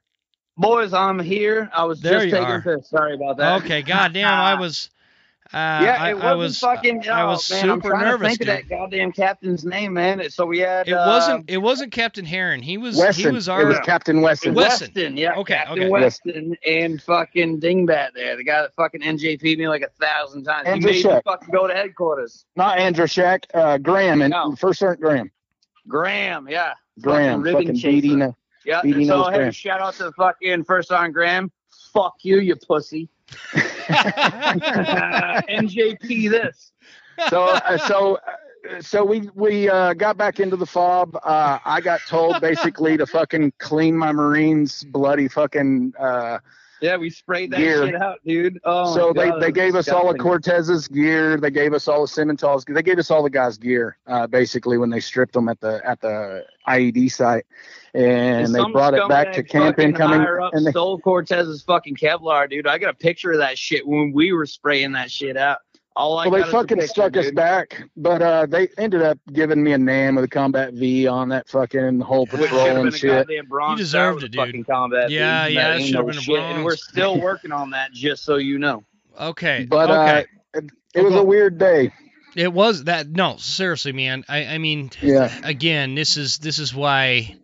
Boys, 0.57 0.93
I'm 0.93 1.19
here. 1.19 1.71
I 1.75 1.85
was 1.85 2.01
There 2.01 2.15
just 2.15 2.27
you 2.27 2.31
taking 2.33 2.47
are. 2.47 2.75
a. 2.75 2.83
Sorry 2.83 3.15
about 3.15 3.37
that. 3.39 3.63
Okay, 3.63 3.83
goddamn, 3.83 4.29
I 4.29 4.55
was. 4.61 4.91
Uh, 5.55 5.81
yeah, 5.85 5.97
I, 6.01 6.11
it 6.11 6.15
wasn't 6.15 6.25
I 6.31 6.35
was. 6.35 6.59
fucking. 6.59 7.09
I 7.11 7.23
oh, 7.23 7.27
was 7.29 7.51
man, 7.51 7.71
I'm 7.71 7.83
super 7.83 7.99
nervous, 7.99 8.21
To 8.21 8.29
think 8.29 8.39
dude. 8.41 8.49
of 8.49 8.55
that 8.57 8.69
goddamn 8.71 9.13
captain's 9.13 9.65
name, 9.67 9.93
man. 9.93 10.31
So 10.31 10.47
we 10.47 10.61
had. 10.61 10.89
It 10.89 10.93
uh, 10.93 11.07
wasn't. 11.07 11.51
It 11.51 11.59
wasn't 11.59 11.93
Captain 11.93 12.25
Heron. 12.25 12.63
He 12.63 12.79
was. 12.79 12.97
Weston. 12.97 13.25
He 13.27 13.31
was 13.33 13.51
our. 13.51 13.61
it 13.61 13.67
was 13.67 13.79
Captain 13.81 14.23
Weston. 14.23 14.55
Weston. 14.55 14.89
Weston, 14.95 15.17
yeah. 15.19 15.35
Okay, 15.35 15.55
Captain 15.57 15.79
okay. 15.83 15.89
Weston 15.91 16.57
and 16.67 17.03
fucking 17.03 17.61
Dingbat 17.61 18.15
there, 18.15 18.37
the 18.37 18.45
guy 18.45 18.63
that 18.63 18.75
fucking 18.77 19.03
NJP'd 19.03 19.59
me 19.59 19.69
like 19.69 19.83
a 19.83 19.91
thousand 20.01 20.45
times. 20.45 20.67
Andrew 20.67 20.89
he 20.91 20.97
made 20.97 21.05
me 21.05 21.11
Shack. 21.11 21.25
fucking 21.25 21.49
go 21.53 21.67
to 21.67 21.75
headquarters. 21.75 22.47
Not 22.57 22.79
Andrew 22.79 23.07
Shack. 23.07 23.47
Uh, 23.53 23.77
Graham 23.77 24.23
and 24.23 24.31
No. 24.31 24.57
First 24.57 24.79
Sergeant 24.79 25.03
Graham. 25.03 25.31
Graham, 25.87 26.49
yeah. 26.49 26.73
Graham. 27.01 27.43
ribbon 27.43 27.67
Fucking 27.67 27.81
beating. 28.01 28.19
the- 28.21 28.35
Yeah. 28.65 28.81
Beady 28.83 29.07
so 29.07 29.25
hey, 29.25 29.37
Graham. 29.37 29.53
shout 29.53 29.81
out 29.81 29.95
to 29.95 30.05
the 30.05 30.13
fucking 30.13 30.65
first 30.65 30.91
on 30.93 31.13
Graham. 31.13 31.51
Fuck 31.93 32.15
you, 32.23 32.39
you 32.41 32.57
pussy. 32.57 33.09
NJP 35.49 36.31
this. 36.31 36.73
So 37.29 37.43
uh, 37.45 37.79
so 37.79 38.19
so 38.81 39.05
we 39.05 39.29
we 39.35 39.69
uh, 39.69 39.95
got 39.95 40.17
back 40.17 40.41
into 40.41 40.57
the 40.57 40.67
fob. 40.67 41.17
Uh, 41.17 41.59
I 41.65 41.81
got 41.81 42.01
told 42.07 42.41
basically 42.41 42.97
to 42.97 43.07
fucking 43.07 43.53
clean 43.59 43.97
my 43.97 44.13
Marines 44.13 44.85
bloody 44.85 45.29
fucking 45.29 45.95
uh, 45.99 46.39
Yeah, 46.83 46.97
we 46.97 47.11
sprayed 47.11 47.53
that 47.53 47.59
Gear. 47.59 47.87
shit 47.87 47.95
out, 47.95 48.19
dude. 48.27 48.59
Oh, 48.65 48.93
so 48.93 49.13
they, 49.13 49.29
God, 49.29 49.41
they 49.41 49.53
gave 49.53 49.77
us 49.77 49.89
all 49.89 50.11
of. 50.11 50.19
Cortez's 50.19 50.89
gear. 50.89 51.37
They 51.37 51.53
gave 51.53 51.75
us 51.75 51.87
all 51.87 52.03
of 52.03 52.11
Simmental's. 52.11 52.65
They 52.65 52.83
gave 52.83 52.99
us 52.99 53.09
all 53.09 53.23
the 53.23 53.31
guys' 53.31 53.57
gear, 53.57 53.99
uh, 54.09 54.27
basically 54.27 54.79
when 54.79 54.91
they 54.91 54.99
stripped 54.99 55.33
them 55.35 55.49
at 55.49 55.61
the 55.61 55.81
at 55.87 56.01
the 56.01 56.45
IED 56.67 57.13
site, 57.13 57.47
and 57.95 58.53
they 58.53 58.65
brought 58.73 58.95
it 58.95 59.09
back 59.09 59.33
to 59.35 59.45
camp 59.45 59.79
incoming. 59.79 60.27
And 60.53 60.67
they, 60.67 60.73
stole 60.73 60.99
Cortez's 60.99 61.63
fucking 61.63 61.95
Kevlar, 61.95 62.51
dude. 62.51 62.67
I 62.67 62.79
got 62.79 62.91
a 62.91 62.95
picture 62.95 63.31
of 63.31 63.39
that 63.39 63.57
shit 63.59 63.87
when 63.87 64.13
we 64.13 64.33
were 64.33 64.47
spraying 64.47 64.91
that 64.93 65.09
shit 65.09 65.37
out. 65.37 65.59
All 65.95 66.19
I 66.19 66.27
well, 66.27 66.33
they 66.33 66.39
got 66.41 66.49
is 66.49 66.55
a 66.55 66.57
fucking 66.57 66.77
picture, 66.79 66.89
struck 66.89 67.17
us 67.19 67.31
back, 67.33 67.83
but 67.97 68.23
uh, 68.23 68.47
they 68.47 68.69
ended 68.79 69.03
up 69.03 69.19
giving 69.33 69.63
me 69.63 69.73
a 69.73 69.79
name 69.79 70.15
with 70.15 70.25
a 70.25 70.29
combat 70.29 70.73
V 70.73 71.07
on 71.07 71.29
that 71.29 71.49
fucking 71.49 72.01
whole 72.01 72.25
Which 72.27 72.41
Which 72.41 72.51
patrol 72.51 72.87
and 72.87 72.95
shit. 72.95 73.29
You 73.29 73.77
deserved 73.77 74.23
it, 74.23 74.27
a 74.27 74.29
dude. 74.31 74.47
Fucking 74.47 74.65
combat, 74.65 75.11
Yeah, 75.11 75.47
dude. 75.47 75.55
yeah, 75.55 75.75
it 75.75 75.83
should've 75.87 76.07
been 76.07 76.17
a 76.17 76.21
shit, 76.21 76.39
And 76.39 76.65
we're 76.65 76.77
still 76.77 77.21
working 77.21 77.53
on 77.53 77.71
that, 77.71 77.93
just 77.93 78.25
so 78.25 78.37
you 78.37 78.59
know. 78.59 78.85
Okay. 79.21 79.67
But 79.69 79.91
okay. 79.91 80.27
uh, 80.55 80.59
it, 80.59 80.71
it 80.95 81.03
was 81.05 81.15
a 81.15 81.23
weird 81.23 81.59
day. 81.59 81.93
It 82.35 82.51
was 82.53 82.85
that 82.85 83.11
no, 83.11 83.37
seriously, 83.37 83.93
man. 83.93 84.25
I 84.29 84.47
I 84.47 84.59
mean, 84.59 84.91
Yeah. 85.03 85.31
again, 85.45 85.95
this 85.95 86.17
is 86.17 86.39
this 86.39 86.59
is 86.59 86.75
why 86.75 87.37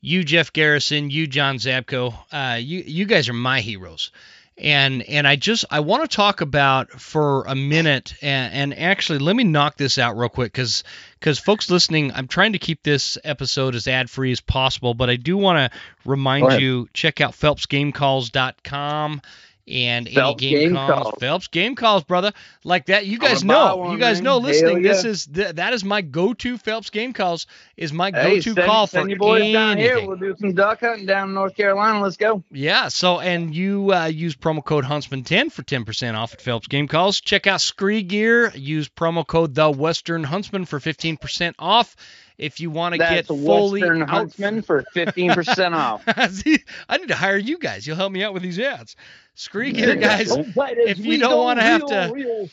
you 0.00 0.22
Jeff 0.22 0.52
Garrison, 0.52 1.10
you 1.10 1.26
Jon 1.26 1.56
Zabko, 1.56 2.14
uh, 2.30 2.56
you 2.60 2.84
you 2.86 3.06
guys 3.06 3.28
are 3.28 3.32
my 3.32 3.60
heroes. 3.60 4.12
And 4.58 5.02
and 5.02 5.28
I 5.28 5.36
just 5.36 5.66
I 5.70 5.80
want 5.80 6.08
to 6.08 6.16
talk 6.16 6.40
about 6.40 6.90
for 6.90 7.44
a 7.44 7.54
minute 7.54 8.14
and, 8.22 8.72
and 8.72 8.78
actually 8.78 9.18
let 9.18 9.36
me 9.36 9.44
knock 9.44 9.76
this 9.76 9.98
out 9.98 10.16
real 10.16 10.30
quick 10.30 10.52
because 10.52 10.82
because 11.20 11.38
folks 11.38 11.70
listening, 11.70 12.10
I'm 12.12 12.26
trying 12.26 12.52
to 12.52 12.58
keep 12.58 12.82
this 12.82 13.18
episode 13.22 13.74
as 13.74 13.86
ad 13.86 14.08
free 14.08 14.32
as 14.32 14.40
possible, 14.40 14.94
but 14.94 15.10
I 15.10 15.16
do 15.16 15.36
want 15.36 15.72
to 15.72 15.78
remind 16.06 16.60
you 16.60 16.88
check 16.94 17.20
out 17.20 17.32
PhelpsGameCalls.com 17.32 19.20
and 19.68 20.08
Phelps 20.08 20.42
any 20.42 20.50
game, 20.52 20.68
Game 20.68 20.76
calls, 20.76 21.02
Calls. 21.02 21.14
Phelps 21.18 21.48
game 21.48 21.74
calls, 21.74 22.04
brother. 22.04 22.32
Like 22.64 22.86
that, 22.86 23.06
you 23.06 23.18
guys 23.18 23.42
know. 23.42 23.76
one, 23.76 23.92
you 23.92 23.98
guys 23.98 24.18
man. 24.18 24.24
know. 24.24 24.38
Listening, 24.38 24.82
this 24.82 25.04
is 25.04 25.26
th- 25.26 25.56
that 25.56 25.72
is 25.72 25.84
my 25.84 26.02
go-to 26.02 26.56
Phelps 26.58 26.90
game 26.90 27.12
calls. 27.12 27.46
Is 27.76 27.92
my 27.92 28.10
Hey, 28.10 28.36
go-to 28.36 28.54
send, 28.54 28.66
call 28.66 28.86
send 28.86 29.04
for 29.04 29.08
your 29.08 29.18
boys 29.18 29.52
down 29.52 29.78
here. 29.78 30.06
We'll 30.06 30.16
do 30.16 30.34
some 30.38 30.54
duck 30.54 30.80
hunting 30.80 31.06
down 31.06 31.28
in 31.28 31.34
North 31.34 31.56
Carolina. 31.56 32.00
Let's 32.00 32.16
go. 32.16 32.44
Yeah. 32.50 32.88
So 32.88 33.20
and 33.20 33.54
you 33.54 33.92
uh, 33.92 34.06
use 34.06 34.36
promo 34.36 34.64
code 34.64 34.84
Huntsman10 34.84 35.50
for 35.50 35.62
10% 35.62 36.14
off 36.14 36.34
at 36.34 36.40
Phelps 36.40 36.68
Game 36.68 36.86
Calls. 36.88 37.20
Check 37.20 37.46
out 37.46 37.60
Scree 37.60 38.02
Gear. 38.02 38.52
Use 38.54 38.88
promo 38.88 39.26
code 39.26 39.54
The 39.54 39.70
Western 39.70 40.22
Huntsman 40.24 40.64
for 40.64 40.78
15% 40.78 41.54
off. 41.58 41.96
If 42.38 42.60
you 42.60 42.70
want 42.70 42.92
to 42.92 42.98
get 42.98 43.08
That's 43.10 43.30
a 43.30 43.34
fully 43.34 43.80
Western 43.80 44.02
out- 44.02 44.08
Huntsman 44.10 44.62
for 44.62 44.84
15% 44.94 45.72
off. 45.72 46.04
See, 46.32 46.58
I 46.88 46.98
need 46.98 47.08
to 47.08 47.14
hire 47.14 47.38
you 47.38 47.58
guys. 47.58 47.86
You'll 47.86 47.96
help 47.96 48.12
me 48.12 48.22
out 48.22 48.34
with 48.34 48.42
these 48.42 48.58
ads. 48.58 48.94
Scree 49.34 49.72
Gear 49.72 49.96
guys. 49.96 50.30
if 50.34 50.98
you 50.98 51.18
don't 51.18 51.38
wanna 51.38 51.62
have 51.62 51.86
to- 51.86 52.48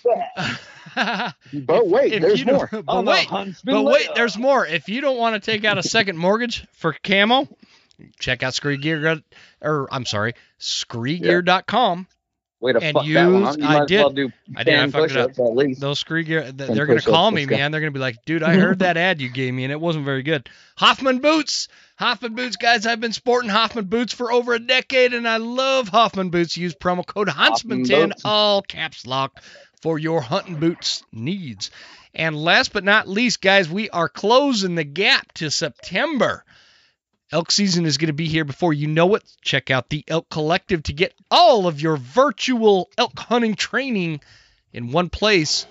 But 0.95 1.87
wait, 1.87 2.13
If 2.13 2.21
there's 2.21 2.45
more. 2.45 2.69
But 2.71 3.05
wait, 3.05 3.27
but 3.63 3.83
wait, 3.83 4.09
there's 4.15 4.37
more. 4.37 4.65
If 4.65 4.89
you 4.89 5.01
don't 5.01 5.17
want 5.17 5.41
to 5.41 5.51
take 5.51 5.65
out 5.65 5.77
a 5.77 5.83
second 5.83 6.17
mortgage 6.17 6.65
for 6.73 6.93
camo, 7.03 7.47
check 8.19 8.43
out 8.43 8.53
Scree 8.53 8.77
Gear, 8.77 9.21
or 9.61 9.87
I'm 9.91 10.05
sorry, 10.05 10.33
ScreeGear.com. 10.59 12.07
Way 12.63 12.73
to 12.73 12.79
and 12.81 12.93
fuck 12.93 13.05
that 13.07 13.25
one 13.27 13.41
use- 13.45 13.57
You 13.57 13.65
I 13.67 13.85
did. 13.85 13.99
well 13.99 14.09
do 14.11 14.31
I 14.55 14.63
did. 14.63 14.73
I 14.75 14.77
10 14.77 14.91
fucked 14.91 15.11
it 15.11 15.17
up. 15.17 15.29
at 15.31 15.55
least. 15.55 15.81
Those 15.81 15.99
Scree 15.99 16.23
Gear, 16.23 16.43
th- 16.43 16.55
they're 16.55 16.85
gonna 16.85 17.01
call 17.01 17.29
me, 17.29 17.45
man. 17.45 17.71
They're 17.71 17.81
gonna 17.81 17.91
be 17.91 17.99
like, 17.99 18.23
dude, 18.25 18.41
I 18.41 18.55
heard 18.55 18.79
that 18.79 18.95
ad 18.95 19.19
you 19.21 19.29
gave 19.29 19.53
me, 19.53 19.63
and 19.65 19.71
it 19.73 19.79
wasn't 19.81 20.05
very 20.05 20.23
good. 20.23 20.47
Hoffman 20.77 21.19
boots. 21.19 21.67
Hoffman 21.97 22.35
boots, 22.35 22.55
guys. 22.55 22.85
I've 22.85 23.01
been 23.01 23.11
sporting 23.11 23.49
Hoffman 23.49 23.85
boots 23.85 24.13
for 24.13 24.31
over 24.31 24.53
a 24.53 24.59
decade, 24.59 25.13
and 25.13 25.27
I 25.27 25.37
love 25.37 25.89
Hoffman 25.89 26.29
boots. 26.29 26.55
Use 26.57 26.73
promo 26.73 27.05
code 27.05 27.27
Huntsman10, 27.27 28.11
all 28.25 28.61
caps 28.61 29.05
lock, 29.05 29.43
for 29.81 29.99
your 29.99 30.21
hunting 30.21 30.55
boots 30.55 31.03
needs. 31.11 31.69
And 32.15 32.35
last 32.35 32.71
but 32.71 32.83
not 32.85 33.07
least, 33.09 33.41
guys, 33.41 33.69
we 33.69 33.89
are 33.89 34.07
closing 34.07 34.75
the 34.75 34.83
gap 34.85 35.31
to 35.33 35.51
September. 35.51 36.45
Elk 37.33 37.51
season 37.51 37.85
is 37.85 37.97
going 37.97 38.07
to 38.07 38.13
be 38.13 38.27
here 38.27 38.45
before 38.45 38.73
you 38.73 38.87
know 38.87 39.15
it. 39.15 39.23
Check 39.41 39.71
out 39.71 39.89
the 39.89 40.03
Elk 40.07 40.29
Collective 40.29 40.83
to 40.83 40.93
get 40.93 41.13
all 41.31 41.67
of 41.67 41.81
your 41.81 41.97
virtual 41.97 42.89
elk 42.97 43.17
hunting 43.17 43.55
training 43.55 44.21
in 44.71 44.91
one 44.91 45.09
place. 45.09 45.65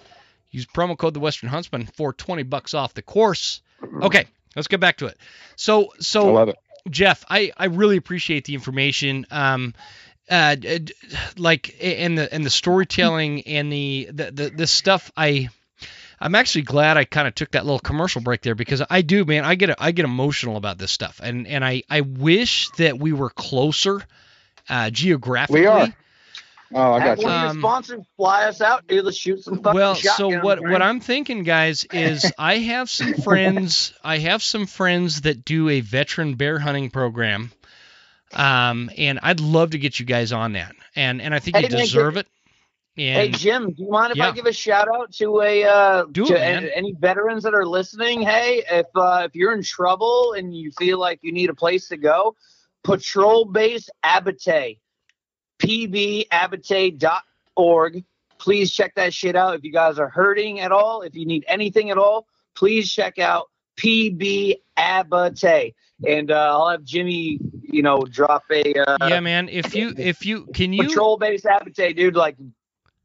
Use 0.50 0.66
promo 0.66 0.98
code 0.98 1.14
the 1.14 1.20
Western 1.20 1.48
Huntsman 1.48 1.86
for 1.86 2.12
20 2.12 2.42
bucks 2.42 2.74
off 2.74 2.94
the 2.94 3.02
course. 3.02 3.62
Okay, 4.02 4.26
let's 4.56 4.68
get 4.68 4.80
back 4.80 4.98
to 4.98 5.06
it. 5.06 5.16
So, 5.56 5.84
I 5.84 6.00
so 6.00 6.38
it. 6.48 6.56
Jeff, 6.90 7.24
I, 7.30 7.52
I 7.56 7.66
really 7.66 7.96
appreciate 7.96 8.44
the 8.44 8.54
information. 8.54 9.24
Um, 9.30 9.74
uh, 10.28 10.56
like 11.36 11.76
and 11.80 12.16
the 12.16 12.32
and 12.32 12.44
the 12.44 12.50
storytelling 12.50 13.42
and 13.42 13.72
the 13.72 14.08
the 14.12 14.30
the, 14.30 14.50
the 14.50 14.66
stuff 14.66 15.12
I. 15.16 15.48
I'm 16.22 16.34
actually 16.36 16.62
glad 16.62 16.96
I 16.96 17.04
kind 17.04 17.26
of 17.26 17.34
took 17.34 17.50
that 17.50 17.64
little 17.64 17.80
commercial 17.80 18.20
break 18.22 18.42
there 18.42 18.54
because 18.54 18.82
I 18.88 19.02
do, 19.02 19.24
man. 19.24 19.44
I 19.44 19.56
get 19.56 19.74
I 19.80 19.90
get 19.90 20.04
emotional 20.04 20.56
about 20.56 20.78
this 20.78 20.92
stuff, 20.92 21.20
and 21.22 21.46
and 21.46 21.64
I 21.64 21.82
I 21.90 22.02
wish 22.02 22.70
that 22.78 22.98
we 22.98 23.12
were 23.12 23.28
closer 23.30 24.00
uh, 24.68 24.90
geographically. 24.90 25.62
We 25.62 25.66
are. 25.66 25.88
Oh, 26.74 26.92
I 26.94 26.98
got 27.00 27.08
Have 27.08 27.18
you. 27.18 27.24
one 27.24 27.34
of 27.34 27.40
your 27.42 27.50
Um, 27.50 27.58
sponsors 27.58 28.06
fly 28.16 28.44
us 28.44 28.60
out, 28.62 28.86
dude. 28.86 29.04
Let's 29.04 29.18
shoot 29.18 29.42
some 29.44 29.62
fucking 29.62 29.74
Well, 29.74 29.94
so 29.94 30.40
what 30.40 30.62
man. 30.62 30.72
what 30.72 30.80
I'm 30.80 31.00
thinking, 31.00 31.42
guys, 31.42 31.84
is 31.92 32.32
I 32.38 32.58
have 32.58 32.88
some 32.88 33.12
friends. 33.14 33.92
I 34.02 34.18
have 34.18 34.42
some 34.42 34.66
friends 34.66 35.22
that 35.22 35.44
do 35.44 35.68
a 35.68 35.80
veteran 35.80 36.36
bear 36.36 36.58
hunting 36.58 36.90
program, 36.90 37.52
um, 38.32 38.90
and 38.96 39.18
I'd 39.22 39.40
love 39.40 39.70
to 39.70 39.78
get 39.78 40.00
you 40.00 40.06
guys 40.06 40.32
on 40.32 40.52
that. 40.52 40.74
And 40.96 41.20
and 41.20 41.34
I 41.34 41.40
think 41.40 41.56
you 41.56 41.62
Hey, 41.62 41.68
man, 41.68 41.80
deserve 41.80 42.16
it. 42.16 42.26
Hey 42.94 43.30
Jim, 43.30 43.72
do 43.72 43.84
you 43.84 43.90
mind 43.90 44.10
if 44.12 44.18
Yeah. 44.18 44.28
I 44.28 44.32
give 44.32 44.44
a 44.44 44.52
shout 44.52 44.86
out 44.94 45.12
to 45.14 45.40
a 45.40 45.64
uh, 45.64 46.04
Do 46.12 46.26
to 46.26 46.34
a- 46.34 46.76
any 46.76 46.92
veterans 46.98 47.42
that 47.44 47.54
are 47.54 47.64
listening? 47.66 48.20
Hey, 48.20 48.62
if 48.70 48.84
uh, 48.94 49.22
if 49.24 49.34
you're 49.34 49.54
in 49.54 49.62
trouble 49.62 50.34
and 50.36 50.54
you 50.54 50.70
feel 50.78 50.98
like 50.98 51.18
you 51.22 51.32
need 51.32 51.48
a 51.48 51.54
place 51.54 51.88
to 51.88 51.96
go, 51.96 52.36
Patrol 52.84 53.46
Base 53.46 53.88
Abbate, 54.04 54.78
pbabbate.org. 55.58 58.04
Please 58.38 58.72
check 58.72 58.94
that 58.96 59.14
shit 59.14 59.36
out. 59.36 59.54
If 59.54 59.62
you 59.64 59.72
guys 59.72 59.98
are 59.98 60.08
hurting 60.08 60.60
at 60.60 60.72
all, 60.72 61.02
if 61.02 61.14
you 61.14 61.24
need 61.24 61.44
anything 61.46 61.90
at 61.90 61.98
all, 61.98 62.26
please 62.56 62.92
check 62.92 63.18
out 63.18 63.48
PB 63.76 64.56
Abbate. 64.76 65.74
And 66.06 66.32
uh, 66.32 66.58
I'll 66.58 66.70
have 66.70 66.82
Jimmy, 66.82 67.38
you 67.62 67.82
know, 67.82 68.02
drop 68.02 68.42
a 68.50 68.74
uh, 68.74 69.08
yeah, 69.08 69.20
man, 69.20 69.48
if 69.48 69.74
you 69.74 69.94
if 69.96 70.26
you 70.26 70.46
can 70.52 70.72
you 70.72 70.88
patrol 70.88 71.16
base 71.16 71.42
Abbate, 71.42 71.96
dude. 71.96 72.16
Like 72.16 72.36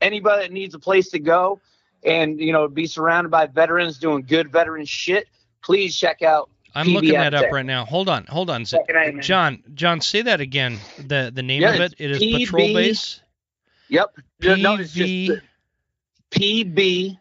anybody 0.01 0.43
that 0.43 0.51
needs 0.51 0.73
a 0.75 0.79
place 0.79 1.09
to 1.09 1.19
go 1.19 1.59
and 2.03 2.39
you 2.39 2.53
know 2.53 2.67
be 2.67 2.85
surrounded 2.87 3.29
by 3.29 3.45
veterans 3.47 3.97
doing 3.97 4.23
good 4.23 4.51
veteran 4.51 4.85
shit, 4.85 5.27
please 5.63 5.95
check 5.95 6.21
out. 6.21 6.49
I'm 6.75 6.89
looking 6.89 7.13
that 7.13 7.33
up 7.33 7.45
PBFJ. 7.45 7.51
right 7.51 7.65
now. 7.65 7.85
Hold 7.85 8.07
on, 8.07 8.25
hold 8.25 8.49
on. 8.49 8.63
Z- 8.65 8.77
Check 8.77 8.85
it 8.89 9.15
out. 9.15 9.21
Jon, 9.23 9.63
Jon, 9.73 9.99
say 10.01 10.21
that 10.21 10.41
again. 10.41 10.77
The 10.97 11.31
the 11.33 11.41
name 11.41 11.61
Yeah, 11.63 11.73
of 11.73 11.79
it. 11.81 11.95
it's 11.97 12.23
PB 12.23 12.39
Patrol 12.45 12.73
Base. 12.73 13.21
Yep. 13.89 14.17
No, 14.59 14.75
it's 14.75 14.93
PV. 14.93 15.27
just 15.27 15.41
PB 16.31 17.17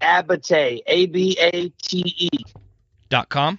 Abbate, 0.00 0.80
A 0.86 1.06
B 1.06 1.36
A 1.40 1.68
T 1.82 2.02
E 2.18 2.28
dot 3.10 3.28
com. 3.28 3.58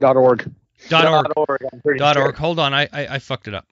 Dot 0.00 0.16
org. 0.16 0.50
Dot 0.88 1.06
org. 1.06 1.26
org. 1.36 1.64
I'm 1.72 1.96
dot 1.96 2.16
sure. 2.16 2.24
org. 2.24 2.36
Hold 2.36 2.58
on, 2.58 2.72
I, 2.72 2.88
I 2.92 3.06
I 3.14 3.18
fucked 3.18 3.48
it 3.48 3.54
up. 3.54 3.66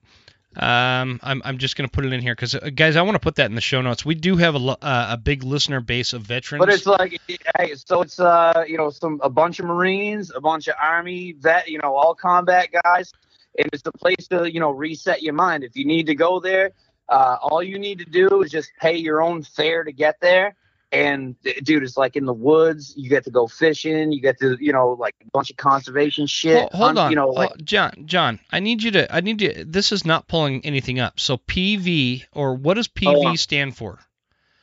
Um, 0.57 1.21
I'm 1.23 1.43
I'm 1.45 1.59
just 1.59 1.77
gonna 1.77 1.89
put 1.89 2.05
it 2.05 2.13
in 2.13 2.21
here 2.21 2.35
because 2.35 2.57
uh, 2.57 2.71
guys, 2.75 2.97
I 2.97 3.03
want 3.03 3.15
to 3.15 3.21
put 3.21 3.37
that 3.37 3.47
in 3.47 3.55
the 3.55 3.61
show 3.61 3.81
notes. 3.83 4.05
We 4.05 4.17
do 4.17 4.37
have 4.37 4.57
a 4.57 4.59
uh, 4.59 5.07
a 5.11 5.17
big 5.17 5.45
listener 5.45 5.81
base 5.81 6.13
of 6.13 6.23
veterans. 6.23 6.65
But 6.65 6.75
it's 6.75 6.87
like, 6.87 7.21
hey, 7.29 7.75
so 7.77 8.03
it's 8.03 8.19
uh, 8.19 8.65
you 8.67 8.77
know, 8.77 8.91
some 8.91 9.21
a 9.23 9.31
bunch 9.31 9.61
of 9.61 9.67
Marines, 9.67 10.33
a 10.35 10.41
bunch 10.41 10.67
of 10.67 10.75
Army 10.83 11.33
vet, 11.39 11.69
you 11.69 11.79
know, 11.79 11.95
all 11.95 12.17
combat 12.17 12.71
guys, 12.85 13.13
and 13.57 13.69
it's 13.73 13.87
a 13.87 13.93
place 13.93 14.27
to 14.31 14.53
you 14.53 14.59
know 14.59 14.71
reset 14.71 15.23
your 15.23 15.35
mind. 15.35 15.63
If 15.63 15.77
you 15.77 15.85
need 15.85 16.07
to 16.07 16.17
go 16.17 16.41
there, 16.41 16.73
uh, 17.09 17.37
all 17.41 17.63
you 17.63 17.79
need 17.79 17.99
to 18.01 18.05
do 18.05 18.43
is 18.43 18.51
just 18.51 18.73
pay 18.81 18.97
your 18.97 19.23
own 19.23 19.45
fare 19.45 19.85
to 19.85 19.93
get 19.93 20.17
there. 20.21 20.57
And 20.93 21.37
dude, 21.63 21.85
it's 21.85 21.97
like 21.97 22.17
in 22.17 22.25
the 22.27 22.33
woods. 22.33 22.95
You 22.97 23.09
get 23.09 23.23
to 23.25 23.31
go 23.31 23.47
fishing. 23.47 24.11
You 24.11 24.21
get 24.21 24.39
to, 24.41 24.57
you 24.61 24.73
know, 24.73 24.91
like 24.99 25.15
a 25.25 25.31
bunch 25.33 25.49
of 25.51 25.57
conservation 25.57 26.27
shit. 26.27 26.59
Hol- 26.59 26.69
hold 26.73 26.83
hunt- 26.83 26.99
on, 26.99 27.11
You 27.11 27.17
know, 27.17 27.29
like 27.29 27.51
Oh, 27.53 27.57
Jon. 27.63 27.93
Jon, 28.07 28.41
I 28.51 28.59
need 28.59 28.83
you 28.83 28.91
to. 28.93 29.15
I 29.15 29.21
need 29.21 29.41
you. 29.41 29.65
This 29.65 29.93
is 29.93 30.05
not 30.05 30.27
pulling 30.27 30.65
anything 30.65 30.99
up. 30.99 31.21
So 31.21 31.37
PV 31.39 32.25
or 32.33 32.55
what 32.57 32.75
does 32.75 32.89
PV 32.89 33.25
on. 33.25 33.37
stand 33.37 33.77
for? 33.77 34.01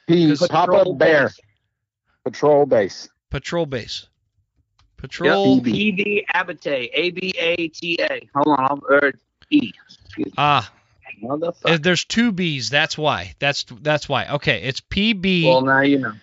P. 0.08 0.36
Patrol 0.36 0.48
Papa 0.50 0.94
Bear. 0.96 1.24
base. 1.28 1.40
Patrol 2.26 2.66
base. 2.66 3.10
Patrol 3.30 3.66
base. 3.66 4.08
Yep, 4.98 4.98
Patrol. 4.98 5.62
PB 5.62 6.26
Abbate, 6.34 6.90
A 6.94 7.12
B 7.12 7.34
A 7.38 7.68
T 7.70 7.98
A. 8.02 8.28
Hold 8.36 8.58
on, 8.60 8.66
I'll, 8.70 8.82
or 8.90 9.14
E. 9.50 9.72
Ah, 10.38 10.70
Motherfucker. 11.22 11.74
uh, 11.76 11.78
there's 11.82 12.06
two 12.06 12.32
B's. 12.32 12.70
That's 12.70 12.98
why. 12.98 13.34
That's 13.40 13.66
that's 13.82 14.08
why. 14.08 14.28
Okay, 14.28 14.64
it's 14.64 14.82
PB. 14.82 15.46
Well, 15.46 15.62
now 15.62 15.82
you 15.82 16.00
know. 16.00 16.14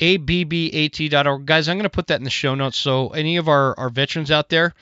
abbat.org. 0.00 1.46
Guys, 1.46 1.68
I'm 1.68 1.76
going 1.76 1.84
to 1.84 1.90
put 1.90 2.08
that 2.08 2.18
in 2.20 2.24
the 2.24 2.30
show 2.30 2.54
notes. 2.54 2.76
So 2.76 3.08
any 3.08 3.36
of 3.38 3.48
our, 3.48 3.78
our 3.78 3.88
veterans 3.90 4.30
out 4.30 4.48
there, 4.48 4.74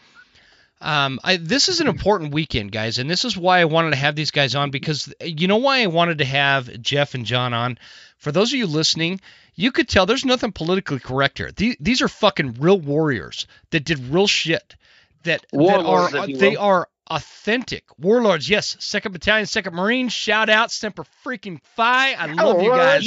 Um, 0.80 1.18
I, 1.24 1.36
this 1.38 1.68
is 1.68 1.80
an 1.80 1.88
important 1.88 2.32
weekend, 2.34 2.72
guys, 2.72 2.98
and 2.98 3.08
this 3.08 3.24
is 3.24 3.36
why 3.36 3.60
I 3.60 3.64
wanted 3.64 3.90
to 3.90 3.96
have 3.96 4.16
these 4.16 4.32
guys 4.32 4.54
on 4.54 4.70
because 4.70 5.12
you 5.24 5.48
know 5.48 5.56
why 5.56 5.82
I 5.82 5.86
wanted 5.86 6.18
to 6.18 6.24
have 6.26 6.80
Jeff 6.82 7.14
and 7.14 7.24
Jon 7.24 7.54
on. 7.54 7.78
For 8.18 8.32
those 8.32 8.52
of 8.52 8.58
you 8.58 8.66
listening, 8.66 9.20
you 9.54 9.70
could 9.72 9.88
tell 9.88 10.04
there's 10.04 10.24
nothing 10.24 10.52
politically 10.52 10.98
correct 10.98 11.38
here. 11.38 11.50
These, 11.54 11.76
these 11.80 12.02
are 12.02 12.08
fucking 12.08 12.56
real 12.58 12.78
warriors 12.78 13.46
that 13.70 13.84
did 13.84 13.98
real 14.08 14.26
shit. 14.26 14.76
That, 15.22 15.46
that 15.52 15.86
are 15.86 16.26
they 16.26 16.50
will. 16.50 16.58
are 16.60 16.88
authentic 17.10 17.84
warlords. 17.98 18.48
Yes, 18.48 18.76
Second 18.80 19.12
Battalion, 19.12 19.46
Second 19.46 19.74
Marines. 19.74 20.12
Shout 20.12 20.48
out 20.48 20.70
Semper 20.72 21.04
freaking 21.24 21.60
Fi. 21.76 22.12
I 22.14 22.26
love 22.32 22.62
you 22.62 22.70
guys. 22.70 23.04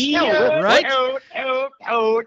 Right? 0.64 0.86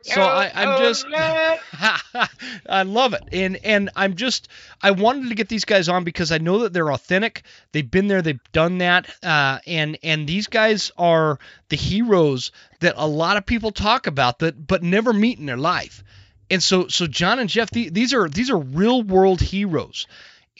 So 0.02 0.20
I, 0.22 0.50
I'm 0.54 0.78
just, 0.82 1.06
I 2.68 2.82
love 2.82 3.14
it, 3.14 3.22
and 3.32 3.56
and 3.64 3.90
I'm 3.94 4.16
just, 4.16 4.48
I 4.82 4.90
wanted 4.92 5.28
to 5.28 5.34
get 5.34 5.48
these 5.48 5.64
guys 5.64 5.88
on 5.88 6.04
because 6.04 6.32
I 6.32 6.38
know 6.38 6.60
that 6.60 6.72
they're 6.72 6.92
authentic. 6.92 7.42
They've 7.72 7.88
been 7.88 8.08
there, 8.08 8.22
they've 8.22 8.40
done 8.52 8.78
that, 8.78 9.08
uh, 9.22 9.58
and 9.66 9.98
and 10.02 10.26
these 10.26 10.46
guys 10.48 10.90
are 10.98 11.38
the 11.68 11.76
heroes 11.76 12.50
that 12.80 12.94
a 12.96 13.06
lot 13.06 13.36
of 13.36 13.46
people 13.46 13.70
talk 13.70 14.06
about 14.06 14.40
that, 14.40 14.66
but 14.66 14.82
never 14.82 15.12
meet 15.12 15.38
in 15.38 15.46
their 15.46 15.56
life. 15.56 16.02
And 16.50 16.60
so, 16.62 16.88
so 16.88 17.06
Jon 17.06 17.38
and 17.38 17.48
Jeff, 17.48 17.70
the, 17.70 17.90
these 17.90 18.12
are 18.12 18.28
these 18.28 18.50
are 18.50 18.58
real 18.58 19.02
world 19.04 19.40
heroes, 19.40 20.06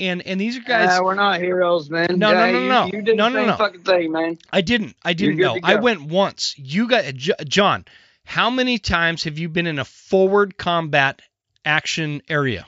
and 0.00 0.26
and 0.26 0.40
these 0.40 0.56
are 0.56 0.62
guys. 0.62 0.88
Nah, 0.88 1.04
we're 1.04 1.14
not 1.14 1.40
heroes, 1.40 1.90
man. 1.90 2.06
No, 2.16 2.32
no, 2.32 2.44
Yeah, 2.44 2.50
no, 2.52 2.58
you, 2.62 2.68
no. 2.68 2.86
You 2.86 3.02
did 3.02 3.16
No, 3.16 3.24
the 3.24 3.30
no, 3.30 3.38
same 3.40 3.46
no. 3.48 3.56
fucking 3.56 3.82
thing, 3.82 4.12
man. 4.12 4.38
I 4.52 4.60
didn't. 4.60 4.96
I 5.04 5.12
didn't 5.12 5.36
good 5.36 5.42
know. 5.42 5.58
I 5.62 5.76
went 5.76 6.02
once. 6.02 6.54
You 6.58 6.88
got 6.88 7.04
J- 7.14 7.32
Jon. 7.46 7.84
How 8.24 8.50
many 8.50 8.78
times 8.78 9.24
have 9.24 9.38
you 9.38 9.48
been 9.48 9.66
in 9.66 9.78
a 9.78 9.84
forward 9.84 10.56
combat 10.56 11.20
action 11.64 12.22
area? 12.28 12.66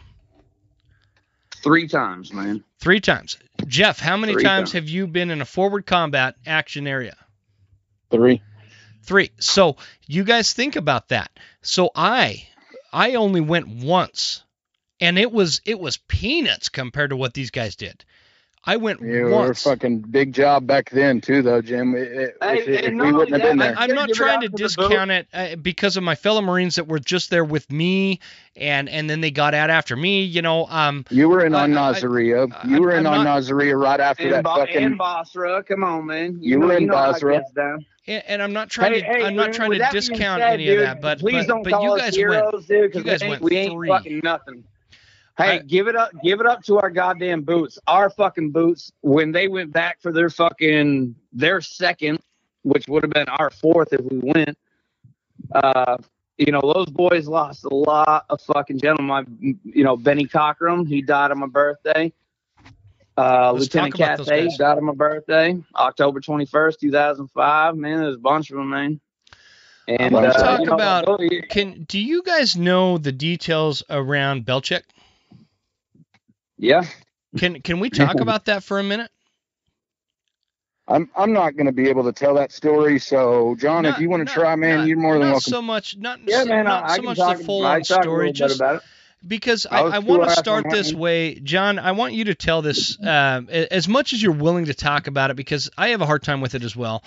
Three 1.62 1.86
times, 1.86 2.32
man. 2.32 2.64
Three 2.80 3.00
times. 3.00 3.38
Jeff, 3.66 4.00
how 4.00 4.16
many 4.16 4.34
times 4.34 4.44
times. 4.44 4.72
have 4.72 4.88
you 4.88 5.06
been 5.06 5.30
in 5.30 5.40
a 5.40 5.44
forward 5.44 5.86
combat 5.86 6.34
action 6.44 6.86
area? 6.88 7.16
Three. 8.10 8.42
Three. 9.04 9.30
So 9.38 9.76
you 10.06 10.24
guys 10.24 10.52
think 10.52 10.74
about 10.76 11.08
that. 11.08 11.30
So 11.62 11.90
I, 11.94 12.46
I 12.92 13.14
only 13.14 13.40
went 13.40 13.68
once, 13.68 14.42
and 15.02 15.18
it 15.18 15.32
was 15.32 15.60
it 15.64 15.78
was 15.78 15.96
peanuts 15.96 16.68
compared 16.68 17.10
to 17.10 17.16
what 17.16 17.34
these 17.34 17.50
guys 17.50 17.76
did. 17.76 18.04
I 18.64 18.76
went 18.76 19.00
You 19.00 19.24
were 19.24 19.30
once. 19.30 19.64
fucking 19.64 20.02
big 20.02 20.32
job 20.32 20.68
back 20.68 20.88
then 20.90 21.20
too, 21.20 21.42
though, 21.42 21.60
Jim. 21.60 21.96
It- 21.96 22.02
it- 22.12 22.36
Hey, 22.40 22.58
if, 22.60 22.68
if 22.68 22.92
we 22.94 23.12
wouldn't 23.12 23.32
have 23.32 23.42
been 23.42 23.58
there, 23.58 23.74
I'm 23.76 23.92
not 23.92 24.10
trying 24.10 24.42
to 24.42 24.48
discount 24.50 25.10
it 25.10 25.26
uh, 25.34 25.56
because 25.56 25.96
of 25.96 26.04
my 26.04 26.14
fellow 26.14 26.40
Marines 26.42 26.76
that 26.76 26.86
were 26.86 27.00
just 27.00 27.28
there 27.30 27.44
with 27.44 27.68
me, 27.72 28.20
and 28.54 28.88
and 28.88 29.10
then 29.10 29.20
they 29.20 29.32
got 29.32 29.54
out 29.54 29.68
after 29.70 29.96
me. 29.96 30.22
You 30.22 30.42
know, 30.42 30.66
um, 30.66 31.04
you 31.10 31.28
were 31.28 31.44
in 31.44 31.56
I- 31.56 31.64
on 31.64 31.76
I- 31.76 31.92
Nasiriyah. 31.92 32.52
I- 32.64 32.68
You 32.68 32.82
were 32.82 32.92
in 32.92 33.04
I'm 33.04 33.26
on 33.26 33.26
Nasiriyah 33.26 33.80
right 33.82 33.98
after 33.98 34.22
And, 34.26 34.32
that 34.34 34.44
Bo- 34.44 34.54
fucking. 34.54 34.76
and 34.84 34.96
Basra, 34.98 35.64
come 35.64 35.82
on, 35.82 36.06
man. 36.06 36.38
You 36.40 36.58
know, 36.60 36.66
were 36.68 36.76
in 36.76 36.86
know 36.86 36.92
Basra. 36.92 37.42
and, 38.06 38.22
and 38.28 38.40
I'm 38.40 38.52
not 38.52 38.70
trying 38.70 38.92
Hey, 38.92 39.00
to 39.00 39.06
hey, 39.06 39.24
I'm 39.24 39.34
not 39.34 39.48
with- 39.48 39.56
trying 39.56 39.72
to 39.72 39.88
discount 39.90 40.40
said, 40.40 40.52
any 40.54 40.66
dude, 40.66 40.78
of 40.78 40.84
that, 40.84 41.00
but 41.00 41.18
please 41.18 41.46
but, 41.46 41.52
don't 41.52 41.62
but 41.64 41.72
call 41.72 41.82
you 41.82 41.92
us 41.94 42.00
guys 42.00 42.14
heroes, 42.14 42.52
went. 42.52 42.68
dude, 42.68 42.92
'cause 42.92 42.98
you 43.00 43.10
guys 43.10 43.20
we 43.22 43.26
ain't, 43.26 43.30
went 43.40 43.42
we 43.42 43.56
ain't 43.56 43.72
three. 43.72 43.88
fucking 43.88 44.20
nothing. 44.22 44.64
Hey, 45.38 45.56
I- 45.56 45.58
give 45.60 45.88
it 45.88 45.96
up, 45.96 46.10
give 46.22 46.40
it 46.40 46.46
up 46.46 46.62
to 46.64 46.78
our 46.78 46.90
goddamn 46.90 47.42
boots. 47.42 47.78
Our 47.86 48.10
fucking 48.10 48.50
boots 48.50 48.92
when 49.00 49.32
they 49.32 49.48
went 49.48 49.72
back 49.72 50.00
for 50.00 50.12
their 50.12 50.28
fucking 50.30 51.14
their 51.32 51.60
second, 51.60 52.20
which 52.62 52.86
would 52.88 53.02
have 53.02 53.12
been 53.12 53.28
our 53.28 53.50
fourth 53.50 53.92
if 53.92 54.00
we 54.02 54.18
went. 54.22 54.58
Uh, 55.52 55.96
you 56.38 56.52
know, 56.52 56.60
those 56.74 56.86
boys 56.86 57.26
lost 57.28 57.64
a 57.64 57.74
lot 57.74 58.24
of 58.30 58.40
fucking 58.42 58.78
gentlemen. 58.80 59.58
You 59.64 59.84
know, 59.84 59.96
Benny 59.96 60.26
Cockrum, 60.26 60.86
he 60.86 61.02
died 61.02 61.30
on 61.30 61.38
my 61.38 61.46
birthday. 61.46 62.12
Uh, 63.16 63.52
Let's 63.52 63.64
Lieutenant 63.66 63.94
talk 63.96 64.04
about 64.14 64.26
Cathay 64.26 64.48
died 64.56 64.78
on 64.78 64.84
my 64.84 64.94
birthday, 64.94 65.62
October 65.76 66.20
21st, 66.20 66.78
2005. 66.80 67.76
Man, 67.76 68.00
there's 68.00 68.16
a 68.16 68.18
bunch 68.18 68.50
of 68.50 68.56
them, 68.56 68.70
man. 68.70 69.00
And 69.86 70.14
wanna 70.14 70.28
uh, 70.28 70.32
talk 70.32 70.60
you 70.60 70.66
know, 70.66 70.74
about- 70.74 71.20
Can 71.50 71.84
do 71.84 71.98
you 71.98 72.22
guys 72.22 72.56
know 72.56 72.96
the 72.98 73.12
details 73.12 73.82
around 73.90 74.46
Belchik? 74.46 74.82
Yeah. 76.62 76.84
Can 77.36 77.60
can 77.60 77.80
we 77.80 77.90
talk 77.90 78.20
about 78.20 78.44
that 78.44 78.62
for 78.62 78.78
a 78.78 78.84
minute? 78.84 79.10
I'm 80.86 81.10
I'm 81.16 81.32
not 81.32 81.56
going 81.56 81.66
to 81.66 81.72
be 81.72 81.88
able 81.88 82.04
to 82.04 82.12
tell 82.12 82.34
that 82.34 82.52
story. 82.52 82.98
So, 82.98 83.56
Jon, 83.58 83.82
Not- 83.82 83.94
if 83.94 84.00
you 84.00 84.08
want 84.08 84.26
to 84.26 84.32
try, 84.32 84.54
man, 84.56 84.78
not- 84.78 84.86
you're 84.88 84.96
more 84.98 85.14
than 85.14 85.22
not 85.28 85.32
welcome. 85.34 85.50
so 85.50 85.62
much, 85.62 85.96
not 85.96 86.20
Yeah, 86.24 86.42
so, 86.42 86.48
man. 86.48 86.64
not 86.64 86.84
I, 86.84 86.86
I 86.86 86.90
so 86.90 86.96
can 86.96 87.04
much 87.06 87.16
talk, 87.18 87.38
the 87.38 87.44
full 87.44 87.64
I 87.66 87.74
on 87.76 87.82
can 87.82 87.98
a 87.98 88.02
story, 88.02 88.28
bit 88.28 88.36
just 88.36 88.56
about 88.56 88.76
it. 88.76 88.82
because 89.26 89.66
I 89.70 89.80
I, 89.80 89.96
I 89.96 89.98
want 90.00 90.24
to 90.24 90.30
start 90.30 90.66
this 90.70 90.92
way, 90.92 91.34
Jon. 91.36 91.78
I 91.78 91.92
want 91.92 92.12
you 92.14 92.24
to 92.24 92.34
tell 92.34 92.62
this 92.62 92.96
um, 93.04 93.48
as 93.50 93.88
much 93.88 94.12
as 94.12 94.22
you're 94.22 94.32
willing 94.32 94.66
to 94.66 94.74
talk 94.74 95.06
about 95.08 95.30
it 95.30 95.36
because 95.36 95.68
I 95.76 95.88
have 95.88 96.00
a 96.00 96.06
hard 96.06 96.22
time 96.22 96.40
with 96.40 96.54
it 96.54 96.62
as 96.62 96.76
well. 96.76 97.02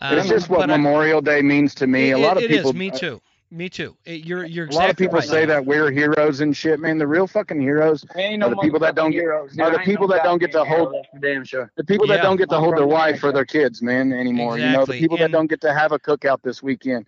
Um, 0.00 0.16
it's 0.18 0.28
just 0.28 0.48
what 0.48 0.60
but 0.60 0.70
I- 0.70 0.76
Memorial 0.76 1.20
Day 1.20 1.42
means 1.42 1.74
to 1.76 1.86
me. 1.86 2.10
it- 2.10 2.14
a 2.14 2.18
lot 2.18 2.36
of 2.36 2.42
people. 2.48 2.70
is, 2.70 2.74
me 2.76 2.90
too. 2.90 3.20
Me 3.50 3.68
too. 3.70 3.96
It- 4.04 4.26
you're 4.26 4.44
you're 4.44 4.66
A 4.66 4.72
lot 4.72 4.90
of 4.90 4.96
people 4.96 5.18
right. 5.18 5.26
say 5.28 5.46
that 5.46 5.64
we're 5.64 5.90
heroes 5.90 6.40
and 6.42 6.54
shit, 6.54 6.80
man. 6.80 6.98
The 6.98 7.06
real 7.06 7.26
fucking 7.26 7.60
heroes 7.60 8.04
Ain't 8.14 8.42
Are 8.42 8.50
the 8.50 8.56
people 8.56 8.78
that 8.80 8.94
don't 8.94 9.10
get- 9.10 9.20
heroes. 9.22 9.58
are 9.58 9.70
the 9.70 9.78
people 9.78 10.06
no 10.06 10.14
that 10.14 10.22
don't 10.22 10.38
get 10.38 10.52
to 10.52 10.64
hold- 10.64 10.68
heroes, 10.92 10.92
that's 10.92 11.08
for 11.22 11.26
damn 11.34 11.44
sure. 11.44 11.70
the 11.76 11.84
people 11.84 12.06
Yeah. 12.06 12.16
that 12.16 12.22
don't 12.22 12.36
get 12.36 12.50
to 12.50 12.56
I'm 12.56 12.62
hold 12.64 12.76
their 12.76 12.86
wife 12.86 13.24
or 13.24 13.32
their 13.32 13.46
kids, 13.46 13.80
man, 13.80 14.12
anymore. 14.12 14.58
You 14.58 14.70
know, 14.70 14.84
the 14.84 14.92
people 14.98 15.16
and- 15.16 15.24
that 15.24 15.32
don't 15.32 15.46
get 15.46 15.62
to 15.62 15.72
have 15.72 15.92
a 15.92 15.98
cookout 15.98 16.42
this 16.42 16.62
weekend. 16.62 17.06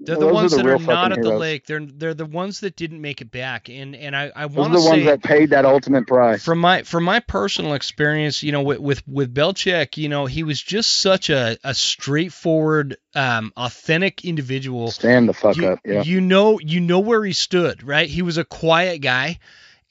They're 0.00 0.16
the 0.16 0.26
ones 0.26 0.50
the 0.50 0.58
that 0.58 0.66
are 0.66 0.78
not 0.78 1.12
at 1.12 1.22
the 1.22 1.38
lake. 1.38 1.66
They're 1.66 1.80
they're 1.80 2.14
the 2.14 2.26
ones 2.26 2.60
that 2.60 2.74
didn't 2.74 3.00
make 3.00 3.20
it 3.20 3.30
back. 3.30 3.68
And 3.68 3.94
and 3.94 4.16
I 4.16 4.32
I 4.34 4.46
want 4.46 4.72
to 4.72 4.80
the 4.80 4.84
ones 4.84 5.04
that 5.04 5.22
paid 5.22 5.50
that 5.50 5.64
ultimate 5.64 6.06
price. 6.06 6.44
from 6.44 6.58
my 6.58 6.82
from 6.82 7.04
my 7.04 7.20
personal 7.20 7.74
experience, 7.74 8.42
you 8.42 8.50
know, 8.52 8.62
with 8.62 8.80
with, 8.80 9.08
with 9.08 9.34
Belchik, 9.34 9.96
you 9.96 10.08
know, 10.08 10.26
he 10.26 10.42
was 10.42 10.60
just 10.60 11.00
such 11.00 11.30
a, 11.30 11.56
a 11.62 11.74
straightforward, 11.74 12.96
um, 13.14 13.52
authentic 13.56 14.24
individual. 14.24 14.90
Stand 14.90 15.28
the 15.28 15.32
fuck 15.32 15.56
you, 15.56 15.68
up. 15.68 15.78
Yeah. 15.84 16.02
you 16.02 16.20
know 16.20 16.58
you 16.58 16.80
know 16.80 17.00
where 17.00 17.24
he 17.24 17.32
stood, 17.32 17.82
right? 17.84 18.08
He 18.08 18.22
was 18.22 18.36
a 18.36 18.44
quiet 18.44 19.00
guy, 19.00 19.38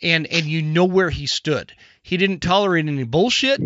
and 0.02 0.28
and 0.28 0.46
you 0.46 0.62
know 0.62 0.86
where 0.86 1.10
he 1.10 1.28
stood. 1.28 1.74
He 2.02 2.18
didn't 2.18 2.42
tolerate 2.42 2.86
any 2.86 3.04
bullshit, 3.04 3.62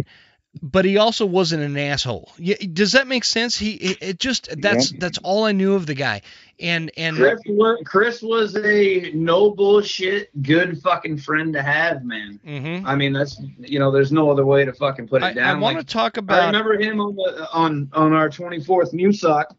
but 0.62 0.86
he 0.86 0.97
also 0.97 1.26
wasn't 1.26 1.64
an 1.64 1.78
asshole. 1.78 2.32
Yeah, 2.38 2.55
does 2.74 2.93
that 2.93 3.08
make 3.08 3.24
sense? 3.24 3.58
He 3.58 3.74
it, 3.74 4.20
just 4.20 4.49
that's 4.62 4.91
that's 4.91 5.18
all 5.20 5.43
I 5.45 5.51
knew 5.51 5.76
of 5.76 5.86
the 5.86 5.93
guy. 5.93 6.22
And 6.60 6.91
and 6.97 7.16
Chris 7.16 7.39
was, 7.45 7.82
Chris 7.86 8.22
was 8.22 8.55
a 8.58 9.12
no 9.14 9.51
bullshit, 9.51 10.30
good 10.41 10.82
fucking 10.82 11.18
friend 11.20 11.53
to 11.53 11.62
have, 11.62 12.03
man. 12.03 12.39
mhm. 12.45 12.84
I 12.86 12.95
mean, 12.95 13.14
that's 13.14 13.39
you 13.60 13.80
know, 13.80 13.91
there's 13.91 14.12
no 14.12 14.32
other 14.32 14.45
way 14.45 14.66
to 14.66 14.74
fucking 14.74 15.08
put 15.08 15.22
it 15.22 15.26
I, 15.26 15.30
I 15.30 15.34
down. 15.34 15.60
want 15.60 15.78
Like, 15.78 15.88
to 15.88 15.93
talk 15.93 16.18
about. 16.18 16.41
I 16.41 16.45
remember 16.47 16.80
him 16.80 16.99
on 16.99 17.16
the 17.16 17.47
on 17.53 17.89
on 17.93 18.14
our 18.14 18.30
24th 18.30 18.93
MEU 18.93 19.12
SOC, 19.12 19.55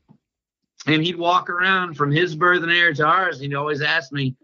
and 0.87 1.03
he'd 1.05 1.17
walk 1.17 1.51
around 1.51 1.95
from 1.95 2.11
his 2.11 2.37
birthing 2.37 2.75
area 2.77 2.95
to 2.95 3.07
ours. 3.07 3.41
He'd 3.41 3.55
always 3.55 3.81
ask 3.81 4.11
me, 4.13 4.35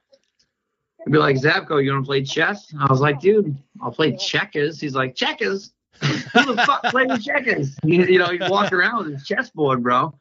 he'd 1.05 1.11
be 1.11 1.19
like, 1.19 1.37
"Zabko, 1.37 1.83
you 1.83 1.93
want 1.93 2.05
to 2.05 2.09
play 2.09 2.23
chess?" 2.23 2.73
I 2.79 2.87
was 2.87 3.01
like, 3.01 3.21
"Dude, 3.21 3.57
I'll 3.83 3.91
play 3.91 4.17
checkers." 4.17 4.81
He's 4.81 4.95
like, 4.95 5.17
"Checkers? 5.17 5.73
Who 6.05 6.55
the 6.55 6.63
fuck 6.67 6.83
plays 6.85 7.25
checkers?" 7.25 7.77
You, 7.83 8.05
you 8.05 8.19
know, 8.19 8.31
he'd 8.31 8.49
walk 8.49 8.73
around 8.73 9.05
with 9.05 9.15
his 9.15 9.27
chessboard, 9.27 9.83
bro. 9.83 10.15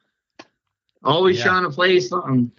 Always 1.04 1.38
Yeah. 1.38 1.44
trying 1.46 1.64
to 1.64 1.70
play 1.70 2.00
something. 2.00 2.52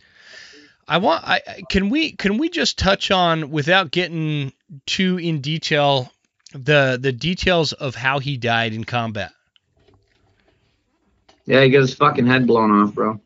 I 0.86 0.98
want. 0.98 1.24
I 1.26 1.40
can 1.70 1.88
we 1.88 2.12
can 2.12 2.36
we 2.36 2.50
just 2.50 2.78
touch 2.78 3.10
on 3.10 3.50
without 3.50 3.90
getting 3.90 4.52
too 4.86 5.18
in 5.18 5.40
detail 5.40 6.12
the 6.52 6.98
the 7.00 7.12
details 7.12 7.72
of 7.72 7.94
how 7.94 8.18
he 8.18 8.36
died 8.36 8.74
in 8.74 8.84
combat. 8.84 9.32
Yeah, 11.46 11.62
he 11.62 11.70
got 11.70 11.80
his 11.80 11.94
fucking 11.94 12.26
head 12.26 12.46
blown 12.46 12.70
off, 12.70 12.94
bro. 12.94 13.20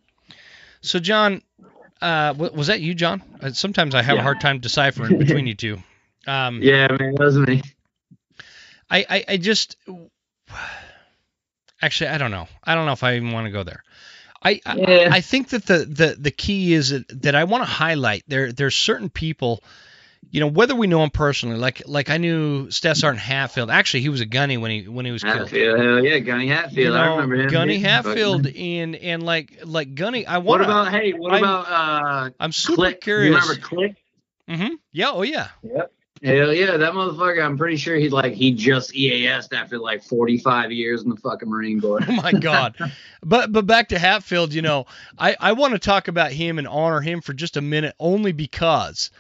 So 0.81 0.99
Jon, 0.99 1.43
uh, 2.01 2.35
was 2.37 2.69
that 2.69 2.81
you, 2.81 2.95
Jon? 2.95 3.23
Uh, 3.41 3.51
Sometimes 3.51 3.95
I 3.95 4.03
have 4.03 4.19
a 4.19 4.23
hard 4.23 4.41
time 4.41 4.61
deciphering 4.61 5.19
between 5.19 5.47
you 5.47 5.55
two. 5.55 5.79
Um, 6.27 6.61
Yeah, 6.63 6.89
man, 6.89 7.15
it 7.15 7.19
wasn't 7.19 7.49
he? 7.49 7.63
I, 8.91 9.05
I 9.09 9.25
I 9.29 9.37
just 9.37 9.77
actually 11.83 12.09
I 12.11 12.19
don't 12.19 12.31
know. 12.31 12.49
I 12.65 12.75
don't 12.75 12.87
know 12.87 12.93
if 12.93 13.05
I 13.05 13.17
even 13.17 13.33
want 13.33 13.47
to 13.47 13.51
go 13.53 13.63
there. 13.65 13.83
I 14.43 14.61
I, 14.65 14.77
Yeah. 14.77 15.09
I 15.13 15.21
think 15.21 15.51
that 15.51 15.67
the 15.67 15.79
the 15.79 16.17
the 16.19 16.31
key 16.31 16.73
is 16.73 16.91
that, 16.91 17.23
that 17.23 17.35
I 17.35 17.45
want 17.45 17.63
to 17.63 17.71
highlight 17.71 18.25
there 18.29 18.53
there's 18.53 18.77
certain 18.77 19.11
people 19.11 19.63
you 20.31 20.41
know 20.41 20.47
whether 20.47 20.75
we 20.75 20.87
know 20.87 21.03
him 21.03 21.11
personally 21.11 21.57
like 21.59 21.83
like 21.87 22.11
I 22.11 22.19
knew 22.19 22.71
Sergeant 22.71 23.19
Hatfield 23.19 23.71
actually 23.71 24.01
he 24.03 24.09
was 24.11 24.21
a 24.21 24.27
gunny 24.27 24.57
when 24.57 24.71
he 24.71 24.87
when 24.89 25.07
he 25.07 25.11
was 25.13 25.23
killed 25.23 25.39
Hatfield, 25.51 25.79
hell 25.79 26.05
yeah, 26.05 26.19
Gunny 26.19 26.49
Hatfield. 26.49 26.77
you 26.77 26.91
know, 26.91 26.97
I 26.97 27.07
remember 27.09 27.37
him. 27.37 27.51
Gunny 27.51 27.79
Hatfield 27.79 28.47
and 28.57 28.95
and 28.97 29.23
like 29.23 29.61
like 29.65 29.95
Gunny 29.95 30.27
I 30.27 30.39
What 30.39 30.61
want 30.61 30.65
about 30.65 30.89
hey? 30.93 31.13
What 31.13 31.33
I'm- 31.33 31.43
about 31.43 31.67
uh? 31.69 32.31
I'm 32.39 32.53
super 32.53 32.77
Click? 32.77 33.01
curious 33.01 33.35
You 33.35 33.41
remember 33.41 33.67
Click? 33.67 33.97
hmm 34.49 34.75
yeah 34.93 35.11
oh 35.13 35.23
yeah 35.23 35.49
Hell 36.23 36.53
yeah, 36.53 36.77
that 36.77 36.93
motherfucker. 36.93 37.45
I'm 37.45 37.57
pretty 37.59 37.77
sure 37.77 37.97
he 37.97 38.09
like 38.09 38.33
he 38.35 38.53
just 38.53 38.95
EAS'd 38.95 39.53
after 39.55 39.79
like 39.79 40.03
45 40.03 40.73
years 40.73 41.03
in 41.03 41.11
the 41.11 41.17
fucking 41.17 41.49
Marine 41.49 41.81
Corps. 41.81 42.01
Oh 42.09 42.13
my 42.13 42.33
God. 42.33 42.75
but 43.23 43.53
but 43.53 43.67
back 43.67 43.89
to 43.91 43.99
Hatfield, 43.99 44.53
you 44.53 44.63
know, 44.63 44.87
I, 45.19 45.37
I 45.39 45.53
want 45.53 45.73
to 45.75 45.79
talk 45.79 46.09
about 46.09 46.33
him 46.33 46.59
and 46.59 46.67
honor 46.69 47.01
him 47.01 47.21
for 47.21 47.33
just 47.33 47.57
a 47.57 47.61
minute 47.61 47.95
only 47.99 48.33
because 48.33 49.11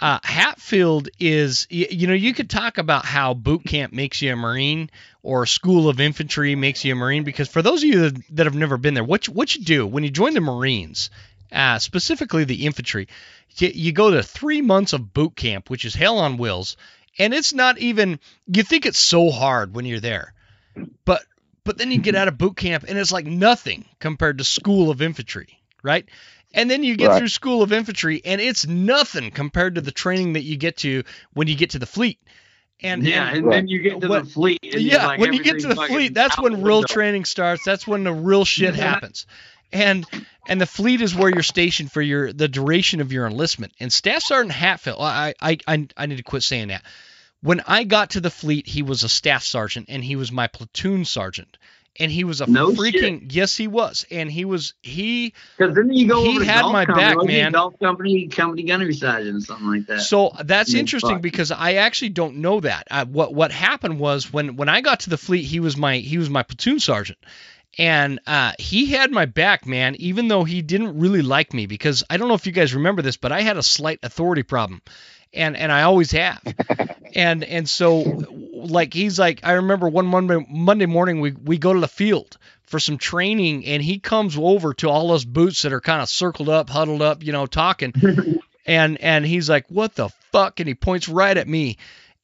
Uh, 0.00 0.18
Hatfield 0.24 1.08
is, 1.20 1.66
you, 1.70 1.86
you 1.90 2.06
know, 2.06 2.14
you 2.14 2.32
could 2.34 2.48
talk 2.50 2.78
about 2.78 3.04
how 3.04 3.34
boot 3.34 3.62
camp 3.64 3.92
makes 3.92 4.20
you 4.22 4.32
a 4.32 4.36
Marine 4.36 4.90
or 5.22 5.46
School 5.46 5.88
of 5.88 6.00
Infantry 6.00 6.56
makes 6.56 6.84
you 6.84 6.92
a 6.92 6.96
Marine 6.96 7.22
because 7.24 7.48
for 7.48 7.62
those 7.62 7.82
of 7.84 7.88
you 7.88 8.00
that, 8.10 8.22
that 8.36 8.46
have 8.46 8.54
never 8.54 8.78
been 8.78 8.94
there, 8.94 9.04
what 9.04 9.26
you, 9.28 9.32
what 9.34 9.54
you 9.54 9.62
do 9.62 9.86
when 9.86 10.02
you 10.02 10.10
join 10.10 10.34
the 10.34 10.40
Marines, 10.40 11.10
uh, 11.52 11.78
specifically 11.78 12.44
the 12.44 12.66
infantry, 12.66 13.08
you, 13.56 13.68
you 13.74 13.92
go 13.92 14.10
to 14.10 14.22
three 14.22 14.62
months 14.62 14.92
of 14.92 15.12
boot 15.12 15.36
camp, 15.36 15.68
which 15.70 15.84
is 15.84 15.94
hell 15.94 16.18
on 16.18 16.36
wheels, 16.38 16.76
and 17.18 17.34
it's 17.34 17.52
not 17.52 17.78
even. 17.78 18.18
You 18.46 18.62
think 18.62 18.86
it's 18.86 18.98
so 18.98 19.30
hard 19.30 19.74
when 19.74 19.84
you're 19.84 20.00
there, 20.00 20.32
but 21.04 21.22
but 21.64 21.78
then 21.78 21.92
you 21.92 21.98
get 21.98 22.14
out 22.16 22.28
of 22.28 22.38
boot 22.38 22.56
camp 22.56 22.84
and 22.88 22.98
it's 22.98 23.12
like 23.12 23.26
nothing 23.26 23.84
compared 24.00 24.38
to 24.38 24.44
School 24.44 24.90
of 24.90 25.00
Infantry, 25.02 25.60
right? 25.82 26.06
And 26.54 26.68
then 26.70 26.82
you 26.84 26.96
get 26.96 27.08
Right. 27.10 27.18
through 27.18 27.28
School 27.28 27.62
of 27.62 27.72
Infantry 27.72 28.20
and 28.24 28.40
it's 28.40 28.66
nothing 28.66 29.30
compared 29.30 29.76
to 29.76 29.80
the 29.80 29.92
training 29.92 30.32
that 30.32 30.42
you 30.42 30.56
get 30.56 30.78
to 30.78 31.04
when 31.34 31.46
you 31.48 31.54
get 31.54 31.70
to 31.70 31.78
the 31.78 31.86
fleet. 31.86 32.18
And 32.82 33.04
yeah, 33.06 33.28
and- 33.28 33.44
and 33.44 33.52
then 33.52 33.68
you 33.68 33.80
get 33.80 34.00
to 34.00 34.08
When- 34.08 34.24
the 34.24 34.28
fleet. 34.30 34.58
and 34.64 34.72
you're 34.82 34.94
yeah, 34.94 35.06
like, 35.06 35.20
when 35.20 35.32
you 35.34 35.42
get 35.44 35.60
to 35.60 35.68
the 35.68 35.76
fleet, 35.76 36.14
that's 36.14 36.36
when 36.38 36.62
real 36.62 36.78
window. 36.80 36.92
training 36.92 37.24
starts. 37.26 37.62
That's 37.64 37.86
when 37.86 38.02
the 38.02 38.12
real 38.12 38.44
shit 38.44 38.74
happens. 38.74 39.26
And 39.72 40.04
and 40.48 40.60
the 40.60 40.66
fleet 40.66 41.00
is 41.00 41.14
where 41.14 41.30
you're 41.30 41.42
stationed 41.42 41.92
for 41.92 42.02
your 42.02 42.32
the 42.32 42.48
duration 42.48 43.00
of 43.00 43.12
your 43.12 43.26
enlistment. 43.26 43.72
And 43.80 43.92
Staff 43.92 44.22
Sergeant 44.22 44.52
Hatfield, 44.52 44.98
I 45.00 45.34
I 45.40 45.58
I, 45.66 45.88
I 45.96 46.06
need 46.06 46.16
to 46.16 46.22
quit 46.22 46.42
saying 46.42 46.68
that. 46.68 46.82
When 47.42 47.60
I 47.66 47.84
got 47.84 48.10
to 48.10 48.20
the 48.20 48.30
fleet, 48.30 48.66
he 48.68 48.82
was 48.82 49.02
a 49.02 49.08
staff 49.08 49.42
sergeant 49.42 49.86
and 49.88 50.02
he 50.04 50.16
was 50.16 50.30
my 50.30 50.46
platoon 50.46 51.04
sergeant. 51.04 51.58
And 52.00 52.10
he 52.10 52.24
was 52.24 52.40
a 52.40 52.46
No 52.46 52.70
freaking 52.70 53.26
yes, 53.30 53.54
he 53.56 53.68
was. 53.68 54.06
And 54.10 54.30
he 54.32 54.44
was 54.46 54.72
he 54.82 55.34
Because 55.58 55.74
then 55.74 55.92
you 55.92 56.08
go 56.08 56.22
He 56.22 56.36
over 56.36 56.44
had 56.44 56.62
my 56.72 56.86
company, 56.86 57.02
back, 57.02 57.16
man. 57.26 57.52
Golf 57.52 57.78
company, 57.80 58.28
company 58.28 58.62
gunnery 58.62 58.94
sergeant, 58.94 59.42
something 59.42 59.66
like 59.66 59.86
that. 59.88 60.00
So 60.00 60.30
that's 60.42 60.72
Yeah, 60.72 60.80
interesting 60.80 61.16
fuck. 61.16 61.22
because 61.22 61.50
I 61.50 61.74
actually 61.74 62.10
don't 62.10 62.36
know 62.36 62.60
that. 62.60 62.86
Uh, 62.90 63.04
what 63.04 63.34
what 63.34 63.52
happened 63.52 63.98
was 63.98 64.32
when 64.32 64.56
when 64.56 64.68
I 64.70 64.80
got 64.80 65.00
to 65.00 65.10
the 65.10 65.18
fleet, 65.18 65.44
he 65.44 65.60
was 65.60 65.76
my 65.76 65.96
he 65.98 66.16
was 66.16 66.30
my 66.30 66.42
platoon 66.44 66.80
sergeant, 66.80 67.18
and 67.78 68.20
uh, 68.26 68.52
he 68.58 68.86
had 68.86 69.10
my 69.10 69.26
back, 69.26 69.66
man. 69.66 69.94
Even 69.96 70.28
though 70.28 70.44
he 70.44 70.62
didn't 70.62 70.98
really 70.98 71.22
like 71.22 71.54
me 71.54 71.66
because 71.66 72.04
I 72.10 72.16
don't 72.16 72.28
know 72.28 72.34
if 72.34 72.46
you 72.46 72.52
guys 72.52 72.74
remember 72.74 73.02
this, 73.02 73.16
but 73.16 73.32
I 73.32 73.40
had 73.40 73.56
a 73.56 73.62
slight 73.62 74.00
authority 74.02 74.42
problem, 74.42 74.82
and 75.32 75.56
and 75.56 75.72
I 75.72 75.82
always 75.82 76.10
have, 76.12 76.42
and 77.14 77.44
and 77.44 77.68
so 77.68 78.00
like 78.52 78.92
he's 78.94 79.18
like 79.18 79.40
I 79.42 79.52
remember 79.52 79.88
one 79.88 80.06
Monday 80.06 80.44
Monday 80.48 80.86
morning 80.86 81.20
we 81.20 81.32
we 81.32 81.58
go 81.58 81.72
to 81.72 81.80
the 81.80 81.88
field 81.88 82.36
for 82.64 82.78
some 82.78 82.96
training 82.96 83.66
and 83.66 83.82
he 83.82 83.98
comes 83.98 84.38
over 84.38 84.72
to 84.72 84.88
all 84.88 85.08
those 85.08 85.26
boots 85.26 85.62
that 85.62 85.74
are 85.74 85.80
kind 85.80 86.00
of 86.00 86.08
circled 86.08 86.48
up, 86.48 86.70
huddled 86.70 87.02
up, 87.02 87.22
you 87.22 87.32
know, 87.32 87.44
talking 87.46 87.92
and 88.66 89.00
and 89.00 89.26
he's 89.26 89.48
like, 89.48 89.66
"What 89.68 89.94
the 89.94 90.08
fuck?" 90.30 90.60
And 90.60 90.68
he 90.68 90.74
points 90.74 91.08
right 91.08 91.36
at 91.36 91.48
me, 91.48 91.78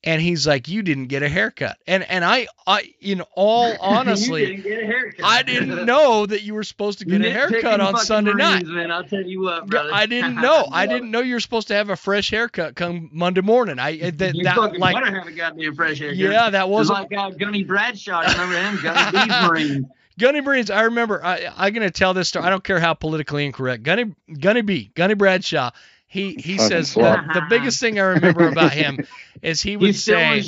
and 0.05 0.23
he's 0.23 0.47
like, 0.47 0.69
"You 0.69 0.83
didn't 0.83 1.07
get 1.07 1.23
a 1.23 1.29
haircut." 1.29 1.77
And 1.87 2.05
and 2.05 2.25
I 2.25 2.47
I 2.67 2.95
in 3.01 3.23
all 3.35 3.75
honestly, 3.81 4.47
didn't 4.47 4.63
get 4.63 4.83
a 4.83 4.87
haircut. 4.87 5.25
I 5.25 5.43
didn't 5.43 5.85
know 5.87 6.25
that 6.27 6.43
you 6.43 6.55
were 6.55 6.63
supposed 6.63 7.01
to 7.01 7.05
get 7.05 7.25
a 7.25 7.31
haircut 7.31 7.81
on 7.81 7.93
fucking 7.93 8.07
Sunday 8.07 8.35
night. 8.35 8.65
Man, 8.67 8.91
I'll 8.91 9.05
tell 9.05 9.23
you 9.23 9.43
what, 9.43 9.67
brother. 9.67 9.91
I 9.93 10.07
didn't 10.07 10.35
know. 10.41 10.67
I 10.71 10.87
didn't 10.87 11.11
know 11.11 11.21
you 11.21 11.35
were 11.35 11.41
supposed 11.41 11.69
to 11.69 11.75
have 11.75 11.91
a 11.91 11.97
fresh 11.97 12.31
haircut 12.31 12.75
come 12.77 13.11
Monday 13.13 13.41
morning. 13.41 13.79
I 13.79 13.99
uh, 14.01 14.11
that, 14.17 14.35
You 14.35 14.45
that 14.45 14.57
fucking 14.57 14.81
like 14.81 14.95
better 14.95 15.19
have 15.19 15.27
a 15.27 15.33
goddamn 15.33 15.75
fresh 15.75 15.99
haircut. 15.99 16.17
yeah, 16.17 16.51
that 16.51 16.69
was 16.69 16.91
wasn't 16.91 17.11
like 17.11 17.19
uh, 17.19 17.31
Gunny 17.31 17.65
Bradshaw. 17.65 18.21
Remember 18.21 18.57
him? 18.57 18.79
Gunny 18.83 19.27
Bees 19.27 19.49
Marines. 19.49 19.87
Gunny 20.19 20.41
Marines. 20.41 20.71
I 20.71 20.83
remember. 20.83 21.25
I, 21.25 21.53
I'm 21.57 21.73
gonna 21.73 21.91
tell 21.91 22.15
this 22.15 22.29
story. 22.29 22.45
I 22.45 22.51
don't 22.51 22.65
care 22.65 22.81
how 22.81 22.95
politically 22.95 23.47
incorrect. 23.47 23.83
Gunny 23.83 24.15
Gunny 24.41 24.63
B. 24.63 24.91
Gunny 24.95 25.15
Bradshaw. 25.15 25.71
He 26.11 26.35
he 26.35 26.57
Fucking 26.57 26.69
says 26.71 26.95
the, 26.95 27.01
the 27.35 27.43
biggest 27.51 27.81
thing 27.81 28.01
I 28.01 28.05
remember 28.05 28.49
about 28.49 28.73
him 28.73 28.99
is 29.43 29.63
he 29.63 29.77
would 29.77 29.87
He's 29.87 30.05
say 30.05 30.41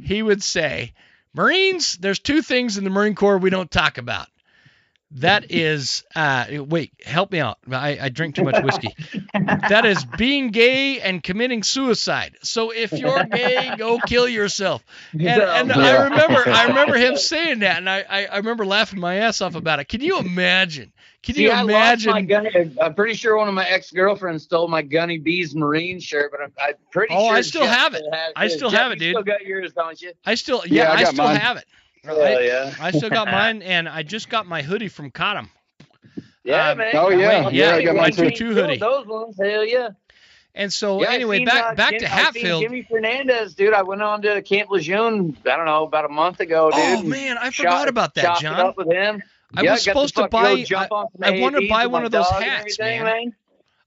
he 0.00 0.22
would 0.22 0.42
say, 0.42 0.92
Marines, 1.34 1.96
there's 1.98 2.18
two 2.18 2.42
things 2.42 2.78
in 2.78 2.84
the 2.84 2.90
Marine 2.90 3.14
Corps 3.14 3.38
we 3.38 3.50
don't 3.50 3.70
talk 3.70 3.98
about. 3.98 4.28
That 5.12 5.46
is, 5.50 6.02
uh, 6.14 6.46
wait, 6.50 6.92
help 7.04 7.30
me 7.32 7.40
out. 7.40 7.58
I, 7.70 7.98
I 8.00 8.08
drink 8.08 8.34
too 8.34 8.44
much 8.44 8.62
whiskey. 8.62 8.94
That 9.68 9.84
is 9.84 10.04
being 10.04 10.50
gay 10.50 11.00
and 11.00 11.22
committing 11.22 11.62
suicide. 11.62 12.36
So 12.42 12.70
if 12.70 12.92
you're 12.92 13.24
gay, 13.24 13.74
go 13.76 13.98
kill 13.98 14.28
yourself. 14.28 14.84
And, 15.12 15.26
and 15.26 15.72
I 15.72 16.04
remember, 16.04 16.48
I 16.48 16.66
remember 16.66 16.96
him 16.96 17.16
saying 17.16 17.60
that, 17.60 17.78
and 17.78 17.90
I, 17.90 18.04
I, 18.08 18.26
I 18.26 18.36
remember 18.38 18.64
laughing 18.64 19.00
my 19.00 19.16
ass 19.16 19.40
off 19.40 19.54
about 19.54 19.80
it. 19.80 19.88
Can 19.88 20.00
you 20.00 20.18
imagine? 20.18 20.92
Can 21.22 21.34
See, 21.34 21.42
you 21.44 21.50
I 21.50 21.62
imagine? 21.62 22.10
lost 22.12 22.20
my 22.20 22.22
gunny. 22.22 22.76
I'm 22.80 22.94
pretty 22.94 23.14
sure 23.14 23.36
one 23.36 23.48
of 23.48 23.54
my 23.54 23.66
ex-girlfriends 23.66 24.44
stole 24.44 24.68
my 24.68 24.82
Gunny 24.82 25.18
Bees 25.18 25.56
Marine 25.56 25.98
shirt, 25.98 26.30
but 26.30 26.40
I'm, 26.40 26.52
I'm 26.60 26.74
pretty 26.92 27.14
Oh, 27.16 27.26
sure. 27.28 27.34
I 27.36 27.40
still 27.40 27.62
Jeff 27.64 27.76
have 27.76 27.94
it. 27.94 28.04
has 28.12 28.32
I 28.36 28.46
still 28.48 28.70
Jeff, 28.70 28.80
have 28.80 28.92
it, 28.92 29.00
you 29.00 29.06
dude. 29.08 29.14
Still 29.14 29.22
got 29.24 29.44
yours, 29.44 29.72
don't 29.72 30.00
you? 30.00 30.12
I 30.24 30.36
still, 30.36 30.62
yeah, 30.66 30.84
Yeah, 30.84 30.90
I 30.92 30.94
I, 30.94 31.04
still 31.04 31.24
mine. 31.24 31.36
have 31.36 31.56
it. 31.56 31.64
Hell 32.04 32.22
I, 32.22 32.38
yeah. 32.40 32.74
I 32.80 32.90
still 32.92 33.10
got 33.10 33.26
mine, 33.32 33.62
and 33.62 33.88
I 33.88 34.04
just 34.04 34.28
got 34.28 34.46
my 34.46 34.62
hoodie 34.62 34.86
from 34.88 35.10
Cottam. 35.10 35.48
Yeah, 36.44 36.70
Um, 36.70 36.78
man. 36.78 36.90
oh, 36.94 37.08
yeah. 37.08 37.46
Wait, 37.46 37.54
yeah, 37.54 37.74
I 37.74 37.82
got 37.82 37.96
my 37.96 38.10
two 38.10 38.30
two 38.30 38.54
hoodie. 38.54 38.76
Those 38.78 39.06
ones, 39.08 39.36
hell 39.40 39.64
yeah. 39.64 39.88
And 40.54 40.72
so 40.72 41.02
Yeah, 41.02 41.10
anyway, 41.10 41.38
seen, 41.38 41.46
back 41.46 41.64
uh, 41.72 41.74
back 41.74 41.90
Jim- 41.90 42.00
to 42.00 42.06
I 42.06 42.08
Hatfield. 42.08 42.62
Jimmy 42.62 42.86
Fernandez, 42.88 43.54
dude. 43.56 43.74
I 43.74 43.82
went 43.82 44.00
on 44.00 44.22
to 44.22 44.40
Camp 44.42 44.70
Lejeune. 44.70 45.36
I 45.44 45.56
don't 45.56 45.66
know 45.66 45.84
about 45.84 46.04
a 46.04 46.08
month 46.08 46.38
ago, 46.40 46.70
dude. 46.70 46.80
Oh 46.80 47.02
man, 47.02 47.36
I 47.36 47.50
shot- 47.50 47.64
forgot 47.64 47.88
about 47.88 48.14
that, 48.14 48.22
chopped 48.22 48.40
it 48.40 48.44
John. 48.44 48.60
up 48.60 48.76
with 48.78 48.86
him. 48.90 49.22
I 49.54 49.62
Yeah, 49.62 49.72
was 49.72 49.82
supposed 49.82 50.16
to 50.16 50.28
buy. 50.28 50.64
I, 50.74 50.88
I 51.22 51.40
wanted 51.40 51.60
to 51.62 51.68
buy 51.68 51.86
one 51.86 52.04
of 52.04 52.10
those 52.12 52.28
hats, 52.30 52.78
everything, 52.78 53.02
man. 53.04 53.36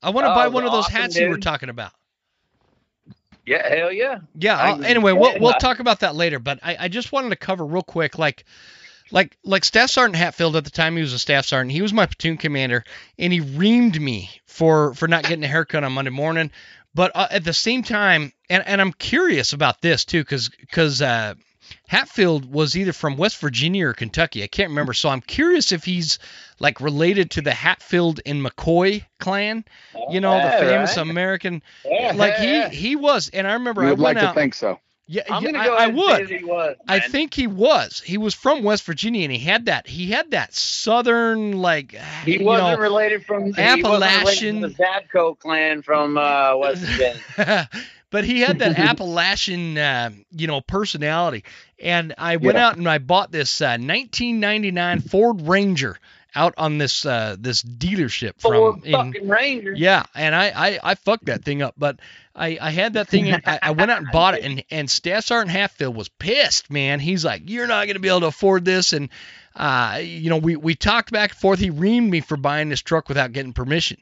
I 0.01 0.11
want 0.11 0.25
to 0.25 0.31
Oh, 0.31 0.35
buy 0.35 0.47
one 0.47 0.65
of 0.65 0.71
those 0.71 0.85
awesome, 0.85 0.95
hats 0.95 1.19
you 1.19 1.27
were 1.27 1.37
talking 1.37 1.69
about. 1.69 1.91
Yeah, 3.45 3.67
hell 3.67 3.91
yeah. 3.91 4.19
Yeah. 4.37 4.77
Anyway, 4.83 5.11
we'll 5.13 5.39
we'll 5.39 5.53
talk 5.53 5.79
about 5.79 6.01
that 6.01 6.15
later. 6.15 6.39
But 6.39 6.59
I, 6.63 6.77
I 6.81 6.87
just 6.87 7.11
wanted 7.11 7.29
to 7.29 7.35
cover 7.35 7.65
real 7.65 7.83
quick, 7.83 8.17
like. 8.17 8.45
Like 9.11 9.35
like 9.43 9.65
Staff 9.65 9.89
Sergeant 9.89 10.17
Hatfield 10.17 10.55
at 10.55 10.65
the 10.65 10.69
time 10.69 10.95
he 10.95 11.01
was 11.01 11.13
a 11.13 11.17
staff 11.17 11.43
sergeant. 11.43 11.71
He 11.71 11.81
was 11.81 11.91
my 11.91 12.05
platoon 12.05 12.37
commander, 12.37 12.83
and 13.17 13.33
he 13.33 13.41
reamed 13.41 13.99
me 13.99 14.29
for 14.45 14.93
for 14.93 15.07
not 15.07 15.23
getting 15.23 15.43
a 15.43 15.47
haircut 15.47 15.83
on 15.83 15.93
Monday 15.93 16.11
morning. 16.11 16.51
But 16.93 17.13
uh, 17.15 17.25
at 17.31 17.43
the 17.43 17.51
same 17.53 17.81
time, 17.81 18.33
and, 18.51 18.63
and 18.67 18.79
I'm 18.79 18.93
curious 18.93 19.53
about 19.53 19.81
this 19.81 20.05
too, 20.05 20.21
because 20.21 20.49
because 20.49 21.01
uh, 21.01 21.33
Hatfield 21.89 22.51
was 22.51 22.77
either 22.77 22.93
from 22.93 23.17
West 23.17 23.37
Virginia 23.41 23.87
or 23.87 23.93
Kentucky. 23.93 24.43
I 24.43 24.47
can't 24.47 24.69
remember. 24.69 24.93
So 24.93 25.09
I'm 25.09 25.21
curious 25.21 25.71
if 25.71 25.83
he's 25.83 26.19
like 26.59 26.79
related 26.81 27.31
to 27.31 27.41
the 27.41 27.51
Hatfield 27.51 28.21
and 28.27 28.45
McCoy 28.45 29.03
clan. 29.19 29.65
You 30.11 30.21
know, 30.21 30.35
Yeah, 30.35 30.59
the 30.59 30.65
famous 30.67 30.97
right. 30.97 31.09
American. 31.09 31.63
Yeah, 31.83 32.13
Like 32.15 32.35
yeah. 32.39 32.69
he 32.69 32.89
he 32.89 32.95
was, 32.95 33.29
and 33.33 33.47
I 33.47 33.53
remember 33.53 33.81
You 33.81 33.87
I 33.87 33.91
would 33.91 33.99
went 33.99 34.17
like 34.17 34.23
out. 34.23 34.33
to 34.35 34.39
think 34.39 34.53
so. 34.53 34.79
yeah, 35.07 35.23
I'm 35.31 35.43
gonna 35.43 35.57
I, 35.57 35.65
go 35.65 35.73
I 35.73 35.77
ahead 35.77 35.89
and 35.89 35.97
would. 35.97 36.29
he 36.29 36.43
was. 36.43 36.75
I 36.87 36.99
think 36.99 37.33
he 37.33 37.47
was. 37.47 37.99
He 38.05 38.19
was 38.19 38.35
from 38.35 38.61
West 38.61 38.83
Virginia, 38.83 39.23
and 39.23 39.31
he 39.31 39.39
had 39.39 39.65
that. 39.65 39.87
He 39.87 40.11
had 40.11 40.29
that 40.31 40.53
southern 40.53 41.53
like. 41.57 41.93
he 42.23 42.37
you 42.37 42.45
wasn't 42.45 42.77
know, 42.77 42.83
related 42.83 43.25
from 43.25 43.45
He 43.53 43.59
Appalachian- 43.59 43.81
wasn't 43.81 44.43
related 44.51 44.61
to 44.61 44.67
the 44.67 44.83
Zabko 44.83 45.39
clan 45.39 45.81
from 45.81 46.19
uh, 46.19 46.55
West 46.55 46.81
Virginia. 46.83 47.67
but 48.11 48.23
he 48.25 48.41
had 48.41 48.59
that 48.59 48.77
Appalachian, 48.89 49.77
uh, 49.77 50.11
you 50.31 50.47
know, 50.47 50.61
personality. 50.61 51.43
And 51.81 52.13
I 52.17 52.37
went 52.37 52.57
Yeah. 52.57 52.67
out 52.67 52.77
and 52.77 52.87
I 52.89 52.97
bought 52.97 53.31
this 53.31 53.61
uh, 53.61 53.77
1999 53.79 55.01
Ford 55.01 55.41
Ranger 55.41 55.97
out 56.35 56.53
on 56.57 56.77
this 56.77 57.05
uh, 57.05 57.35
this 57.39 57.63
dealership 57.63 58.39
from. 58.39 58.53
Ford 58.53 58.83
in- 58.85 58.91
fucking 58.91 59.27
Ranger. 59.27 59.73
yeah, 59.75 60.05
and 60.13 60.35
I, 60.35 60.49
I, 60.55 60.79
I 60.83 60.95
fucked 60.95 61.25
that 61.25 61.43
thing 61.43 61.61
up, 61.61 61.73
but 61.77 61.99
I, 62.35 62.57
I 62.61 62.69
had 62.69 62.93
that 62.93 63.07
thing. 63.07 63.33
I, 63.33 63.59
I 63.63 63.71
went 63.71 63.89
out 63.91 63.97
and 63.99 64.11
bought 64.11 64.35
it, 64.35 64.43
and 64.43 64.63
and 64.69 64.89
Staff 64.89 65.25
Sergeant 65.25 65.51
Hatfield 65.51 65.95
was 65.95 66.09
pissed, 66.09 66.69
man. 66.69 66.99
He's 66.99 67.25
like, 67.25 67.43
"You're 67.49 67.67
not 67.67 67.87
gonna 67.87 67.99
be 67.99 68.09
able 68.09 68.21
to 68.21 68.27
afford 68.27 68.63
this," 68.63 68.93
and 68.93 69.09
uh, 69.55 69.99
you 70.03 70.29
know, 70.29 70.37
we 70.37 70.55
we 70.55 70.75
talked 70.75 71.11
back 71.11 71.31
and 71.31 71.39
forth. 71.39 71.59
He 71.59 71.71
reamed 71.71 72.09
me 72.09 72.21
for 72.21 72.37
buying 72.37 72.69
this 72.69 72.81
truck 72.81 73.09
without 73.09 73.31
getting 73.33 73.51
permission, 73.53 73.97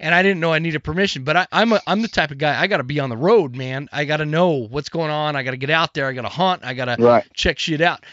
and 0.00 0.14
I 0.14 0.22
didn't 0.22 0.40
know 0.40 0.52
I 0.52 0.58
needed 0.58 0.82
permission. 0.84 1.24
But 1.24 1.36
I, 1.36 1.46
I'm 1.52 1.72
a, 1.72 1.80
I'm 1.86 2.02
the 2.02 2.08
type 2.08 2.30
of 2.30 2.38
guy 2.38 2.60
I 2.60 2.66
got 2.66 2.78
to 2.78 2.84
be 2.84 3.00
on 3.00 3.10
the 3.10 3.16
road, 3.16 3.54
man. 3.56 3.88
I 3.92 4.04
got 4.04 4.18
to 4.18 4.26
know 4.26 4.66
what's 4.68 4.88
going 4.88 5.10
on. 5.10 5.36
I 5.36 5.42
got 5.42 5.52
to 5.52 5.56
get 5.56 5.70
out 5.70 5.94
there. 5.94 6.06
I 6.06 6.12
got 6.12 6.22
to 6.22 6.28
hunt. 6.28 6.64
I 6.64 6.74
got 6.74 6.86
to 6.86 6.96
Right. 6.98 7.24
check 7.34 7.58
shit 7.58 7.80
out. 7.80 8.04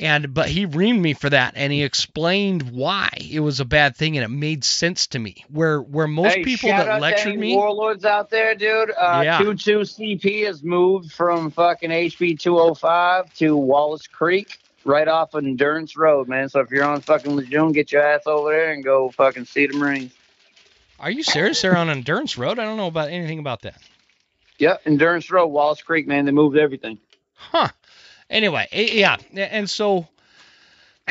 And 0.00 0.32
but 0.32 0.48
he 0.48 0.66
reamed 0.66 1.00
me 1.00 1.12
for 1.12 1.28
that, 1.28 1.52
and 1.54 1.70
he 1.70 1.82
explained 1.82 2.70
why 2.70 3.10
it 3.30 3.40
was 3.40 3.60
a 3.60 3.66
bad 3.66 3.94
thing, 3.94 4.16
and 4.16 4.24
it 4.24 4.28
made 4.34 4.64
sense 4.64 5.08
to 5.08 5.18
me. 5.18 5.44
Where 5.50 5.82
where 5.82 6.06
most 6.08 6.34
Hey, 6.36 6.44
people 6.44 6.70
shout 6.70 6.86
that 6.86 6.88
out 6.88 6.98
to 6.98 7.02
lectured 7.02 7.32
any 7.32 7.36
me, 7.36 7.54
warlords 7.54 8.06
out 8.06 8.30
there, 8.30 8.54
dude. 8.54 8.90
Uh, 8.98 9.22
Yeah. 9.22 9.36
22 9.42 9.80
CP 9.80 10.46
has 10.46 10.62
moved 10.62 11.12
from 11.12 11.50
fucking 11.50 11.90
HB 11.90 12.38
205 12.38 13.34
to 13.34 13.54
Wallace 13.54 14.06
Creek, 14.06 14.58
right 14.86 15.06
off 15.08 15.34
of 15.34 15.44
Endurance 15.44 15.94
Road, 15.94 16.26
man. 16.26 16.48
So 16.48 16.60
if 16.60 16.70
you're 16.70 16.84
on 16.84 17.02
fucking 17.02 17.36
Lejeune, 17.36 17.72
get 17.72 17.92
your 17.92 18.02
ass 18.02 18.22
over 18.26 18.50
there 18.50 18.72
and 18.72 18.82
go 18.82 19.10
fucking 19.10 19.44
see 19.44 19.66
the 19.66 19.74
Marines. 19.74 20.12
Are 21.02 21.10
you 21.10 21.24
serious? 21.24 21.60
They're 21.60 21.76
on 21.76 21.90
Endurance 21.90 22.38
Road? 22.38 22.60
I 22.60 22.64
don't 22.64 22.76
know 22.76 22.86
about 22.86 23.10
anything 23.10 23.40
about 23.40 23.62
that. 23.62 23.76
Yep, 24.58 24.82
Endurance 24.86 25.30
Road, 25.32 25.48
Wallace 25.48 25.82
Creek, 25.82 26.06
man. 26.06 26.26
They 26.26 26.30
moved 26.30 26.56
everything. 26.56 26.98
Huh. 27.34 27.68
Anyway, 28.30 28.68
eh, 28.70 28.90
yeah, 28.92 29.16
and 29.34 29.68
so 29.68 30.06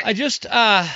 I 0.02 0.14
just 0.14 0.46
uh 0.46 0.88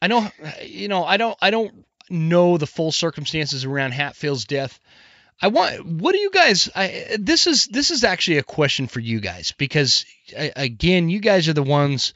I 0.00 0.06
know 0.06 0.26
you 0.64 0.88
know, 0.88 1.04
I 1.04 1.18
don't 1.18 1.36
I 1.42 1.50
don't 1.50 1.84
know 2.08 2.56
the 2.56 2.66
full 2.66 2.92
circumstances 2.92 3.66
around 3.66 3.92
Hatfield's 3.92 4.46
death. 4.46 4.80
I 5.42 5.48
want. 5.48 5.84
What 5.84 6.12
do 6.12 6.18
you 6.18 6.30
guys? 6.30 6.70
I, 6.74 7.16
this 7.18 7.46
is 7.46 7.66
this 7.66 7.90
is 7.90 8.04
actually 8.04 8.38
a 8.38 8.42
question 8.42 8.86
for 8.86 9.00
you 9.00 9.20
guys 9.20 9.52
because 9.52 10.06
again, 10.34 11.10
you 11.10 11.20
guys 11.20 11.48
are 11.48 11.52
the 11.52 11.62
ones 11.62 12.14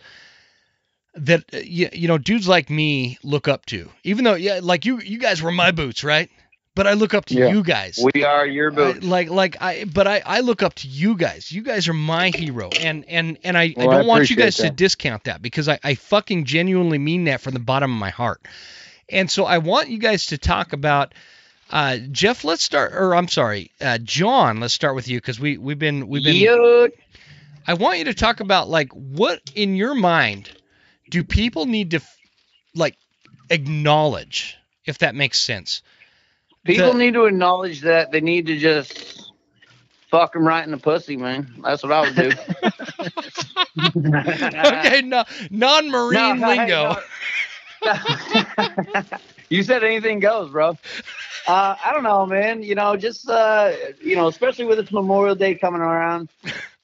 that 1.14 1.44
uh, 1.52 1.58
you, 1.58 1.88
you 1.92 2.08
know 2.08 2.18
dudes 2.18 2.48
like 2.48 2.70
me 2.70 3.18
look 3.22 3.48
up 3.48 3.66
to. 3.66 3.88
Even 4.04 4.24
though 4.24 4.34
yeah, 4.34 4.60
like 4.62 4.84
you 4.84 5.00
you 5.00 5.18
guys 5.18 5.42
were 5.42 5.52
my 5.52 5.70
boots, 5.70 6.04
right? 6.04 6.30
But 6.74 6.86
I 6.86 6.92
look 6.92 7.12
up 7.12 7.24
to 7.26 7.34
Yeah. 7.34 7.48
you 7.48 7.64
guys. 7.64 7.98
We 8.14 8.22
are 8.22 8.46
your 8.46 8.70
I- 8.70 8.74
boots. 8.74 9.04
like 9.04 9.30
like 9.30 9.56
I 9.60 9.84
but 9.84 10.06
I 10.06 10.22
I 10.24 10.40
look 10.40 10.62
up 10.62 10.74
to 10.76 10.88
you 10.88 11.16
guys. 11.16 11.50
You 11.50 11.62
guys 11.62 11.88
are 11.88 11.92
my 11.94 12.28
hero, 12.30 12.68
and 12.80 13.04
and 13.08 13.36
and 13.42 13.58
I, 13.58 13.74
Well, 13.76 13.90
I 13.90 13.94
I 13.94 13.98
don't 13.98 14.06
want 14.06 14.30
you 14.30 14.36
guys 14.36 14.56
to 14.58 14.70
discount 14.70 15.24
that 15.24 15.42
because 15.42 15.68
I 15.68 15.78
I 15.82 15.94
fucking 15.96 16.44
genuinely 16.44 16.98
mean 16.98 17.24
that 17.24 17.40
from 17.40 17.54
the 17.54 17.60
bottom 17.60 17.92
of 17.92 17.98
my 17.98 18.10
heart. 18.10 18.40
And 19.08 19.30
so 19.30 19.44
I 19.44 19.58
want 19.58 19.88
you 19.88 19.98
guys 19.98 20.26
to 20.26 20.38
talk 20.38 20.72
about. 20.72 21.14
Uh, 21.70 21.98
Jeff, 22.12 22.44
let's 22.44 22.62
start, 22.62 22.92
or 22.94 23.14
I'm 23.14 23.28
sorry, 23.28 23.70
uh, 23.82 23.98
Jon. 23.98 24.58
Let's 24.58 24.72
start 24.72 24.94
with 24.94 25.06
you 25.06 25.18
because 25.18 25.38
we 25.38 25.58
we've 25.58 25.78
been 25.78 26.08
we've 26.08 26.24
been. 26.24 26.36
Yo, 26.36 26.88
I 27.66 27.74
want 27.74 27.98
you 27.98 28.04
to 28.04 28.14
talk 28.14 28.40
about 28.40 28.70
like 28.70 28.90
what 28.92 29.42
in 29.54 29.76
your 29.76 29.94
mind 29.94 30.48
do 31.10 31.24
people 31.24 31.66
need 31.66 31.92
to 31.92 32.00
like 32.74 32.96
acknowledge, 33.50 34.56
if 34.84 34.98
that 34.98 35.14
makes 35.14 35.40
sense. 35.40 35.82
people 36.64 36.92
The- 36.92 36.98
need 36.98 37.14
to 37.14 37.24
acknowledge 37.26 37.80
that 37.82 38.12
they 38.12 38.20
need 38.20 38.46
to 38.46 38.58
just 38.58 39.32
fuck 40.10 40.32
them 40.32 40.46
right 40.46 40.64
in 40.64 40.70
the 40.70 40.78
pussy, 40.78 41.16
man. 41.16 41.54
That's 41.62 41.82
what 41.82 41.92
I 41.92 42.00
would 42.02 42.14
do. 42.16 42.32
okay, 44.54 45.02
no, 45.02 45.24
non-marine 45.50 46.40
No, 46.40 46.48
lingo. 46.48 46.96
no. 47.84 47.94
you 49.50 49.62
said 49.62 49.84
anything 49.84 50.20
goes, 50.20 50.50
bro. 50.50 50.70
Uh, 51.46 51.76
I 51.82 51.92
don't 51.92 52.02
know, 52.02 52.26
man. 52.26 52.62
You 52.62 52.74
know, 52.74 52.96
just 52.96 53.28
uh, 53.28 53.72
you 54.02 54.16
know, 54.16 54.28
especially 54.28 54.64
with 54.66 54.78
this 54.78 54.92
Memorial 54.92 55.34
Day 55.34 55.54
coming 55.54 55.80
around. 55.80 56.28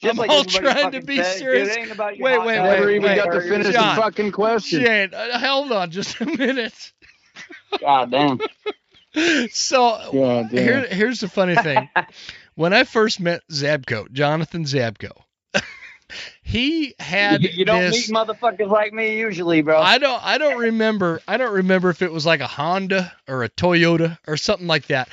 Just 0.05 0.15
I'm 0.15 0.17
like 0.19 0.31
all 0.31 0.45
trying 0.45 0.93
to 0.93 1.01
be 1.03 1.17
said, 1.17 1.39
serious. 1.39 1.69
it 1.69 1.79
ain't 1.79 1.91
about 1.91 2.17
your 2.17 2.25
Wait, 2.25 2.37
hot 2.37 2.47
wait, 2.47 2.57
dog 2.57 2.65
wait, 2.67 2.75
Never 2.79 2.91
even 2.91 3.03
wait, 3.03 3.17
got 3.17 3.33
to 3.33 3.41
finish 3.41 3.73
Jon. 3.75 3.97
the 3.97 4.03
fucking 4.03 4.33
question. 4.33 4.85
Shane, 4.85 5.15
uh, 5.15 5.39
hold 5.39 5.73
on 5.73 5.91
just 5.91 6.21
a 6.21 6.27
minute. 6.27 6.93
God 7.81 8.11
damn. 8.11 8.41
So 9.51 10.11
God 10.13 10.51
damn. 10.51 10.51
here, 10.51 10.87
here's 10.89 11.21
the 11.21 11.29
funny 11.29 11.55
thing. 11.55 11.89
when 12.55 12.73
I 12.73 12.85
first 12.85 13.21
met 13.21 13.43
Zabko, 13.51 14.11
Jonathon 14.11 14.65
Zabko, 14.65 15.13
he 16.43 16.95
had 16.99 17.43
You, 17.43 17.51
you 17.51 17.65
don't 17.65 17.81
this. 17.81 18.09
meet 18.09 18.15
motherfuckers 18.17 18.69
like 18.69 18.93
me 18.93 19.17
usually, 19.19 19.63
bro. 19.63 19.81
I 19.81 19.99
don't 19.99 20.21
I 20.25 20.39
don't 20.39 20.59
remember 20.59 21.21
I 21.29 21.37
don't 21.37 21.53
remember 21.55 21.91
if 21.91 22.03
it 22.03 22.13
was 22.13 22.27
like 22.27 22.41
a 22.41 22.47
Honda 22.47 23.13
or 23.29 23.45
a 23.45 23.49
Toyota 23.49 24.19
or 24.27 24.37
something 24.37 24.67
like 24.67 24.89
that. 24.89 25.09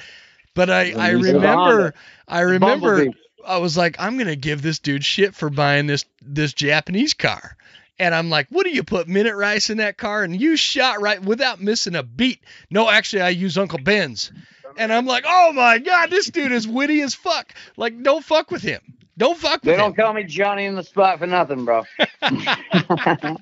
But 0.53 0.69
I, 0.69 0.91
I 0.93 1.09
remember 1.11 1.93
I 2.27 2.39
remember 2.41 2.97
Bumblebee. 2.97 3.18
I 3.45 3.57
was 3.57 3.77
like, 3.77 3.95
I'm 3.99 4.18
gonna 4.18 4.35
give 4.35 4.61
this 4.61 4.80
dude 4.80 5.05
shit 5.05 5.35
for 5.35 5.49
buying 5.49 5.88
this 5.88 6.05
this 6.22 6.53
Japanese 6.53 7.13
car. 7.13 7.55
And 7.99 8.15
I'm 8.15 8.30
like, 8.30 8.47
what 8.49 8.63
do 8.63 8.72
you 8.72 8.84
put 8.84 9.07
minute 9.07 9.35
rice 9.35 9.69
in 9.69 9.77
that 9.77 9.97
car? 9.97 10.23
And 10.23 10.39
you 10.39 10.55
shot 10.55 11.01
right 11.01 11.22
without 11.22 11.61
missing 11.61 11.95
a 11.95 12.01
beat. 12.01 12.39
No, 12.72 12.89
actually 12.89 13.22
I 13.22 13.30
use 13.30 13.57
Uncle 13.57 13.77
Ben's. 13.80 14.31
And 14.77 14.91
I'm 14.91 15.05
like, 15.05 15.26
oh 15.27 15.53
my 15.53 15.77
god, 15.77 16.09
this 16.09 16.27
dude 16.27 16.51
is 16.51 16.68
witty 16.68 17.01
as 17.01 17.13
fuck. 17.13 17.53
Like, 17.77 18.01
don't 18.01 18.23
fuck 18.23 18.49
with 18.49 18.61
him. 18.61 18.81
Don't 19.18 19.38
fuck 19.38 19.61
they 19.61 19.72
with 19.72 19.80
him. 19.80 19.85
don't 19.85 19.95
call 19.95 20.13
me 20.13 20.23
Johnny 20.23 20.65
in 20.65 20.76
the 20.76 20.84
spot 20.84 21.19
for 21.19 21.27
nothing, 21.27 21.65
bro. 21.65 21.84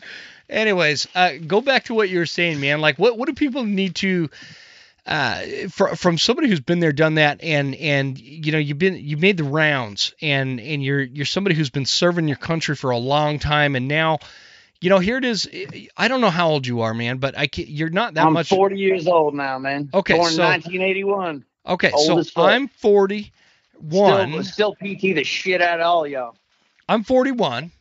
Anyways, 0.49 1.07
uh, 1.13 1.33
go 1.45 1.61
back 1.61 1.85
to 1.85 1.93
what 1.93 2.09
you 2.09 2.17
were 2.17 2.25
saying, 2.25 2.59
man. 2.59 2.81
Like, 2.81 2.97
what 2.97 3.17
what 3.17 3.27
do 3.27 3.33
people 3.33 3.63
need 3.63 3.95
to, 3.97 4.29
uh, 5.09 5.41
fr- 5.69 5.95
from 5.95 6.17
somebody 6.17 6.47
who's 6.47 6.59
been 6.61 6.79
there, 6.79 6.93
done 6.93 7.15
that, 7.15 7.43
and 7.43 7.75
and 7.75 8.17
you 8.19 8.51
know 8.53 8.59
you've 8.59 8.77
been 8.77 8.95
you've 8.95 9.19
made 9.19 9.35
the 9.37 9.43
rounds, 9.43 10.13
and 10.21 10.59
and 10.61 10.83
you're 10.83 11.01
you're 11.01 11.25
somebody 11.25 11.55
who's 11.55 11.71
been 11.71 11.85
serving 11.85 12.27
your 12.27 12.37
country 12.37 12.75
for 12.75 12.91
a 12.91 12.97
long 12.97 13.39
time, 13.39 13.75
and 13.75 13.87
now. 13.87 14.19
You 14.81 14.89
know, 14.89 14.99
here 14.99 15.17
it 15.17 15.25
is. 15.25 15.45
I 15.97 16.07
don't 16.07 16.21
know 16.21 16.29
how 16.29 16.51
old 16.51 16.65
you 16.65 16.79
are, 16.79 16.93
man, 16.93 17.17
but 17.17 17.37
I 17.37 17.47
can, 17.47 17.65
you're 17.67 17.89
not 17.89 18.13
that 18.13 18.31
much. 18.31 18.49
I'm 18.49 18.55
40 18.57 18.77
years 18.77 19.07
old 19.07 19.35
now, 19.35 19.59
man. 19.59 19.89
Okay, 19.93 20.15
Born 20.15 20.31
so- 20.31 20.43
1981. 20.43 21.43
okay, 21.67 21.91
old 21.91 22.25
so. 22.25 22.41
I'm 22.43 22.69
41. 22.69 23.31
Still, 24.31 24.43
still 24.43 24.75
PT 24.75 25.15
the 25.15 25.25
shit 25.25 25.61
out 25.61 25.81
of 25.81 25.85
all 25.85 26.07
y'all. 26.07 26.37
I'm 26.87 27.03
41. 27.03 27.71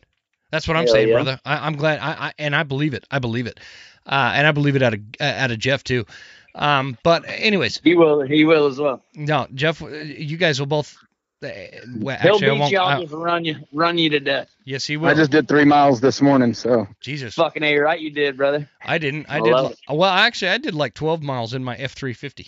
That's 0.51 0.67
what 0.67 0.75
I'm 0.75 0.83
Hell 0.85 0.93
saying, 0.93 1.07
yeah. 1.07 1.13
brother. 1.13 1.39
I, 1.45 1.65
I'm 1.67 1.77
glad. 1.77 1.99
I, 1.99 2.27
I 2.27 2.33
and 2.37 2.53
I 2.55 2.63
believe 2.63 2.93
it. 2.93 3.05
I 3.09 3.19
believe 3.19 3.47
it. 3.47 3.59
Uh, 4.05 4.31
and 4.35 4.45
I 4.47 4.51
believe 4.51 4.75
it 4.75 4.81
out 4.81 4.93
of 4.93 4.99
uh, 5.21 5.23
out 5.23 5.51
of 5.51 5.59
Jeff 5.59 5.83
too. 5.85 6.05
Um, 6.55 6.97
but 7.03 7.23
anyways, 7.27 7.79
He 7.83 7.95
will. 7.95 8.21
He 8.21 8.43
will 8.45 8.67
as 8.67 8.79
well. 8.79 9.03
no, 9.15 9.47
Jeff, 9.53 9.81
uh, 9.81 9.87
you 9.87 10.37
guys 10.37 10.59
will 10.59 10.67
both. 10.67 10.95
Uh, 11.41 11.47
well, 11.95 12.17
He'll 12.17 12.35
actually, 12.35 12.59
beat 12.59 12.71
you. 12.71 12.77
I'll 12.79 13.01
just 13.01 13.13
run 13.13 13.45
you, 13.45 13.55
run 13.71 13.97
you 13.97 14.09
to 14.09 14.19
death. 14.19 14.49
yes, 14.65 14.85
he 14.85 14.97
will. 14.97 15.07
I 15.07 15.13
just 15.13 15.31
did 15.31 15.47
three 15.47 15.63
miles 15.63 16.01
this 16.01 16.21
morning, 16.21 16.53
so 16.53 16.85
Jesus, 16.99 17.35
Fucking 17.35 17.63
a 17.63 17.77
right, 17.77 17.99
you 17.99 18.11
did, 18.11 18.35
brother. 18.35 18.67
I 18.83 18.97
didn't. 18.97 19.27
I 19.29 19.37
I 19.37 19.41
did. 19.41 19.51
love 19.53 19.75
Well, 19.89 20.09
actually, 20.11 20.49
I 20.49 20.57
did 20.57 20.73
like 20.75 20.95
12 20.95 21.23
miles 21.23 21.53
in 21.53 21.63
my 21.63 21.77
F350. 21.77 22.47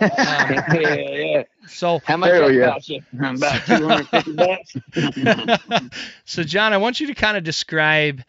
Um, 0.00 0.08
yeah, 0.10 0.94
yeah. 0.94 1.42
so, 1.66 1.98
How 2.04 2.18
much 2.18 2.30
Hell 2.30 2.52
yeah. 2.52 2.72
cost 2.72 2.88
you? 2.90 3.02
About 3.18 3.66
250 3.66 4.32
bucks. 4.34 6.06
so 6.24 6.42
Jon, 6.44 6.72
I 6.72 6.76
want 6.76 7.00
you 7.00 7.06
to 7.08 7.14
kind 7.14 7.36
of 7.36 7.42
describe, 7.42 8.22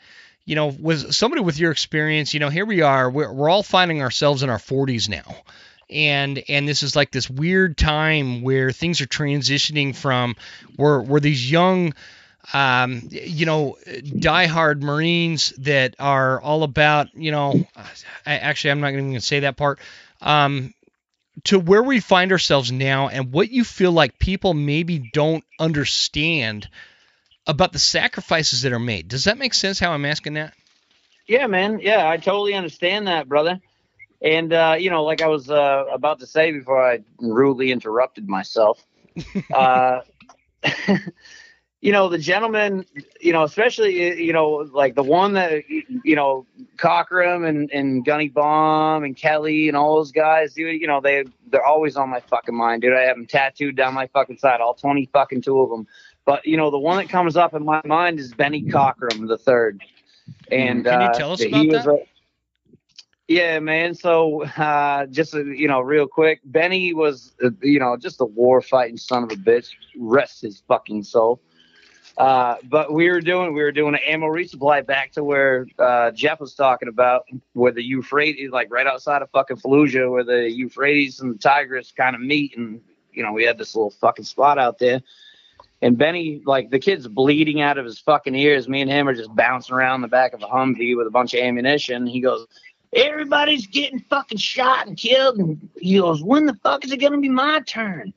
you 0.49 0.55
know, 0.55 0.65
with 0.65 1.13
somebody 1.13 1.43
with 1.43 1.59
your 1.59 1.69
experience, 1.69 2.33
you 2.33 2.39
know, 2.39 2.49
here 2.49 2.65
we 2.65 2.81
are, 2.81 3.07
we're, 3.07 3.31
we're 3.31 3.49
all 3.49 3.61
finding 3.61 4.01
ourselves 4.01 4.41
in 4.41 4.49
our 4.49 4.57
40s 4.57 5.07
now. 5.07 5.35
And 5.91 6.43
and 6.49 6.67
this 6.67 6.81
is 6.81 6.95
like 6.95 7.11
this 7.11 7.29
weird 7.29 7.77
time 7.77 8.41
where 8.41 8.71
things 8.71 8.99
are 9.01 9.05
transitioning 9.05 9.95
from 9.95 10.35
we're 10.75 11.01
we're 11.01 11.19
these 11.19 11.49
young 11.51 11.93
um, 12.51 13.03
you 13.11 13.45
know, 13.45 13.77
diehard 13.85 14.81
Marines 14.81 15.53
that 15.59 15.95
are 15.99 16.41
all 16.41 16.63
about, 16.63 17.13
you 17.13 17.31
know, 17.31 17.67
I, 18.25 18.37
actually, 18.37 18.71
I'm 18.71 18.81
not 18.81 18.93
even 18.93 19.13
to 19.13 19.21
say 19.21 19.41
that 19.41 19.55
part. 19.55 19.79
Um, 20.19 20.73
to 21.43 21.59
where 21.59 21.83
we 21.83 21.99
find 21.99 22.31
ourselves 22.31 22.71
now 22.71 23.07
and 23.07 23.31
what 23.31 23.51
you 23.51 23.63
feel 23.63 23.91
like 23.91 24.17
people 24.17 24.55
maybe 24.55 25.09
don't 25.13 25.43
understand 25.59 26.67
about 27.49 27.73
the 27.73 27.79
sacrifices 27.79 28.61
that 28.61 28.71
are 28.71 28.79
made. 28.79 29.07
Does 29.07 29.23
that 29.23 29.37
make 29.37 29.55
sense 29.55 29.79
how 29.79 29.91
I'm 29.91 30.05
asking 30.05 30.35
that? 30.35 30.53
Yeah, 31.27 31.47
man. 31.47 31.79
Yeah, 31.79 32.07
I 32.07 32.17
totally 32.17 32.53
understand 32.53 33.07
that, 33.07 33.27
brother. 33.27 33.59
And 34.21 34.53
uh, 34.53 34.75
you 34.79 34.89
know, 34.89 35.03
like 35.03 35.21
I 35.21 35.27
was 35.27 35.49
uh, 35.49 35.85
about 35.91 36.19
to 36.19 36.27
say 36.27 36.51
before 36.51 36.83
I 36.83 36.99
rudely 37.19 37.71
interrupted 37.71 38.27
myself, 38.29 38.85
uh, 39.53 40.01
you 41.81 41.91
know, 41.91 42.09
the 42.09 42.17
gentleman, 42.17 42.85
you 43.21 43.31
know, 43.31 43.43
especially 43.43 44.21
you 44.21 44.33
know, 44.33 44.69
like 44.71 44.95
the 44.95 45.03
one 45.03 45.33
that 45.33 45.63
you 45.69 46.15
know, 46.15 46.45
Cockrum 46.75 47.47
and 47.47 47.71
and 47.71 48.05
Gunny 48.05 48.27
Bomb 48.27 49.03
and 49.03 49.15
Kelly 49.15 49.69
and 49.69 49.77
all 49.77 49.95
those 49.95 50.11
guys, 50.11 50.53
dude. 50.53 50.79
You 50.79 50.87
know, 50.87 50.99
they 51.01 51.23
they're 51.47 51.65
always 51.65 51.95
on 51.95 52.09
my 52.09 52.19
fucking 52.19 52.55
mind, 52.55 52.81
dude. 52.81 52.93
I 52.93 53.03
have 53.03 53.15
them 53.15 53.25
tattooed 53.25 53.75
down 53.75 53.93
my 53.93 54.07
fucking 54.07 54.37
side, 54.37 54.59
all 54.59 54.73
twenty 54.73 55.09
fucking 55.13 55.41
two 55.41 55.61
of 55.61 55.69
them. 55.69 55.87
But 56.29 56.45
you 56.45 56.57
know, 56.57 56.69
the 56.69 56.77
one 56.77 56.97
that 56.97 57.09
comes 57.09 57.35
up 57.35 57.55
in 57.55 57.65
my 57.65 57.81
mind 57.85 58.19
is 58.19 58.31
Benny 58.35 58.61
Cockrum 58.61 59.27
the 59.27 59.35
third. 59.35 59.81
And 60.51 60.85
Can 60.85 61.01
you 61.01 61.07
uh, 61.07 61.13
tell 61.13 61.31
us 61.31 61.41
he 61.41 61.69
about 61.69 61.85
that? 61.85 61.89
a- 61.89 62.05
yeah, 63.27 63.57
man. 63.57 63.95
So, 63.95 64.43
uh, 64.43 65.07
just 65.07 65.33
uh, 65.33 65.43
you 65.43 65.67
know, 65.67 65.81
real 65.81 66.07
quick, 66.07 66.41
Benny 66.45 66.93
was, 66.93 67.33
uh, 67.43 67.49
you 67.63 67.79
know, 67.79 67.97
just 67.97 68.21
a 68.21 68.25
war 68.25 68.61
fighting 68.61 68.97
son 68.97 69.23
of 69.23 69.31
a 69.31 69.37
bitch. 69.37 69.71
Rest 69.97 70.41
his 70.41 70.61
fucking 70.67 71.01
soul. 71.01 71.41
Uh, 72.15 72.57
but 72.65 72.93
we 72.93 73.09
were 73.09 73.21
doing, 73.21 73.55
we 73.55 73.63
were 73.63 73.71
doing 73.71 73.95
an 73.95 74.01
ammo 74.05 74.27
resupply 74.27 74.85
back 74.85 75.11
to 75.13 75.23
where 75.23 75.65
uh, 75.79 76.11
Jeff 76.11 76.39
was 76.39 76.53
talking 76.53 76.89
about, 76.89 77.23
where 77.53 77.71
the 77.71 77.81
Euphrates, 77.83 78.51
like 78.51 78.71
right 78.71 78.85
outside 78.85 79.23
of 79.23 79.31
fucking 79.31 79.57
Fallujah, 79.57 80.11
where 80.11 80.23
the 80.23 80.47
Euphrates 80.51 81.21
and 81.21 81.33
the 81.33 81.39
Tigris 81.39 81.91
kind 81.91 82.15
of 82.15 82.21
meet, 82.21 82.55
and 82.55 82.81
you 83.13 83.23
know, 83.23 83.31
we 83.31 83.45
had 83.45 83.57
this 83.57 83.75
little 83.75 83.89
fucking 83.89 84.25
spot 84.25 84.59
out 84.59 84.77
there. 84.77 85.01
And 85.81 85.97
Benny, 85.97 86.41
like 86.45 86.71
the 86.71 86.79
kid's 86.79 87.07
bleeding 87.07 87.61
out 87.61 87.77
of 87.77 87.85
his 87.85 87.99
fucking 87.99 88.35
ears. 88.35 88.67
Me 88.67 88.81
and 88.81 88.91
him 88.91 89.07
are 89.07 89.13
just 89.15 89.33
bouncing 89.35 89.73
around 89.75 90.01
the 90.01 90.07
back 90.09 90.33
of 90.33 90.41
a 90.43 90.45
Humvee 90.47 90.97
with 90.97 91.07
a 91.07 91.11
bunch 91.11 91.33
of 91.33 91.39
ammunition. 91.39 92.05
He 92.05 92.19
goes, 92.19 92.45
everybody's 92.93 93.67
getting 93.67 93.99
fucking 94.09 94.37
shot 94.39 94.87
and 94.87 94.97
killed. 94.97 95.37
And 95.37 95.69
he 95.77 95.99
goes, 95.99 96.21
when 96.23 96.45
the 96.45 96.55
fuck 96.55 96.83
is 96.85 96.91
it 96.91 96.97
going 96.97 97.13
to 97.13 97.19
be 97.19 97.29
my 97.29 97.61
turn? 97.61 98.13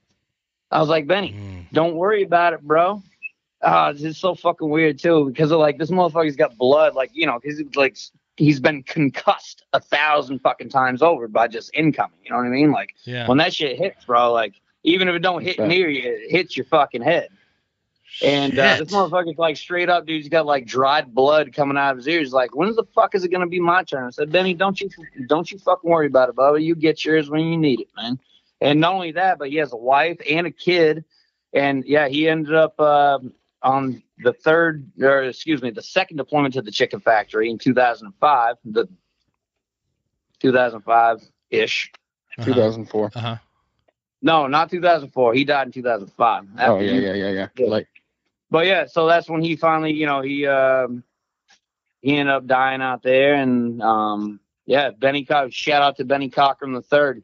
I 0.70 0.80
was 0.80 0.88
like, 0.88 1.06
Benny, 1.06 1.32
Mm. 1.34 1.66
don't 1.72 1.94
worry 1.96 2.22
about 2.22 2.52
it, 2.54 2.62
bro. 2.62 3.02
Ah, 3.62 3.90
it's 3.94 4.18
so 4.18 4.34
fucking 4.34 4.68
weird 4.68 4.98
too 4.98 5.26
because 5.26 5.52
of 5.52 5.60
like 5.60 5.78
this 5.78 5.90
motherfucker's 5.90 6.34
got 6.34 6.56
blood, 6.56 6.94
like 6.94 7.10
you 7.12 7.26
know, 7.26 7.38
because 7.40 7.62
like 7.76 7.96
he's 8.36 8.58
been 8.58 8.82
concussed 8.82 9.62
a 9.72 9.78
thousand 9.78 10.40
fucking 10.40 10.68
times 10.70 11.00
over 11.00 11.28
by 11.28 11.46
just 11.46 11.70
incoming. 11.74 12.18
You 12.24 12.30
know 12.32 12.38
what 12.38 12.46
I 12.46 12.50
mean? 12.50 12.72
Like 12.72 12.94
Yeah. 13.04 13.28
when 13.28 13.38
that 13.38 13.54
shit 13.54 13.78
hits, 13.78 14.04
bro, 14.06 14.32
like 14.32 14.54
even 14.82 15.06
if 15.08 15.14
it 15.14 15.20
don't 15.20 15.42
hit 15.42 15.60
near 15.60 15.88
you, 15.88 16.02
it 16.10 16.30
hits 16.32 16.56
your 16.56 16.66
fucking 16.66 17.02
head. 17.02 17.28
And 18.22 18.58
uh, 18.58 18.76
Shit. 18.76 18.86
this 18.86 18.94
motherfucker's 18.94 19.38
like 19.38 19.56
straight 19.56 19.88
up, 19.88 20.06
dude. 20.06 20.20
He's 20.20 20.28
got 20.28 20.44
like 20.46 20.66
dried 20.66 21.14
blood 21.14 21.52
coming 21.54 21.76
out 21.76 21.92
of 21.92 21.96
his 21.98 22.08
ears. 22.08 22.32
Like, 22.32 22.54
when 22.54 22.74
the 22.74 22.84
fuck 22.94 23.14
is 23.14 23.24
it 23.24 23.30
gonna 23.30 23.46
be 23.46 23.58
my 23.60 23.82
turn? 23.84 24.04
I 24.04 24.10
said, 24.10 24.30
Benny, 24.30 24.54
don't 24.54 24.80
you 24.80 24.90
don't 25.26 25.50
you 25.50 25.58
fucking 25.58 25.88
worry 25.90 26.06
about 26.06 26.28
it, 26.28 26.36
Bubba. 26.36 26.62
You 26.62 26.74
get 26.74 27.04
yours 27.04 27.30
when 27.30 27.40
you 27.46 27.56
need 27.56 27.80
it, 27.80 27.88
man. 27.96 28.18
And 28.60 28.80
not 28.80 28.94
only 28.94 29.12
that, 29.12 29.38
but 29.38 29.48
he 29.50 29.56
has 29.56 29.72
a 29.72 29.76
wife 29.76 30.18
and 30.28 30.46
a 30.46 30.50
kid. 30.50 31.04
And 31.52 31.84
yeah, 31.84 32.08
he 32.08 32.28
ended 32.28 32.54
up 32.54 32.78
uh, 32.78 33.18
on 33.62 34.02
the 34.18 34.32
third, 34.32 34.90
or 35.00 35.22
excuse 35.24 35.60
me, 35.62 35.70
the 35.70 35.82
second 35.82 36.16
deployment 36.18 36.54
to 36.54 36.62
the 36.62 36.70
chicken 36.70 37.00
factory 37.00 37.50
in 37.50 37.58
2005, 37.58 38.56
the 38.64 38.86
2005 40.40 41.22
ish. 41.50 41.90
Uh-huh. 42.38 42.44
2004. 42.46 43.10
Uh-huh. 43.14 43.36
No, 44.22 44.46
not 44.46 44.70
2004. 44.70 45.34
He 45.34 45.44
died 45.44 45.66
in 45.66 45.72
2005. 45.72 46.44
Oh 46.44 46.58
After 46.58 46.84
yeah, 46.84 46.92
he- 46.92 47.00
yeah, 47.00 47.14
yeah, 47.14 47.30
yeah. 47.30 47.48
Yeah. 47.56 47.66
Like 47.66 47.88
But 48.52 48.66
yeah, 48.66 48.84
so 48.86 49.06
that's 49.06 49.28
when 49.30 49.40
he 49.42 49.56
finally, 49.56 49.92
you 49.94 50.04
know, 50.04 50.20
he 50.20 50.46
um, 50.46 51.02
he 52.02 52.16
ended 52.18 52.34
up 52.34 52.46
dying 52.46 52.82
out 52.82 53.02
there, 53.02 53.32
and 53.34 53.80
um, 53.82 54.40
yeah, 54.66 54.90
Benny. 54.90 55.24
Co- 55.24 55.48
shout 55.48 55.80
out 55.82 55.96
to 55.96 56.04
Benny 56.04 56.28
Cochran 56.28 56.74
the 56.74 56.82
third. 56.82 57.22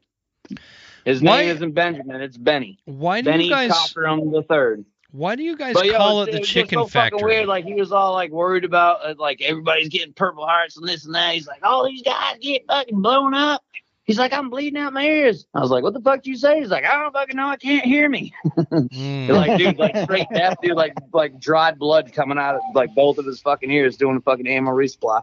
His 1.04 1.20
Why- 1.22 1.42
name 1.42 1.56
isn't 1.56 1.72
Benjamin; 1.72 2.22
it's 2.22 2.38
Benny. 2.38 2.78
Why 2.86 3.20
do 3.20 3.26
Benny 3.30 3.44
you 3.44 3.50
guys 3.50 3.70
Cochran 3.72 4.30
the 4.32 4.42
third. 4.42 4.86
why 5.10 5.36
do 5.36 5.42
you 5.42 5.54
guys 5.54 5.74
But 5.74 5.86
call 5.94 6.20
was- 6.20 6.28
it 6.28 6.32
the 6.32 6.38
was 6.40 6.48
chicken 6.48 6.78
so 6.78 6.86
fucking 6.86 7.18
factory? 7.18 7.34
Weird. 7.34 7.46
Like 7.46 7.66
he 7.66 7.74
was 7.74 7.92
all 7.92 8.14
like 8.14 8.30
worried 8.30 8.64
about 8.64 9.04
uh, 9.04 9.14
like 9.18 9.42
everybody's 9.42 9.90
getting 9.90 10.14
purple 10.14 10.46
hearts 10.46 10.78
and 10.78 10.88
this 10.88 11.04
and 11.04 11.14
that. 11.14 11.34
He's 11.34 11.46
like, 11.46 11.60
all 11.62 11.86
these 11.86 12.02
guys 12.02 12.36
get 12.40 12.64
fucking 12.66 13.02
blown 13.02 13.34
up. 13.34 13.62
He's 14.08 14.18
like, 14.18 14.32
I'm 14.32 14.48
bleeding 14.48 14.78
out 14.80 14.94
my 14.94 15.04
ears. 15.04 15.46
I 15.54 15.60
was 15.60 15.70
like, 15.70 15.84
what 15.84 15.92
the 15.92 16.00
fuck 16.00 16.22
do 16.22 16.30
you 16.30 16.36
say? 16.38 16.58
He's 16.60 16.70
like, 16.70 16.86
I 16.86 16.94
don't 16.94 17.12
fucking 17.12 17.36
know. 17.36 17.48
I 17.48 17.56
can't 17.56 17.84
hear 17.84 18.08
me. 18.08 18.32
Mm. 18.56 19.28
like, 19.36 19.58
dude, 19.58 19.78
like 19.78 19.94
straight 19.98 20.26
death, 20.32 20.56
dude, 20.62 20.76
like 20.76 20.94
like 21.12 21.38
dried 21.38 21.78
blood 21.78 22.10
coming 22.14 22.38
out 22.38 22.54
of 22.54 22.62
like 22.74 22.94
both 22.94 23.18
of 23.18 23.26
his 23.26 23.38
fucking 23.42 23.70
ears 23.70 23.98
doing 23.98 24.16
a 24.16 24.20
fucking 24.22 24.46
ammo 24.46 24.70
resupply. 24.70 25.20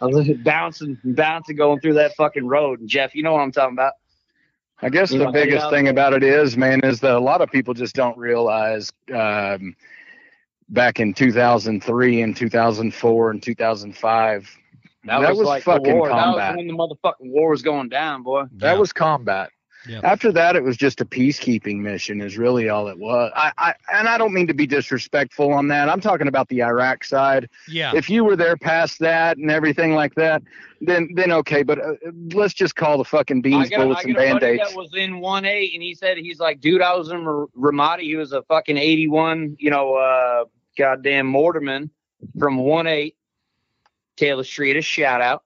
I 0.00 0.06
was 0.06 0.28
like, 0.28 0.44
bouncing, 0.44 0.96
bouncing, 1.02 1.56
going 1.56 1.80
through 1.80 1.94
that 1.94 2.14
fucking 2.14 2.46
road. 2.46 2.78
And 2.78 2.88
Jeff, 2.88 3.16
you 3.16 3.24
know 3.24 3.32
what 3.32 3.40
I'm 3.40 3.50
talking 3.50 3.74
about. 3.74 3.94
I 4.80 4.90
guess 4.90 5.10
You 5.10 5.18
the 5.18 5.32
biggest 5.32 5.64
yeah. 5.64 5.70
thing 5.70 5.88
about 5.88 6.14
it 6.14 6.22
is, 6.22 6.56
man, 6.56 6.80
is 6.84 7.00
that 7.00 7.16
a 7.16 7.20
lot 7.20 7.40
of 7.40 7.50
people 7.50 7.74
just 7.74 7.96
don't 7.96 8.16
realize 8.16 8.92
um, 9.12 9.74
back 10.68 11.00
in 11.00 11.14
2003 11.14 12.22
and 12.22 12.36
2004 12.36 13.30
and 13.32 13.42
2005, 13.42 14.56
that, 15.04 15.20
was, 15.36 15.38
like 15.40 15.62
fucking 15.62 15.94
war. 15.94 16.08
combat. 16.08 16.36
That 16.36 16.48
was 16.50 16.56
when 16.58 16.66
the 16.66 16.72
motherfucking 16.74 17.30
war 17.32 17.50
was 17.50 17.62
going 17.62 17.88
down, 17.88 18.22
boy. 18.22 18.44
That 18.56 18.72
Yeah. 18.74 18.78
was 18.78 18.92
combat. 18.92 19.50
Yeah. 19.88 20.00
After 20.04 20.30
that, 20.32 20.56
it 20.56 20.62
was 20.62 20.76
just 20.76 21.00
a 21.00 21.06
peacekeeping 21.06 21.78
mission. 21.78 22.20
Is 22.20 22.36
really 22.36 22.68
all 22.68 22.88
it 22.88 22.98
was. 22.98 23.32
I, 23.34 23.50
I 23.56 23.74
and 23.94 24.08
I 24.08 24.18
don't 24.18 24.34
mean 24.34 24.46
to 24.48 24.52
be 24.52 24.66
disrespectful 24.66 25.54
on 25.54 25.68
that. 25.68 25.88
I'm 25.88 26.02
talking 26.02 26.28
about 26.28 26.48
the 26.48 26.62
Iraq 26.62 27.02
side. 27.02 27.48
yeah. 27.66 27.92
If 27.94 28.10
you 28.10 28.22
were 28.22 28.36
there 28.36 28.58
past 28.58 28.98
that 28.98 29.38
and 29.38 29.50
everything 29.50 29.94
like 29.94 30.14
that, 30.16 30.42
then 30.82 31.08
then 31.14 31.32
okay. 31.32 31.62
But 31.62 31.78
uh, 31.78 31.94
let's 32.34 32.52
just 32.52 32.76
call 32.76 32.98
the 32.98 33.06
fucking 33.06 33.38
I 33.38 33.40
beans, 33.40 33.70
got, 33.70 33.78
bullets, 33.78 34.04
and 34.04 34.14
got 34.14 34.20
a 34.22 34.32
buddy 34.34 34.40
band-aids. 34.40 34.68
that 34.68 34.76
was 34.76 34.90
in 34.94 35.18
one 35.18 35.46
eight, 35.46 35.72
and 35.72 35.82
he 35.82 35.94
said 35.94 36.18
he's 36.18 36.40
like, 36.40 36.60
dude, 36.60 36.82
I 36.82 36.94
was 36.94 37.08
in 37.10 37.26
R- 37.26 37.46
Ramadi. 37.56 38.02
He 38.02 38.16
was 38.16 38.32
a 38.32 38.42
fucking 38.42 38.76
eighty 38.76 39.08
one, 39.08 39.56
you 39.58 39.70
know, 39.70 39.94
uh, 39.94 40.44
goddamn 40.76 41.32
mortarman 41.32 41.88
from 42.38 42.58
one 42.58 42.86
eight, 42.86 43.16
Taylor 44.20 44.44
Street. 44.44 44.76
A 44.76 44.82
shout 44.82 45.20
out. 45.20 45.42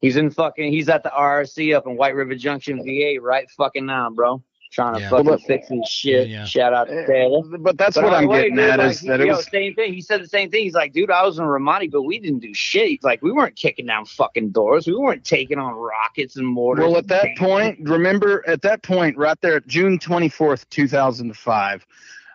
He's 0.00 0.16
in 0.16 0.30
fucking. 0.30 0.70
He's 0.72 0.88
at 0.88 1.02
the 1.02 1.10
RRC 1.10 1.74
up 1.74 1.86
in 1.86 1.96
White 1.96 2.14
River 2.14 2.34
Junction, 2.34 2.82
VA, 2.84 3.18
right 3.20 3.48
fucking 3.56 3.86
now, 3.86 4.10
bro. 4.10 4.42
Trying 4.72 4.94
to 4.96 5.00
Yeah. 5.00 5.10
fucking 5.10 5.24
Well, 5.26 5.38
fix 5.38 5.68
his 5.68 5.88
shit. 5.88 6.28
Yeah, 6.28 6.40
yeah. 6.40 6.44
Shout 6.44 6.74
out 6.74 6.88
to 6.88 7.02
Eh, 7.02 7.06
Taylor. 7.06 7.40
But 7.60 7.78
that's 7.78 7.94
But 7.94 8.04
what 8.04 8.12
I'm 8.12 8.24
either 8.24 8.28
way, 8.28 8.38
getting 8.42 8.56
dude, 8.56 8.70
at 8.70 8.78
like, 8.80 8.90
is 8.90 9.00
that 9.02 9.20
it 9.20 9.28
yo, 9.28 9.36
was 9.36 9.46
same 9.46 9.74
thing. 9.74 9.94
He 9.94 10.02
said 10.02 10.20
the 10.22 10.26
same 10.28 10.50
thing. 10.50 10.64
He's 10.64 10.74
like, 10.74 10.92
dude, 10.92 11.10
I 11.10 11.24
was 11.24 11.38
in 11.38 11.44
Ramadi, 11.44 11.90
but 11.90 12.02
we 12.02 12.18
didn't 12.18 12.40
do 12.40 12.52
shit. 12.52 12.88
He's 12.88 13.02
like, 13.04 13.22
we 13.22 13.30
weren't 13.32 13.54
kicking 13.56 13.86
down 13.86 14.04
fucking 14.04 14.50
doors. 14.50 14.86
We 14.86 14.96
weren't 14.96 15.24
taking 15.24 15.58
on 15.58 15.72
rockets 15.74 16.36
and 16.36 16.46
mortars. 16.46 16.84
Well, 16.84 16.98
at 16.98 17.06
that 17.08 17.28
point, 17.38 17.78
remember 17.88 18.44
at 18.48 18.60
that 18.62 18.82
point, 18.82 19.16
right 19.16 19.40
there, 19.40 19.60
June 19.60 19.98
24th, 19.98 20.68
2005, 20.68 21.86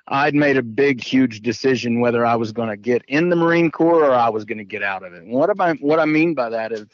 I'd 0.07 0.35
made 0.35 0.57
a 0.57 0.63
big, 0.63 1.03
huge 1.03 1.41
decision 1.41 1.99
whether 1.99 2.25
I 2.25 2.35
was 2.35 2.51
going 2.51 2.69
to 2.69 2.77
get 2.77 3.03
in 3.07 3.29
the 3.29 3.35
Marine 3.35 3.71
Corps 3.71 4.03
or 4.05 4.13
I 4.13 4.29
was 4.29 4.45
going 4.45 4.57
to 4.57 4.63
get 4.65 4.83
out 4.83 5.03
of 5.03 5.13
it. 5.13 5.23
And 5.23 5.31
what 5.31 5.49
am 5.49 5.61
I, 5.61 5.73
what 5.73 5.99
I 5.99 6.05
mean 6.05 6.33
by 6.33 6.49
that 6.49 6.71
is 6.71 6.85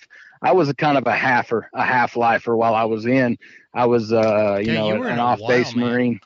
I 0.42 0.52
was 0.54 0.70
a 0.70 0.74
kind 0.76 0.98
of 0.98 1.08
a 1.08 1.14
halfer, 1.16 1.64
a 1.74 1.84
half 1.84 2.16
lifer 2.16 2.56
while 2.56 2.76
I 2.76 2.84
was 2.84 3.06
in. 3.06 3.38
I 3.74 3.86
was, 3.86 4.12
uh, 4.12 4.60
you 4.62 4.72
Yeah, 4.72 4.80
know, 4.82 4.94
you 4.94 5.00
were 5.00 5.08
an 5.08 5.20
off 5.20 5.40
base. 5.48 5.76
Marine. 5.76 6.20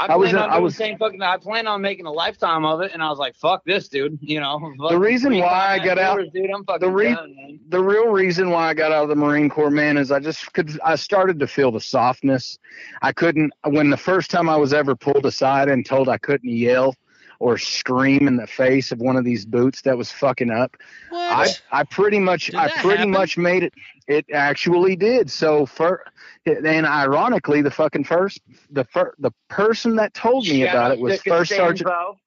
I 0.00 0.14
I 0.14 0.16
was 0.16 0.32
on 0.32 0.50
I 0.50 0.58
was- 0.58 0.72
the 0.74 0.78
same 0.78 0.96
fucking. 0.98 1.20
I 1.20 1.36
planned 1.36 1.68
on 1.68 1.82
making 1.82 2.06
a 2.06 2.10
lifetime 2.10 2.64
of 2.64 2.80
it, 2.80 2.92
and 2.94 3.02
I 3.02 3.10
was 3.10 3.18
like, 3.18 3.34
"Fuck 3.36 3.64
this, 3.64 3.88
dude." 3.88 4.18
You 4.30 4.40
know. 4.40 4.72
The 4.88 4.98
reason 4.98 5.36
why 5.38 5.76
I 5.78 5.84
got 5.84 5.98
out- 5.98 6.20
dude, 6.32 6.50
I'm 6.50 6.64
fucking 6.64 6.80
the 6.88 6.92
re- 6.92 7.14
done, 7.14 7.58
the 7.68 7.82
real 7.82 8.08
reason 8.08 8.50
why 8.50 8.68
I 8.68 8.74
got 8.74 8.92
out 8.92 9.02
of 9.02 9.08
the 9.08 9.16
Marine 9.16 9.50
Corps, 9.50 9.70
man, 9.70 9.96
is 9.98 10.10
I 10.10 10.20
just 10.20 10.52
could. 10.54 10.78
I 10.84 10.94
started 10.96 11.38
to 11.40 11.46
feel 11.46 11.70
the 11.70 11.80
softness. 11.80 12.58
I 13.02 13.12
couldn't. 13.12 13.52
When 13.66 13.90
the 13.90 13.96
first 13.96 14.30
time 14.30 14.48
I 14.48 14.56
was 14.56 14.72
ever 14.72 14.96
pulled 14.96 15.26
aside 15.26 15.68
and 15.68 15.84
told 15.84 16.08
I 16.08 16.18
couldn't 16.18 16.50
yell 16.50 16.94
or 17.40 17.58
scream 17.58 18.28
in 18.28 18.36
the 18.36 18.46
face 18.46 18.92
of 18.92 19.00
one 19.00 19.16
of 19.16 19.24
these 19.24 19.44
boots 19.44 19.80
that 19.82 19.96
was 19.96 20.12
fucking 20.12 20.50
up, 20.50 20.76
I 21.10 21.38
What? 21.38 21.62
I 21.72 21.82
pretty 21.84 22.20
much 22.20 22.46
Did 22.46 22.54
I 22.56 22.68
pretty 22.80 22.98
happen? 22.98 23.10
much 23.10 23.36
made 23.38 23.64
it. 23.64 23.74
It 24.06 24.26
actually 24.32 24.94
did. 24.94 25.30
So 25.30 25.66
for 25.66 26.04
and 26.46 26.86
ironically, 26.86 27.62
the 27.62 27.70
fucking 27.70 28.04
first 28.04 28.40
the 28.70 28.84
fir, 28.84 29.14
the 29.18 29.32
person 29.48 29.96
that 29.96 30.14
told 30.14 30.44
me 30.46 30.60
Shout 30.64 30.68
about 30.74 30.92
it 30.92 31.00
was 31.00 31.20
First 31.22 31.50
Sergeant 31.50 31.88
Costanzo. 31.88 32.18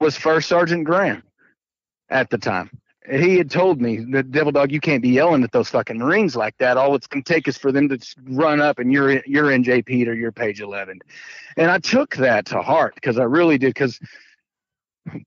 was 0.00 0.16
First 0.16 0.48
Sergeant 0.48 0.84
Graham 0.84 1.22
at 2.10 2.28
the 2.30 2.38
time. 2.38 2.70
He 3.10 3.38
had 3.38 3.50
told 3.50 3.80
me 3.80 4.04
that 4.12 4.30
Devil 4.32 4.52
Dog, 4.52 4.70
you 4.70 4.80
can't 4.80 5.00
be 5.02 5.08
yelling 5.08 5.42
at 5.42 5.50
those 5.52 5.70
fucking 5.70 5.96
Marines 5.98 6.36
like 6.36 6.54
that. 6.58 6.76
All 6.76 6.94
it's 6.94 7.06
gonna 7.06 7.22
take 7.22 7.48
is 7.48 7.56
for 7.56 7.72
them 7.72 7.88
to 7.88 7.98
run 8.24 8.60
up 8.60 8.78
and 8.78 8.92
you're 8.92 9.22
you're 9.24 9.50
in 9.52 9.62
JP 9.64 10.06
or 10.08 10.12
you're 10.14 10.32
page 10.32 10.60
eleven. 10.60 10.98
And 11.56 11.70
I 11.70 11.78
took 11.78 12.16
that 12.16 12.44
to 12.46 12.60
heart 12.60 12.94
because 12.96 13.18
I 13.18 13.24
really 13.24 13.56
did. 13.56 13.68
Because 13.68 13.98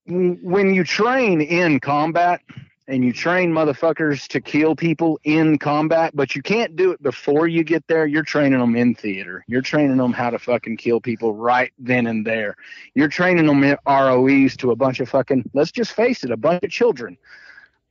when 0.08 0.74
you 0.74 0.84
train 0.84 1.42
in 1.42 1.80
combat 1.80 2.42
and 2.88 3.06
you 3.06 3.14
train 3.14 3.52
motherfuckers 3.52 4.28
to 4.28 4.42
kill 4.42 4.76
people 4.76 5.20
in 5.24 5.58
combat, 5.58 6.12
but 6.16 6.36
you 6.36 6.42
can't 6.42 6.76
do 6.76 6.92
it 6.92 7.02
before 7.02 7.48
you 7.48 7.64
get 7.64 7.86
there. 7.88 8.06
You're 8.06 8.24
training 8.24 8.60
them 8.60 8.76
in 8.76 8.96
theater. 8.96 9.46
You're 9.48 9.62
training 9.62 9.98
them 9.98 10.12
how 10.12 10.30
to 10.30 10.40
fucking 10.40 10.78
kill 10.78 11.00
people 11.00 11.34
right 11.34 11.72
then 11.80 12.08
and 12.08 12.26
there. 12.26 12.56
You're 12.96 13.08
training 13.08 13.46
them 13.46 13.64
in 13.64 13.78
ROEs 13.88 14.58
to 14.58 14.72
a 14.72 14.76
bunch 14.76 15.00
of 15.00 15.08
fucking, 15.10 15.50
let's 15.54 15.72
just 15.72 15.94
face 15.94 16.24
it, 16.24 16.32
a 16.32 16.38
bunch 16.38 16.64
of 16.64 16.70
children. 16.72 17.18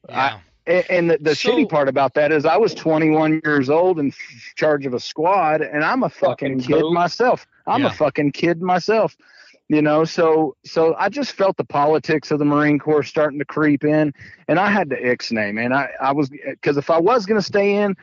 Yeah. 0.09 0.39
A- 0.67 0.93
And 0.93 1.11
the, 1.11 1.19
the 1.19 1.35
So- 1.35 1.51
shitty 1.51 1.71
part 1.71 1.89
about 1.89 2.13
that 2.15 2.31
is 2.33 2.45
I 2.45 2.59
was 2.59 2.75
21 2.75 3.41
years 3.45 3.71
old 3.71 3.99
in 3.99 4.13
charge 4.57 4.85
of 4.85 4.93
a 4.93 5.01
squad, 5.01 5.63
and 5.63 5.83
I'm 5.83 6.03
a 6.03 6.11
fucking, 6.11 6.61
Fucking 6.61 6.77
kid 6.77 6.85
myself. 6.93 7.47
I'm 7.67 7.83
Yeah. 7.83 7.89
a 7.89 7.93
fucking 7.93 8.33
kid 8.33 8.61
myself. 8.61 9.17
You 9.71 9.83
know, 9.83 10.05
so 10.05 10.57
so 10.65 10.97
I 10.99 11.09
just 11.09 11.31
felt 11.31 11.57
the 11.57 11.63
politics 11.63 12.33
of 12.33 12.41
the 12.41 12.45
Marine 12.45 12.81
Corps 12.81 13.05
starting 13.05 13.39
to 13.39 13.45
creep 13.45 13.85
in, 13.85 14.13
and 14.49 14.59
I 14.59 14.69
had 14.69 14.91
to 14.91 15.01
ixnay, 15.01 15.55
man. 15.55 15.73
I 15.73 15.91
I 16.01 16.11
was 16.11 16.29
because 16.29 16.77
if 16.77 16.91
I 16.91 16.99
was 16.99 17.25
gonna 17.25 17.41
stay 17.41 17.77
in, 17.77 17.97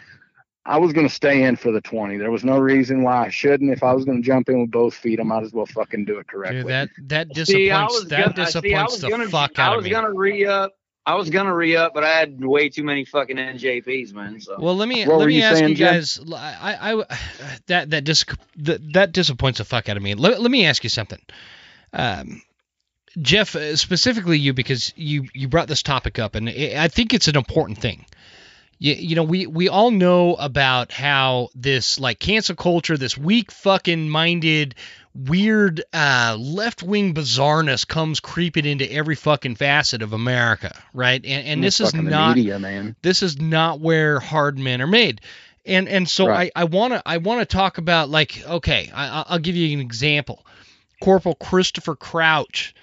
I 0.65 0.77
was 0.77 0.93
gonna 0.93 1.09
stay 1.09 1.43
in 1.43 1.57
for 1.57 1.73
the 1.73 1.81
20. 1.81 2.15
There 2.15 2.31
was 2.31 2.45
no 2.45 2.57
reason 2.57 3.03
why 3.03 3.25
I 3.25 3.29
shouldn't. 3.29 3.69
If 3.69 3.83
I 3.83 3.91
was 3.91 4.05
gonna 4.05 4.21
jump 4.21 4.47
in 4.47 4.61
with 4.61 4.71
both 4.71 4.93
feet, 4.93 5.19
I 5.19 5.23
might 5.23 5.43
as 5.43 5.51
well 5.51 5.65
fucking 5.65 6.05
do 6.05 6.19
it 6.19 6.29
correctly. 6.29 6.61
Dude, 6.61 6.69
that 6.69 6.89
that 6.99 7.29
disappoints 7.33 7.99
See, 7.99 8.07
that 8.07 8.33
gonna, 8.33 8.33
disappoints 8.33 8.93
was 8.93 9.01
the 9.01 9.09
gonna, 9.09 9.27
fuck 9.27 9.59
out 9.59 9.77
of 9.77 9.83
me. 9.83 9.93
I 9.93 9.99
was 9.99 10.07
gonna 10.07 10.13
re 10.17 10.45
up. 10.45 10.71
I 11.05 11.15
was 11.15 11.29
gonna 11.29 11.53
re 11.53 11.75
up, 11.75 11.93
but 11.93 12.05
I 12.05 12.11
had 12.11 12.41
way 12.41 12.69
too 12.69 12.83
many 12.83 13.03
fucking 13.03 13.35
NJPs, 13.35 14.13
man. 14.13 14.39
So 14.39 14.55
Well, 14.57 14.77
let 14.77 14.87
me 14.87 15.05
What 15.05 15.19
let 15.19 15.27
me 15.27 15.35
you 15.35 15.43
ask 15.43 15.57
saying, 15.57 15.71
you 15.71 15.75
guys. 15.75 16.17
I, 16.33 16.93
I 16.93 17.17
that 17.67 17.89
that 17.89 18.05
dis 18.05 18.23
that, 18.55 18.93
that 18.93 19.11
disappoints 19.11 19.57
the 19.57 19.65
fuck 19.65 19.89
out 19.89 19.97
of 19.97 20.03
me. 20.03 20.15
Let, 20.15 20.41
let 20.41 20.49
me 20.49 20.65
ask 20.65 20.85
you 20.85 20.89
something, 20.89 21.19
um, 21.93 22.41
Jeff, 23.21 23.55
uh, 23.55 23.75
specifically 23.75 24.37
you 24.37 24.53
because 24.53 24.93
you 24.95 25.27
you 25.33 25.47
brought 25.47 25.67
this 25.67 25.81
topic 25.83 26.19
up, 26.19 26.35
and 26.35 26.49
I 26.49 26.73
I 26.77 26.87
think 26.87 27.13
it's 27.13 27.27
an 27.27 27.35
important 27.35 27.79
thing. 27.79 28.05
You, 28.79 28.93
you 28.93 29.15
know, 29.15 29.23
we 29.23 29.47
we 29.47 29.69
all 29.69 29.89
know 29.89 30.35
about 30.35 30.91
how 30.91 31.49
this 31.55 31.99
like 31.99 32.19
cancel 32.19 32.55
culture, 32.55 32.95
this 32.95 33.17
weak 33.17 33.51
fucking 33.51 34.07
minded, 34.07 34.75
weird 35.15 35.81
uh, 35.93 36.37
left 36.39 36.83
wing 36.83 37.15
bizarreness 37.15 37.87
comes 37.87 38.19
creeping 38.19 38.65
into 38.65 38.91
every 38.91 39.15
fucking 39.15 39.55
facet 39.55 40.03
of 40.03 40.13
America, 40.13 40.75
right? 40.93 41.25
And 41.25 41.47
and 41.47 41.63
this 41.63 41.79
is 41.81 41.95
not 41.95 42.35
media, 42.35 42.59
man. 42.59 42.95
this 43.01 43.23
is 43.23 43.39
not 43.41 43.79
where 43.79 44.19
hard 44.19 44.59
men 44.59 44.79
are 44.81 44.87
made 44.87 45.21
and 45.65 45.89
and 45.89 46.07
so 46.07 46.27
Right. 46.27 46.51
i 46.55 46.61
i 46.61 46.63
want 46.63 46.93
to 46.93 47.01
i 47.05 47.17
want 47.17 47.41
to 47.41 47.45
talk 47.45 47.77
about 47.77 48.09
like 48.09 48.41
okay 48.47 48.89
I, 48.93 49.25
i'll 49.27 49.39
give 49.39 49.55
you 49.57 49.73
an 49.77 49.81
example 49.83 50.45
corporal 51.01 51.35
christopher 51.35 51.95
crouch 51.95 52.73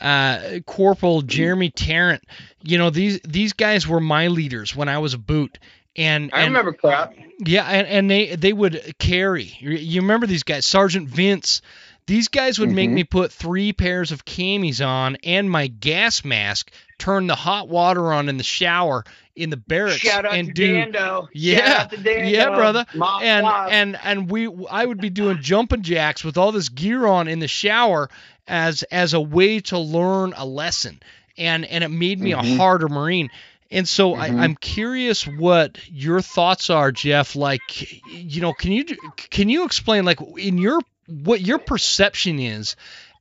uh 0.00 0.58
corporal 0.66 1.22
jeremy 1.22 1.70
tarrant 1.70 2.22
you 2.62 2.78
know 2.78 2.90
these 2.90 3.20
these 3.20 3.52
guys 3.52 3.86
were 3.86 4.00
my 4.00 4.28
leaders 4.28 4.74
when 4.74 4.88
i 4.88 4.98
was 4.98 5.14
a 5.14 5.18
boot 5.18 5.58
and 5.96 6.30
I 6.32 6.40
and- 6.42 6.48
remember 6.48 6.72
crap. 6.72 7.14
yeah, 7.38 7.64
and, 7.66 7.86
and 7.86 8.10
they 8.10 8.34
they 8.34 8.52
would 8.52 8.94
carry. 8.98 9.44
You 9.44 10.00
remember 10.00 10.26
these 10.26 10.42
guys, 10.42 10.66
Sergeant 10.66 11.08
Vince. 11.08 11.62
These 12.06 12.28
guys 12.28 12.58
would 12.58 12.70
make 12.70 12.90
Mhm. 12.90 12.94
me 12.94 13.04
put 13.04 13.32
three 13.32 13.72
pairs 13.72 14.12
of 14.12 14.24
camis 14.26 14.86
on 14.86 15.16
and 15.24 15.50
my 15.50 15.68
gas 15.68 16.22
mask, 16.24 16.70
turn 16.98 17.26
the 17.26 17.34
hot 17.34 17.68
water 17.68 18.12
on 18.12 18.28
in 18.28 18.36
the 18.36 18.44
shower 18.44 19.04
in 19.34 19.48
the 19.50 19.56
barracks, 19.56 20.00
Shout 20.00 20.26
out 20.26 20.34
and 20.34 20.48
to 20.48 20.52
do 20.52 20.74
Dando. 20.74 21.28
Yeah, 21.32 21.56
Shout 21.66 21.80
out 21.80 21.90
to 21.92 21.96
Dando. 21.96 22.28
yeah, 22.28 22.48
brother. 22.50 22.84
Mom 22.94 23.22
and 23.22 23.46
five. 23.46 23.72
and 23.72 23.98
and 24.04 24.30
we 24.30 24.48
I 24.70 24.84
would 24.84 25.00
be 25.00 25.08
doing 25.10 25.38
jumping 25.40 25.82
jacks 25.82 26.22
with 26.22 26.36
all 26.36 26.52
this 26.52 26.68
gear 26.68 27.06
on 27.06 27.26
in 27.26 27.38
the 27.38 27.48
shower 27.48 28.10
as 28.46 28.82
as 28.84 29.14
a 29.14 29.20
way 29.20 29.60
to 29.60 29.78
learn 29.78 30.34
a 30.36 30.44
lesson 30.44 31.00
and 31.38 31.64
and 31.64 31.82
it 31.82 31.88
made 31.88 32.20
me 32.20 32.32
a 32.32 32.36
Mhm. 32.36 32.56
harder 32.58 32.88
marine 32.88 33.30
and 33.70 33.88
so 33.88 34.12
Mhm. 34.14 34.18
I, 34.20 34.26
I'm 34.44 34.54
curious 34.56 35.26
what 35.26 35.78
your 35.90 36.20
thoughts 36.20 36.68
are, 36.70 36.92
Jeff. 36.92 37.34
Like, 37.34 37.62
you 38.06 38.40
know, 38.42 38.52
can 38.52 38.72
you 38.72 38.84
can 39.30 39.48
you 39.48 39.64
explain 39.64 40.04
like 40.04 40.18
in 40.38 40.58
your 40.58 40.80
what 41.06 41.40
your 41.40 41.58
perception 41.58 42.38
is 42.38 42.76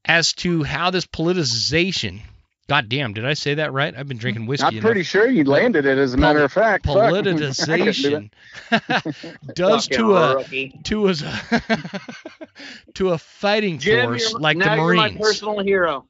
as 0.06 0.34
to 0.34 0.64
how 0.64 0.90
this 0.90 1.06
politicization? 1.06 2.22
God 2.70 2.88
damn, 2.88 3.14
did 3.14 3.26
I 3.26 3.34
say 3.34 3.56
that 3.56 3.74
right? 3.74 3.94
I've 3.96 4.08
been 4.08 4.18
drinking 4.18 4.46
whiskey. 4.46 4.66
I'm 4.66 4.74
enough. 4.74 4.84
pretty 4.84 5.04
sure 5.04 5.28
you 5.30 5.44
landed 5.44 5.86
it. 5.86 5.98
As 5.98 6.14
a 6.14 6.18
matter 6.18 6.44
of 6.44 6.52
fact, 6.52 6.86
Fuck. 6.86 6.96
Do 7.24 7.34
politicization 7.34 8.32
does 9.54 9.88
Fucking 9.88 9.98
to 9.98 10.16
a 10.16 10.36
rookie. 10.38 10.80
to 10.86 11.10
a 11.10 11.14
to 12.96 13.10
a 13.10 13.18
fighting 13.18 13.80
Jim, 13.80 14.06
force 14.06 14.32
you're, 14.32 14.40
like 14.40 14.56
now 14.56 14.76
the 14.76 14.82
you're 14.82 14.94
my 14.96 15.12
personal 15.12 15.60
hero. 15.60 16.06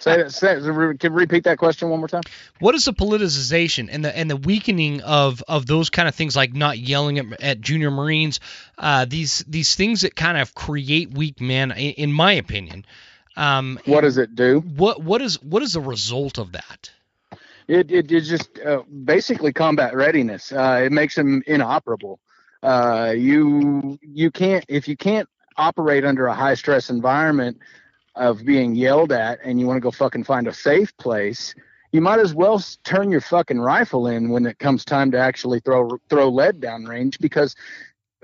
Say. 0.00 0.28
Say, 0.28 0.60
can 0.98 1.12
repeat 1.12 1.44
that 1.44 1.58
question 1.58 1.90
one 1.90 1.98
more 2.00 2.08
time? 2.08 2.22
What 2.60 2.74
is 2.74 2.84
the 2.84 2.92
politicization 2.92 3.88
and 3.90 4.04
the 4.04 4.16
and 4.16 4.30
the 4.30 4.36
weakening 4.36 5.00
of 5.02 5.42
of 5.48 5.66
those 5.66 5.90
kind 5.90 6.08
of 6.08 6.14
things 6.14 6.36
like 6.36 6.52
not 6.54 6.78
yelling 6.78 7.18
at, 7.18 7.42
at 7.42 7.60
junior 7.60 7.90
Marines? 7.90 8.40
Uh, 8.78 9.04
these 9.04 9.44
these 9.48 9.74
things 9.74 10.02
that 10.02 10.14
kind 10.14 10.38
of 10.38 10.54
create 10.54 11.12
weak 11.12 11.40
men, 11.40 11.70
in, 11.72 11.92
in 11.92 12.12
my 12.12 12.32
opinion. 12.32 12.84
Um, 13.36 13.80
What 13.84 14.02
does 14.02 14.16
it 14.18 14.34
do? 14.34 14.60
what 14.60 15.02
what 15.02 15.20
is 15.20 15.42
what 15.42 15.62
is 15.62 15.72
the 15.72 15.80
result 15.80 16.38
of 16.38 16.52
that? 16.52 16.90
It 17.66 17.90
it, 17.90 18.12
it 18.12 18.20
just 18.22 18.58
uh, 18.58 18.82
basically 19.04 19.52
combat 19.52 19.94
readiness. 19.94 20.52
Uh, 20.52 20.82
it 20.84 20.92
makes 20.92 21.14
them 21.14 21.42
inoperable. 21.46 22.20
Uh, 22.62 23.12
you 23.16 23.98
you 24.02 24.30
can't 24.30 24.64
if 24.68 24.88
you 24.88 24.96
can't 24.96 25.28
operate 25.56 26.04
under 26.04 26.26
a 26.26 26.34
high 26.34 26.54
stress 26.54 26.90
environment 26.90 27.58
of 28.16 28.44
being 28.44 28.74
yelled 28.74 29.12
at, 29.12 29.38
and 29.44 29.58
you 29.58 29.66
want 29.66 29.76
to 29.76 29.80
go 29.80 29.90
fucking 29.90 30.24
find 30.24 30.46
a 30.46 30.52
safe 30.54 30.96
place. 30.98 31.54
You 31.92 32.00
might 32.00 32.18
as 32.18 32.34
well 32.34 32.62
turn 32.84 33.10
your 33.10 33.20
fucking 33.20 33.60
rifle 33.60 34.08
in 34.08 34.28
when 34.28 34.46
it 34.46 34.58
comes 34.58 34.84
time 34.84 35.10
to 35.12 35.18
actually 35.18 35.60
throw 35.60 35.88
throw 36.10 36.28
lead 36.28 36.60
down 36.60 36.84
range 36.84 37.18
because 37.20 37.54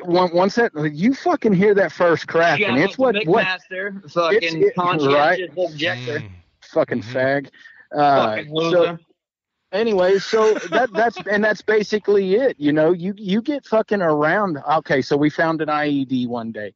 once 0.01 0.33
once 0.33 0.55
that 0.57 0.73
you 0.93 1.15
fucking 1.15 1.53
hear 1.53 1.75
that 1.75 1.93
first 1.93 2.27
crack 2.27 2.59
Shout 2.59 2.71
and 2.71 2.79
it's 2.79 2.95
to 2.97 3.01
what 3.01 3.17
what 3.27 3.47
McMaster, 3.47 4.11
fucking 4.11 4.63
it- 4.63 4.75
conscientious 4.75 5.51
objector. 5.57 6.19
Mm. 6.21 6.31
fucking 6.63 7.03
Mhm. 7.03 7.13
fag. 7.13 7.49
Uh, 7.97 8.37
fucking 8.37 8.71
so- 8.71 8.99
anyway, 9.73 10.19
so 10.19 10.55
that 10.71 10.93
that's 10.93 11.19
and 11.31 11.45
that's 11.45 11.63
basically 11.63 12.35
it. 12.35 12.59
You 12.59 12.73
know, 12.73 12.93
you 12.93 13.15
you 13.17 13.41
get 13.43 13.65
fucking 13.67 14.03
around. 14.03 14.59
Okay, 14.79 15.01
so 15.03 15.17
we 15.17 15.31
found 15.31 15.61
an 15.63 15.69
IED 15.69 16.27
one 16.27 16.51
day. 16.53 16.75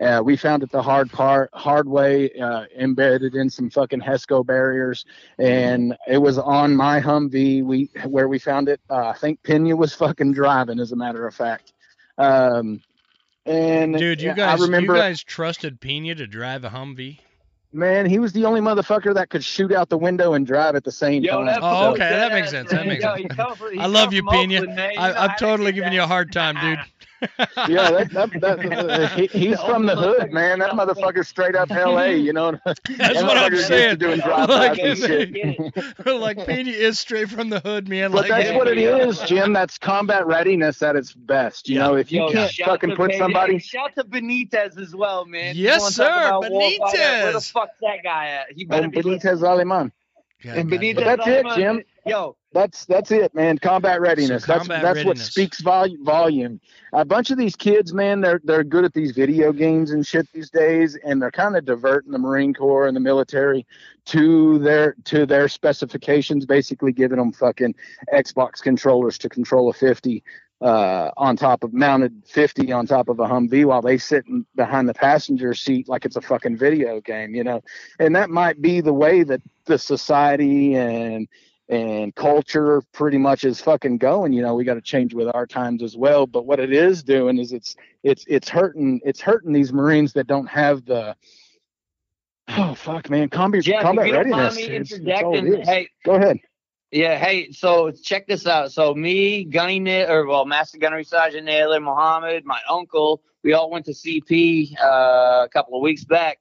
Uh, 0.00 0.20
we 0.22 0.36
found 0.36 0.62
it 0.62 0.70
the 0.70 0.82
hard 0.82 1.10
part, 1.10 1.48
hard 1.54 1.88
way, 1.88 2.30
uh, 2.32 2.64
embedded 2.78 3.34
in 3.34 3.48
some 3.48 3.70
fucking 3.70 4.00
Hesco 4.00 4.44
barriers, 4.44 5.06
and 5.38 5.96
it 6.06 6.18
was 6.18 6.36
on 6.38 6.76
my 6.76 7.00
Humvee. 7.00 7.64
We 7.64 7.90
where 8.04 8.28
we 8.28 8.38
found 8.38 8.68
it. 8.68 8.80
Uh, 8.90 9.08
I 9.08 9.14
think 9.14 9.42
Pena 9.42 9.74
was 9.74 9.94
fucking 9.94 10.32
driving, 10.34 10.80
as 10.80 10.92
a 10.92 10.96
matter 10.96 11.26
of 11.26 11.34
fact. 11.34 11.72
Um, 12.18 12.82
and 13.46 13.96
Dude, 13.96 14.20
you 14.20 14.32
I 14.32 14.34
guys 14.34 14.60
remember, 14.60 14.94
you 14.94 15.00
guys 15.00 15.22
trusted 15.22 15.80
Pena 15.80 16.14
to 16.14 16.26
drive 16.26 16.64
a 16.64 16.70
Humvee? 16.70 17.20
man, 17.72 18.06
he 18.06 18.18
was 18.18 18.32
the 18.32 18.44
only 18.44 18.60
motherfucker 18.60 19.14
that 19.14 19.28
could 19.30 19.44
shoot 19.44 19.72
out 19.72 19.88
the 19.88 19.98
window 19.98 20.34
and 20.34 20.46
drive 20.46 20.74
at 20.74 20.84
the 20.84 20.92
same 20.92 21.22
Yo, 21.22 21.44
time. 21.44 21.58
Oh, 21.62 21.90
okay, 21.92 22.08
that 22.08 22.30
badass, 22.30 22.34
makes 22.34 22.50
sense, 22.50 22.70
that 22.70 22.86
makes 22.86 23.02
sense. 23.02 23.18
he 23.20 23.28
come 23.28 23.54
I 23.78 23.86
love 23.86 24.12
you, 24.12 24.22
from 24.22 24.30
Pena. 24.30 24.56
Oakland, 24.60 24.76
man. 24.76 24.90
You 24.92 24.96
know 24.96 25.02
I, 25.02 25.12
how 25.12 25.20
I'm 25.22 25.30
to 25.30 25.36
totally 25.38 25.72
giving 25.72 25.90
that. 25.90 25.94
you 25.94 26.02
a 26.02 26.06
hard 26.06 26.32
time, 26.32 26.56
dude. 26.60 26.78
yeah, 27.68 27.90
that, 27.90 28.10
that, 28.12 28.40
that, 28.40 28.90
uh, 28.90 29.08
he, 29.08 29.26
he's 29.26 29.60
from 29.62 29.86
the 29.86 29.96
hood, 29.96 30.32
man. 30.32 30.58
That 30.60 30.72
motherfucker's 30.72 31.28
straight 31.28 31.54
up 31.56 31.70
L.A. 31.70 32.16
You 32.16 32.32
know, 32.32 32.52
That's 32.64 32.80
That 32.98 33.22
what 33.24 33.36
I'm 33.36 33.56
saying. 33.56 33.98
doing 33.98 34.20
drive-bys 34.20 34.48
like, 34.48 34.78
and 34.78 34.98
shit. 34.98 36.06
like 36.06 36.46
Pena 36.46 36.70
is 36.70 36.98
straight 36.98 37.28
from 37.28 37.50
the 37.50 37.60
hood, 37.60 37.88
man. 37.88 38.10
But 38.12 38.28
like, 38.28 38.44
that's 38.44 38.56
what 38.56 38.68
it 38.68 38.78
is, 38.78 39.20
Jim. 39.20 39.52
That's 39.52 39.78
combat 39.78 40.26
readiness 40.26 40.82
at 40.82 40.96
its 40.96 41.12
best. 41.12 41.68
You 41.68 41.76
Yeah. 41.76 41.86
know, 41.86 41.94
if 41.96 42.10
you 42.12 42.22
Yo, 42.22 42.32
can't 42.32 42.52
fucking 42.52 42.96
put 42.96 43.10
Benitez- 43.10 43.18
somebody, 43.18 43.58
Shout 43.58 43.94
to 43.96 44.04
Benitez 44.04 44.78
as 44.80 44.94
well, 44.94 45.24
man. 45.24 45.54
Yes, 45.56 45.94
sir, 45.94 46.04
about 46.06 46.50
war 46.50 46.62
fighter? 46.62 46.98
Where 46.98 47.32
the 47.32 47.38
Benitez. 47.38 47.52
fuck's 47.52 47.78
that 47.80 48.02
guy 48.02 48.26
at? 48.28 48.52
He 48.52 48.64
better 48.64 48.84
and 48.84 48.92
be 48.92 49.00
Benitez 49.02 49.42
Aleman. 49.42 49.92
God, 50.42 50.58
And 50.58 50.70
Benitez 50.70 50.94
But 50.96 51.04
that's 51.04 51.26
it, 51.26 51.46
Jim. 51.56 51.82
Yo, 52.04 52.36
That's 52.56 52.86
that's 52.86 53.10
it, 53.10 53.34
man. 53.34 53.58
Combat 53.58 54.00
readiness. 54.00 54.44
So 54.44 54.52
that's 54.54 54.66
combat 54.66 54.82
that's 54.82 54.98
what 55.00 55.18
readiness. 55.18 55.30
speaks 55.30 55.60
volume. 55.60 56.02
Volume. 56.02 56.60
A 56.94 57.04
bunch 57.04 57.30
of 57.30 57.36
these 57.36 57.54
kids, 57.54 57.92
man, 57.92 58.22
they're 58.22 58.40
they're 58.44 58.64
good 58.64 58.86
at 58.86 58.94
these 58.94 59.12
video 59.12 59.52
games 59.52 59.90
and 59.90 60.06
shit 60.06 60.26
these 60.32 60.48
days, 60.48 60.96
and 61.04 61.20
they're 61.20 61.30
kind 61.30 61.54
of 61.54 61.66
diverting 61.66 62.12
the 62.12 62.18
Marine 62.18 62.54
Corps 62.54 62.86
and 62.86 62.96
the 62.96 63.00
military 63.00 63.66
to 64.06 64.58
their 64.60 64.96
to 65.04 65.26
their 65.26 65.48
specifications, 65.48 66.46
basically 66.46 66.92
giving 66.92 67.18
them 67.18 67.30
fucking 67.30 67.74
Xbox 68.14 68.62
controllers 68.62 69.18
to 69.18 69.28
control 69.28 69.68
a 69.68 69.74
50 69.74 70.24
uh, 70.62 71.10
on 71.18 71.36
top 71.36 71.62
of 71.62 71.74
mounted 71.74 72.22
50 72.26 72.72
on 72.72 72.86
top 72.86 73.10
of 73.10 73.20
a 73.20 73.26
Humvee 73.26 73.66
while 73.66 73.82
they 73.82 73.98
sit 73.98 74.24
in, 74.28 74.46
behind 74.54 74.88
the 74.88 74.94
passenger 74.94 75.52
seat 75.52 75.90
like 75.90 76.06
it's 76.06 76.16
a 76.16 76.22
fucking 76.22 76.56
video 76.56 77.02
game, 77.02 77.34
you 77.34 77.44
know. 77.44 77.60
And 77.98 78.16
that 78.16 78.30
might 78.30 78.62
be 78.62 78.80
the 78.80 78.94
way 78.94 79.24
that 79.24 79.42
the 79.66 79.76
society 79.76 80.74
and 80.74 81.28
and 81.68 82.14
culture 82.14 82.82
pretty 82.92 83.18
much 83.18 83.44
is 83.44 83.60
fucking 83.60 83.98
going. 83.98 84.32
You 84.32 84.42
know, 84.42 84.54
we 84.54 84.64
got 84.64 84.74
to 84.74 84.80
change 84.80 85.14
with 85.14 85.28
our 85.34 85.46
times 85.46 85.82
as 85.82 85.96
well. 85.96 86.26
But 86.26 86.46
what 86.46 86.60
it 86.60 86.72
is 86.72 87.02
doing 87.02 87.38
is 87.38 87.52
it's 87.52 87.76
it's 88.02 88.24
it's 88.28 88.48
hurting 88.48 89.00
it's 89.04 89.20
hurting 89.20 89.52
these 89.52 89.72
Marines 89.72 90.12
that 90.12 90.26
don't 90.26 90.46
have 90.46 90.84
the 90.84 91.16
oh 92.48 92.74
fuck 92.74 93.10
man 93.10 93.28
combat 93.28 93.64
Jeff, 93.64 93.82
combat 93.82 94.12
readiness. 94.12 94.56
me 94.56 94.62
It's- 94.64 94.92
it's 94.92 95.00
it 95.00 95.64
hey, 95.66 95.88
Go 96.04 96.14
ahead. 96.14 96.38
Yeah, 96.92 97.18
hey, 97.18 97.50
so 97.50 97.90
check 97.90 98.28
this 98.28 98.46
out. 98.46 98.70
So 98.70 98.94
me, 98.94 99.44
Gunny 99.44 100.04
or 100.04 100.24
well, 100.24 100.44
Master 100.46 100.78
Gunnery 100.78 101.04
Sergeant 101.04 101.44
Naylor, 101.44 101.80
Mohammed, 101.80 102.44
my 102.44 102.60
uncle, 102.70 103.22
we 103.42 103.54
all 103.54 103.70
went 103.70 103.86
to 103.86 103.92
CP 103.92 104.72
uh, 104.80 105.44
a 105.44 105.48
couple 105.52 105.76
of 105.76 105.82
weeks 105.82 106.04
back. 106.04 106.38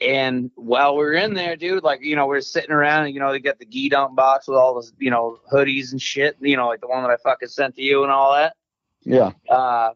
And 0.00 0.50
while 0.54 0.96
we 0.96 1.04
are 1.04 1.12
in 1.14 1.34
there, 1.34 1.56
dude, 1.56 1.82
like, 1.82 2.02
you 2.02 2.14
know, 2.14 2.26
we 2.26 2.36
are 2.36 2.40
sitting 2.40 2.70
around 2.70 3.06
and, 3.06 3.14
you 3.14 3.20
know, 3.20 3.32
they 3.32 3.40
got 3.40 3.58
the 3.58 3.64
gi 3.66 3.88
dump 3.88 4.14
box 4.14 4.46
with 4.46 4.56
all 4.56 4.74
those, 4.74 4.92
you 4.98 5.10
know, 5.10 5.40
hoodies 5.52 5.90
and 5.90 6.00
shit, 6.00 6.36
you 6.40 6.56
know, 6.56 6.68
like 6.68 6.80
the 6.80 6.86
one 6.86 7.02
that 7.02 7.10
I 7.10 7.16
fucking 7.16 7.48
sent 7.48 7.74
to 7.76 7.82
you 7.82 8.04
and 8.04 8.12
all 8.12 8.32
that. 8.34 8.54
Yeah. 9.02 9.32
Uh, 9.48 9.90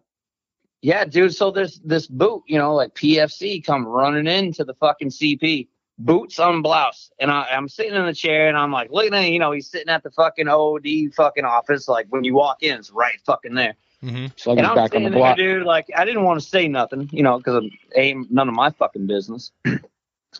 yeah, 0.80 1.04
dude. 1.04 1.34
So 1.34 1.52
there's 1.52 1.78
this 1.84 2.08
boot, 2.08 2.42
you 2.48 2.58
know, 2.58 2.74
like 2.74 2.94
PFC 2.94 3.64
come 3.64 3.86
running 3.86 4.26
into 4.26 4.64
the 4.64 4.74
fucking 4.74 5.10
CP, 5.10 5.68
boots 5.98 6.40
on 6.40 6.62
blouse, 6.62 7.12
and 7.20 7.30
I, 7.30 7.46
I'm 7.52 7.68
sitting 7.68 7.94
in 7.94 8.04
the 8.04 8.14
chair 8.14 8.48
and 8.48 8.56
I'm 8.56 8.72
like 8.72 8.90
looking 8.90 9.14
at, 9.14 9.28
you 9.30 9.38
know, 9.38 9.52
he's 9.52 9.68
sitting 9.70 9.88
at 9.88 10.02
the 10.02 10.10
fucking 10.10 10.48
OD 10.48 11.14
fucking 11.14 11.44
office, 11.44 11.86
like 11.86 12.06
when 12.10 12.24
you 12.24 12.34
walk 12.34 12.64
in, 12.64 12.78
it's 12.80 12.90
right 12.90 13.20
fucking 13.24 13.54
there. 13.54 13.74
hmm 14.00 14.26
So 14.34 14.50
I'm 14.50 14.58
and 14.58 14.66
I'm 14.66 14.74
back 14.74 14.94
on 14.96 15.04
the 15.04 15.10
there, 15.10 15.18
block. 15.18 15.36
dude. 15.36 15.62
Like 15.64 15.86
I 15.96 16.04
didn't 16.04 16.24
want 16.24 16.40
to 16.40 16.46
say 16.46 16.66
nothing, 16.66 17.08
you 17.12 17.22
know, 17.22 17.38
because 17.38 17.64
it 17.64 17.72
ain't 17.94 18.32
none 18.32 18.48
of 18.48 18.54
my 18.56 18.70
fucking 18.70 19.06
business. 19.06 19.52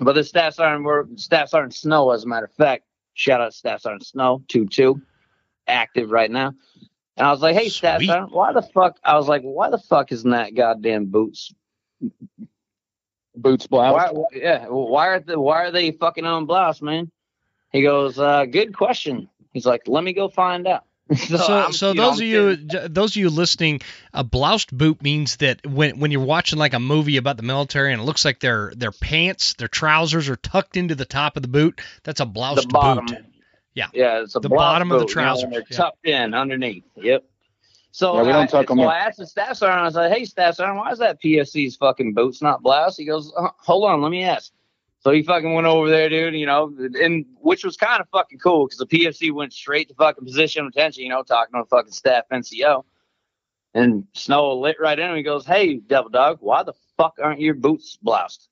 But 0.01 0.15
the 0.15 0.25
staff 0.25 0.55
sergeant, 0.55 0.85
were 0.85 1.09
staff 1.17 1.49
sergeant 1.49 1.75
Snow, 1.75 2.11
as 2.11 2.25
a 2.25 2.29
matter 2.29 2.47
of 2.47 2.53
fact, 2.53 2.85
shout 3.15 3.41
out 3.41 3.53
to 3.53 3.57
staff 3.57 3.81
sergeant 3.83 4.07
Snow, 4.07 4.43
two 4.49 4.67
two, 4.67 5.01
active 5.67 6.11
right 6.11 6.31
now. 6.31 6.53
And 7.17 7.27
I 7.27 7.31
was 7.31 7.41
like, 7.43 7.55
hey, 7.55 7.69
staff 7.69 7.99
Sweet. 7.99 8.07
sergeant, 8.09 8.33
why 8.33 8.53
the 8.53 8.63
fuck? 8.63 8.99
I 9.05 9.17
was 9.17 9.29
like, 9.29 9.43
why 9.43 9.71
the 9.71 9.79
fuck 9.79 10.13
isn't 10.13 10.31
that 10.31 10.55
goddamn 10.55 11.07
boots? 11.07 11.55
Boots 13.35 13.67
blouse. 13.67 13.95
Why, 13.95 14.11
why- 14.11 14.27
yeah, 14.35 14.67
why 14.67 15.09
are 15.09 15.21
the 15.21 15.39
why 15.41 15.65
are 15.65 15.71
they 15.71 15.91
fucking 15.93 16.25
on 16.25 16.47
blouse, 16.47 16.83
man? 16.83 17.11
He 17.71 17.83
goes, 17.83 18.19
uh, 18.19 18.45
good 18.45 18.77
question. 18.77 19.29
He's 19.53 19.65
like, 19.67 19.83
let 19.87 20.05
me 20.05 20.13
go 20.13 20.29
find 20.29 20.67
out. 20.67 20.85
So, 21.17 21.37
I'm- 21.37 21.73
so 21.73 21.93
those 21.93 22.07
I'm 22.07 22.13
of 22.15 22.21
you, 22.23 22.51
sitting- 22.57 22.93
those 22.93 23.11
of 23.13 23.17
you 23.17 23.29
listening, 23.29 23.81
a 24.15 24.25
bloused 24.25 24.77
boot 24.77 25.03
means 25.03 25.37
that 25.37 25.67
when 25.67 25.99
when 25.99 26.11
you're 26.11 26.25
watching 26.25 26.59
like 26.59 26.73
a 26.75 26.81
movie 26.81 27.17
about 27.19 27.37
the 27.37 27.43
military 27.43 27.93
and 27.93 28.01
it 28.01 28.05
looks 28.05 28.25
like 28.25 28.41
their 28.41 28.73
their 28.77 28.93
pants, 28.93 29.55
their 29.55 29.69
trousers 29.69 30.29
are 30.29 30.37
tucked 30.37 30.77
into 30.77 30.95
the 30.95 31.05
top 31.05 31.37
of 31.37 31.43
the 31.43 31.49
boot, 31.49 31.81
that's 32.03 32.21
a 32.21 32.25
the 32.25 32.31
bloused 32.31 32.69
bottom. 32.71 33.07
boot. 33.07 33.19
Yeah. 33.75 33.89
Yeah, 33.93 34.23
it's 34.23 34.37
a 34.37 34.41
The 34.41 34.49
blouse 34.49 34.59
bottom 34.61 34.93
of 34.93 35.01
the 35.01 35.05
boot, 35.07 35.11
you 35.11 35.17
know, 35.17 35.23
trousers, 35.23 35.51
they're 35.51 35.65
yeah. 35.71 35.77
tucked 35.77 36.07
in 36.07 36.35
underneath. 36.35 36.85
Yep. 36.97 37.25
So, 37.91 38.15
Yeah, 38.17 38.23
we 38.23 38.29
don't 38.33 38.43
I, 38.45 38.47
tuck 38.47 38.71
'em 38.71 38.79
so. 38.79 38.85
I 38.85 38.97
asked 38.99 39.19
the 39.19 39.27
staff 39.27 39.57
sergeant, 39.59 39.81
I 39.81 39.85
was 39.85 39.95
like, 39.95 40.13
hey, 40.13 40.25
staff 40.25 40.55
sergeant, 40.55 40.79
why 40.79 40.91
is 40.93 40.99
that 41.01 41.21
PFC's 41.23 41.77
fucking 41.77 42.15
boots 42.15 42.41
not 42.41 42.63
blouse? 42.63 42.97
He 42.97 43.05
goes, 43.05 43.31
uh, 43.37 43.49
hold 43.59 43.85
on, 43.85 44.01
let 44.01 44.11
me 44.11 44.25
ask. 44.25 44.51
So 45.03 45.11
he 45.11 45.23
fucking 45.23 45.53
went 45.53 45.67
over 45.67 45.91
there, 45.91 46.09
dude, 46.09 46.35
you 46.35 46.47
know, 46.47 46.73
and 47.01 47.27
which 47.41 47.65
was 47.65 47.77
kind 47.77 48.01
of 48.01 48.09
fucking 48.11 48.39
cool 48.39 48.67
because 48.67 48.79
the 48.79 48.87
PFC 48.87 49.33
went 49.33 49.53
straight 49.53 49.89
to 49.89 49.95
fucking 49.95 50.25
position 50.25 50.65
of 50.65 50.73
attention, 50.73 51.03
you 51.03 51.09
know, 51.09 51.23
talking 51.23 51.55
to 51.55 51.65
the 51.65 51.69
fucking 51.69 51.93
staff 51.93 52.25
NCO. 52.33 52.85
And 53.75 54.07
Snow 54.15 54.59
lit 54.59 54.77
right 54.81 54.99
in 54.99 55.09
and 55.09 55.17
he 55.17 55.23
goes, 55.23 55.45
hey, 55.45 55.77
Devil 55.79 56.11
Dog, 56.11 56.39
why 56.41 56.63
the 56.63 56.75
fuck 56.97 57.15
aren't 57.21 57.41
your 57.41 57.55
boots 57.55 57.99
bloused? 58.01 58.49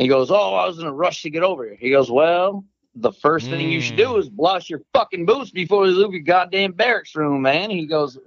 He 0.00 0.08
goes, 0.08 0.30
"Oh, 0.30 0.54
I 0.54 0.66
was 0.66 0.78
in 0.78 0.86
a 0.86 0.92
rush 0.92 1.22
to 1.22 1.30
get 1.30 1.42
over 1.42 1.64
here." 1.64 1.76
He 1.78 1.90
goes, 1.90 2.10
"Well, 2.10 2.64
the 2.94 3.12
first 3.12 3.50
thing 3.50 3.68
you 3.68 3.82
should 3.82 3.96
do 3.96 4.14
hmm. 4.14 4.20
is 4.20 4.30
blouse 4.30 4.70
your 4.70 4.80
fucking 4.94 5.26
boots 5.26 5.50
before 5.50 5.86
you 5.86 5.92
leave 5.92 6.14
your 6.14 6.22
goddamn 6.22 6.72
barracks 6.72 7.14
room, 7.14 7.42
man." 7.42 7.68
He 7.68 7.86
goes, 7.86 8.18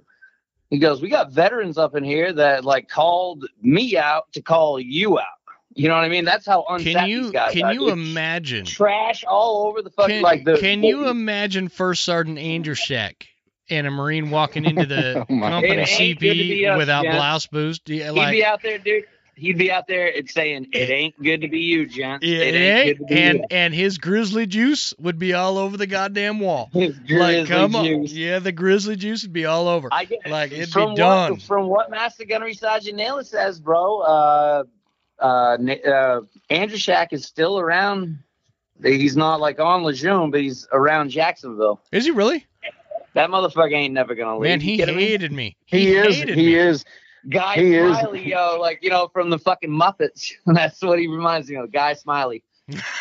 he 0.70 0.78
goes, 0.78 1.02
"We 1.02 1.08
got 1.08 1.32
veterans 1.32 1.76
up 1.76 1.96
in 1.96 2.04
here 2.04 2.32
that 2.32 2.64
like 2.64 2.88
called 2.88 3.46
me 3.60 3.96
out 3.96 4.32
to 4.34 4.40
call 4.40 4.78
you 4.78 5.18
out." 5.18 5.33
You 5.74 5.88
know 5.88 5.94
what 5.96 6.04
I 6.04 6.08
mean? 6.08 6.24
That's 6.24 6.46
how 6.46 6.64
unsafe 6.68 6.94
Can 6.96 7.08
you 7.08 7.32
can 7.32 7.64
are, 7.64 7.72
you 7.74 7.90
imagine? 7.90 8.64
trash 8.64 9.24
all 9.24 9.66
over 9.66 9.82
the 9.82 9.90
fucking 9.90 10.16
Can, 10.16 10.22
like 10.22 10.44
the 10.44 10.56
can 10.58 10.82
you 10.82 11.08
imagine 11.08 11.68
First 11.68 12.04
Sergeant 12.04 12.38
Andershack 12.38 13.24
and 13.70 13.86
a 13.86 13.90
Marine 13.90 14.30
walking 14.30 14.64
into 14.64 14.86
the 14.86 15.20
Oh 15.28 15.40
company 15.40 15.68
It 15.82 16.00
ain't 16.00 16.20
good 16.20 16.28
to 16.28 16.34
be 16.34 16.60
CP 16.62 16.70
us, 16.72 16.78
without 16.78 17.02
gents. 17.04 17.16
blouse 17.16 17.48
you- 17.86 18.02
He'd 18.04 18.10
Like, 18.10 18.32
be 18.32 18.44
out 18.44 18.62
there, 18.62 18.78
dude. 18.78 19.04
He'd 19.36 19.58
be 19.58 19.72
out 19.72 19.88
there 19.88 20.16
and 20.16 20.30
saying, 20.30 20.68
"It 20.72 20.90
ain't 20.90 21.20
good 21.20 21.40
to 21.40 21.48
be 21.48 21.58
you, 21.58 21.86
gents. 21.88 22.24
it, 22.24 22.28
It, 22.30 22.54
ain't, 22.54 22.56
ain't, 22.56 22.98
good 22.98 23.08
to 23.08 23.14
be 23.14 23.20
and 23.20 23.38
you." 23.38 23.44
and 23.50 23.74
his 23.74 23.98
grizzly 23.98 24.46
juice 24.46 24.94
would 25.00 25.18
be 25.18 25.32
all 25.34 25.58
over 25.58 25.76
the 25.76 25.88
goddamn 25.88 26.38
wall. 26.38 26.70
His 26.72 26.96
like, 26.98 27.06
grizzly 27.08 27.46
come 27.46 27.74
on, 27.74 28.04
yeah, 28.04 28.38
the 28.38 28.52
grizzly 28.52 28.94
juice 28.94 29.24
would 29.24 29.32
be 29.32 29.44
all 29.44 29.66
over. 29.66 29.88
I 29.90 30.04
get 30.04 30.20
Like, 30.30 30.52
it'd 30.52 30.66
be 30.66 30.70
from 30.70 30.94
done. 30.94 31.32
What, 31.32 31.42
from 31.42 31.66
what 31.66 31.90
Master 31.90 32.24
Gunnery 32.24 32.54
Sergeant 32.54 32.94
Naylor 32.96 33.24
says, 33.24 33.58
bro, 33.58 34.02
uh, 34.02 34.64
uh, 35.20 35.56
uh, 35.86 36.20
Andrew 36.50 36.76
Shack 36.78 37.12
is 37.12 37.24
still 37.24 37.58
around. 37.58 38.18
He's 38.82 39.16
not 39.16 39.40
like 39.40 39.60
on 39.60 39.84
Lejeune, 39.84 40.30
but 40.30 40.40
he's 40.40 40.66
around 40.72 41.10
Jacksonville. 41.10 41.80
Is 41.92 42.04
he 42.04 42.10
really? 42.10 42.46
That 43.14 43.30
motherfucker 43.30 43.72
ain't 43.74 43.94
never 43.94 44.14
gonna 44.16 44.36
leave. 44.38 44.50
Man, 44.50 44.60
he 44.60 44.76
hated 44.78 45.30
me. 45.32 45.56
He, 45.66 45.94
is. 45.94 46.16
hated 46.16 46.36
He 46.36 46.46
me. 46.46 46.54
is. 46.56 46.84
Guy 47.28 47.54
he 47.54 47.74
is- 47.76 47.96
Smiley, 47.98 48.28
yo, 48.28 48.58
like 48.60 48.80
you 48.82 48.90
know, 48.90 49.08
from 49.12 49.30
the 49.30 49.38
fucking 49.38 49.70
Muppets. 49.70 50.32
That's 50.46 50.82
what 50.82 50.98
he 50.98 51.06
reminds 51.06 51.48
me 51.48 51.56
of. 51.56 51.70
Guy 51.72 51.94
Smiley. 51.94 52.42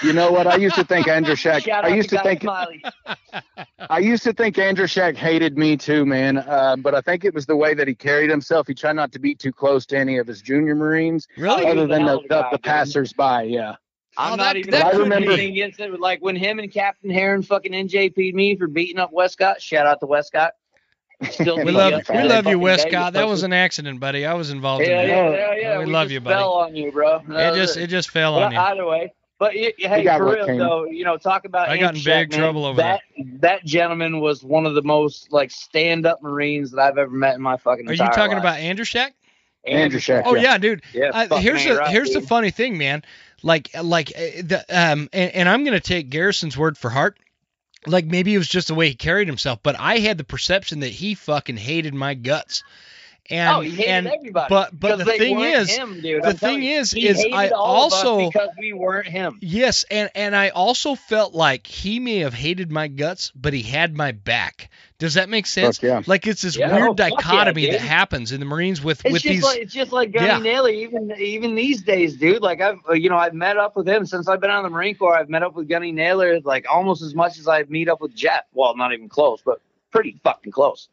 You 0.04 0.12
know 0.12 0.32
what? 0.32 0.46
I 0.46 0.56
used 0.58 0.76
to 0.76 0.84
think 0.84 1.08
Andrew 1.18 1.36
Shack. 1.36 1.68
I 1.70 1.88
used 1.90 2.10
to 2.10 2.18
to 2.18 2.24
think. 2.24 2.42
Smiley. 2.42 2.84
I 3.90 4.00
used 4.00 4.24
to 4.24 4.34
think 4.34 4.58
Andrew 4.58 4.88
Shack 4.88 5.16
hated 5.16 5.58
me 5.58 5.78
too, 5.78 6.06
man. 6.06 6.38
Uh, 6.40 6.76
but 6.78 6.94
I 6.94 7.02
think 7.02 7.24
it 7.24 7.34
was 7.34 7.46
the 7.46 7.56
way 7.56 7.74
that 7.74 7.88
he 7.88 7.96
carried 7.96 8.30
himself. 8.30 8.68
He 8.68 8.74
tried 8.74 8.94
not 8.98 9.12
to 9.14 9.20
be 9.20 9.34
too 9.36 9.52
close 9.54 9.86
to 9.88 9.98
any 9.98 10.18
of 10.18 10.28
his 10.28 10.42
junior 10.42 10.76
Marines, 10.76 11.28
Really? 11.38 11.66
Other 11.66 11.88
than 11.88 12.06
the, 12.06 12.18
of 12.18 12.24
the, 12.24 12.28
guy, 12.28 12.50
the 12.52 12.58
dude. 12.58 12.64
passers-by. 12.64 13.44
Yeah. 13.44 13.76
I'm 14.18 14.34
Oh, 14.34 14.36
not 14.36 14.44
that- 14.54 14.58
even 14.58 14.72
that 14.72 14.94
I 14.94 14.98
remember- 14.98 15.36
be. 15.38 15.48
against 15.50 15.80
it. 15.80 15.98
Like 16.00 16.22
when 16.22 16.36
him 16.36 16.60
and 16.60 16.72
Captain 16.72 17.10
Heron 17.10 17.42
fucking 17.42 17.72
NJP'd 17.72 18.36
me 18.36 18.56
for 18.58 18.68
beating 18.68 19.00
up 19.00 19.12
Westcott. 19.14 19.62
Shout 19.62 19.88
out 19.88 20.00
to 20.02 20.06
Westcott. 20.06 20.54
Still 21.32 21.56
We 21.58 21.64
We 21.66 21.72
love 21.72 22.02
we 22.10 22.24
love 22.24 22.48
you, 22.48 22.60
Westcott. 22.60 23.14
That 23.14 23.28
was 23.28 23.44
an 23.44 23.54
accident, 23.54 24.02
buddy. 24.02 24.26
I 24.26 24.34
was 24.34 24.50
involved 24.50 24.86
Yeah, 24.86 25.02
in 25.04 25.10
yeah, 25.10 25.30
that. 25.30 25.38
yeah, 25.38 25.56
yeah. 25.62 25.80
We 25.80 25.86
We 25.86 25.92
love 25.92 26.06
just 26.08 26.14
you, 26.16 26.20
buddy. 26.20 26.36
Fell 26.36 26.54
on 26.54 26.76
you, 26.76 26.92
bro. 26.92 27.22
It 27.30 27.56
just 27.56 27.78
it 27.78 27.88
just 27.88 28.10
fell 28.10 28.34
But 28.34 28.44
on 28.44 28.52
you. 28.52 28.58
either 28.60 28.86
way, 28.86 29.14
but 29.44 29.56
y- 29.56 29.74
y- 29.78 29.88
hey, 29.90 30.06
for 30.06 30.26
real 30.26 30.46
came. 30.46 30.58
though, 30.58 30.86
you 30.86 31.04
know, 31.04 31.18
talk 31.18 31.44
about 31.44 31.68
I 31.68 31.76
got 31.76 31.96
in 31.96 31.98
Andy 31.98 32.04
big 32.04 32.32
man. 32.32 32.40
trouble 32.40 32.66
over 32.66 32.78
that. 32.78 33.02
That 33.42 33.66
gentleman 33.66 34.22
was 34.22 34.42
one 34.42 34.66
of 34.66 34.74
the 34.74 34.82
most 34.82 35.34
like 35.34 35.52
stand-up 35.52 36.22
Marines 36.22 36.72
that 36.72 36.80
I've 36.80 36.98
ever 36.98 37.12
met 37.12 37.36
in 37.36 37.42
my 37.42 37.58
fucking. 37.58 37.90
Are 37.90 37.92
you 37.92 37.98
talking 37.98 38.38
life. 38.38 38.40
about 38.40 38.60
Andrew 38.60 38.86
Shack? 38.86 39.16
Andrew 39.66 40.00
Shack. 40.00 40.24
Oh 40.26 40.36
yeah. 40.36 40.42
yeah, 40.42 40.58
dude. 40.60 40.84
Yeah, 40.94 41.12
fucking 41.12 41.42
here's 41.42 41.62
ain't 41.62 41.72
the 41.72 41.78
right, 41.80 41.90
here's 41.90 42.12
the 42.12 42.22
funny 42.22 42.52
thing, 42.52 42.78
man. 42.78 43.04
Like 43.42 43.70
like 43.82 44.12
uh, 44.16 44.44
the 44.44 44.66
um 44.70 45.10
and, 45.12 45.32
and 45.36 45.50
I'm 45.50 45.66
gonna 45.66 45.82
take 45.82 46.10
Garrison's 46.10 46.58
word 46.58 46.78
for 46.78 46.90
heart. 46.90 47.18
Like 47.86 48.06
maybe 48.06 48.34
it 48.34 48.38
was 48.38 48.48
just 48.48 48.70
the 48.70 48.76
way 48.76 48.88
he 48.88 48.96
carried 48.96 49.28
himself, 49.28 49.60
but 49.62 49.78
I 49.78 50.00
had 50.00 50.18
the 50.18 50.24
perception 50.24 50.80
that 50.80 50.92
he 50.92 51.16
fucking 51.16 51.58
hated 51.58 51.94
my 51.94 52.14
guts. 52.14 52.64
And 53.30 53.56
oh, 53.56 53.62
he 53.62 53.70
hated 53.72 53.90
and 53.90 54.08
everybody. 54.08 54.48
but- 54.50 54.72
but 54.78 54.80
because 54.82 54.98
the 55.00 55.06
they 55.06 55.18
thing 55.18 55.38
weren't 55.38 55.56
is- 55.56 55.76
him, 55.78 56.02
dude. 56.02 56.24
the 56.24 56.28
I'm 56.30 56.36
thing 56.36 56.62
you, 56.62 56.72
is- 56.80 56.92
he 56.92 57.08
is 57.08 57.18
hated 57.18 57.34
I 57.34 57.50
all 57.50 57.88
of 57.88 57.94
us 57.94 58.04
also- 58.04 58.30
because 58.30 58.50
we 58.60 58.74
weren't 58.74 59.08
him. 59.08 59.40
Yes, 59.42 59.86
and 59.90 60.10
and 60.14 60.36
I 60.36 60.50
also 60.50 60.96
felt 60.96 61.34
like 61.34 61.66
he 61.66 62.00
may 62.02 62.18
have 62.20 62.34
hated 62.34 62.70
my 62.70 62.90
guts, 62.90 63.32
but 63.34 63.54
he 63.54 63.62
had 63.62 63.96
my 63.96 64.12
back. 64.12 64.70
Does 65.00 65.14
that 65.16 65.30
make 65.30 65.46
sense? 65.46 65.82
Yeah. 65.82 66.02
Like 66.06 66.28
it's 66.28 66.42
this 66.42 66.58
Yeah, 66.58 66.74
weird 66.76 66.90
oh, 66.90 66.96
fuck 66.96 67.00
yeah, 67.12 67.16
dichotomy 67.16 67.72
that 67.72 67.82
happens 67.82 68.32
in 68.34 68.40
the 68.42 68.46
Marines 68.46 68.82
with 68.84 69.04
It's 69.06 69.14
with 69.14 69.22
just 69.22 69.34
these. 69.36 69.44
like 69.44 69.60
it's 69.60 69.74
just 69.74 69.92
like 69.94 70.12
Gunny 70.12 70.28
Yeah. 70.28 70.40
Naylor, 70.40 70.70
even 70.70 71.14
even 71.18 71.56
these 71.56 71.82
days, 71.82 72.16
dude. 72.18 72.42
Like 72.42 72.60
I've 72.60 72.80
uh, 72.90 72.94
you 72.94 73.10
know 73.10 73.18
I've 73.18 73.34
met 73.34 73.58
up 73.58 73.76
with 73.78 73.88
him 73.88 74.06
since 74.06 74.28
I've 74.28 74.42
been 74.42 74.50
on 74.52 74.64
the 74.64 74.70
Marine 74.70 74.96
Corps. 74.96 75.18
I've 75.18 75.30
met 75.30 75.44
up 75.44 75.56
with 75.56 75.70
Gunny 75.70 75.94
Naylor 75.94 76.42
like 76.42 76.66
almost 76.70 77.02
as 77.02 77.16
much 77.16 77.40
as 77.40 77.48
I 77.48 77.64
meet 77.70 77.88
up 77.88 78.02
with 78.02 78.14
Jeff. 78.14 78.42
Well, 78.54 78.76
not 78.76 78.92
even 78.94 79.08
close, 79.08 79.42
but 79.46 79.62
pretty 79.92 80.20
fucking 80.24 80.52
close. 80.52 80.90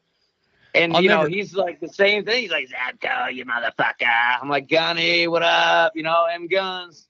And 0.73 0.95
I'll 0.95 1.01
you 1.01 1.09
know 1.09 1.17
never- 1.23 1.29
he's 1.29 1.53
like 1.53 1.79
the 1.79 1.89
same 1.89 2.23
thing. 2.25 2.43
He's 2.43 2.51
like 2.51 2.69
Zato, 2.69 3.33
you 3.33 3.45
motherfucker. 3.45 4.39
I'm 4.41 4.49
like 4.49 4.69
Gunny, 4.69 5.27
what 5.27 5.43
up? 5.43 5.93
You 5.95 6.03
know, 6.03 6.25
M 6.31 6.47
guns. 6.47 7.07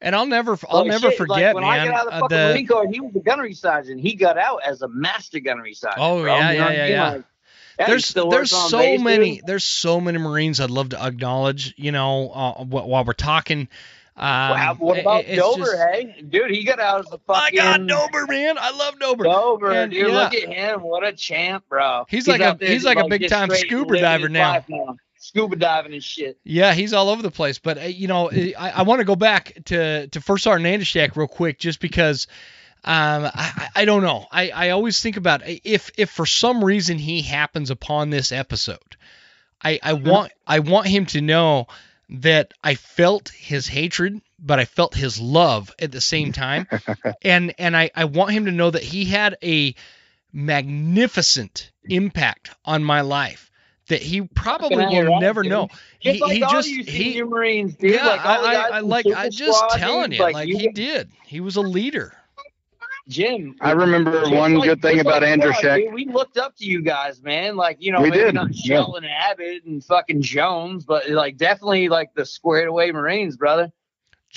and 0.00 0.14
I'll 0.16 0.26
never 0.26 0.58
I'll 0.68 0.84
never 0.84 1.10
shit, 1.10 1.18
forget, 1.18 1.54
like, 1.54 1.54
when 1.54 1.64
man. 1.64 1.80
I 1.80 1.84
got 1.86 1.94
out 1.94 2.06
of 2.06 2.10
the 2.10 2.16
uh, 2.16 2.20
fucking 2.20 2.36
the- 2.36 2.52
Marine 2.54 2.66
Corps, 2.66 2.88
he 2.92 3.00
was 3.00 3.14
a 3.16 3.20
gunnery 3.20 3.54
sergeant. 3.54 4.00
He 4.00 4.14
got 4.14 4.36
out 4.38 4.60
as 4.66 4.82
a 4.82 4.88
master 4.88 5.40
gunnery 5.40 5.74
sergeant. 5.74 6.00
Oh, 6.02 6.22
bro. 6.22 6.34
yeah, 6.34 6.50
You 6.52 6.58
know 6.58 6.68
yeah, 6.70 6.72
yeah, 6.74 6.86
yeah. 6.86 7.08
Like, 7.10 7.24
yeah, 7.78 7.86
there's 7.88 8.14
there's 8.14 8.50
so 8.52 8.78
base, 8.78 9.00
many 9.00 9.36
dude. 9.36 9.46
there's 9.46 9.64
so 9.64 10.00
many 10.00 10.18
Marines 10.18 10.60
I'd 10.60 10.70
love 10.70 10.90
to 10.90 11.02
acknowledge. 11.04 11.74
You 11.76 11.90
know, 11.92 12.30
uh, 12.30 12.64
while 12.64 13.04
we're 13.04 13.12
talking. 13.14 13.68
Um, 14.16 14.76
what 14.78 14.98
about 14.98 15.24
it's 15.26 15.40
Dover? 15.42 15.64
just- 15.64 15.76
hey, 15.92 16.22
dude, 16.28 16.50
he 16.50 16.62
got 16.64 16.78
out 16.78 17.00
as 17.00 17.10
My 17.10 17.18
fucking. 17.50 17.58
God, 17.58 17.88
Dober, 17.88 18.26
man, 18.28 18.56
I 18.58 18.70
love 18.70 18.98
Dober. 19.00 19.24
Dover, 19.24 19.72
And, 19.72 19.90
dude, 19.90 20.08
yeah. 20.08 20.14
look 20.22 20.34
at 20.34 20.48
him. 20.48 20.82
What 20.82 21.04
a 21.04 21.12
champ, 21.12 21.64
bro. 21.68 22.04
He's 22.08 22.28
like 22.28 22.40
a- 22.40 22.56
he's 22.60 22.84
like 22.84 22.98
a 22.98 23.08
big-time 23.08 23.50
scuba 23.50 23.98
diver 24.00 24.28
now. 24.28 24.64
Scuba 25.18 25.56
diving 25.56 25.94
and 25.94 26.04
shit. 26.04 26.38
Yeah, 26.44 26.74
he's 26.74 26.92
all 26.92 27.08
over 27.08 27.22
the 27.22 27.30
place. 27.30 27.58
But 27.58 27.78
uh, 27.78 27.82
you 27.82 28.08
know, 28.08 28.30
I, 28.30 28.54
I 28.76 28.82
want 28.82 28.98
to 29.00 29.04
go 29.06 29.16
back 29.16 29.56
to 29.66 30.06
to 30.08 30.20
First 30.20 30.44
Sergeant 30.44 30.68
Andishak 30.68 31.16
real 31.16 31.26
quick, 31.26 31.58
just 31.58 31.80
because 31.80 32.26
um, 32.84 33.24
I, 33.24 33.30
I 33.34 33.68
I 33.76 33.84
don't 33.86 34.02
know. 34.02 34.26
I, 34.30 34.50
I 34.50 34.70
always 34.70 35.00
think 35.02 35.16
about 35.16 35.40
if 35.46 35.90
if 35.96 36.10
for 36.10 36.26
some 36.26 36.62
reason 36.62 36.98
he 36.98 37.22
happens 37.22 37.70
upon 37.70 38.10
this 38.10 38.32
episode, 38.32 38.96
I 39.62 39.80
I 39.82 39.94
want 39.94 40.30
I 40.46 40.58
want 40.58 40.88
him 40.88 41.06
to 41.06 41.22
know 41.22 41.68
that 42.22 42.52
I 42.62 42.74
felt 42.74 43.28
his 43.30 43.66
hatred, 43.66 44.20
but 44.38 44.58
I 44.58 44.64
felt 44.64 44.94
his 44.94 45.20
love 45.20 45.72
at 45.78 45.92
the 45.92 46.00
same 46.00 46.32
time, 46.44 46.66
and 47.22 47.54
and 47.58 47.76
I 47.76 47.90
I 47.94 48.04
want 48.06 48.32
him 48.32 48.46
to 48.46 48.52
know 48.52 48.70
that 48.70 48.82
he 48.82 49.04
had 49.06 49.36
a 49.42 49.74
magnificent 50.32 51.70
impact 51.84 52.50
on 52.64 52.82
my 52.84 53.02
life 53.02 53.50
that 53.88 54.02
he 54.02 54.22
probably 54.22 54.86
will 54.86 55.20
never 55.20 55.42
dude. 55.42 55.50
know. 55.50 55.68
Just 56.00 56.16
He, 56.16 56.20
like 56.20 56.32
he 56.32 56.42
all 56.42 56.52
just 56.52 56.68
you 56.68 56.84
he 56.84 57.22
Marines, 57.22 57.76
dude. 57.76 57.94
yeah, 57.94 58.06
like 58.06 58.20
I, 58.24 58.36
guys 58.36 58.70
I, 58.72 58.76
I 58.76 58.80
like 58.80 59.06
I 59.06 59.28
just 59.28 59.58
Squad, 59.58 59.76
telling 59.76 60.10
dude, 60.10 60.18
you, 60.18 60.22
like, 60.24 60.34
like 60.34 60.48
you 60.48 60.56
he 60.58 60.68
did. 60.68 61.10
He 61.24 61.40
was 61.40 61.56
a 61.56 61.60
leader. 61.60 62.14
Jim. 63.08 63.54
I 63.60 63.72
remember 63.72 64.20
just 64.22 64.32
one 64.32 64.54
like- 64.54 64.68
good 64.68 64.82
thing 64.82 65.00
about 65.00 65.22
like 65.22 65.30
Andrew 65.30 65.52
Squad, 65.52 65.62
Shack. 65.62 65.82
We 65.92 66.06
looked 66.06 66.38
up 66.38 66.56
to 66.56 66.64
you 66.64 66.80
guys, 66.82 67.22
man. 67.22 67.56
Like 67.56 67.76
you 67.80 67.92
know, 67.92 68.00
We 68.00 68.10
maybe 68.10 68.22
did, 68.24 68.34
not 68.34 68.48
yeah. 68.54 68.76
Sheldon 68.76 69.04
Abbott 69.04 69.64
and 69.64 69.84
fucking 69.84 70.22
Jones, 70.22 70.84
but 70.84 71.08
like 71.10 71.36
definitely 71.36 71.88
like 71.88 72.14
the 72.14 72.24
squared 72.24 72.68
away 72.68 72.90
Marines, 72.92 73.36
brother. 73.36 73.70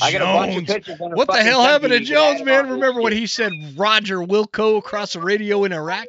I 0.02 0.12
got 0.12 0.22
a 0.22 0.26
bunch 0.26 0.50
of 0.58 0.66
Jones. 0.66 0.68
pictures. 0.68 1.02
on 1.02 1.12
What 1.14 1.28
the 1.28 1.42
hell 1.42 1.64
happened 1.64 1.92
to 1.94 1.98
company. 2.00 2.10
You 2.10 2.16
can 2.16 2.36
Jones, 2.38 2.46
man? 2.46 2.70
Remember 2.72 3.02
when 3.02 3.14
he 3.14 3.26
said 3.26 3.52
Roger 3.78 4.18
Wilco 4.18 4.78
across 4.78 5.14
the 5.14 5.22
radio 5.22 5.64
in 5.64 5.72
Iraq? 5.74 6.06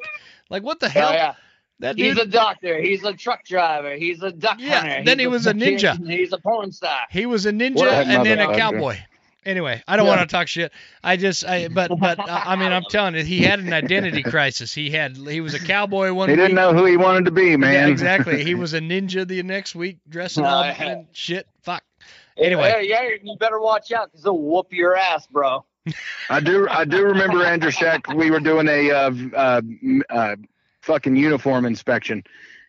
Like 0.49 0.61
what 0.63 0.79
the 0.79 0.87
Oh, 0.87 0.89
hell? 0.89 1.13
yeah. 1.13 1.33
That 1.81 1.95
He's 1.95 2.15
dude. 2.17 2.27
a 2.27 2.29
doctor. 2.29 2.77
He's 2.81 3.05
a 3.05 3.13
truck 3.13 3.45
driver. 3.45 3.95
He's 3.95 4.21
a 4.21 4.31
duck 4.33 4.57
Yeah, 4.59 4.81
hunter. 4.81 5.03
then 5.05 5.17
he's 5.17 5.23
he 5.23 5.27
was 5.27 5.47
a 5.47 5.53
fucking- 5.53 5.77
ninja. 5.77 6.09
He's 6.09 6.33
a 6.33 6.37
porn 6.37 6.73
star. 6.73 6.99
he 7.09 7.25
was 7.25 7.45
a 7.45 7.51
ninja 7.53 7.75
What 7.77 7.87
and 7.87 8.25
then 8.25 8.39
a 8.39 8.47
motherfucker. 8.47 8.57
cowboy. 8.57 8.97
Anyway, 9.45 9.81
I 9.87 9.95
don't 9.95 10.05
Yeah. 10.05 10.17
want 10.17 10.29
to 10.29 10.33
talk 10.35 10.47
shit. 10.47 10.71
I 11.03 11.15
just, 11.17 11.45
I, 11.45 11.67
but, 11.73 11.91
but, 11.99 12.19
I 12.29 12.55
mean, 12.55 12.71
I'm 12.71 12.83
telling 12.89 13.15
you, 13.15 13.23
he 13.23 13.41
had 13.43 13.59
an 13.59 13.71
identity 13.73 14.21
crisis. 14.23 14.73
He 14.73 14.89
had, 14.91 15.15
he 15.15 15.39
was 15.41 15.53
a 15.53 15.59
cowboy 15.59 16.11
one 16.13 16.29
He 16.29 16.33
week. 16.35 16.41
didn't 16.41 16.55
know 16.55 16.73
who 16.73 16.85
he 16.85 16.97
wanted 16.97 17.25
to 17.25 17.31
be, 17.31 17.51
Yeah, 17.51 17.57
man. 17.57 17.89
exactly. 17.89 18.43
He 18.43 18.53
was 18.55 18.73
a 18.73 18.79
ninja 18.79 19.27
the 19.27 19.41
next 19.43 19.75
week, 19.75 19.97
dressing 20.09 20.45
up 20.45 20.65
yeah. 20.65 20.83
and 20.85 21.07
shit. 21.13 21.47
Fuck. 21.63 21.83
Anyway. 22.37 22.69
Hey, 22.69 22.87
yeah, 22.89 23.01
you 23.21 23.35
better 23.37 23.59
watch 23.59 23.91
out 23.91 24.11
because 24.11 24.23
they'll 24.23 24.37
whoop 24.37 24.71
your 24.71 24.95
ass, 24.97 25.27
bro. 25.27 25.65
I 26.29 26.39
do. 26.39 26.67
I 26.69 26.85
do 26.85 27.03
remember 27.03 27.43
Andrew 27.43 27.71
Shack. 27.71 28.07
We 28.13 28.31
were 28.31 28.39
doing 28.39 28.67
a 28.67 28.91
uh, 28.91 29.11
uh, 29.35 29.61
uh, 30.09 30.35
fucking 30.81 31.15
uniform 31.15 31.65
inspection, 31.65 32.23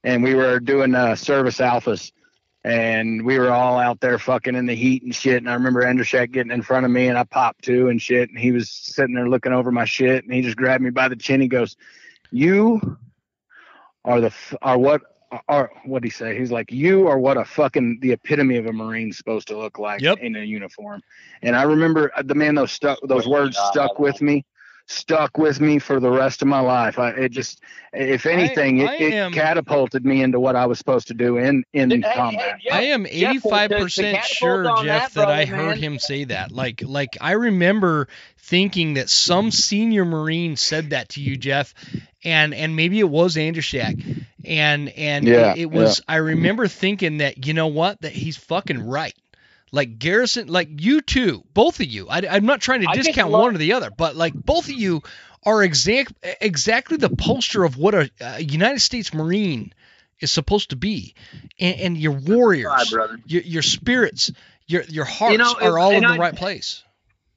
and 0.04 0.22
we 0.24 0.34
were 0.34 0.58
doing 0.60 0.94
uh, 0.94 1.14
service 1.16 1.58
alphas, 1.58 2.12
and 2.64 3.24
we 3.24 3.38
were 3.38 3.50
all 3.50 3.78
out 3.78 4.00
there 4.00 4.18
fucking 4.18 4.54
in 4.54 4.66
the 4.66 4.74
heat 4.74 5.02
and 5.02 5.14
shit. 5.14 5.38
And 5.38 5.48
I 5.48 5.54
remember 5.54 5.82
Andrew 5.82 6.04
getting 6.26 6.52
in 6.52 6.62
front 6.62 6.84
of 6.84 6.92
me, 6.92 7.08
and 7.08 7.16
I 7.16 7.24
popped 7.24 7.64
too 7.64 7.88
and 7.88 8.00
shit. 8.00 8.28
And 8.28 8.38
he 8.38 8.52
was 8.52 8.70
sitting 8.70 9.14
there 9.14 9.28
looking 9.28 9.52
over 9.52 9.70
my 9.72 9.84
shit, 9.84 10.24
and 10.24 10.32
he 10.32 10.42
just 10.42 10.56
grabbed 10.56 10.82
me 10.82 10.90
by 10.90 11.08
the 11.08 11.16
chin. 11.16 11.40
He 11.40 11.48
goes, 11.48 11.76
"You 12.30 12.98
are 14.04 14.20
the 14.20 14.28
f- 14.28 14.54
are 14.62 14.78
what." 14.78 15.02
Are 15.48 15.70
what 15.84 16.02
he 16.02 16.10
say? 16.10 16.36
He's 16.36 16.50
like, 16.50 16.72
you 16.72 17.06
are 17.06 17.16
what 17.16 17.36
a 17.36 17.44
fucking 17.44 18.00
the 18.02 18.10
epitome 18.10 18.56
of 18.56 18.66
a 18.66 18.72
marine's 18.72 19.16
supposed 19.16 19.46
to 19.46 19.56
look 19.56 19.78
like 19.78 20.00
Yep. 20.00 20.18
in 20.18 20.34
a 20.34 20.40
uniform. 20.40 21.04
And 21.42 21.54
I 21.54 21.62
remember 21.62 22.10
uh, 22.16 22.22
the 22.22 22.34
man 22.34 22.56
those 22.56 22.72
stuck 22.72 22.98
those 23.04 23.28
words 23.28 23.56
stuck 23.56 24.00
with 24.00 24.20
me 24.20 24.44
stuck 24.90 25.38
with 25.38 25.60
me 25.60 25.78
for 25.78 26.00
the 26.00 26.10
rest 26.10 26.42
of 26.42 26.48
my 26.48 26.60
life. 26.60 26.98
I, 26.98 27.10
it 27.10 27.30
just, 27.30 27.60
if 27.92 28.26
anything, 28.26 28.86
I 28.86 28.94
it, 28.96 29.00
it 29.00 29.12
am- 29.14 29.32
catapulted 29.32 30.04
me 30.04 30.22
into 30.22 30.40
what 30.40 30.56
I 30.56 30.66
was 30.66 30.78
supposed 30.78 31.08
to 31.08 31.14
do 31.14 31.36
in 31.36 31.64
in 31.72 31.90
Hey, 31.90 32.00
hey, 32.08 32.14
combat. 32.14 32.60
Jeff, 32.62 32.72
I 32.74 32.82
am 32.82 33.06
eighty 33.06 33.38
five 33.38 33.70
to- 33.70 33.76
to 33.76 33.82
percent 33.82 34.24
sure, 34.24 34.64
Jeff, 34.82 35.14
that, 35.14 35.20
that 35.20 35.28
I 35.30 35.44
brother, 35.44 35.62
heard 35.62 35.68
man. 35.70 35.78
him 35.78 35.98
say 35.98 36.24
that. 36.24 36.50
Like, 36.52 36.82
like 36.84 37.16
I 37.20 37.32
remember 37.32 38.08
thinking 38.38 38.94
that 38.94 39.08
some 39.08 39.50
senior 39.52 40.04
Marine 40.04 40.56
said 40.56 40.90
that 40.90 41.10
to 41.10 41.20
you, 41.22 41.36
Jeff, 41.36 41.72
and 42.24 42.52
and 42.52 42.74
maybe 42.74 42.98
it 42.98 43.08
was 43.08 43.36
Andershak, 43.36 44.24
and 44.44 44.88
and 44.90 45.26
Yeah, 45.26 45.52
it, 45.52 45.58
it 45.60 45.70
was. 45.70 46.02
I 46.08 46.16
remember 46.16 46.66
thinking 46.66 47.18
that 47.18 47.46
you 47.46 47.54
know 47.54 47.68
what, 47.68 48.00
that 48.00 48.12
he's 48.12 48.36
fucking 48.36 48.82
right. 48.82 49.14
Like 49.72 49.98
Garrison, 49.98 50.48
like 50.48 50.68
you 50.80 51.00
two, 51.00 51.44
both 51.54 51.78
of 51.80 51.86
you. 51.86 52.08
I, 52.08 52.22
I'm 52.28 52.44
not 52.46 52.60
trying 52.60 52.80
to 52.82 52.88
I 52.88 52.94
discount 52.94 53.30
love- 53.30 53.42
one 53.42 53.54
or 53.54 53.58
the 53.58 53.74
other, 53.74 53.90
but 53.90 54.16
like 54.16 54.34
both 54.34 54.64
of 54.64 54.72
you 54.74 55.02
are 55.44 55.62
exact 55.62 56.12
exactly 56.40 56.96
the 56.96 57.08
poster 57.10 57.62
of 57.64 57.76
what 57.76 57.94
a, 57.94 58.10
a 58.20 58.42
United 58.42 58.80
States 58.80 59.14
Marine 59.14 59.72
is 60.18 60.30
supposed 60.32 60.70
to 60.70 60.76
be, 60.76 61.14
and, 61.58 61.80
and 61.80 61.96
your 61.98 62.12
warriors, 62.12 62.92
Right, 62.92 63.10
your, 63.26 63.42
your 63.42 63.62
spirits, 63.62 64.32
your 64.66 64.82
your 64.82 65.04
hearts 65.04 65.38
know, 65.38 65.54
are 65.60 65.78
all 65.78 65.92
in 65.92 66.02
the 66.02 66.08
I- 66.08 66.18
right 66.18 66.36
place. 66.36 66.82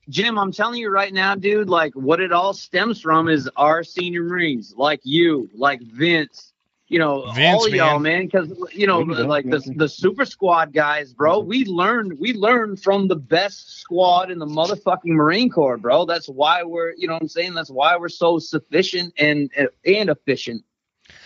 Jim, 0.10 0.38
I'm 0.38 0.52
telling 0.52 0.82
you 0.82 0.90
right 0.90 1.14
now, 1.14 1.36
dude, 1.36 1.70
like 1.70 1.94
what 1.94 2.20
it 2.20 2.34
all 2.34 2.54
stems 2.54 3.00
from 3.00 3.30
is 3.30 3.50
our 3.56 3.84
senior 3.86 4.24
Marines, 4.24 4.74
like 4.76 5.00
you, 5.04 5.50
like 5.56 5.82
Vince, 5.82 6.52
you 6.94 7.00
know, 7.00 7.32
Vince, 7.34 7.62
all 7.62 7.68
y'all, 7.70 8.00
man, 8.00 8.26
because 8.26 8.54
you 8.72 8.86
know, 8.86 9.04
Vince, 9.04 9.20
like 9.28 9.50
the 9.50 9.60
the 9.76 9.90
super 9.90 10.26
squad 10.26 10.74
guys, 10.74 11.12
bro. 11.12 11.40
We 11.40 11.66
learned 11.66 12.20
we 12.20 12.34
learned 12.34 12.84
from 12.84 13.08
the 13.08 13.16
best 13.16 13.80
squad 13.80 14.30
in 14.30 14.38
the 14.38 14.46
motherfucking 14.46 15.06
Marine 15.06 15.50
Corps, 15.50 15.78
bro. 15.78 16.06
That's 16.06 16.28
why 16.30 16.62
we're, 16.62 16.94
you 16.96 17.08
know, 17.08 17.16
what 17.16 17.24
I'm 17.24 17.28
saying 17.30 17.56
that's 17.56 17.72
why 17.72 17.98
we're 17.98 18.10
so 18.10 18.38
sufficient 18.38 19.12
and 19.18 19.50
and 19.86 20.10
efficient 20.10 20.64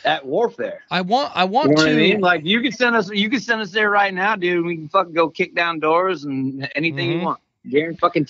at 0.05 0.25
warfare. 0.25 0.83
I 0.89 1.01
want 1.01 1.33
I 1.35 1.43
You 1.43 1.49
want 1.49 1.77
know 1.77 1.83
to 1.83 1.91
I 1.91 1.95
mean? 1.95 2.21
Like 2.21 2.45
you 2.45 2.61
can 2.61 2.71
send 2.71 2.95
us, 2.95 3.11
you 3.11 3.29
can 3.29 3.41
send 3.41 3.59
us 3.61 3.71
there 3.71 3.89
right 3.89 4.13
now, 4.13 4.37
dude. 4.37 4.65
We 4.65 4.77
can 4.77 4.87
fucking 4.87 5.13
go 5.13 5.29
kick 5.29 5.53
down 5.53 5.79
doors 5.79 6.23
and 6.23 6.69
anything 6.75 7.09
Mhm. 7.09 7.19
you 7.19 7.25
want. 7.25 7.41
Guarantee 7.69 7.97
fucking 7.99 8.25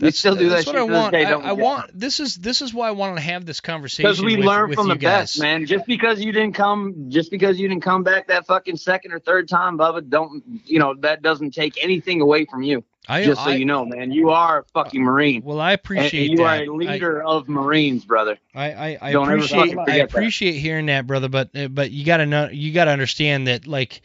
We 0.00 0.06
that's, 0.06 0.18
still 0.18 0.34
do 0.34 0.48
that 0.48 0.56
that's 0.56 0.66
what 0.66 0.74
I 0.76 0.82
want. 0.82 1.14
I, 1.14 1.22
I 1.30 1.52
want 1.52 1.96
this 1.96 2.18
is 2.18 2.34
this 2.36 2.62
is 2.62 2.74
why 2.74 2.88
I 2.88 2.90
want 2.90 3.16
to 3.16 3.22
have 3.22 3.46
this 3.46 3.60
conversation 3.60 4.10
because 4.10 4.20
we 4.20 4.36
with, 4.36 4.44
learn 4.44 4.68
with 4.70 4.76
from 4.78 4.88
the 4.88 4.96
guys. 4.96 5.34
best, 5.34 5.40
man. 5.40 5.66
Just 5.66 5.86
because 5.86 6.20
you 6.20 6.32
didn't 6.32 6.54
come, 6.54 7.06
just 7.10 7.30
because 7.30 7.60
you 7.60 7.68
didn't 7.68 7.84
come 7.84 8.02
back 8.02 8.26
that 8.26 8.44
fucking 8.44 8.76
second 8.76 9.12
or 9.12 9.20
third 9.20 9.48
time, 9.48 9.78
Bubba, 9.78 10.08
don't 10.08 10.42
you 10.64 10.80
know 10.80 10.94
that 11.02 11.22
doesn't 11.22 11.52
take 11.52 11.82
anything 11.82 12.20
away 12.20 12.44
from 12.44 12.64
you. 12.64 12.82
I, 13.08 13.22
just 13.22 13.44
so 13.44 13.50
I- 13.50 13.54
you 13.54 13.66
know, 13.66 13.84
man, 13.84 14.10
you 14.10 14.30
are 14.30 14.60
a 14.60 14.64
fucking 14.72 15.00
Marine. 15.02 15.42
well, 15.44 15.60
I 15.60 15.72
And 15.72 15.78
appreciate 15.80 16.30
you 16.30 16.38
that. 16.38 16.42
are 16.42 16.64
a 16.64 16.74
leader 16.74 17.22
of 17.22 17.48
Marines, 17.48 18.04
brother. 18.04 18.38
I, 18.54 18.72
I, 18.72 18.98
I 19.00 19.12
Don't 19.12 19.28
appreciate 19.28 19.60
I 19.60 19.68
forget 19.68 19.86
that. 19.86 20.00
appreciate 20.04 20.52
hearing 20.54 20.86
that, 20.86 21.06
brother. 21.06 21.28
But 21.28 21.54
uh, 21.54 21.68
but 21.68 21.92
you 21.92 22.04
gotta 22.04 22.26
know 22.26 22.48
you 22.50 22.72
gotta 22.72 22.90
understand 22.90 23.46
that 23.46 23.66
like 23.68 24.02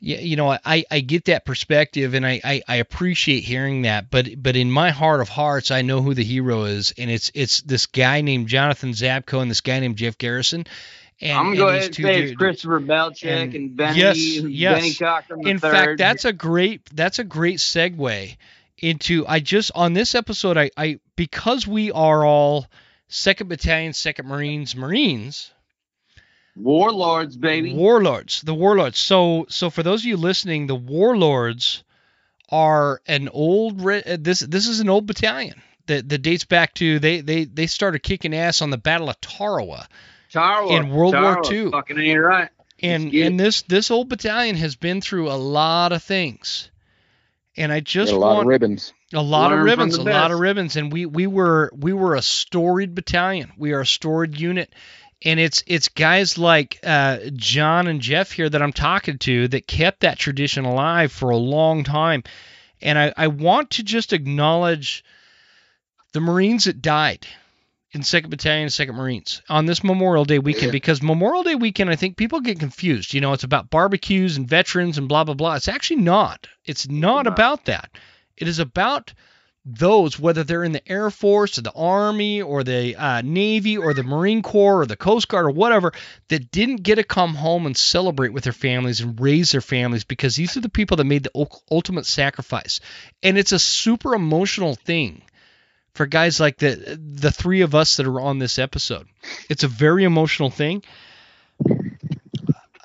you, 0.00 0.16
you 0.16 0.36
know 0.36 0.50
I, 0.64 0.84
I 0.90 1.00
get 1.00 1.26
that 1.26 1.44
perspective 1.44 2.14
and 2.14 2.26
I, 2.26 2.40
I, 2.42 2.62
I 2.66 2.76
appreciate 2.76 3.44
hearing 3.44 3.82
that. 3.82 4.10
But 4.10 4.42
but 4.42 4.56
in 4.56 4.70
my 4.70 4.90
heart 4.90 5.20
of 5.20 5.28
hearts, 5.28 5.70
I 5.70 5.82
know 5.82 6.02
who 6.02 6.14
the 6.14 6.24
hero 6.24 6.64
is, 6.64 6.92
and 6.98 7.10
it's 7.10 7.30
it's 7.34 7.60
this 7.62 7.86
guy 7.86 8.20
named 8.22 8.48
Jonathon 8.48 8.90
Zabko 8.90 9.42
and 9.42 9.50
this 9.50 9.60
guy 9.60 9.78
named 9.80 9.96
Jeff 9.96 10.18
Garrison. 10.18 10.66
And, 11.22 11.36
I'm 11.36 11.44
gonna 11.46 11.56
go 11.56 11.68
ahead 11.68 11.84
and 11.84 11.94
say 11.94 12.22
it's 12.22 12.34
Christopher 12.36 12.80
Belchik 12.80 13.26
and- 13.26 13.54
and, 13.54 13.76
Benny, 13.76 13.98
yes, 13.98 14.16
yes. 14.16 14.98
Benny 14.98 15.50
in 15.50 15.56
the 15.58 15.68
fact 15.70 15.98
that's 15.98 16.24
a 16.24 16.32
great 16.32 16.88
that's 16.94 17.18
a 17.18 17.24
great 17.24 17.58
segue 17.58 18.36
into 18.78 19.26
i 19.28 19.40
just 19.40 19.70
on 19.74 19.92
this 19.92 20.14
episode 20.14 20.56
i 20.56 20.70
i 20.78 20.98
because 21.14 21.66
we 21.66 21.92
are 21.92 22.24
all 22.24 22.66
second 23.08 23.48
battalion 23.48 23.92
second 23.92 24.26
marines 24.26 24.74
marines 24.74 25.52
Warlords, 26.56 27.36
baby. 27.36 27.74
warlords 27.74 28.42
the 28.42 28.54
warlords 28.54 28.98
so 28.98 29.46
so 29.48 29.70
for 29.70 29.82
those 29.82 30.02
of 30.02 30.06
you 30.06 30.16
listening 30.16 30.66
the 30.66 30.74
warlords 30.74 31.84
are 32.50 33.00
an 33.06 33.28
old 33.28 33.80
uh, 33.86 34.16
this 34.18 34.40
this 34.40 34.66
is 34.66 34.80
an 34.80 34.88
old 34.90 35.06
battalion 35.06 35.62
that, 35.86 36.08
that 36.08 36.18
dates 36.18 36.44
back 36.44 36.74
to 36.74 36.98
they 36.98 37.20
they 37.20 37.44
they 37.44 37.66
started 37.66 38.02
kicking 38.02 38.34
ass 38.34 38.62
on 38.62 38.70
the 38.70 38.78
battle 38.78 39.08
of 39.08 39.20
tarawa 39.20 39.86
Tarawa, 40.32 40.76
in 40.76 40.90
World 40.90 41.14
War 41.14 41.42
Tarawa, 41.42 41.52
II. 41.52 41.70
Fucking 41.70 41.98
ain't 41.98 42.20
right. 42.20 42.48
and 42.80 43.12
and 43.14 43.38
this 43.38 43.62
this 43.62 43.90
old 43.90 44.08
battalion 44.08 44.56
has 44.56 44.76
been 44.76 45.00
through 45.00 45.30
a 45.30 45.34
lot 45.38 45.92
of 45.92 46.02
things 46.02 46.70
and 47.56 47.72
i 47.72 47.80
just 47.80 48.12
Got 48.12 48.16
a 48.16 48.20
lot 48.20 48.34
want 48.34 48.40
of 48.42 48.46
ribbons. 48.48 48.92
a 49.12 49.22
lot 49.22 49.50
Learn 49.50 49.58
of 49.60 49.64
ribbons, 49.64 49.94
a 49.96 50.04
the 50.04 50.10
lot 50.10 50.30
of 50.30 50.38
ribbons, 50.38 50.76
and 50.76 50.92
we 50.92 51.04
we 51.06 51.26
were 51.26 51.70
we 51.76 51.92
were 51.92 52.14
a 52.14 52.22
storied 52.22 52.94
battalion. 52.94 53.52
We 53.56 53.72
are 53.72 53.80
a 53.80 53.86
storied 53.86 54.38
unit, 54.38 54.72
and 55.22 55.38
it's 55.38 55.62
it's 55.66 55.88
guys 55.88 56.38
like 56.38 56.78
uh, 56.82 57.18
John 57.34 57.86
and 57.86 58.00
Jeff 58.00 58.32
here 58.32 58.48
that 58.48 58.62
I'm 58.62 58.72
talking 58.72 59.18
to 59.18 59.48
that 59.48 59.66
kept 59.66 60.00
that 60.00 60.18
tradition 60.18 60.64
alive 60.64 61.12
for 61.12 61.30
a 61.30 61.36
long 61.36 61.84
time, 61.84 62.24
and 62.80 62.98
I 62.98 63.12
I 63.16 63.26
want 63.28 63.70
to 63.70 63.82
just 63.82 64.12
acknowledge 64.12 65.04
the 66.12 66.20
Marines 66.20 66.64
that 66.64 66.80
died 66.80 67.26
in 67.92 68.02
Second 68.02 68.30
Battalion 68.30 68.70
Second 68.70 68.94
Marines 68.96 69.42
on 69.48 69.66
this 69.66 69.84
Memorial 69.84 70.24
Day 70.24 70.38
weekend 70.38 70.72
because 70.72 71.02
Memorial 71.02 71.42
Day 71.42 71.54
weekend 71.54 71.90
I 71.90 71.96
think 71.96 72.16
people 72.16 72.40
get 72.40 72.58
confused. 72.58 73.12
You 73.12 73.20
know, 73.20 73.32
it's 73.32 73.44
about 73.44 73.70
barbecues 73.70 74.36
and 74.36 74.48
veterans 74.48 74.96
and 74.96 75.08
blah 75.08 75.24
blah 75.24 75.34
blah. 75.34 75.56
It's 75.56 75.68
actually 75.68 76.00
not. 76.00 76.46
It's 76.64 76.88
not 76.88 77.24
not. 77.24 77.26
about 77.26 77.66
that. 77.66 77.90
It 78.36 78.48
is 78.48 78.58
about 78.58 79.12
those, 79.78 80.18
whether 80.18 80.44
they're 80.44 80.64
in 80.64 80.72
the 80.72 80.86
Air 80.90 81.10
Force 81.10 81.58
or 81.58 81.62
the 81.62 81.72
Army 81.72 82.42
or 82.42 82.64
the 82.64 82.96
uh, 82.96 83.22
Navy 83.22 83.76
or 83.78 83.94
the 83.94 84.02
Marine 84.02 84.42
Corps 84.42 84.80
or 84.82 84.86
the 84.86 84.96
Coast 84.96 85.28
Guard 85.28 85.46
or 85.46 85.50
whatever, 85.50 85.92
that 86.28 86.50
didn't 86.50 86.82
get 86.82 86.96
to 86.96 87.04
come 87.04 87.34
home 87.34 87.66
and 87.66 87.76
celebrate 87.76 88.32
with 88.32 88.44
their 88.44 88.52
families 88.52 89.00
and 89.00 89.20
raise 89.20 89.52
their 89.52 89.60
families 89.60 90.04
because 90.04 90.36
these 90.36 90.56
are 90.56 90.60
the 90.60 90.68
people 90.68 90.96
that 90.96 91.04
made 91.04 91.22
the 91.24 91.46
ultimate 91.70 92.06
sacrifice. 92.06 92.80
And 93.22 93.38
it's 93.38 93.52
a 93.52 93.58
super 93.58 94.14
emotional 94.14 94.74
thing 94.74 95.22
for 95.94 96.06
guys 96.06 96.38
like 96.40 96.56
the 96.58 96.98
the 97.14 97.32
three 97.32 97.62
of 97.62 97.74
us 97.74 97.96
that 97.96 98.06
are 98.06 98.20
on 98.20 98.38
this 98.38 98.58
episode. 98.58 99.06
It's 99.48 99.64
a 99.64 99.68
very 99.68 100.04
emotional 100.04 100.50
thing. 100.50 100.82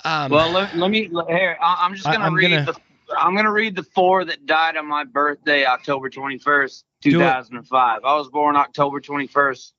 Um, 0.04 0.30
Well, 0.30 0.50
let, 0.52 0.76
let 0.76 0.90
me 0.90 1.10
here. 1.28 1.56
I'm 1.60 1.94
just 1.94 2.04
gonna 2.04 2.30
read 2.30 2.50
gonna- 2.50 2.64
the. 2.72 2.80
I'm 3.16 3.36
gonna 3.36 3.52
read 3.52 3.76
the 3.76 3.82
four 3.82 4.24
that 4.24 4.46
died 4.46 4.76
on 4.76 4.86
my 4.86 5.04
birthday, 5.04 5.64
October 5.64 6.10
21st, 6.10 6.84
2005. 7.02 8.00
I 8.04 8.16
was 8.16 8.28
born 8.28 8.56
October 8.56 9.00
21st, 9.00 9.72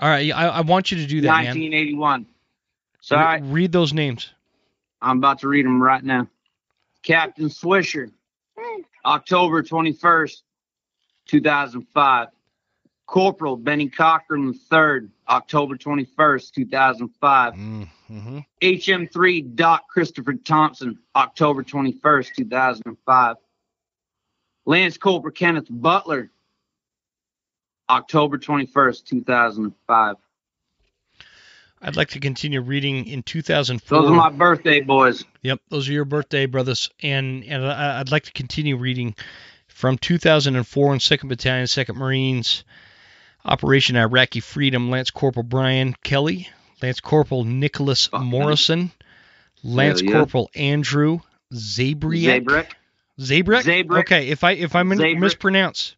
all 0.00 0.08
right, 0.08 0.32
I, 0.32 0.48
I 0.48 0.60
want 0.62 0.90
you 0.90 0.98
to 0.98 1.06
do 1.06 1.20
that, 1.22 1.28
man. 1.28 1.44
1981. 1.44 2.26
So 3.00 3.16
Re- 3.16 3.40
read 3.42 3.72
those 3.72 3.92
names. 3.92 4.32
I'm 5.00 5.18
about 5.18 5.40
to 5.40 5.48
read 5.48 5.66
them 5.66 5.82
right 5.82 6.02
now. 6.02 6.28
Captain 7.02 7.48
Swisher, 7.48 8.10
October 9.04 9.62
21st, 9.62 10.42
2005. 11.26 12.28
Corporal 13.12 13.58
Benny 13.58 13.90
Cochran 13.90 14.58
III, 14.72 15.10
October 15.28 15.76
21st, 15.76 16.50
2005. 16.52 17.52
Mm-hmm. 17.52 18.38
HM3 18.62 19.54
Doc 19.54 19.86
Christopher 19.86 20.32
Thompson, 20.32 20.98
October 21.14 21.62
21st, 21.62 22.28
2005. 22.34 23.36
Lance 24.64 24.96
Corporal 24.96 25.34
Kenneth 25.34 25.66
Butler, 25.68 26.30
October 27.90 28.38
21st, 28.38 29.04
2005. 29.04 30.16
I'd 31.82 31.96
like 31.96 32.08
to 32.10 32.20
continue 32.20 32.62
reading 32.62 33.06
in 33.06 33.22
2004. 33.24 34.00
Those 34.00 34.10
are 34.10 34.14
my 34.14 34.30
birthday 34.30 34.80
boys. 34.80 35.22
Yep, 35.42 35.60
those 35.68 35.86
are 35.86 35.92
your 35.92 36.06
birthday, 36.06 36.46
brothers. 36.46 36.88
And 37.02 37.44
and 37.44 37.62
I'd 37.66 38.10
like 38.10 38.22
to 38.22 38.32
continue 38.32 38.78
reading 38.78 39.14
from 39.66 39.98
2004 39.98 40.92
in 40.94 40.98
2nd 40.98 41.28
Battalion, 41.28 41.66
2nd 41.66 41.96
Marines, 41.96 42.64
Operation 43.44 43.96
Iraqi 43.96 44.40
Freedom, 44.40 44.90
Lance 44.90 45.10
Corporal 45.10 45.42
Brian 45.42 45.94
Kelly, 46.04 46.48
Lance 46.80 47.00
Corporal 47.00 47.44
Nicholas. 47.44 48.08
Morrison, 48.12 48.92
Lance 49.62 50.00
Hell 50.00 50.10
yeah. 50.10 50.16
Corporal 50.16 50.50
Andrew 50.54 51.20
Zabriek. 51.52 52.44
Zabrek. 52.44 52.66
Zabrick? 53.18 53.62
Zabrick. 53.62 54.00
Okay, 54.00 54.28
if 54.28 54.44
I 54.44 54.52
if 54.52 54.74
I 54.74 54.82
mispronounce. 54.82 55.96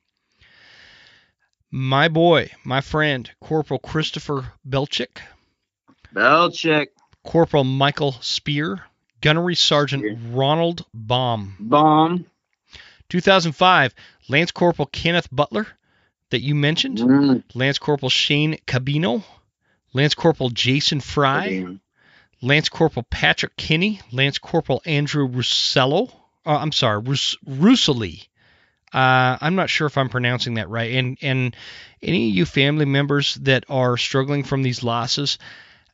My 1.71 2.09
boy, 2.09 2.51
my 2.65 2.81
friend, 2.81 3.29
Corporal 3.41 3.81
Christopher 3.81 4.53
Belchik, 4.69 5.19
Belichick. 6.15 6.89
Corporal 7.25 7.65
Michael 7.65 8.13
Spear, 8.21 8.85
Gunnery 9.21 9.57
Sergeant 9.57 10.03
Spear. 10.03 10.19
Ronald 10.33 10.85
Baum. 10.95 11.57
Bomb. 11.59 12.27
2005, 13.09 13.95
Lance 14.29 14.53
Corporal 14.53 14.87
Kenneth 14.87 15.29
Butler, 15.33 15.67
that 16.35 16.43
you 16.43 16.55
mentioned, 16.55 16.99
Mm. 16.99 17.43
Lance 17.55 17.79
Corporal 17.79 18.11
Shane 18.11 18.59
Cabino, 18.67 19.23
Lance 19.93 20.15
Corporal 20.15 20.51
Jason 20.51 21.01
Fry, 21.01 21.65
Lance 22.43 22.69
Corporal 22.69 23.07
Patrick 23.09 23.57
Kinney, 23.57 24.01
Lance 24.13 24.39
Corporal 24.39 24.83
Andrew 24.85 25.27
Russello, 25.29 26.11
uh, 26.45 26.59
I'm 26.59 26.73
sorry, 26.73 27.01
Rus- 27.01 27.37
Russelli. 27.49 28.27
Uh, 28.93 29.39
I'm 29.41 29.55
not 29.55 29.71
sure 29.71 29.87
if 29.87 29.97
I'm 29.97 30.09
pronouncing 30.09 30.55
that 30.55 30.69
right. 30.69 30.93
And 30.95 31.17
and 31.23 31.57
any 32.03 32.29
of 32.29 32.35
you 32.37 32.45
family 32.45 32.85
members 32.85 33.35
that 33.37 33.65
are 33.69 33.97
struggling 33.97 34.45
from 34.45 34.63
these 34.63 34.83
losses, 34.85 35.39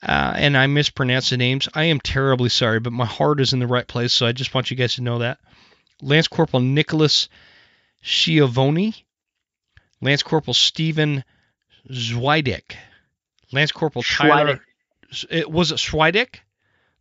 uh, 0.03 0.33
and 0.37 0.57
I 0.57 0.67
mispronounce 0.67 1.31
the 1.31 1.37
names, 1.37 1.69
I 1.75 1.85
am 1.85 2.01
terribly 2.01 2.49
sorry, 2.49 2.81
but 2.81 2.93
my 2.93 3.07
heart 3.07 3.41
is 3.41 3.53
in 3.53 3.59
the 3.61 3.67
right 3.67 3.87
place, 3.87 4.12
so 4.12 4.27
I 4.27 4.33
just 4.33 4.53
want 4.55 4.71
you 4.71 4.77
guys 4.77 4.95
to 4.97 5.03
know 5.03 5.19
that. 5.21 5.39
Lance 6.03 6.29
Corporal 6.29 6.62
Nicholas 6.62 7.29
Schiavone, 8.03 8.95
Lance 10.01 10.22
Corporal 10.22 10.55
Stephen 10.55 11.24
Zwidek, 11.90 12.77
Lance 13.52 13.72
Corporal 13.72 14.02
Tyler. 14.02 14.60
It, 15.28 15.51
was 15.51 15.72
it 15.72 15.77
Schweidek? 15.77 16.36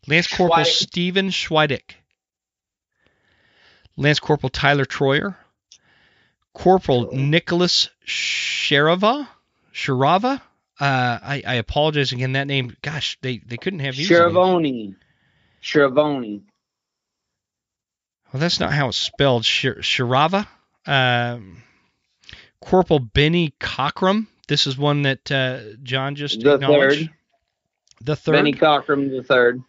Lance 0.08 0.28
Corporal. 0.28 0.66
Stephen 0.66 1.30
Schweidek. 1.30 1.96
Lance 3.96 4.20
Corporal 4.20 4.50
Tyler 4.50 4.86
Troyer. 4.86 5.36
Corporal 6.54 7.12
Nicholas 7.14 7.90
Sharava. 8.06 9.28
Sharava? 9.74 10.42
Uh, 10.80 11.20
I, 11.22 11.44
I 11.46 11.54
apologize 11.56 12.12
again. 12.12 12.32
That 12.34 12.48
name, 12.48 12.76
gosh, 12.82 13.18
they, 13.22 13.38
they 13.38 13.58
couldn't 13.58 13.80
have 13.80 13.96
Sharavoni. 13.96 14.96
Sharavoni. 15.62 16.42
Well, 18.32 18.40
that's 18.40 18.60
not 18.60 18.72
how 18.72 18.88
it's 18.88 18.98
spelled. 18.98 19.44
Sharava. 19.44 20.48
Um, 20.88 21.62
Corporal 22.62 23.00
Benny 23.00 23.54
Cockrum. 23.60 24.28
This 24.48 24.68
is 24.68 24.78
one 24.78 25.04
that 25.04 25.32
uh, 25.32 25.60
John 25.84 26.16
just 26.16 26.42
the 26.42 26.56
acknowledged. 26.56 27.00
Third. 27.02 27.10
The 28.02 28.16
third. 28.16 28.32
Benny 28.34 28.54
Cockrum, 28.54 29.12
the 29.12 29.24
third. 29.24 29.62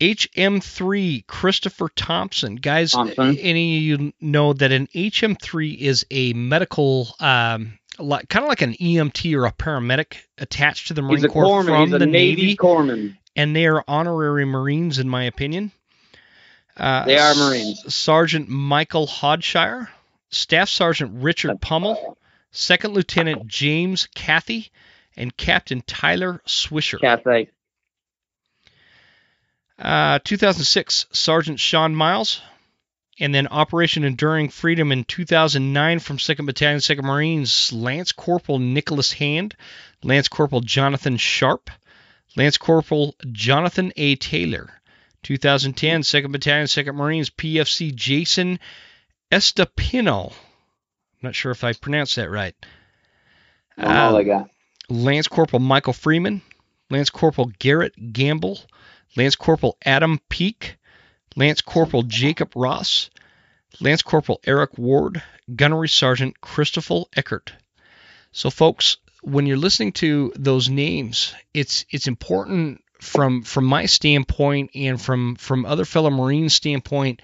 HM3 0.00 1.26
Christopher 1.26 1.88
Thompson. 1.94 2.56
Guys, 2.56 2.92
Thompson. 2.92 3.38
any 3.38 3.76
of 3.76 3.82
you 3.82 4.12
know 4.20 4.52
that 4.52 4.72
an 4.72 4.88
HM3 4.88 5.78
is 5.78 6.04
a 6.10 6.32
medical, 6.32 7.14
um, 7.20 7.78
like, 7.98 8.28
kind 8.28 8.44
of 8.44 8.48
like 8.48 8.62
an 8.62 8.74
EMT 8.74 9.36
or 9.36 9.46
a 9.46 9.52
paramedic 9.52 10.16
attached 10.38 10.88
to 10.88 10.94
the 10.94 11.02
Marine 11.02 11.28
Corps 11.28 11.44
corpsman. 11.44 11.66
from 11.66 11.90
He's 11.90 11.98
the 11.98 12.06
Navy. 12.06 12.42
Navy 12.42 12.56
corpsman. 12.56 13.16
And 13.36 13.54
they 13.54 13.66
are 13.66 13.84
honorary 13.86 14.44
Marines, 14.44 14.98
in 14.98 15.08
my 15.08 15.24
opinion. 15.24 15.70
Uh, 16.76 17.04
they 17.04 17.18
are 17.18 17.34
Marines. 17.34 17.94
Sergeant 17.94 18.48
Michael 18.48 19.06
Hodshire, 19.06 19.88
Staff 20.30 20.68
Sergeant 20.68 21.22
Richard 21.22 21.60
Pummel, 21.60 22.18
Second 22.52 22.94
Lieutenant 22.94 23.46
James 23.46 24.08
Cathey, 24.14 24.70
and 25.16 25.36
Captain 25.36 25.82
Tyler 25.86 26.40
Swisher. 26.46 27.00
Cathey. 27.00 27.48
Uh, 29.78 30.18
2006, 30.24 31.06
Sergeant 31.12 31.58
Sean 31.58 31.94
Miles. 31.94 32.40
And 33.20 33.34
then 33.34 33.46
Operation 33.48 34.04
Enduring 34.04 34.48
Freedom 34.48 34.90
in 34.90 35.04
2009 35.04 35.98
from 35.98 36.16
2nd 36.16 36.46
Battalion, 36.46 36.78
2nd 36.80 37.04
Marines, 37.04 37.72
Lance 37.72 38.10
Corporal 38.10 38.58
Nicholas 38.58 39.12
Hand, 39.12 39.54
Lance 40.02 40.28
Corporal 40.28 40.62
Jonathan 40.62 41.18
Sharp, 41.18 41.70
Lance 42.36 42.56
Corporal 42.56 43.14
Jonathan 43.30 43.92
A. 43.96 44.16
Taylor. 44.16 44.80
2010, 45.24 46.00
2nd 46.00 46.32
Battalion, 46.32 46.66
2nd 46.66 46.94
Marines, 46.94 47.30
PFC 47.30 47.94
Jason 47.94 48.58
Estepino. 49.30 50.32
Not 51.22 51.34
sure 51.34 51.52
if 51.52 51.64
I 51.64 51.72
pronounced 51.72 52.16
that 52.16 52.30
right. 52.30 52.54
Uh, 53.78 54.44
Lance 54.88 55.28
Corporal 55.28 55.60
Michael 55.60 55.92
Freeman, 55.92 56.42
Lance 56.90 57.10
Corporal 57.10 57.50
Garrett 57.58 58.12
Gamble, 58.12 58.58
Lance 59.16 59.36
Corporal 59.36 59.78
Adam 59.84 60.20
Peak, 60.28 60.76
Lance 61.36 61.60
Corporal 61.60 62.02
Jacob 62.02 62.52
Ross, 62.54 63.08
Lance 63.80 64.02
Corporal 64.02 64.40
Eric 64.44 64.76
Ward, 64.76 65.22
Gunnery 65.54 65.88
Sergeant 65.88 66.40
Christopher 66.40 67.02
Eckert. 67.16 67.52
So, 68.32 68.50
folks, 68.50 68.98
when 69.22 69.46
you're 69.46 69.56
listening 69.56 69.92
to 69.92 70.32
those 70.36 70.68
names, 70.68 71.34
it's 71.54 71.84
it's 71.90 72.08
important 72.08 72.82
from 73.00 73.42
from 73.42 73.64
my 73.64 73.86
standpoint 73.86 74.70
and 74.74 75.00
from 75.00 75.36
from 75.36 75.64
other 75.64 75.84
fellow 75.84 76.10
Marines' 76.10 76.54
standpoint 76.54 77.22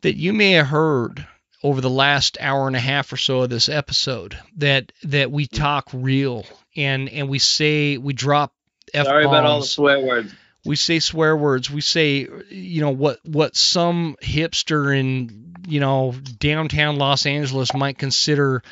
that 0.00 0.16
you 0.16 0.32
may 0.32 0.52
have 0.52 0.66
heard 0.66 1.26
over 1.62 1.80
the 1.80 1.90
last 1.90 2.36
hour 2.40 2.66
and 2.66 2.76
a 2.76 2.80
half 2.80 3.12
or 3.12 3.16
so 3.16 3.42
of 3.42 3.50
this 3.50 3.68
episode 3.68 4.38
that 4.56 4.92
that 5.04 5.30
we 5.30 5.46
talk 5.46 5.88
real 5.92 6.44
and 6.76 7.08
and 7.08 7.28
we 7.28 7.38
say 7.38 7.98
we 7.98 8.12
drop 8.12 8.52
F 8.92 9.06
Sorry 9.06 9.24
about 9.24 9.44
all 9.44 9.60
the 9.60 9.66
swear 9.66 10.00
words. 10.00 10.34
We 10.64 10.76
say 10.76 10.98
swear 10.98 11.36
words. 11.36 11.70
We 11.70 11.80
say 11.80 12.28
you 12.50 12.80
know 12.80 12.90
what 12.90 13.18
what 13.24 13.56
some 13.56 14.16
hipster 14.22 14.96
in 14.96 15.54
you 15.66 15.80
know 15.80 16.14
downtown 16.38 16.96
Los 16.96 17.26
Angeles 17.26 17.72
might 17.74 17.98
consider 17.98 18.62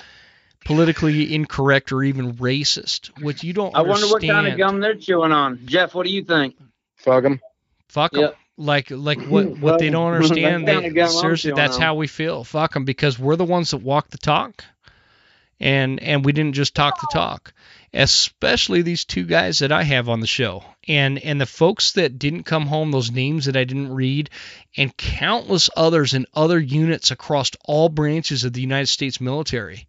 politically 0.64 1.34
incorrect 1.34 1.90
or 1.90 2.02
even 2.02 2.34
racist 2.34 3.08
which 3.22 3.42
you 3.42 3.52
don't 3.52 3.74
I 3.74 3.80
understand. 3.80 4.10
wonder 4.10 4.14
what 4.14 4.34
kind 4.34 4.46
of 4.52 4.58
gum 4.58 4.80
they're 4.80 4.94
chewing 4.94 5.32
on. 5.32 5.60
Jeff 5.64 5.94
what 5.94 6.06
do 6.06 6.12
you 6.12 6.24
think? 6.24 6.56
Fuck 6.96 7.22
them 7.22 7.40
fuck 7.88 8.12
them 8.12 8.22
yep. 8.22 8.36
Like 8.60 8.90
like 8.90 9.20
what 9.22 9.58
what 9.58 9.78
they 9.78 9.90
don't 9.90 10.12
understand 10.14 10.68
they, 10.68 11.06
seriously 11.06 11.52
that's 11.52 11.76
how 11.76 11.94
we 11.94 12.06
feel 12.06 12.44
fuck 12.44 12.74
them 12.74 12.84
because 12.84 13.18
we're 13.18 13.36
the 13.36 13.44
ones 13.44 13.70
that 13.70 13.78
walk 13.78 14.08
the 14.10 14.18
talk 14.18 14.64
and 15.58 16.02
and 16.02 16.24
we 16.24 16.32
didn't 16.32 16.54
just 16.54 16.74
talk 16.74 17.00
the 17.00 17.08
talk 17.12 17.52
especially 17.92 18.82
these 18.82 19.04
two 19.04 19.24
guys 19.24 19.58
that 19.58 19.72
I 19.72 19.82
have 19.82 20.08
on 20.08 20.20
the 20.20 20.26
show. 20.26 20.64
And 20.86 21.18
and 21.18 21.40
the 21.40 21.46
folks 21.46 21.92
that 21.92 22.18
didn't 22.18 22.44
come 22.44 22.66
home, 22.66 22.90
those 22.90 23.10
names 23.10 23.46
that 23.46 23.56
I 23.56 23.64
didn't 23.64 23.94
read, 23.94 24.30
and 24.76 24.96
countless 24.96 25.70
others 25.76 26.14
in 26.14 26.26
other 26.34 26.58
units 26.58 27.10
across 27.10 27.50
all 27.64 27.88
branches 27.88 28.44
of 28.44 28.52
the 28.52 28.60
United 28.60 28.86
States 28.86 29.20
military. 29.20 29.86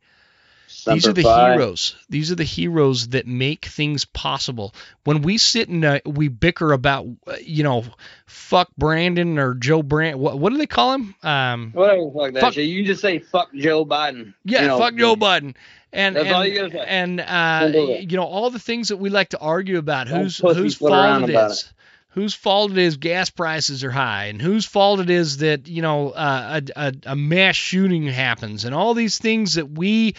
These 0.86 1.08
are 1.08 1.14
the 1.14 1.22
heroes. 1.22 1.96
These 2.10 2.32
are 2.32 2.36
the 2.36 2.44
heroes 2.44 3.10
that 3.10 3.28
make 3.28 3.66
things 3.66 4.06
possible. 4.06 4.74
When 5.04 5.22
we 5.22 5.38
sit 5.38 5.70
and 5.70 5.84
uh, 5.84 6.00
we 6.06 6.28
bicker 6.28 6.74
about, 6.74 7.08
uh, 7.28 7.36
you 7.42 7.64
know, 7.64 7.86
fuck 8.26 8.70
Brandon 8.78 9.38
or 9.38 9.54
Joe 9.54 9.84
Brand, 9.84 10.20
what, 10.20 10.40
what 10.40 10.52
do 10.52 10.58
they 10.58 10.68
call 10.68 10.94
him? 10.94 11.16
Um, 11.24 11.72
Whatever 11.74 12.12
fuck 12.12 12.34
that 12.34 12.42
fuck, 12.42 12.54
shit. 12.54 12.68
You 12.68 12.86
just 12.86 13.02
say 13.02 13.20
fuck 13.20 13.54
Joe 13.54 13.86
Biden. 13.86 14.34
Yeah, 14.44 14.62
you 14.62 14.68
know, 14.68 14.78
fuck 14.80 14.96
Joe 14.96 15.16
Biden 15.16 15.56
and 15.94 16.18
and, 16.18 16.76
and 16.76 17.20
uh, 17.20 17.70
you 17.74 18.18
know 18.18 18.24
all 18.24 18.50
the 18.50 18.60
things 18.60 18.90
that 18.90 18.98
we 18.98 19.10
like 19.10 19.30
to 19.30 19.40
argue 19.40 19.78
about 19.78 20.08
whose 20.08 20.38
whose 20.38 20.76
fault 20.76 21.30
it 21.30 21.36
is. 21.36 21.64
It. 21.64 21.74
Whose 22.14 22.34
fault 22.34 22.72
it 22.72 22.78
is 22.78 22.98
gas 22.98 23.30
prices 23.30 23.86
are 23.86 23.92
high, 23.92 24.26
and 24.26 24.42
whose 24.42 24.66
fault 24.66 25.00
it 25.00 25.10
is 25.10 25.38
that 25.38 25.70
you 25.70 25.82
know 25.82 26.10
uh, 26.10 26.60
a, 26.76 26.88
a, 26.88 26.94
a 27.06 27.16
mass 27.16 27.56
shooting 27.56 28.06
happens, 28.06 28.66
and 28.66 28.76
all 28.76 28.94
these 28.94 29.18
things 29.18 29.54
that 29.54 29.70
we 29.70 30.16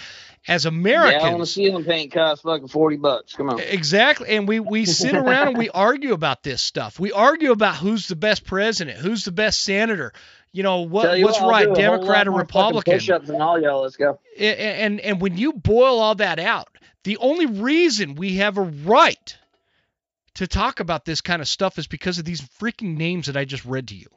as 0.48 0.66
Americans. 0.66 1.22
Yeah, 1.22 1.32
on 1.32 1.40
the 1.40 1.46
ceiling 1.46 1.84
paint 1.84 2.12
costs 2.12 2.42
fucking 2.42 2.68
forty 2.68 2.96
bucks. 2.96 3.34
Come 3.34 3.50
on. 3.50 3.60
Exactly, 3.60 4.28
and 4.30 4.48
we 4.48 4.60
we 4.60 4.84
sit 4.84 5.14
around 5.14 5.48
and 5.48 5.58
we 5.58 5.70
argue 5.74 6.12
about 6.12 6.42
this 6.42 6.62
stuff. 6.62 6.98
We 6.98 7.12
argue 7.12 7.52
about 7.52 7.76
who's 7.76 8.08
the 8.08 8.16
best 8.16 8.44
president, 8.44 8.98
who's 8.98 9.24
the 9.24 9.32
best 9.32 9.62
senator, 9.62 10.12
you 10.52 10.62
know 10.62 10.82
what 10.82 11.18
you 11.18 11.24
what's 11.24 11.40
what, 11.40 11.50
right, 11.50 11.74
Democrat 11.74 12.28
or 12.28 12.32
Republican. 12.32 12.94
Push-ups 12.94 13.30
and 13.30 13.40
all 13.40 13.60
y'all. 13.60 13.82
Let's 13.82 13.96
go. 13.96 14.18
And, 14.38 14.58
and 14.58 15.00
and 15.00 15.20
when 15.20 15.36
you 15.36 15.54
boil 15.54 15.98
all 15.98 16.14
that 16.16 16.38
out, 16.38 16.68
the 17.04 17.16
only 17.16 17.46
reason 17.46 18.14
we 18.14 18.36
have 18.36 18.58
a 18.58 18.62
right 18.62 19.38
to 20.34 20.46
talk 20.46 20.80
about 20.80 21.04
this 21.04 21.22
kind 21.22 21.40
of 21.40 21.48
stuff 21.48 21.78
is 21.78 21.86
because 21.86 22.18
of 22.18 22.24
these 22.24 22.40
freaking 22.40 22.96
names 22.96 23.26
that 23.26 23.36
I 23.36 23.44
just 23.44 23.64
read 23.64 23.88
to 23.88 23.94
you 23.94 24.08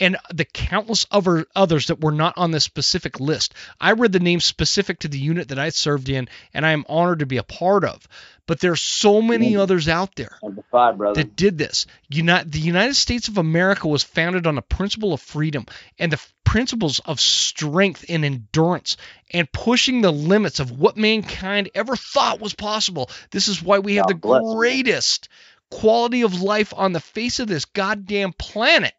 and 0.00 0.16
the 0.32 0.46
countless 0.46 1.06
other 1.10 1.46
others 1.54 1.86
that 1.88 2.00
were 2.00 2.10
not 2.10 2.34
on 2.38 2.50
this 2.50 2.64
specific 2.64 3.20
list. 3.20 3.54
I 3.80 3.92
read 3.92 4.12
the 4.12 4.18
names 4.18 4.46
specific 4.46 5.00
to 5.00 5.08
the 5.08 5.18
unit 5.18 5.48
that 5.48 5.58
I 5.58 5.68
served 5.68 6.08
in, 6.08 6.28
and 6.54 6.64
I 6.64 6.72
am 6.72 6.86
honored 6.88 7.20
to 7.20 7.26
be 7.26 7.36
a 7.36 7.42
part 7.42 7.84
of. 7.84 8.08
But 8.46 8.58
there's 8.58 8.80
so 8.80 9.22
many 9.22 9.56
others 9.56 9.86
out 9.86 10.16
there 10.16 10.36
that 10.42 11.36
did 11.36 11.56
this. 11.56 11.86
United, 12.08 12.50
the 12.50 12.58
United 12.58 12.96
States 12.96 13.28
of 13.28 13.38
America 13.38 13.86
was 13.86 14.02
founded 14.02 14.46
on 14.46 14.58
a 14.58 14.62
principle 14.62 15.12
of 15.12 15.20
freedom 15.20 15.66
and 16.00 16.10
the 16.10 16.20
principles 16.42 16.98
of 17.00 17.20
strength 17.20 18.04
and 18.08 18.24
endurance 18.24 18.96
and 19.32 19.52
pushing 19.52 20.00
the 20.00 20.10
limits 20.10 20.58
of 20.58 20.72
what 20.72 20.96
mankind 20.96 21.70
ever 21.76 21.94
thought 21.94 22.40
was 22.40 22.54
possible. 22.54 23.08
This 23.30 23.46
is 23.46 23.62
why 23.62 23.78
we 23.78 23.96
have 23.96 24.06
God 24.06 24.16
the 24.16 24.54
greatest 24.56 25.28
quality 25.70 26.22
of 26.22 26.42
life 26.42 26.74
on 26.76 26.92
the 26.92 26.98
face 26.98 27.38
of 27.38 27.46
this 27.46 27.66
goddamn 27.66 28.32
planet 28.32 28.94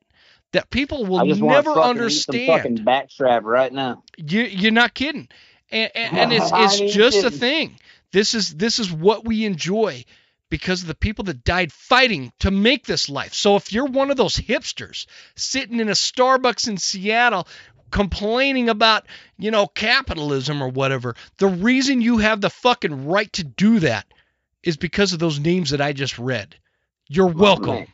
that 0.54 0.70
people 0.70 1.06
will 1.06 1.26
never 1.26 1.72
understand. 1.72 2.48
fucking 2.48 2.78
backstrap 2.80 3.44
right 3.44 3.72
now. 3.72 4.04
You, 4.18 4.42
you're 4.44 4.72
not 4.72 4.94
kidding, 4.94 5.28
and, 5.70 5.92
and, 5.96 6.18
and 6.18 6.34
it's 6.34 6.52
it's 6.54 6.94
just 6.94 7.22
kidding. 7.22 7.28
a 7.28 7.32
thing. 7.32 7.80
This 8.12 8.34
is 8.34 8.54
this 8.56 8.80
is 8.80 8.92
what 8.92 9.26
we 9.26 9.46
enjoy 9.46 10.06
because 10.50 10.82
of 10.82 10.88
the 10.88 10.96
people 10.96 11.24
that 11.26 11.46
died 11.46 11.72
fighting 11.72 12.32
to 12.40 12.52
make 12.52 12.86
this 12.86 13.10
life. 13.10 13.34
So 13.34 13.56
if 13.56 13.72
you're 13.72 13.86
one 13.86 14.12
of 14.12 14.18
those 14.18 14.36
hipsters 14.36 15.08
sitting 15.36 15.80
in 15.80 15.88
a 15.88 15.94
Starbucks 15.94 16.68
in 16.68 16.78
Seattle 16.78 17.48
complaining 17.90 18.70
about, 18.70 19.06
you 19.38 19.50
know, 19.50 19.66
capitalism 19.66 20.62
or 20.62 20.68
whatever, 20.68 21.16
the 21.38 21.48
reason 21.48 22.02
you 22.02 22.18
have 22.18 22.42
the 22.42 22.50
fucking 22.50 23.08
right 23.08 23.32
to 23.34 23.46
do 23.46 23.80
that 23.80 24.06
is 24.62 24.78
because 24.78 25.14
of 25.14 25.20
those 25.20 25.40
names 25.40 25.72
that 25.72 25.82
I 25.82 25.94
just 25.94 26.20
read. 26.20 26.56
You're 27.08 27.28
welcome. 27.28 27.88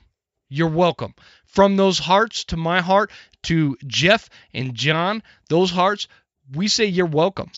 You're 0.49 0.69
welcome. 0.69 1.13
From 1.57 1.75
those 1.75 1.97
hearts 1.97 2.43
to 2.45 2.55
my 2.55 2.81
heart 2.81 3.09
to 3.41 3.79
Jeff 3.87 4.29
and 4.53 4.75
John, 4.75 5.23
those 5.49 5.71
hearts, 5.71 6.07
we 6.53 6.67
say 6.67 6.85
you're 6.85 7.07
welcome. 7.07 7.49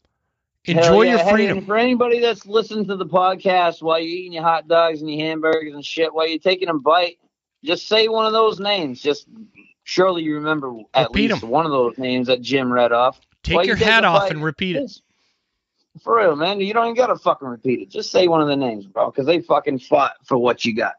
Enjoy 0.63 1.01
yeah. 1.01 1.17
your 1.17 1.29
freedom. 1.29 1.57
and 1.57 1.67
for 1.67 1.75
anybody 1.75 2.21
that's 2.21 2.45
listening 2.45 2.87
to 2.87 2.95
the 2.95 3.05
podcast 3.05 3.81
while 3.81 3.99
you're 3.99 4.07
eating 4.07 4.31
your 4.31 4.43
hot 4.43 4.69
dogs 4.69 5.01
and 5.01 5.11
your 5.11 5.27
hamburgers 5.27 5.73
and 5.73 5.83
shit, 5.83 6.13
while 6.13 6.25
you're 6.25 6.39
taking 6.39 6.69
a 6.69 6.75
bite, 6.75 7.17
just 7.61 7.89
say 7.89 8.07
one 8.07 8.25
of 8.25 8.31
those 8.31 8.57
names. 8.57 9.01
Just 9.01 9.27
surely 9.83 10.23
you 10.23 10.35
remember 10.35 10.77
at 10.93 11.09
Repeat 11.09 11.31
least 11.31 11.43
'em. 11.43 11.49
one 11.49 11.65
of 11.65 11.73
those 11.73 11.97
names 11.97 12.27
that 12.27 12.39
Jim 12.39 12.71
read 12.71 12.93
off. 12.93 13.19
Take 13.43 13.57
while 13.57 13.65
your 13.65 13.75
you 13.75 13.83
hat 13.83 14.05
off 14.05 14.21
bite, 14.21 14.31
and 14.31 14.41
repeat 14.41 14.77
it. 14.77 14.89
For 16.01 16.15
real, 16.15 16.37
man. 16.37 16.61
You 16.61 16.73
don't 16.73 16.85
even 16.85 16.95
gotta 16.95 17.17
fucking 17.17 17.49
repeat 17.49 17.81
it. 17.81 17.89
Just 17.89 18.11
say 18.11 18.29
one 18.29 18.39
of 18.39 18.47
the 18.47 18.55
names, 18.55 18.85
bro, 18.85 19.11
because 19.11 19.25
they 19.25 19.41
fucking 19.41 19.79
fought 19.79 20.13
for 20.23 20.37
what 20.37 20.63
you 20.63 20.73
got. 20.73 20.93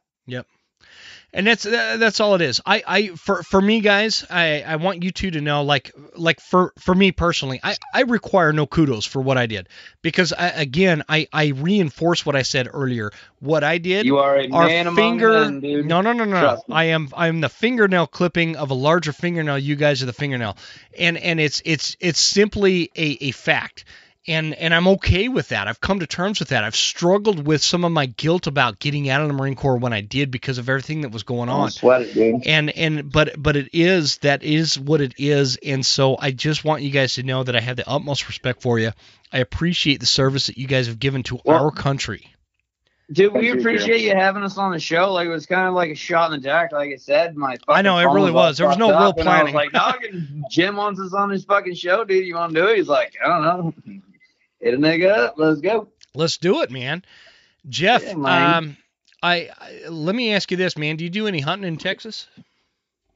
And 1.33 1.47
that's 1.47 1.63
that's 1.65 2.21
all 2.21 2.35
it 2.35 2.41
is. 2.43 2.61
I, 2.67 2.83
I 2.87 3.07
for 3.09 3.43
for 3.43 3.61
me 3.61 3.81
guys, 3.81 4.25
I, 4.29 4.63
I 4.63 4.77
want 4.77 5.03
you 5.03 5.11
two 5.11 5.31
to 5.31 5.41
know 5.41 5.63
like 5.63 5.93
like 6.17 6.41
for 6.41 6.73
for 6.79 6.95
me 6.95 7.13
personally, 7.13 7.61
I, 7.63 7.77
I 7.95 8.03
require 8.03 8.53
no 8.53 8.67
kudos 8.67 9.05
for 9.07 9.21
what 9.23 9.39
I 9.39 9.47
did 9.47 9.69
because 10.03 10.33
I, 10.33 10.49
again 10.49 11.05
I 11.09 11.29
I 11.33 11.49
reinforce 11.49 12.25
what 12.27 12.37
I 12.37 12.43
said 12.43 12.69
earlier. 12.73 13.11
What 13.41 13.65
I 13.65 13.79
did 13.79 14.05
You 14.07 14.19
are 14.19 14.37
a 14.37 14.49
man 14.49 14.87
among 14.87 14.97
finger 14.97 15.33
men, 15.33 15.61
dude. 15.61 15.87
no 15.87 16.01
no 16.03 16.13
no 16.13 16.25
no 16.25 16.41
Trust 16.41 16.65
i 16.71 16.85
am 16.85 17.09
i'm 17.17 17.41
the 17.41 17.49
fingernail 17.49 18.07
clipping 18.07 18.57
of 18.57 18.71
a 18.71 18.75
larger 18.75 19.13
fingernail 19.13 19.59
you 19.59 19.77
guys 19.77 20.03
are 20.03 20.07
the 20.07 20.13
fingernail 20.13 20.59
and 20.99 21.17
and 21.17 21.41
it's 21.41 21.63
it's 21.65 21.97
it's 22.01 22.21
simply 22.21 22.91
a, 22.97 23.17
a 23.23 23.31
fact 23.31 23.85
and 24.27 24.55
and 24.55 24.75
i'm 24.75 24.87
okay 24.87 25.29
with 25.29 25.49
that 25.49 25.67
i've 25.67 25.81
come 25.81 26.01
to 26.01 26.07
terms 26.07 26.41
with 26.41 26.51
that 26.51 26.63
i've 26.63 26.77
struggled 26.77 27.47
with 27.47 27.63
some 27.63 27.85
of 27.85 27.93
my 27.93 28.07
guilt 28.07 28.47
about 28.47 28.79
getting 28.79 29.09
out 29.09 29.23
of 29.23 29.29
the 29.29 29.33
marine 29.33 29.55
corps 29.55 29.79
when 29.79 29.93
i 29.93 30.01
did 30.01 30.31
because 30.31 30.59
of 30.59 30.69
everything 30.69 31.01
that 31.03 31.11
was 31.11 31.23
going 31.23 31.49
oh, 31.49 31.53
on 31.53 31.71
sweat 31.71 32.03
it, 32.03 32.15
dude. 32.15 32.47
and 32.47 32.71
and 32.71 33.11
but 33.11 33.41
but 33.41 33.57
it 33.57 33.71
is 33.73 34.19
that 34.19 34.43
is 34.43 34.79
what 34.79 35.01
it 35.01 35.15
is 35.19 35.57
and 35.65 35.85
so 35.85 36.17
i 36.19 36.31
just 36.31 36.65
want 36.65 36.83
you 36.83 36.91
guys 36.91 37.15
to 37.15 37.23
know 37.23 37.43
that 37.43 37.57
i 37.57 37.61
have 37.61 37.77
the 37.77 37.89
utmost 37.89 38.29
respect 38.29 38.61
for 38.61 38.79
you 38.79 38.93
i 39.33 39.39
appreciate 39.39 40.01
the 40.01 40.07
service 40.07 40.47
that 40.47 40.59
you 40.59 40.67
guys 40.67 40.87
have 40.87 40.99
given 40.99 41.23
to 41.23 41.39
Well, 41.45 41.65
our 41.65 41.71
country 41.71 42.27
Dude, 43.13 43.33
we 43.33 43.51
appreciate 43.51 44.03
you 44.03 44.15
having 44.15 44.45
us 44.45 44.57
on 44.57 44.71
the 44.71 44.79
show. 44.79 45.13
Like 45.13 45.27
it 45.27 45.31
was 45.31 45.45
kind 45.45 45.67
of 45.67 45.75
like 45.75 45.91
a 45.91 45.97
shot 45.97 46.33
in 46.33 46.41
the 46.41 46.47
dark. 46.47 46.71
Like 46.71 46.93
I 46.93 46.97
said, 46.97 47.37
my 47.37 47.59
I 47.67 47.83
know, 47.83 47.99
it 47.99 48.05
really 48.05 48.31
was. 48.31 48.59
There 48.59 48.69
was 48.69 48.79
no 48.79 48.91
real 48.91 48.99
up, 48.99 49.19
and 49.19 49.29
I 49.29 49.43
was 49.43 49.51
planning. 49.51 49.55
like, 49.55 49.73
dog, 49.73 50.05
and 50.05 50.45
Jim 50.49 50.77
wants 50.77 51.01
us 51.01 51.13
on 51.13 51.29
his 51.29 51.45
fucking 51.45 51.75
show, 51.75 52.05
dude. 52.05 52.25
You 52.25 52.37
want 52.37 52.55
to 52.55 52.61
do 52.61 52.69
it? 52.69 52.77
He's 52.77 52.87
like, 52.87 53.15
I 53.25 53.29
don't 53.29 53.43
know. 53.43 54.03
Hit 54.61 54.75
a 54.75 54.77
nigga 54.77 55.11
up. 55.11 55.35
Let's 55.39 55.61
go. 55.61 55.89
Let's 56.15 56.37
do 56.39 56.63
it, 56.63 56.71
man. 56.71 57.05
Jeff, 57.69 58.03
Yeah, 58.03 58.15
man. 58.15 58.55
um, 58.55 58.77
I, 59.23 59.51
I 59.59 59.89
let 59.89 60.15
me 60.15 60.33
ask 60.33 60.51
you 60.51 60.57
this, 60.57 60.77
man. 60.77 60.97
Do 60.97 61.05
you 61.05 61.11
do 61.11 61.27
any 61.27 61.41
hunting 61.41 61.69
in 61.69 61.77
Texas? 61.77 62.27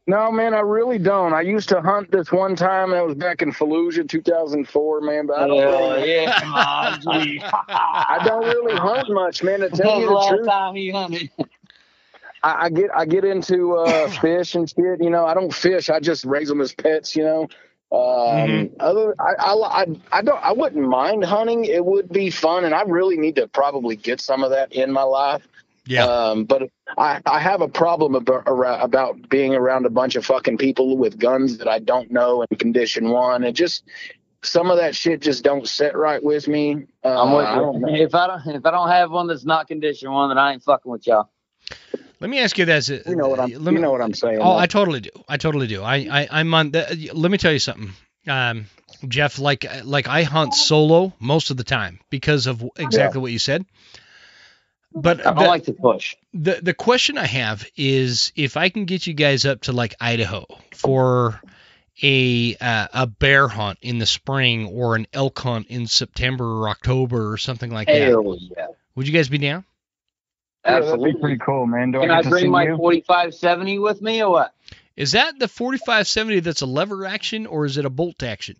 No, 0.07 0.31
man, 0.31 0.53
I 0.53 0.61
really 0.61 0.99
don't. 0.99 1.33
I 1.33 1.41
used 1.41 1.71
to 1.71 1.81
hunt 1.81 2.11
this 2.13 2.31
one 2.31 2.57
time. 2.57 2.91
That 2.91 3.07
was 3.07 3.15
back 3.15 3.41
in 3.41 3.53
Fallujah, 3.53 4.07
2004, 4.07 5.01
man. 5.01 5.27
But 5.27 5.39
I 5.39 5.47
don't, 5.47 5.59
Hell 5.61 5.91
really, 5.93 6.13
yeah, 6.15 6.41
come 6.41 6.55
on, 6.55 7.01
G. 7.25 7.41
I 7.43 8.21
don't 8.23 8.45
really 8.45 8.75
hunt 8.77 9.09
much, 9.09 9.43
man. 9.43 9.61
To 9.61 9.71
tell 9.71 9.99
you 10.01 10.09
the 10.09 10.15
the 10.15 10.27
truth, 10.29 10.47
time 10.47 10.75
he 10.77 10.91
hunted. 10.91 11.31
I, 12.43 12.67
I 12.67 12.69
get 12.69 12.91
I 12.95 13.07
get 13.07 13.25
into 13.25 13.77
uh, 13.77 14.11
fish 14.21 14.55
and 14.55 14.69
shit. 14.69 15.03
You 15.03 15.09
know, 15.09 15.25
I 15.25 15.33
don't 15.33 15.53
fish. 15.55 15.89
I 15.89 16.01
just 16.01 16.27
raise 16.27 16.49
them 16.49 16.61
as 16.61 16.75
pets. 16.75 17.17
You 17.17 17.25
know. 17.25 17.49
Um, 17.95 18.49
Mhm. 18.49 18.71
Other, 18.81 19.15
I, 19.21 19.35
I, 19.39 19.83
I, 19.83 19.87
I 20.13 20.23
don't. 20.23 20.43
I 20.43 20.53
wouldn't 20.53 20.89
mind 20.89 21.25
hunting. 21.25 21.65
It 21.65 21.85
would 21.85 22.11
be 22.11 22.29
fun, 22.29 22.65
and 22.65 22.75
I 22.75 22.83
really 22.83 23.17
need 23.17 23.37
to 23.37 23.47
probably 23.47 23.95
get 23.95 24.21
some 24.21 24.43
of 24.43 24.51
that 24.51 24.73
in 24.73 24.91
my 24.91 25.05
life. 25.05 25.47
Yeah. 25.87 26.05
Um, 26.07 26.45
but 26.45 26.71
I, 26.99 27.21
I 27.27 27.39
have 27.39 27.61
a 27.61 27.69
problem 27.69 28.15
about, 28.15 28.45
about 28.47 29.29
being 29.29 29.55
around 29.55 29.87
a 29.87 29.91
bunch 29.91 30.17
of 30.17 30.25
fucking 30.25 30.59
people 30.59 30.97
with 30.97 31.19
guns 31.19 31.59
that 31.59 31.69
I 31.69 31.79
don't 31.79 32.11
know 32.11 32.43
in 32.51 32.57
condition 32.57 33.11
one. 33.11 33.45
It 33.45 33.53
just 33.53 33.85
some 34.43 34.71
of 34.71 34.79
that 34.79 34.97
shit 34.97 35.21
just 35.21 35.45
don't 35.45 35.69
sit 35.69 35.95
right 35.95 36.23
with 36.23 36.49
me. 36.49 36.87
Uh, 37.05 37.23
I'm 37.23 37.33
with 37.33 37.47
I 37.47 37.57
you. 37.57 38.05
If 38.05 38.15
I 38.15 38.27
don't, 38.27 38.57
if 38.57 38.67
I 38.67 38.71
don't 38.71 38.89
have 38.89 39.11
one 39.11 39.29
that's 39.29 39.45
not 39.45 39.69
condition 39.69 40.11
one, 40.11 40.31
then 40.31 40.39
I 40.39 40.53
ain't 40.55 40.63
fucking 40.63 40.91
with 40.91 41.07
y'all. 41.07 41.31
Let 42.25 42.31
me 42.31 42.39
ask 42.41 42.57
you 42.57 42.65
this. 42.65 42.89
uh, 42.91 43.03
You 43.07 43.17
know 43.17 43.29
what 43.29 43.39
I'm. 43.39 43.51
let 43.51 43.61
me- 43.61 43.73
you 43.73 43.79
know 43.81 43.91
what 43.93 44.01
I'm 44.01 44.15
saying. 44.15 44.39
Oh, 44.41 44.45
though. 44.55 44.57
I 44.57 44.67
totally 44.67 45.01
do. 45.01 45.11
I 45.29 45.37
totally 45.37 45.67
do. 45.67 45.83
I, 45.83 45.97
I 46.11 46.29
I'm 46.31 46.55
on. 46.55 46.71
The, 46.71 47.11
let 47.13 47.31
me 47.31 47.37
tell 47.37 47.53
you 47.53 47.59
something, 47.59 47.93
um, 48.27 48.65
Jeff. 49.07 49.39
Like 49.39 49.67
like 49.85 50.09
I 50.09 50.23
hunt 50.23 50.55
solo 50.55 51.13
most 51.21 51.51
of 51.51 51.59
the 51.59 51.65
time 51.65 52.01
because 52.09 52.47
of 52.47 52.65
exactly 52.79 53.21
what 53.21 53.31
you 53.31 53.39
said. 53.39 53.67
But 54.95 55.27
I 55.27 55.35
the, 55.35 55.41
like 55.41 55.65
to 55.65 55.73
push. 55.75 56.15
the 56.33 56.61
the 56.63 56.73
question 56.73 57.19
I 57.19 57.27
have 57.27 57.69
is 57.77 58.33
if 58.37 58.57
I 58.57 58.71
can 58.71 58.87
get 58.87 59.07
you 59.07 59.13
guys 59.13 59.45
up 59.45 59.63
to 59.63 59.73
like 59.73 59.95
Idaho 60.01 60.47
for 60.73 61.41
a 62.03 62.57
uh, 62.59 62.87
a 62.93 63.07
bear 63.07 63.49
hunt 63.49 63.81
in 63.83 63.99
the 63.99 64.07
spring 64.07 64.67
or 64.69 64.97
an 64.97 65.07
elk 65.13 65.39
hunt 65.39 65.67
in 65.67 65.87
September 65.87 66.45
or 66.45 66.69
October 66.71 67.33
or 67.33 67.37
something 67.37 67.71
like 67.71 67.89
that. 67.89 67.99
Yeah. 68.09 68.67
Would 68.95 69.07
you 69.09 69.13
guys 69.13 69.29
be 69.29 69.39
down? 69.39 69.65
Yeah, 70.65 70.73
that'd 70.73 70.85
Absolutely. 70.85 71.13
be 71.13 71.19
pretty 71.19 71.39
cool, 71.39 71.67
man. 71.67 71.93
Do 71.93 72.01
Can 72.01 72.11
I 72.11 72.15
I 72.15 72.17
get 72.19 72.25
to 72.25 72.31
bring 72.31 72.45
see 72.45 72.49
my 72.49 72.65
you? 72.67 72.77
4570 72.77 73.79
with 73.81 74.01
me 74.03 74.23
or 74.23 74.31
what? 74.31 74.55
Is 74.97 75.13
that 75.13 75.39
the 75.39 75.49
4570 75.49 76.41
that's 76.41 76.63
a 76.63 76.67
lever 76.67 77.05
action 77.05 77.47
or 77.47 77.65
is 77.67 77.77
it 77.77 77.85
a 77.85 77.91
bolt 77.91 78.23
action? 78.23 78.57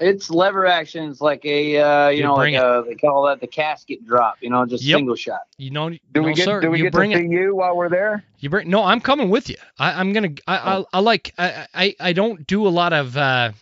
It's 0.00 0.30
lever 0.30 0.66
action. 0.66 1.10
It's 1.10 1.20
like 1.20 1.44
a, 1.44 1.76
uh, 1.78 2.08
you 2.08 2.18
Dude, 2.18 2.26
know, 2.26 2.34
like 2.36 2.54
a, 2.54 2.84
they 2.86 2.94
call 2.94 3.26
that 3.26 3.40
the 3.40 3.46
casket 3.46 4.06
drop. 4.06 4.38
You 4.40 4.48
know, 4.48 4.64
just 4.64 4.84
Yep. 4.84 4.96
single 4.98 5.16
shot. 5.16 5.40
You 5.58 5.70
know, 5.72 5.90
Do 5.90 5.98
no, 6.14 6.22
we 6.22 6.34
get? 6.34 6.44
sir. 6.46 6.60
do 6.62 6.70
we 6.70 6.78
you 6.78 6.84
get 6.84 6.92
bring 6.92 7.10
to 7.10 7.18
it. 7.18 7.20
see 7.22 7.28
you 7.28 7.54
while 7.56 7.76
we're 7.76 7.90
there? 7.90 8.24
You 8.38 8.48
bring 8.48 8.70
no, 8.70 8.82
I'm 8.82 9.00
coming 9.02 9.28
with 9.28 9.50
you. 9.50 9.56
I, 9.78 10.00
I'm 10.00 10.14
gonna. 10.14 10.30
I, 10.46 10.56
I, 10.78 10.84
I 10.94 10.98
like. 11.00 11.34
I, 11.36 11.66
I 11.74 11.96
I 12.00 12.12
don't 12.14 12.46
do 12.46 12.66
a 12.66 12.70
lot 12.70 12.94
of. 12.94 13.14
Uh, 13.16 13.52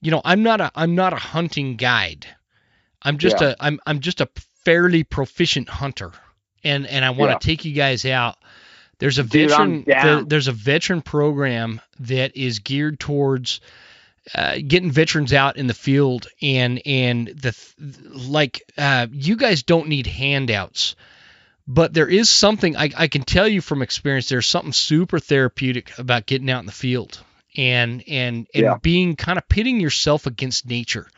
you 0.00 0.10
know, 0.10 0.22
I'm 0.24 0.42
not 0.42 0.60
a. 0.60 0.72
I'm 0.74 0.96
not 0.96 1.12
a 1.12 1.16
hunting 1.16 1.76
guide. 1.76 2.26
I'm 3.02 3.18
just 3.18 3.40
Yeah. 3.40 3.50
a. 3.50 3.56
I'm 3.60 3.78
I'm 3.86 4.00
just 4.00 4.20
a 4.20 4.28
fairly 4.64 5.04
proficient 5.04 5.68
hunter, 5.68 6.10
and 6.64 6.86
and 6.86 7.04
I 7.04 7.10
want 7.10 7.30
to 7.30 7.34
Yeah. 7.48 7.54
take 7.54 7.64
you 7.64 7.72
guys 7.72 8.04
out. 8.04 8.36
There's 8.98 9.18
a 9.18 9.22
Dude, 9.22 9.50
veteran. 9.50 9.84
there- 9.86 10.24
there's 10.24 10.48
a 10.48 10.52
veteran 10.52 11.02
program 11.02 11.80
that 12.00 12.36
is 12.36 12.58
geared 12.60 12.98
towards. 13.00 13.60
Uh, 14.34 14.58
getting 14.58 14.90
veterans 14.90 15.32
out 15.32 15.56
in 15.56 15.66
the 15.68 15.72
field 15.72 16.26
and 16.42 16.82
and 16.84 17.28
the 17.28 17.56
like 18.12 18.60
uh, 18.76 19.06
you 19.10 19.36
guys 19.36 19.62
don't 19.62 19.88
need 19.88 20.06
handouts 20.06 20.96
but 21.66 21.94
there 21.94 22.06
is 22.08 22.28
something 22.28 22.76
I, 22.76 22.90
I 22.94 23.08
can 23.08 23.22
tell 23.22 23.48
you 23.48 23.62
from 23.62 23.80
experience 23.80 24.28
there's 24.28 24.46
something 24.46 24.74
super 24.74 25.18
therapeutic 25.18 25.96
about 25.98 26.26
getting 26.26 26.50
out 26.50 26.60
in 26.60 26.66
the 26.66 26.72
field 26.72 27.18
and 27.56 28.04
and 28.06 28.46
and 28.52 28.64
Yeah. 28.64 28.76
being 28.82 29.16
kind 29.16 29.38
of 29.38 29.48
pitting 29.48 29.80
yourself 29.80 30.26
against 30.26 30.66
nature 30.68 31.08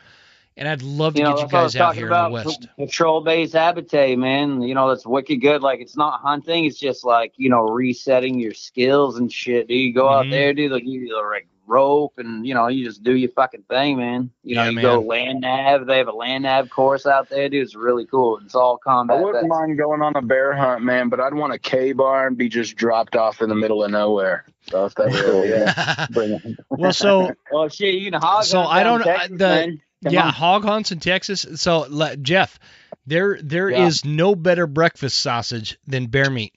and 0.61 0.69
i'd 0.69 0.81
love 0.83 1.15
to 1.15 1.19
You 1.19 1.23
know, 1.25 1.31
get 1.31 1.41
you 1.41 1.47
that's 1.47 1.53
what 1.53 1.59
I 1.59 1.63
was 1.63 1.73
guys 1.73 1.81
out 1.81 1.85
talking 1.87 1.99
here 1.99 2.07
about. 2.07 2.25
in 2.27 2.31
the 2.31 2.43
west 2.45 2.67
Patrol 2.77 3.21
based 3.21 3.53
habitat, 3.53 4.17
man. 4.17 4.61
You 4.61 4.75
know, 4.75 4.87
that's 4.89 5.05
wicked 5.05 5.41
good. 5.41 5.61
Like, 5.61 5.79
it's 5.81 5.97
not 5.97 6.21
hunting. 6.21 6.65
It's 6.65 6.77
just 6.79 7.03
like, 7.03 7.33
you 7.35 7.49
know, 7.49 7.61
resetting 7.67 8.39
your 8.39 8.53
skills 8.53 9.17
and 9.17 9.31
shit. 9.31 9.67
Do 9.67 9.73
you 9.75 9.91
go 9.93 10.07
out 10.07 10.27
Mhm. 10.27 10.31
there, 10.31 10.53
dude, 10.53 10.71
like 10.71 10.83
you 10.85 11.19
like 11.31 11.47
rope 11.67 12.13
and, 12.17 12.45
you 12.45 12.53
know, 12.53 12.67
you 12.67 12.83
just 12.85 13.01
do 13.03 13.15
your 13.15 13.29
fucking 13.31 13.63
thing, 13.69 13.97
man. 13.97 14.29
You 14.43 14.55
know, 14.55 14.63
Yeah, 14.63 14.69
you 14.69 14.75
man. 14.75 14.83
go 14.83 14.99
land 15.01 15.41
nav. 15.41 15.85
They 15.87 15.97
have 15.97 16.07
a 16.09 16.11
land 16.13 16.43
nav 16.43 16.69
course 16.69 17.05
out 17.05 17.29
there, 17.29 17.47
dude. 17.49 17.63
It's 17.63 17.75
really 17.75 18.05
cool. 18.05 18.39
It's 18.43 18.55
all 18.55 18.77
combat. 18.77 19.17
I 19.17 19.21
wouldn't 19.21 19.43
based. 19.43 19.49
mind 19.49 19.77
going 19.77 20.01
on 20.01 20.15
a 20.15 20.21
bear 20.21 20.53
hunt, 20.53 20.83
man, 20.83 21.09
but 21.09 21.19
I'd 21.19 21.33
want 21.33 21.53
a 21.53 21.59
K 21.59 21.93
bar 21.93 22.27
and 22.27 22.37
be 22.37 22.49
just 22.49 22.75
dropped 22.75 23.15
off 23.15 23.41
in 23.41 23.49
the 23.49 23.55
middle 23.55 23.83
of 23.83 23.91
nowhere. 23.91 24.45
So 24.69 24.85
if 24.85 24.95
that's 24.95 25.21
cool, 25.21 25.45
yeah. 25.45 26.07
Bring 26.11 26.33
it. 26.33 26.59
well 26.69 26.93
so 26.93 27.31
Well, 27.51 27.69
shit, 27.77 27.95
you 27.95 28.11
can 28.11 28.19
hog 28.21 28.43
So 28.43 28.61
I 28.61 28.83
don't- 28.83 29.01
I- 29.01 29.17
Texas, 29.17 29.37
the- 29.37 29.47
man. 29.47 29.81
Come 30.03 30.13
yeah 30.13 30.25
on. 30.27 30.33
hog 30.33 30.63
hunts 30.63 30.91
in 30.91 30.99
texas 30.99 31.45
so 31.55 32.15
jeff 32.21 32.59
there 33.05 33.37
there 33.41 33.69
is 33.69 34.03
Yeah. 34.03 34.11
no 34.11 34.35
better 34.35 34.65
breakfast 34.67 35.19
sausage 35.19 35.77
than 35.87 36.07
bear 36.07 36.29
meat 36.29 36.53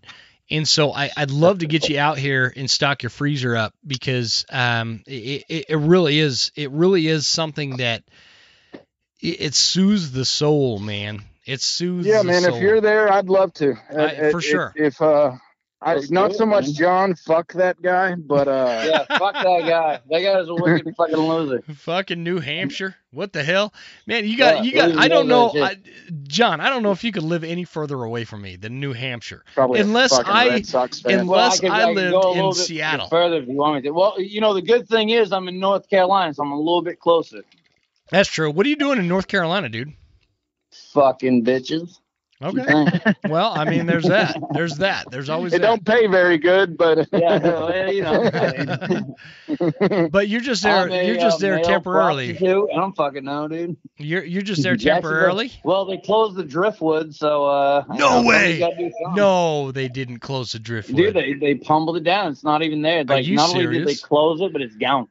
and 0.51 0.69
so 0.69 0.93
I, 0.93 1.11
I'd 1.17 1.31
love 1.31 1.61
to 1.61 1.67
get 1.67 1.89
you 1.89 1.99
out 1.99 2.19
here 2.19 2.53
and 2.55 2.71
stock 2.71 3.03
your 3.03 3.09
freezer 3.11 3.57
up 3.57 3.73
because 3.87 4.45
um, 4.51 5.03
it, 5.07 5.45
it, 5.49 5.65
it 5.71 5.77
really 5.77 6.19
is 6.19 6.53
it 6.55 6.71
really 6.71 7.07
is 7.07 7.27
something 7.27 7.79
that 7.79 8.03
it, 9.21 9.41
it 9.41 9.55
soothes 9.55 10.13
the 10.13 10.27
soul, 10.27 10.79
man. 10.79 11.23
It 11.47 11.63
soothes. 11.63 12.07
Yeah, 12.07 12.23
man. 12.23 12.45
If 12.45 12.61
you're 12.61 12.83
there, 12.83 13.11
I'd 13.11 13.31
love 13.31 13.55
to. 13.55 13.73
Uh, 13.91 14.31
for 14.31 14.39
if- 14.39 14.45
sure. 14.45 14.73
If, 14.77 15.01
uh, 15.01 15.33
I, 15.85 16.01
not 16.11 16.31
do 16.31 16.37
so 16.39 16.47
much 16.47 16.65
man. 16.67 16.75
John, 16.75 17.15
fuck 17.15 17.53
that 17.55 17.81
guy, 17.83 18.15
but 18.15 18.49
uh, 18.49 18.85
yeah, 19.09 19.19
fuck 19.19 19.35
that 19.35 19.63
guy. 19.67 20.01
That 20.11 20.21
guy's 20.23 20.49
a 20.49 20.55
wicked 20.55 20.95
fucking 20.97 21.17
loser. 21.17 21.63
Fucking 21.75 22.23
New 22.23 22.39
Hampshire. 22.39 22.97
What 23.11 23.33
the 23.33 23.45
hell? 23.45 23.73
Man, 24.07 24.27
you 24.27 24.37
got 24.37 24.57
Yeah, 24.57 24.63
you 24.63 24.73
got 24.75 24.99
I 24.99 25.09
don't 25.09 25.29
know 25.29 25.53
I, 25.55 25.77
John, 26.25 26.61
I 26.61 26.69
don't 26.69 26.83
know 26.83 26.93
if 26.93 27.05
you 27.05 27.13
could 27.13 27.23
live 27.23 27.45
any 27.45 27.65
further 27.65 28.03
away 28.03 28.25
from 28.25 28.43
me 28.43 28.57
than 28.57 28.81
New 28.81 28.93
Hampshire. 28.93 29.45
probably 29.55 29.81
Unless 29.81 30.19
a 30.19 30.23
I- 30.27 30.49
Red 30.49 30.67
Sox 30.67 31.01
fan. 31.01 31.21
unless- 31.21 31.61
could- 31.61 31.71
I 31.71 31.85
could 31.87 31.95
lived 31.97 32.13
go 32.13 32.33
a 32.33 32.33
in 32.33 32.51
bit 32.51 32.57
Seattle. 32.57 33.09
Further, 33.09 33.37
if 33.37 33.49
you 33.49 33.55
want 33.55 33.77
me 33.77 33.83
to. 33.83 33.91
Well, 33.91 34.21
you 34.21 34.41
know, 34.41 34.55
the 34.55 34.63
good 34.63 34.89
thing 34.89 35.11
is 35.11 35.33
I'm 35.33 35.47
in 35.49 35.61
North 35.61 35.89
Carolina, 35.91 36.33
so 36.35 36.43
I'm 36.43 36.53
a 36.53 36.59
little 36.59 36.83
bit 36.83 36.99
closer. 36.99 37.43
That's 38.11 38.29
true. 38.29 38.51
What 38.51 38.67
are 38.67 38.69
you 38.69 38.77
doing 38.77 38.99
in 38.99 39.07
North 39.09 39.29
Carolina, 39.29 39.69
dude? 39.69 39.93
Fucking 40.93 41.45
bitches. 41.45 41.99
Okay. 42.45 43.15
well, 43.29 43.55
I 43.57 43.65
mean, 43.65 43.87
there's 43.87 44.05
that. 44.05 44.37
There's 44.53 44.77
that. 44.77 45.11
There's 45.11 45.31
always 45.31 45.55
It 45.55 45.63
that. 45.63 45.67
don't 45.67 45.85
pay 45.85 46.07
very 46.07 46.37
good, 46.37 46.77
but 46.77 47.09
yeah, 47.13 47.39
no, 47.39 47.75
you 47.87 48.03
know. 48.03 49.17
But 50.11 50.29
you're 50.29 50.41
just 50.41 50.63
there. 50.63 50.89
A, 50.89 51.07
You're 51.07 51.17
just 51.17 51.37
uh, 51.37 51.47
there 51.47 51.61
temporarily. 51.63 52.37
I 52.37 52.41
don't 52.41 52.95
fucking 52.97 53.25
know, 53.25 53.49
dude. 53.49 53.77
You're 53.97 54.25
you're 54.25 54.43
just 54.43 54.63
there 54.63 54.77
temporarily. 54.77 55.53
Well, 55.65 55.85
they 55.85 55.97
closed 55.99 56.37
the 56.37 56.45
driftwood, 56.45 57.15
so 57.15 57.45
uh. 57.47 57.85
No 57.89 58.23
know, 58.23 58.29
way. 58.29 58.59
somebody's 58.59 58.61
gotta 58.61 58.77
do 58.77 58.93
something. 59.03 59.15
No, 59.17 59.73
they 59.73 59.89
didn't 59.89 60.19
close 60.19 60.53
the 60.53 60.59
driftwood. 60.59 60.97
Dude, 60.97 61.15
they 61.15 61.35
they 61.35 61.55
pummeled 61.55 61.97
it 61.97 62.05
down. 62.05 62.33
It's 62.33 62.45
not 62.45 62.63
even 62.63 62.83
there. 62.83 63.01
Are 63.01 63.05
Like 63.05 63.27
you 63.27 63.37
not 63.37 63.51
only 63.51 63.67
did 63.79 63.87
they 63.87 63.95
close 63.95 64.41
it, 64.41 64.53
but 64.53 64.61
it's 64.63 64.77
gone. 64.77 65.09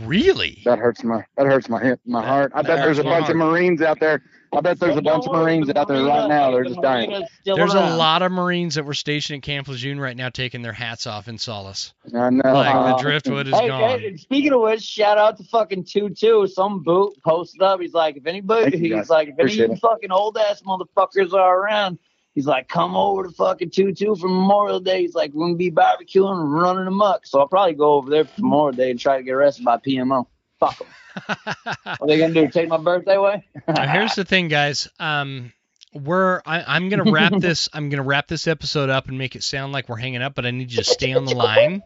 really? 0.00 0.62
that 0.64 0.78
hurts 0.78 1.04
my 1.04 1.24
that 1.36 1.46
hurts 1.46 1.68
my 1.68 1.82
hip, 1.82 2.00
my 2.06 2.24
heart. 2.24 2.52
I 2.54 2.62
that 2.62 2.68
bet 2.68 2.84
there's 2.84 2.98
a 2.98 3.02
hurts 3.02 3.10
my 3.10 3.20
bunch 3.20 3.30
of 3.30 3.36
Marines 3.36 3.82
out 3.82 4.00
there. 4.00 4.22
I 4.52 4.60
bet 4.60 4.78
there's 4.78 4.96
a 4.96 5.02
bunch 5.02 5.26
of 5.26 5.32
Marines 5.32 5.68
out 5.70 5.88
there 5.88 6.02
right 6.04 6.28
now. 6.28 6.50
They're 6.50 6.64
just 6.64 6.80
dying. 6.80 7.24
There's 7.44 7.74
a 7.74 7.96
lot 7.96 8.22
of 8.22 8.32
Marines 8.32 8.76
that 8.76 8.84
were 8.84 8.94
stationed 8.94 9.38
at 9.38 9.42
Camp 9.42 9.68
Lejeune 9.68 10.00
right 10.00 10.16
now 10.16 10.28
taking 10.28 10.62
their 10.62 10.72
hats 10.72 11.06
off 11.06 11.28
in 11.28 11.36
solace. 11.38 11.92
I 12.14 12.30
know. 12.30 12.52
Like 12.54 12.96
the 12.96 13.02
driftwood 13.02 13.48
is 13.48 13.54
Hey, 13.58 13.68
gone. 13.68 13.98
hey, 14.00 14.16
speaking 14.16 14.52
of 14.52 14.60
which, 14.62 14.82
shout 14.82 15.18
out 15.18 15.36
to 15.38 15.44
fucking 15.44 15.84
two 15.84 16.10
two. 16.10 16.46
Some 16.46 16.82
boot 16.82 17.14
posted 17.24 17.62
up. 17.62 17.80
He's 17.80 17.92
like, 17.94 18.16
if 18.16 18.26
anybody, 18.26 18.70
Thank 18.70 18.82
you, 18.84 18.96
he's 18.96 19.10
like, 19.10 19.28
if 19.28 19.34
any 19.34 19.42
Appreciate 19.42 19.68
you 19.68 19.74
it. 19.74 19.80
fucking 19.80 20.10
old 20.12 20.38
ass 20.38 20.62
motherfuckers 20.62 21.32
are 21.32 21.58
around, 21.60 21.98
he's 22.34 22.46
like, 22.46 22.68
come 22.68 22.96
over 22.96 23.24
to 23.24 23.30
fucking 23.30 23.70
two 23.70 23.92
two 23.92 24.14
for 24.16 24.28
Memorial 24.28 24.80
Day. 24.80 25.02
He's 25.02 25.14
like, 25.14 25.32
we're 25.34 25.46
gonna 25.46 25.56
be 25.56 25.70
barbecuing 25.70 26.40
and 26.40 26.52
running 26.52 26.86
amok. 26.86 27.26
So 27.26 27.40
I'll 27.40 27.48
probably 27.48 27.74
go 27.74 27.94
over 27.94 28.08
there 28.10 28.24
for 28.24 28.40
Memorial 28.40 28.76
Day 28.76 28.90
and 28.90 28.98
try 29.00 29.16
to 29.18 29.22
get 29.22 29.32
arrested 29.32 29.64
by 29.64 29.78
PMO. 29.78 30.26
Fuck 30.60 30.78
them. 30.78 30.88
What 31.84 32.00
are 32.00 32.06
they 32.06 32.18
gonna 32.18 32.34
do? 32.34 32.48
Take 32.48 32.68
my 32.68 32.76
birthday 32.76 33.16
away? 33.16 33.44
Here's 33.66 34.14
the 34.14 34.24
thing, 34.24 34.48
guys. 34.48 34.88
Um, 34.98 35.52
we're 35.92 36.40
I, 36.44 36.64
I'm 36.66 36.88
gonna 36.88 37.10
wrap 37.10 37.32
this. 37.38 37.68
I'm 37.72 37.88
gonna 37.88 38.02
wrap 38.02 38.28
this 38.28 38.46
episode 38.46 38.90
up 38.90 39.08
and 39.08 39.18
make 39.18 39.36
it 39.36 39.42
sound 39.42 39.72
like 39.72 39.88
we're 39.88 39.96
hanging 39.96 40.22
up, 40.22 40.34
but 40.34 40.46
I 40.46 40.50
need 40.50 40.70
you 40.70 40.78
to 40.78 40.84
stay 40.84 41.14
on 41.14 41.24
the 41.24 41.34
line. 41.36 41.82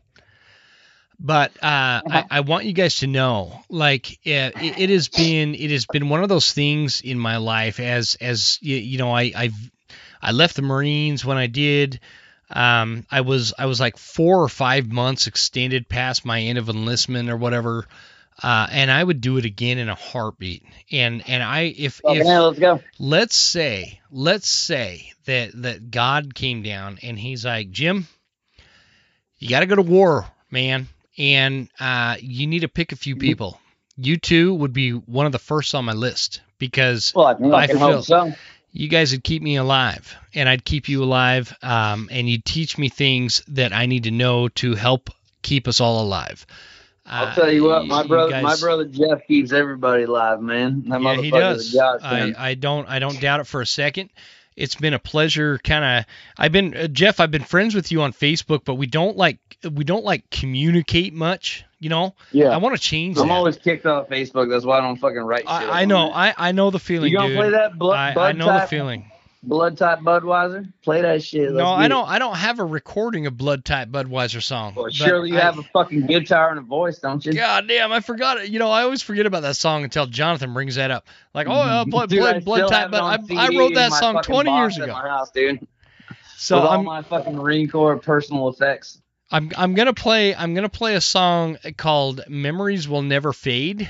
But 1.22 1.52
uh, 1.62 2.00
I, 2.08 2.24
I 2.30 2.40
want 2.40 2.64
you 2.64 2.72
guys 2.72 2.96
to 2.98 3.06
know, 3.06 3.60
like, 3.68 4.26
it, 4.26 4.54
it 4.56 4.88
has 4.88 5.08
been 5.08 5.54
it 5.54 5.70
has 5.70 5.84
been 5.84 6.08
one 6.08 6.22
of 6.22 6.30
those 6.30 6.52
things 6.52 7.02
in 7.02 7.18
my 7.18 7.36
life 7.36 7.78
as 7.78 8.16
as 8.20 8.58
you, 8.62 8.76
you 8.76 8.98
know 8.98 9.10
I 9.10 9.32
I've 9.36 9.70
I 10.22 10.32
left 10.32 10.56
the 10.56 10.62
Marines 10.62 11.24
when 11.24 11.36
I 11.36 11.46
did. 11.46 12.00
Um, 12.50 13.06
I 13.10 13.20
was 13.20 13.52
I 13.58 13.66
was 13.66 13.80
like 13.80 13.98
four 13.98 14.42
or 14.42 14.48
five 14.48 14.90
months 14.90 15.26
extended 15.26 15.88
past 15.88 16.24
my 16.24 16.40
end 16.40 16.58
of 16.58 16.68
enlistment 16.68 17.28
or 17.28 17.36
whatever. 17.36 17.86
Uh, 18.42 18.66
and 18.70 18.90
I 18.90 19.02
would 19.04 19.20
do 19.20 19.36
it 19.36 19.44
again 19.44 19.78
in 19.78 19.88
a 19.88 19.94
heartbeat. 19.94 20.64
And 20.90 21.22
and 21.28 21.42
I 21.42 21.74
if 21.76 22.00
if 22.04 22.26
hell, 22.26 22.46
let's 22.48 22.58
go. 22.58 22.80
let's 22.98 23.36
say 23.36 24.00
let's 24.10 24.48
say 24.48 25.12
that 25.26 25.50
that 25.62 25.90
God 25.90 26.34
came 26.34 26.62
down 26.62 26.98
and 27.02 27.18
he's 27.18 27.44
like 27.44 27.70
Jim, 27.70 28.06
you 29.38 29.48
got 29.48 29.60
to 29.60 29.66
go 29.66 29.76
to 29.76 29.82
war, 29.82 30.26
man, 30.50 30.88
and 31.18 31.68
uh, 31.78 32.16
you 32.20 32.46
need 32.46 32.60
to 32.60 32.68
pick 32.68 32.92
a 32.92 32.96
few 32.96 33.14
Mm-hmm. 33.14 33.20
people. 33.20 33.60
You 33.96 34.16
two 34.16 34.54
would 34.54 34.72
be 34.72 34.92
one 34.92 35.26
of 35.26 35.32
the 35.32 35.38
first 35.38 35.74
on 35.74 35.84
my 35.84 35.92
list 35.92 36.40
because 36.58 37.12
Well, 37.14 37.26
I 37.26 37.64
I 37.64 37.66
feel- 37.66 38.02
so. 38.02 38.32
you 38.72 38.88
guys 38.88 39.12
would 39.12 39.24
keep 39.24 39.42
me 39.42 39.56
alive 39.56 40.16
and 40.32 40.48
I'd 40.48 40.64
keep 40.64 40.88
you 40.88 41.02
alive 41.04 41.54
um, 41.62 42.08
and 42.10 42.26
you'd 42.28 42.44
teach 42.44 42.78
me 42.78 42.88
things 42.88 43.42
that 43.48 43.72
I 43.74 43.84
need 43.86 44.04
to 44.04 44.10
know 44.10 44.48
to 44.48 44.74
help 44.74 45.10
keep 45.42 45.68
us 45.68 45.80
all 45.80 46.02
alive. 46.02 46.46
I'll 47.12 47.26
Uh, 47.26 47.34
tell 47.34 47.52
you 47.52 47.64
what, 47.64 47.86
my 47.86 48.02
you 48.02 48.08
brother, 48.08 48.40
my 48.40 48.56
brother 48.56 48.84
Jeff 48.86 49.26
keeps 49.26 49.52
everybody 49.52 50.04
alive, 50.04 50.40
man. 50.40 50.84
That 50.86 51.02
yeah, 51.02 51.14
he 51.16 51.30
does. 51.30 51.76
I, 51.76 52.32
I 52.38 52.54
don't 52.54 52.88
I 52.88 52.98
don't 53.00 53.20
doubt 53.20 53.40
it 53.40 53.46
for 53.46 53.60
a 53.60 53.66
second. 53.66 54.10
It's 54.56 54.74
been 54.74 54.94
a 54.94 54.98
pleasure. 54.98 55.58
Kind 55.58 55.84
of, 55.84 56.04
I've 56.38 56.52
been 56.52 56.76
uh, 56.76 56.86
Jeff. 56.86 57.18
I've 57.18 57.30
been 57.30 57.44
friends 57.44 57.74
with 57.74 57.90
you 57.90 58.02
on 58.02 58.12
Facebook, 58.12 58.60
but 58.64 58.74
we 58.74 58.86
don't 58.86 59.16
like 59.16 59.38
we 59.70 59.84
don't 59.84 60.04
like 60.04 60.30
communicate 60.30 61.12
much. 61.14 61.64
You 61.78 61.88
know, 61.88 62.14
yeah 62.30 62.50
I 62.50 62.58
want 62.58 62.76
to 62.76 62.80
change 62.82 63.16
I'm 63.16 63.28
that. 63.28 63.32
always 63.34 63.56
kicked 63.56 63.86
off 63.86 64.08
Facebook. 64.10 64.50
That's 64.50 64.66
why 64.66 64.78
I 64.78 64.80
don't 64.82 64.96
fucking 64.96 65.16
write 65.22 65.40
shit. 65.42 65.48
I, 65.48 65.82
I 65.82 65.84
know. 65.86 66.12
I, 66.12 66.34
I 66.36 66.52
know 66.52 66.70
the 66.70 66.78
feeling, 66.78 67.10
You 67.10 67.16
gonna 67.16 67.28
dude. 67.30 67.38
play 67.38 67.50
that 67.50 67.78
blood, 67.78 68.16
I, 68.18 68.28
I 68.28 68.32
know 68.32 68.52
the 68.52 68.66
feeling. 68.66 69.09
Blood 69.42 69.78
type 69.78 70.00
Budweiser? 70.00 70.72
Play 70.82 71.02
that 71.02 71.22
shit. 71.22 71.50
No, 71.50 71.56
Let's 71.74 71.84
I 71.84 71.88
don't. 71.88 72.08
I 72.08 72.18
don't 72.18 72.36
have 72.36 72.58
a 72.58 72.64
recording 72.64 73.26
of 73.26 73.36
Blood 73.36 73.64
Type 73.64 73.88
Budweiser 73.88 74.42
song. 74.42 74.70
It. 74.70 74.76
Well, 74.76 74.84
but 74.86 74.94
surely 74.94 75.30
you 75.30 75.38
I- 75.38 75.40
have 75.40 75.58
a 75.58 75.62
fucking 75.62 76.06
guitar 76.06 76.50
and 76.50 76.58
a 76.58 76.62
voice, 76.62 76.98
don't 76.98 77.24
you? 77.24 77.32
God 77.32 77.66
damn, 77.68 77.92
I 77.92 78.00
forgot 78.00 78.38
it. 78.38 78.50
You 78.50 78.58
know, 78.58 78.70
I 78.70 78.82
always 78.82 79.02
forget 79.02 79.26
about 79.26 79.42
that 79.42 79.56
song 79.56 79.84
until 79.84 80.06
Jonathan 80.06 80.52
brings 80.52 80.76
that 80.76 80.90
up. 80.90 81.06
Like, 81.34 81.46
oh, 81.46 81.52
uh, 81.52 81.84
play, 81.84 82.06
Dude, 82.06 82.22
I 82.22 82.40
Blood 82.40 82.68
Type, 82.68 82.90
but 82.90 83.02
I, 83.02 83.18
I 83.36 83.48
wrote 83.48 83.74
that 83.74 83.92
song 83.92 84.22
20 84.22 84.50
years 84.50 84.76
ago. 84.76 84.92
My 84.92 85.08
house, 85.08 85.30
dude. 85.30 85.66
So 86.36 86.56
With 86.56 86.64
all 86.64 86.78
I'm, 86.78 86.84
my 86.84 87.02
fucking 87.02 87.36
Marine 87.36 87.68
Corps 87.68 87.98
personal 87.98 88.48
effects. 88.48 89.00
I'm 89.30 89.52
I'm 89.56 89.74
gonna 89.74 89.94
play 89.94 90.34
I'm 90.34 90.54
gonna 90.54 90.68
play 90.68 90.94
a 90.96 91.00
song 91.00 91.58
called 91.76 92.22
"Memories 92.28 92.88
Will 92.88 93.02
Never 93.02 93.32
Fade," 93.32 93.88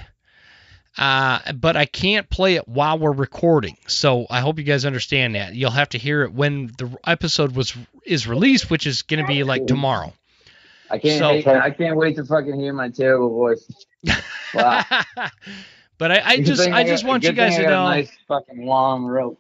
uh, 0.99 1.53
but 1.53 1.77
I 1.77 1.87
can't 1.87 2.29
play 2.29 2.57
it 2.57 2.67
while 2.69 2.99
we're 2.99 3.13
recording. 3.13 3.77
So 3.87 4.27
I 4.29 4.41
hope 4.41 4.59
you 4.59 4.65
guys 4.65 4.85
understand 4.85 5.35
that. 5.35 5.55
You'll 5.55 5.71
have 5.71 5.89
to 5.91 5.99
hear 5.99 6.23
it 6.23 6.33
when 6.33 6.67
the 6.79 6.97
episode 7.07 7.55
was 7.55 7.75
is 8.05 8.27
released, 8.27 8.71
which 8.71 8.87
is 8.87 9.03
gonna 9.03 9.27
be 9.27 9.45
like 9.45 9.67
tomorrow. 9.67 10.13
I 10.91 10.99
can't. 10.99 11.19
So- 11.19 11.29
hate, 11.33 11.47
I 11.47 11.71
can't 11.71 11.97
wait 11.97 12.17
to 12.17 12.25
fucking 12.25 12.59
hear 12.59 12.73
my 12.73 12.89
terrible 12.91 13.31
voice. 13.31 13.71
Wow. 14.53 14.83
but 15.97 16.11
I, 16.11 16.23
I 16.25 16.37
just 16.41 16.61
I 16.69 16.83
just 16.85 17.05
got- 17.05 17.09
want 17.09 17.23
you 17.25 17.33
guys 17.33 17.55
to 17.57 17.63
know. 17.63 17.85
Nice 17.85 18.11
fucking 18.27 18.67
long 18.67 19.05
rope. 19.05 19.39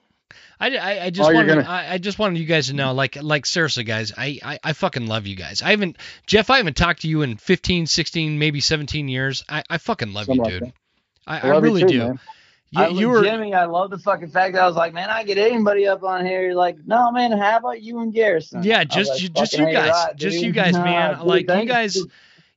I, 0.60 0.76
I, 0.76 1.04
I 1.06 1.10
just 1.10 1.28
Oh, 1.28 1.32
wanted 1.34 1.48
gonna- 1.48 1.68
I, 1.68 1.94
I 1.94 1.98
just 1.98 2.18
wanted 2.18 2.38
you 2.38 2.44
guys 2.44 2.68
to 2.68 2.74
know 2.74 2.92
like 2.92 3.20
like 3.20 3.46
seriously 3.46 3.82
guys 3.82 4.12
I, 4.16 4.38
I 4.44 4.58
I 4.62 4.72
fucking 4.74 5.06
love 5.06 5.26
you 5.26 5.34
guys 5.34 5.62
I 5.62 5.70
haven't 5.70 5.96
Jeff 6.26 6.50
I 6.50 6.58
haven't 6.58 6.76
talked 6.76 7.00
to 7.02 7.08
you 7.08 7.22
in 7.22 7.38
15 7.38 7.86
16 7.86 8.38
maybe 8.38 8.60
17 8.60 9.08
years 9.08 9.42
I, 9.48 9.64
I 9.68 9.78
fucking 9.78 10.12
love 10.12 10.26
Something 10.26 10.44
you 10.44 10.50
like 10.52 10.60
dude 10.60 10.72
I, 11.30 11.38
I 11.48 11.48
I 11.48 11.52
love 11.52 11.64
you 11.64 11.74
really 11.74 11.82
too, 11.82 11.86
do 11.86 11.98
man. 11.98 12.20
you, 12.70 12.82
I, 12.82 12.88
you 12.88 13.08
were 13.08 13.22
Jimmy, 13.22 13.54
I 13.54 13.64
love 13.64 13.90
the 13.90 13.98
fucking 13.98 14.28
fact 14.30 14.54
that 14.54 14.62
I 14.62 14.66
was 14.66 14.76
like, 14.76 14.92
man, 14.92 15.10
I 15.10 15.24
get 15.24 15.38
anybody 15.38 15.86
up 15.86 16.02
on 16.04 16.24
here. 16.24 16.42
You're 16.42 16.54
like, 16.54 16.76
no, 16.86 17.10
man, 17.10 17.32
how 17.32 17.58
about 17.58 17.82
you 17.82 18.00
and 18.00 18.12
Garrison? 18.12 18.62
yeah 18.62 18.84
just 18.84 19.10
like, 19.10 19.22
you, 19.22 19.28
just 19.28 19.52
you 19.58 19.64
guys 19.66 19.90
right, 19.90 20.16
just 20.16 20.40
you 20.40 20.52
guys 20.52 20.72
Nah, 20.74 20.84
man 20.84 21.18
dude, 21.18 21.26
like 21.26 21.48
you 21.48 21.64
guys 21.66 21.94
dude. 21.94 22.10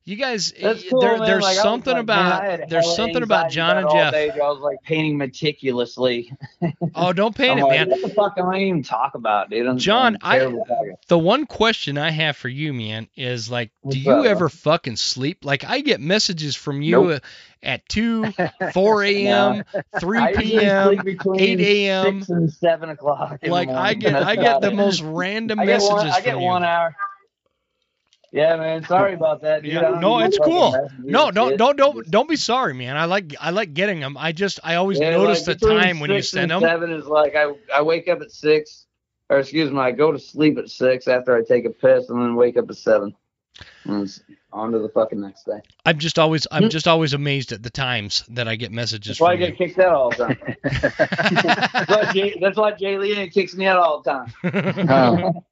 You 0.04 0.16
guys 0.16 0.52
eh, 0.56 0.74
cool, 0.90 1.00
there 1.00 1.20
there's 1.20 1.42
Like, 1.44 1.56
something 1.56 1.92
like, 1.94 2.02
about 2.02 2.42
had 2.42 2.68
there's 2.68 2.94
something 2.94 3.22
about 3.22 3.50
John 3.50 3.78
and 3.78 3.90
Jeff 3.90 4.12
day. 4.12 4.30
I 4.30 4.36
was 4.48 4.60
like 4.60 4.82
painting 4.82 5.16
meticulously. 5.16 6.32
oh 6.94 7.12
don't 7.12 7.34
paint 7.34 7.58
it 7.58 7.62
like, 7.62 7.70
man 7.70 7.88
What 7.90 8.02
the 8.02 8.08
fuck 8.10 8.34
am 8.38 8.48
I 8.48 8.58
even 8.60 8.82
talk 8.82 9.14
about, 9.14 9.50
dude? 9.50 9.66
I'm, 9.66 9.78
John, 9.78 10.18
I'm 10.22 10.56
I- 10.62 10.94
the 11.08 11.18
one 11.18 11.46
question 11.46 11.98
I 11.98 12.10
have 12.10 12.36
for 12.36 12.48
you, 12.48 12.72
man, 12.72 13.08
is 13.16 13.50
like, 13.50 13.70
What's 13.82 13.96
do 13.96 14.00
you 14.00 14.20
up? 14.20 14.26
ever 14.26 14.48
fucking 14.48 14.96
sleep? 14.96 15.44
Like, 15.44 15.64
I 15.64 15.80
get 15.80 16.00
messages 16.00 16.56
from 16.56 16.80
you 16.80 17.10
Nope. 17.12 17.22
at 17.62 17.86
2, 17.88 18.32
4 18.72 19.04
a.m., 19.04 19.64
3 20.00 20.26
p.m., 20.28 21.16
8 21.36 21.60
a.m.. 21.60 22.20
six 22.20 22.28
and 22.30 22.50
seven 22.52 22.90
o'clock. 22.90 23.38
Like, 23.46 23.68
I 23.68 23.94
get 23.94 24.14
I 24.14 24.36
get 24.36 24.60
the 24.60 24.70
most 24.70 25.02
random 25.02 25.58
I 25.58 25.66
messages 25.66 25.92
one, 25.92 26.06
I 26.08 26.20
get 26.20 26.38
you. 26.38 26.46
one 26.46 26.64
hour. 26.64 26.96
Yeah, 28.34 28.56
man. 28.56 28.84
Sorry 28.84 29.14
about 29.20 29.42
that. 29.42 29.62
Dude. 29.62 29.74
Yeah, 29.74 29.96
no, 30.00 30.18
it's 30.18 30.38
cool. 30.38 30.90
No, 30.98 31.30
don't 31.30 31.50
shit. 31.50 31.58
don't 31.58 31.76
don't 31.76 32.10
don't 32.10 32.28
be 32.28 32.34
sorry, 32.34 32.74
man. 32.74 32.96
I 32.96 33.04
like 33.04 33.36
I 33.40 33.50
like 33.50 33.74
getting 33.74 34.00
them. 34.00 34.16
I 34.18 34.32
just 34.32 34.58
I 34.64 34.74
always 34.74 34.98
Yeah, 34.98 35.10
notice 35.10 35.46
like, 35.46 35.60
the 35.60 35.68
time 35.68 36.00
when 36.00 36.10
you 36.10 36.20
send 36.20 36.50
and 36.50 36.62
them. 36.62 36.68
Seven 36.68 36.90
is 36.90 37.06
like 37.06 37.36
I 37.36 37.52
I 37.72 37.82
wake 37.82 38.08
up 38.08 38.20
at 38.20 38.32
six, 38.32 38.86
or 39.30 39.38
excuse 39.38 39.70
me, 39.70 39.78
I 39.78 39.92
go 39.92 40.10
to 40.10 40.18
sleep 40.18 40.58
at 40.58 40.68
six 40.68 41.06
after 41.06 41.36
I 41.36 41.42
take 41.44 41.64
a 41.64 41.70
piss, 41.70 42.08
and 42.08 42.20
then 42.20 42.34
wake 42.34 42.56
up 42.56 42.68
at 42.68 42.76
seven. 42.76 43.14
And 43.84 44.12
on 44.52 44.72
to 44.72 44.80
the 44.80 44.88
fucking 44.88 45.20
next 45.20 45.44
day. 45.44 45.60
I'm 45.86 45.98
just 45.98 46.18
always 46.18 46.48
I'm 46.50 46.64
hmm. 46.64 46.68
just 46.70 46.88
always 46.88 47.12
amazed 47.12 47.52
at 47.52 47.62
the 47.62 47.70
times 47.70 48.24
that 48.30 48.48
I 48.48 48.56
get 48.56 48.72
messages 48.72 49.18
That's 49.18 49.20
why 49.20 49.34
I 49.34 49.36
get 49.36 49.50
you. 49.50 49.56
kicked 49.56 49.78
out 49.78 49.92
all 49.92 50.10
the 50.10 50.16
time. 50.16 50.38
that's, 50.64 51.88
why 51.88 52.12
Jay, 52.12 52.36
that's 52.40 52.56
why 52.56 52.72
Jay 52.72 52.98
Lee 52.98 53.28
kicks 53.28 53.54
me 53.54 53.66
out 53.66 53.78
all 53.78 54.02
the 54.02 54.10
time. 54.10 54.32
Oh, 54.90 55.44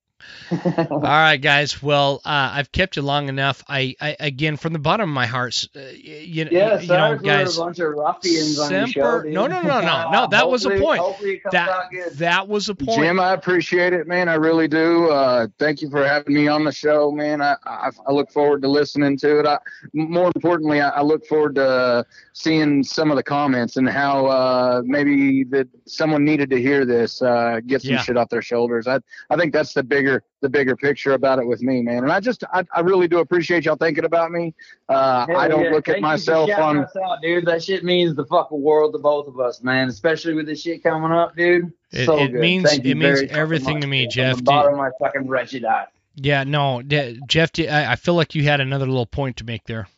All 0.51 0.99
right, 1.01 1.37
guys. 1.39 1.83
Well, 1.83 2.21
uh, 2.25 2.51
I've 2.55 2.71
kept 2.73 2.97
you 2.97 3.03
long 3.03 3.29
enough. 3.29 3.63
I, 3.69 3.95
I 4.01 4.17
again, 4.21 4.57
from 4.57 4.73
the 4.73 4.79
bottom 4.79 5.09
of 5.09 5.15
my 5.15 5.27
heart, 5.27 5.67
uh, 5.75 5.81
you, 5.95 6.49
Yeah, 6.51 6.81
you 6.81 6.87
sorry 6.87 7.13
know, 7.13 7.19
for 7.19 7.25
guys. 7.25 7.57
a 7.57 7.61
bunch 7.61 7.79
of 7.79 7.89
ruffians 7.95 8.59
on 8.59 8.71
your 8.71 8.87
show. 8.89 9.23
Dude. 9.23 9.33
no, 9.33 9.47
no, 9.47 9.63
no, 9.63 9.81
no, 9.81 10.11
no, 10.11 10.27
that 10.31 10.49
was 10.51 10.67
a 10.67 10.71
point. 10.79 11.01
Hopefully 11.01 11.35
it 11.35 11.43
comes 11.43 11.53
That 11.53 11.89
that 12.19 12.49
was 12.49 12.69
a 12.69 12.75
point. 12.75 13.01
Jim, 13.01 13.19
I 13.21 13.33
appreciate 13.33 13.93
it, 13.93 14.07
man. 14.07 14.29
I 14.29 14.35
really 14.35 14.69
do. 14.69 15.11
Uh, 15.11 15.47
thank 15.59 15.81
you 15.83 15.89
for 15.91 16.07
having 16.07 16.35
me 16.35 16.49
on 16.49 16.65
the 16.65 16.73
show, 16.73 17.11
man. 17.11 17.41
I, 17.41 17.57
I, 17.65 17.91
I 18.07 18.13
look 18.13 18.31
forward 18.31 18.63
to 18.63 18.69
listening 18.69 19.17
to 19.19 19.41
it. 19.41 19.47
I, 19.47 19.59
more 19.95 20.31
importantly, 20.35 20.81
I, 20.81 20.91
I 20.91 21.03
look 21.03 21.27
forward 21.27 21.55
to 21.57 22.05
seeing 22.33 22.83
some 22.83 23.11
of 23.11 23.17
the 23.17 23.23
comments 23.23 23.77
and 23.77 23.89
how 23.89 24.27
uh, 24.27 24.83
maybe 24.85 25.45
that 25.45 25.69
someone 25.87 26.25
needed 26.25 26.51
to 26.51 26.61
hear 26.61 26.85
this, 26.85 27.23
uh, 27.23 27.61
get 27.67 27.83
some 27.83 27.93
Yeah. 27.93 28.03
shit 28.03 28.17
off 28.17 28.29
their 28.29 28.43
shoulders. 28.43 28.87
I, 28.87 28.99
I 29.31 29.37
think 29.37 29.53
that's 29.53 29.73
the 29.75 29.83
bigger 29.83 30.12
bigger 30.19 30.25
the 30.41 30.49
bigger 30.49 30.77
picture 30.77 31.13
about 31.13 31.39
it 31.39 31.47
with 31.47 31.63
me, 31.63 31.83
man. 31.83 32.03
And 32.05 32.13
I 32.13 32.21
just 32.21 32.45
I, 32.53 32.65
I 32.75 32.81
really 32.81 33.09
do 33.09 33.19
appreciate 33.19 33.65
y'all 33.65 33.77
thinking 33.77 34.05
about 34.05 34.31
me. 34.33 34.55
Uh, 34.89 35.27
Hell 35.27 35.37
I 35.37 35.49
don't 35.49 35.65
yeah. 35.65 35.71
look 35.71 35.87
Thank 35.87 35.89
at 35.89 35.97
you 35.97 36.03
for 36.03 36.09
myself 36.09 36.49
shouting 36.51 36.79
on. 36.81 36.85
us 36.85 36.97
out, 36.97 37.19
dude. 37.23 37.47
That 37.47 37.63
shit 37.63 37.85
means 37.85 38.15
the 38.17 38.27
fucking 38.27 38.61
world 38.61 38.93
to 38.95 38.99
both 38.99 39.29
of 39.29 39.39
us, 39.41 39.63
man. 39.63 39.89
Especially 39.89 40.35
with 40.35 40.47
this 40.47 40.61
shit 40.63 40.83
coming 40.83 41.13
up, 41.13 41.37
dude. 41.37 41.73
It- 41.93 42.07
so 42.07 42.19
it 42.19 42.29
good. 42.33 42.41
means- 42.41 42.71
Thank 42.71 42.85
it 42.85 42.95
means 42.97 43.23
everything 43.31 43.75
much, 43.75 43.83
to 43.83 43.87
me, 43.89 44.03
dude. 44.05 44.11
Jeff. 44.13 44.31
From 44.37 44.39
the 44.39 44.43
bottom 44.51 44.73
of 44.75 44.79
my 44.79 44.91
fucking 45.01 45.27
wretched 45.29 45.65
eye. 45.65 45.87
Yeah, 46.17 46.45
no, 46.45 46.83
D- 46.83 47.21
Jeff, 47.27 47.51
I 47.59 47.97
feel 47.97 48.15
like 48.15 48.35
you 48.35 48.43
had 48.45 48.61
another 48.61 48.87
little 48.87 49.07
point 49.07 49.39
to 49.39 49.45
make 49.45 49.65
there. 49.65 49.89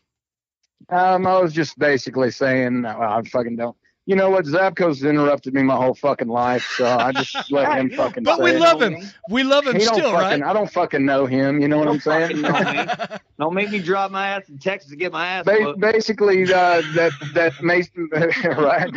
Um, 0.90 1.26
I 1.26 1.38
was 1.40 1.52
just 1.52 1.78
basically 1.78 2.30
saying 2.30 2.82
no, 2.82 2.90
I 3.00 3.22
fucking 3.22 3.56
don't. 3.56 3.76
You 4.06 4.16
know 4.16 4.28
what? 4.28 4.44
Zabko's 4.44 5.02
interrupted 5.02 5.54
me 5.54 5.62
my 5.62 5.76
whole 5.76 5.94
fucking 5.94 6.28
life, 6.28 6.74
so 6.76 6.84
I 6.86 7.10
just 7.12 7.34
let 7.50 7.78
him 7.78 7.88
fucking. 7.90 8.22
But 8.22 8.36
say 8.36 8.42
we 8.44 8.50
it. 8.52 8.60
love 8.60 8.82
him. 8.82 8.96
We 9.30 9.44
love 9.44 9.66
him 9.66 9.76
He 9.76 9.80
still, 9.80 10.12
fucking. 10.12 10.40
right? 10.40 10.42
I 10.42 10.52
don't 10.52 10.70
fucking 10.70 11.04
know 11.06 11.24
him. 11.24 11.58
You 11.60 11.68
know 11.68 11.78
what 11.78 11.88
I'm 11.88 12.00
saying? 12.00 12.42
Fucking 12.42 12.42
know 12.76 12.84
me. 12.84 13.16
Don't 13.38 13.54
make 13.54 13.70
me 13.70 13.80
drop 13.80 14.12
my 14.12 14.28
ass 14.28 14.48
in 14.48 14.58
Texas 14.58 14.90
to 14.90 14.96
get 14.96 15.10
my 15.10 15.26
ass 15.26 15.44
Ba- 15.44 15.74
basically, 15.76 16.44
uh, 16.44 16.82
that 16.94 17.10
that 17.34 17.52
Mason, 17.62 18.08
right? 18.12 18.88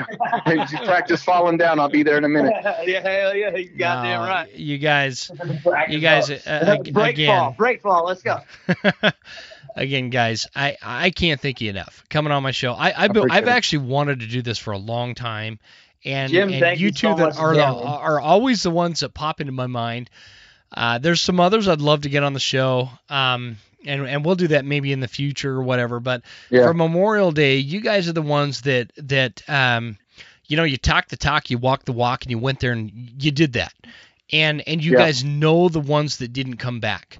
You 0.45 0.77
practice 0.85 1.23
falling 1.23 1.57
down. 1.57 1.79
I'll 1.79 1.89
be 1.89 2.03
there 2.03 2.17
in 2.19 2.23
a 2.23 2.29
minute. 2.29 2.53
yeah, 2.85 2.99
hell 3.01 3.33
yeah, 3.35 3.55
you 3.55 3.69
goddamn 3.75 4.21
No, 4.21 4.27
right. 4.29 4.53
You 4.53 4.77
guys, 4.77 5.31
you 5.89 5.99
guys, 5.99 6.29
uh, 6.29 6.77
break 6.91 7.15
again. 7.15 7.27
fall, 7.35 7.51
break 7.57 7.81
fall. 7.81 8.05
Let's 8.05 8.21
go. 8.21 8.37
Again, 9.77 10.09
guys, 10.09 10.47
I, 10.55 10.75
I 10.81 11.09
can't 11.11 11.39
thank 11.39 11.61
you 11.61 11.69
enough 11.69 12.03
coming 12.09 12.31
on 12.31 12.43
my 12.43 12.51
show. 12.51 12.73
I, 12.73 12.93
I've, 13.03 13.17
I've 13.17 13.43
it. 13.43 13.49
actually 13.49 13.85
wanted 13.87 14.19
to 14.21 14.27
do 14.27 14.41
this 14.41 14.57
for 14.57 14.71
a 14.71 14.77
long 14.77 15.15
time, 15.15 15.59
and, 16.03 16.31
Jim, 16.31 16.49
and 16.49 16.59
thank 16.59 16.79
you 16.79 16.87
you 16.87 16.91
two 16.91 17.07
so 17.07 17.15
that 17.15 17.37
are 17.37 17.53
the, 17.53 17.61
are 17.61 18.19
always 18.19 18.63
the 18.63 18.71
ones 18.71 19.01
that 19.01 19.13
pop 19.13 19.39
into 19.39 19.53
my 19.53 19.67
mind. 19.67 20.09
Uh, 20.71 20.97
there's 20.97 21.21
some 21.21 21.39
others 21.39 21.67
I'd 21.67 21.81
love 21.81 22.01
to 22.01 22.09
get 22.09 22.23
on 22.23 22.33
the 22.33 22.39
show, 22.39 22.89
um, 23.09 23.57
and 23.85 24.05
and 24.05 24.25
we'll 24.25 24.35
do 24.35 24.49
that 24.49 24.65
maybe 24.65 24.91
in 24.91 24.99
the 24.99 25.07
future 25.07 25.53
or 25.53 25.63
whatever. 25.63 25.99
But 25.99 26.23
Yeah. 26.49 26.63
for 26.63 26.73
Memorial 26.73 27.31
Day, 27.31 27.57
you 27.57 27.79
guys 27.79 28.09
are 28.09 28.13
the 28.13 28.21
ones 28.21 28.61
that 28.61 28.91
that 28.97 29.41
um, 29.47 29.97
you 30.47 30.57
know, 30.57 30.63
you 30.63 30.77
talk 30.77 31.07
the 31.07 31.17
talk, 31.17 31.49
you 31.49 31.57
walk 31.57 31.85
the 31.85 31.93
walk, 31.93 32.23
and 32.23 32.31
you 32.31 32.37
went 32.37 32.59
there 32.59 32.71
and 32.71 32.91
you 33.19 33.31
did 33.31 33.53
that, 33.53 33.73
and 34.31 34.61
and 34.67 34.83
you 34.83 34.91
Yeah. 34.91 34.97
guys 34.97 35.23
know 35.23 35.69
the 35.69 35.79
ones 35.79 36.17
that 36.17 36.33
didn't 36.33 36.57
come 36.57 36.79
back 36.79 37.19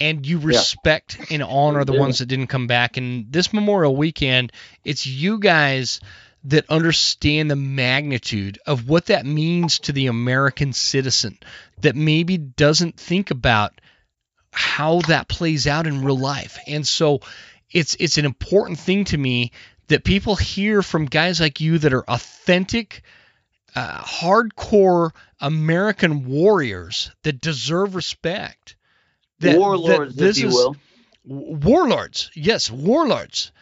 and 0.00 0.26
you 0.26 0.38
respect 0.38 1.18
and 1.30 1.42
honor 1.42 1.84
the 1.84 1.92
do. 1.92 1.98
ones 1.98 2.18
that 2.18 2.26
didn't 2.26 2.46
come 2.46 2.66
back. 2.66 2.96
And 2.96 3.30
this 3.32 3.52
Memorial 3.52 3.94
Weekend, 3.94 4.52
it's 4.84 5.06
you 5.06 5.38
guys 5.38 6.00
that 6.44 6.64
understand 6.70 7.50
the 7.50 7.56
magnitude 7.56 8.58
of 8.66 8.88
what 8.88 9.06
that 9.06 9.26
means 9.26 9.80
to 9.80 9.92
the 9.92 10.06
American 10.06 10.72
citizen 10.72 11.38
that 11.82 11.94
maybe 11.94 12.38
doesn't 12.38 12.98
think 12.98 13.30
about 13.30 13.78
how 14.52 15.00
that 15.02 15.28
plays 15.28 15.66
out 15.66 15.86
in 15.86 16.02
real 16.02 16.18
life. 16.18 16.58
And 16.66 16.86
so 16.86 17.20
it's 17.70 17.94
it's 18.00 18.18
an 18.18 18.24
important 18.24 18.78
thing 18.78 19.04
to 19.04 19.18
me 19.18 19.52
that 19.88 20.04
people 20.04 20.34
hear 20.36 20.82
from 20.82 21.04
guys 21.06 21.40
like 21.40 21.60
you 21.60 21.78
that 21.78 21.92
are 21.92 22.08
authentic 22.08 23.02
uh, 23.74 23.98
hardcore 23.98 25.10
American 25.40 26.26
warriors 26.26 27.10
that 27.22 27.40
deserve 27.40 27.94
respect. 27.94 28.76
That, 29.40 29.58
Warlords, 29.58 30.14
that 30.14 30.22
this 30.22 30.36
if 30.36 30.42
you 30.42 30.48
is, 30.48 30.54
will. 30.54 30.76
warlords 31.24 32.30
yes 32.34 32.70
warlords. 32.70 33.52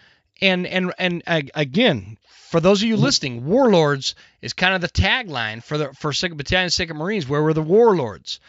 And 0.40 0.66
and 0.66 0.92
and 0.98 1.22
uh, 1.26 1.42
again 1.55 2.18
for 2.28 2.60
those 2.60 2.82
of 2.82 2.88
you 2.88 2.96
listening 2.96 3.44
warlords 3.46 4.14
is 4.40 4.52
kind 4.52 4.74
of 4.74 4.80
the 4.80 4.88
tagline 4.88 5.62
for 5.62 5.78
the 5.78 5.92
for 5.94 6.12
second 6.12 6.36
battalion 6.36 6.70
second 6.70 6.96
marines. 6.96 7.28
Where 7.28 7.42
we're 7.42 7.52
the 7.52 7.62
warlords 7.62 8.40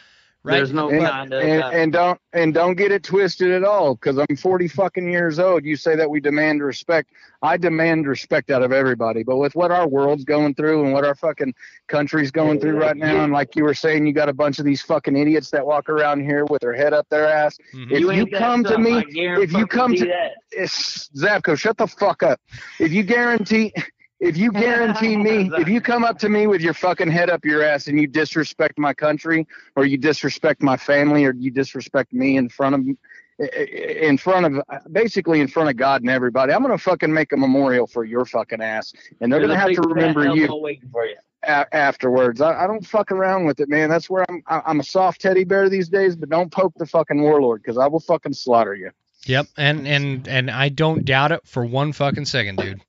right 0.42 0.56
There's 0.56 0.72
no 0.72 0.88
And, 0.90 1.04
kind 1.06 1.32
of. 1.32 1.42
and, 1.42 1.62
and 1.62 1.92
don't 1.92 2.20
and 2.32 2.54
don't 2.54 2.74
get 2.76 2.92
it 2.92 3.02
twisted 3.02 3.50
at 3.50 3.64
all 3.64 3.94
because 3.94 4.18
I'm 4.18 4.36
40 4.36 4.68
fucking 4.68 5.10
years 5.10 5.38
old. 5.38 5.64
You 5.64 5.76
say 5.76 5.96
that 5.96 6.08
we 6.08 6.20
demand 6.20 6.62
respect. 6.62 7.10
I 7.42 7.56
demand 7.56 8.06
respect 8.06 8.50
out 8.50 8.62
of 8.62 8.72
everybody. 8.72 9.22
But 9.22 9.36
with 9.36 9.54
what 9.54 9.70
our 9.70 9.86
world's 9.88 10.24
going 10.24 10.54
through 10.54 10.84
and 10.84 10.92
what 10.92 11.04
our 11.04 11.14
fucking 11.14 11.54
country's 11.88 12.30
going 12.30 12.60
through 12.60 12.78
right 12.78 12.96
now, 12.96 13.24
and 13.24 13.32
like 13.32 13.56
you 13.56 13.64
were 13.64 13.74
saying, 13.74 14.06
you 14.06 14.12
got 14.12 14.28
a 14.28 14.32
bunch 14.34 14.58
of 14.58 14.64
these 14.64 14.82
fucking 14.82 15.16
idiots 15.16 15.50
that 15.50 15.66
walk 15.66 15.88
around 15.88 16.20
here 16.20 16.44
with 16.46 16.62
their 16.62 16.74
head 16.74 16.92
up 16.92 17.08
their 17.10 17.26
ass. 17.26 17.58
Mhm. 17.74 17.90
If 17.90 18.00
you, 18.00 18.10
ain't 18.10 18.30
that 18.32 18.38
come 18.38 18.64
to 18.64 18.78
me, 18.78 19.04
if 19.08 19.52
you 19.52 19.66
come 19.66 19.94
to 19.94 20.06
that. 20.06 20.32
it's, 20.50 21.10
shut 21.58 21.76
the 21.76 21.86
fuck 21.86 22.22
up. 22.22 22.40
If 22.78 22.92
you 22.92 23.02
guarantee, 23.02 23.72
if 24.20 24.36
you 24.36 24.52
guarantee 24.52 25.16
me, 25.16 25.50
if 25.58 25.68
you 25.68 25.80
come 25.80 26.04
up 26.04 26.18
to 26.20 26.28
me 26.28 26.46
with 26.46 26.60
your 26.60 26.74
fucking 26.74 27.10
head 27.10 27.30
up 27.30 27.44
your 27.44 27.62
ass 27.62 27.88
and 27.88 28.00
you 28.00 28.06
disrespect 28.06 28.78
my 28.78 28.94
country 28.94 29.46
or 29.76 29.84
you 29.86 29.96
disrespect 29.96 30.62
my 30.62 30.76
family 30.76 31.24
or 31.24 31.34
you 31.34 31.50
disrespect 31.50 32.12
me 32.12 32.36
in 32.36 32.48
front 32.48 32.74
of 32.74 32.86
in 33.38 34.18
front 34.18 34.44
of 34.44 34.92
basically 34.92 35.40
in 35.40 35.48
front 35.48 35.70
of 35.70 35.76
God 35.76 36.02
and 36.02 36.10
everybody, 36.10 36.52
I'm 36.52 36.60
gonna 36.62 36.76
fucking 36.76 37.12
make 37.12 37.32
a 37.32 37.36
memorial 37.36 37.86
for 37.86 38.04
your 38.04 38.26
fucking 38.26 38.60
ass, 38.60 38.92
and 39.20 39.32
they're 39.32 39.40
There's 39.40 39.48
gonna 39.48 39.60
have 39.60 39.72
to 39.82 39.88
remember 39.88 40.24
you 40.26 40.34
you. 40.34 40.46
a- 41.44 41.74
afterwards. 41.74 42.42
I, 42.42 42.64
I 42.64 42.66
don't 42.66 42.86
fuck 42.86 43.10
around 43.10 43.46
with 43.46 43.60
it, 43.60 43.70
man. 43.70 43.88
That's 43.88 44.10
where 44.10 44.26
I'm. 44.28 44.42
I- 44.46 44.62
I'm 44.66 44.80
a 44.80 44.84
soft 44.84 45.22
teddy 45.22 45.44
bear 45.44 45.70
these 45.70 45.88
days, 45.88 46.16
but 46.16 46.28
don't 46.28 46.52
poke 46.52 46.74
the 46.76 46.84
fucking 46.84 47.20
warlord 47.20 47.62
because 47.62 47.78
I 47.78 47.86
will 47.86 48.00
fucking 48.00 48.34
slaughter 48.34 48.74
you. 48.74 48.90
Yep 49.26 49.46
and 49.56 49.86
and 49.86 50.26
and 50.28 50.50
i 50.50 50.68
don't 50.68 51.04
doubt 51.04 51.32
it 51.32 51.46
for 51.46 51.64
one 51.64 51.92
fucking 51.92 52.24
second 52.24 52.56
dude 52.56 52.80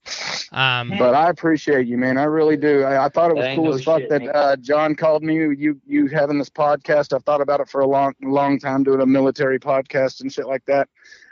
um 0.52 0.90
But 1.00 1.16
I 1.16 1.30
appreciate 1.30 1.88
you, 1.88 1.98
man. 1.98 2.18
I 2.18 2.24
really 2.24 2.58
do. 2.58 2.84
I, 2.84 3.06
I 3.06 3.10
thought 3.10 3.32
it 3.32 3.38
was 3.38 3.56
cool 3.56 3.66
no 3.66 3.72
as 3.72 3.84
fuck 3.84 4.02
shit, 4.02 4.10
that 4.10 4.36
uh, 4.36 4.56
John 4.58 4.96
called 4.96 5.24
me. 5.24 5.36
You 5.36 5.80
you 5.88 6.08
having 6.08 6.38
this 6.40 6.50
podcast? 6.50 7.14
I've 7.14 7.24
thought 7.24 7.40
about 7.40 7.62
it 7.62 7.70
for 7.70 7.80
a 7.80 7.88
long 7.88 8.14
long 8.22 8.60
time, 8.60 8.84
doing 8.84 9.00
a 9.00 9.06
military 9.06 9.60
podcast 9.60 10.20
and 10.20 10.32
shit 10.32 10.48
like 10.48 10.66
that. 10.66 10.90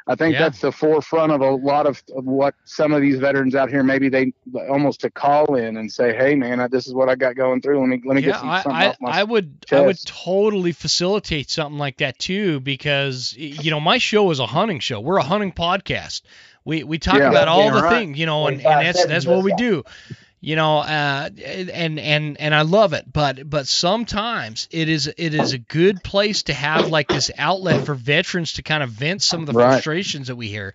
I 0.09 0.15
think 0.15 0.33
Yeah. 0.33 0.39
that's 0.39 0.59
the 0.59 0.71
forefront 0.71 1.31
of 1.31 1.41
a 1.41 1.51
lot 1.51 1.85
of, 1.85 2.01
of 2.17 2.25
what 2.25 2.55
some 2.65 2.93
of 2.93 3.01
these 3.01 3.19
veterans 3.19 3.53
out 3.53 3.69
here 3.69 3.83
maybe 3.83 4.09
they 4.09 4.33
almost 4.67 5.01
to 5.01 5.11
call 5.11 5.53
in 5.55 5.77
and 5.77 5.91
say, 5.91 6.15
"Hey, 6.15 6.33
man, 6.33 6.59
I, 6.59 6.67
this 6.67 6.87
is 6.87 6.95
what 6.95 7.09
I 7.09 7.15
got 7.15 7.35
going 7.35 7.61
through. 7.61 7.79
Let 7.79 7.87
me 7.89 8.01
let 8.03 8.15
me 8.15 8.21
yeah 8.21 8.31
get 8.31 8.39
some, 8.39 8.49
I, 8.49 8.61
something 8.63 8.81
I, 8.81 8.87
off 8.87 8.97
my 8.99 9.09
I 9.11 9.23
would 9.23 9.65
i 9.71 9.81
would 9.81 9.99
totally 10.05 10.71
facilitate 10.71 11.49
something 11.51 11.77
like 11.77 11.97
that 11.97 12.17
too 12.17 12.59
because 12.59 13.33
you 13.37 13.69
know 13.69 13.79
my 13.79 13.99
show 13.99 14.31
is 14.31 14.39
a 14.39 14.47
hunting 14.47 14.79
show 14.79 14.99
we're 14.99 15.17
a 15.17 15.23
hunting 15.23 15.51
podcast 15.51 16.23
we 16.65 16.83
we 16.83 16.97
talk 16.97 17.19
Yeah. 17.19 17.29
about 17.29 17.47
all 17.47 17.71
the 17.71 17.81
right. 17.81 17.89
things 17.99 18.17
you 18.17 18.25
know 18.25 18.47
and, 18.47 18.61
and 18.65 18.85
that's 18.85 19.05
that's 19.05 19.27
what 19.27 19.43
we 19.43 19.53
do 19.53 19.83
you 20.41 20.55
know 20.55 20.79
uh 20.79 21.29
and 21.43 21.99
and 21.99 22.39
and 22.39 22.55
i 22.55 22.61
love 22.61 22.93
it 22.93 23.11
but 23.11 23.49
but 23.49 23.67
sometimes 23.67 24.67
it 24.71 24.89
is 24.89 25.07
it 25.17 25.33
is 25.33 25.53
a 25.53 25.57
good 25.57 26.03
place 26.03 26.43
to 26.43 26.53
have 26.53 26.87
like 26.87 27.09
this 27.09 27.31
outlet 27.37 27.81
for 27.81 27.93
veterans 27.95 28.53
to 28.53 28.61
kind 28.63 28.83
of 28.83 28.89
vent 28.89 29.21
some 29.21 29.41
of 29.41 29.47
the 29.47 29.53
Right. 29.53 29.73
frustrations 29.73 30.27
that 30.27 30.35
we 30.35 30.47
hear 30.47 30.73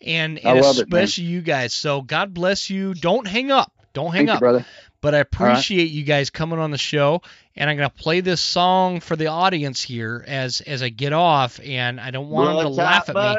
and, 0.00 0.38
and 0.38 0.58
love 0.58 0.78
it, 0.78 0.88
especially 0.88 1.24
you 1.24 1.40
guys 1.42 1.74
so 1.74 2.00
god 2.02 2.34
bless 2.34 2.70
you 2.70 2.94
don't 2.94 3.26
hang 3.26 3.50
up 3.50 3.72
don't 3.92 4.12
hang 4.14 4.28
Thank 4.28 4.30
up 4.30 4.40
you, 4.40 4.40
brother. 4.40 4.66
but 5.00 5.14
I 5.14 5.18
right. 5.38 5.66
appreciate 5.66 5.90
you 5.90 6.04
guys 6.04 6.30
coming 6.30 6.58
on 6.58 6.70
the 6.70 6.78
show, 6.78 7.22
and 7.56 7.68
I'm 7.68 7.76
gonna 7.76 7.90
play 7.90 8.20
this 8.20 8.40
song 8.40 9.00
for 9.00 9.16
the 9.16 9.26
audience 9.26 9.82
here 9.82 10.24
as 10.26 10.60
as 10.62 10.82
I 10.82 10.88
get 10.88 11.12
off, 11.12 11.60
and 11.62 12.00
I 12.00 12.10
don't 12.10 12.28
want 12.30 12.48
them 12.50 12.58
to 12.60 12.68
Blood 12.68 12.76
laugh 12.76 13.06
top 13.06 13.10
at 13.10 13.18
me. 13.18 13.38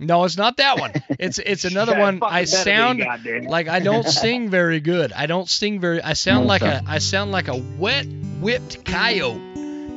Budweiser. 0.00 0.06
No, 0.06 0.24
it's 0.24 0.36
not 0.36 0.56
that 0.58 0.78
one. 0.78 0.92
It's 1.18 1.38
it's 1.38 1.64
another 1.70 1.92
Yeah, 1.92 2.00
one. 2.00 2.16
I 2.22 2.40
better 2.40 2.40
be, 2.42 2.46
sound 2.46 2.98
goddamn. 3.00 3.44
like 3.44 3.68
I 3.68 3.80
don't 3.80 4.06
sing 4.08 4.48
very 4.50 4.80
good. 4.80 5.12
I 5.12 5.26
don't 5.26 5.48
sing 5.48 5.80
very. 5.80 6.00
I 6.02 6.12
sound 6.14 6.46
like 6.46 6.62
a 6.62 6.82
I 6.86 6.98
sound 6.98 7.32
like 7.32 7.48
a 7.48 7.56
wet 7.78 8.06
whipped 8.40 8.84
coyote 8.84 9.40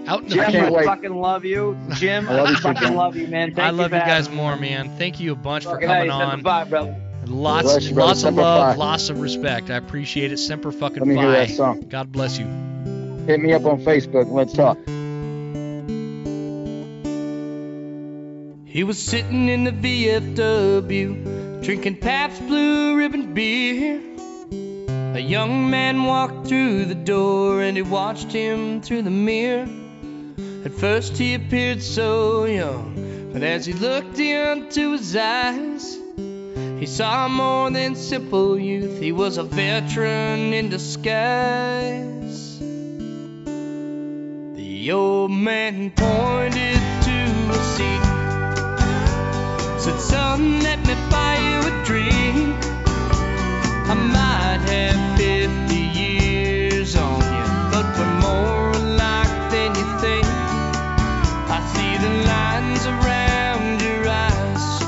out 0.08 0.24
in 0.24 0.30
the 0.30 0.36
Jim, 0.36 0.52
can't 0.52 0.54
field. 0.66 0.72
wait. 0.72 0.88
I 0.88 0.96
fucking 0.96 1.16
love 1.16 1.46
you. 1.46 1.78
Jim, 1.94 2.28
I 2.30 2.34
love 2.42 2.50
you 2.50 2.54
I 2.54 2.58
too, 2.58 2.62
fucking 2.64 2.82
Jim. 2.82 2.96
love 2.96 3.16
you, 3.16 3.28
man. 3.28 3.54
Thank 3.54 3.60
I 3.60 3.70
love 3.70 3.92
you 3.94 4.00
for 4.00 4.06
guys 4.06 4.30
me. 4.30 4.36
more, 4.36 4.56
man. 4.56 4.98
Thank 4.98 5.20
you 5.20 5.32
a 5.32 5.36
bunch 5.36 5.66
for 5.66 5.78
coming 5.80 5.88
hey, 6.06 6.10
on. 6.10 6.32
Semper 6.32 6.44
Fi, 6.44 6.64
brother. 6.66 6.96
Lots 7.28 7.64
Bless 7.68 7.84
you, 7.88 7.94
brother. 7.94 8.08
lots 8.08 8.24
of 8.24 8.34
love, 8.34 8.74
Fi. 8.76 8.80
lots 8.80 9.10
of 9.10 9.22
respect. 9.22 9.70
I 9.70 9.76
appreciate 9.76 10.32
it. 10.32 10.38
Semper 10.38 10.72
fucking 10.72 11.00
Let 11.00 11.08
me 11.08 11.16
hear 11.16 11.32
that 11.32 11.50
song. 11.52 11.82
God 11.82 12.12
bless 12.12 12.40
you. 12.40 12.46
Hit 13.28 13.40
me 13.40 13.54
up 13.54 13.66
on 13.66 13.80
Facebook 13.84 14.30
let's 14.32 14.54
talk. 14.54 14.80
He 18.72 18.86
was 18.86 18.98
sitting 18.98 19.50
in 19.50 19.66
the 19.66 19.74
VFW, 19.74 21.62
drinking 21.62 21.98
Pabst 21.98 22.48
Blue 22.48 22.96
Ribbon 22.96 23.34
beer. 23.34 24.00
A 25.14 25.20
young 25.20 25.70
man 25.70 26.06
walked 26.06 26.48
through 26.48 26.86
the 26.86 26.96
door 26.96 27.62
and 27.62 27.76
he 27.76 27.84
watched 27.84 28.32
him 28.32 28.80
through 28.80 29.02
the 29.02 29.12
mirror. 29.12 29.68
At 30.64 30.72
first 30.72 31.18
he 31.18 31.34
appeared 31.34 31.84
so 31.84 32.46
young, 32.46 33.30
but 33.34 33.44
as 33.44 33.66
he 33.66 33.74
looked 33.74 34.18
into 34.20 34.94
his 34.94 35.18
eyes, 35.18 35.98
he 36.80 36.86
saw 36.86 37.28
more 37.28 37.70
than 37.72 37.98
simple 37.98 38.58
youth. 38.58 39.02
He 39.02 39.12
was 39.12 39.36
a 39.36 39.44
veteran 39.44 40.54
in 40.54 40.70
disguise. 40.70 42.58
The 44.56 44.92
old 44.94 45.32
man 45.32 45.92
pointed 45.92 46.80
to 47.04 47.50
a 47.50 47.58
seat. 47.76 48.11
Said, 49.82 50.00
son, 50.00 50.60
let 50.62 50.78
me 50.86 50.94
buy 51.10 51.38
you 51.40 51.58
a 51.68 51.84
drink. 51.84 52.56
I 53.90 53.96
might 53.96 54.62
have 54.70 55.18
50 55.18 55.76
years 55.76 56.96
on 56.96 57.20
you, 57.20 57.48
but 57.72 57.86
we're 57.98 58.20
more 58.20 58.70
alike 58.74 59.50
than 59.50 59.74
you 59.74 59.88
think. 59.98 60.28
I 61.50 61.60
see 61.74 61.98
the 61.98 62.14
lines 62.30 62.86
around 62.86 63.82
your 63.82 64.08
eyes 64.08 64.84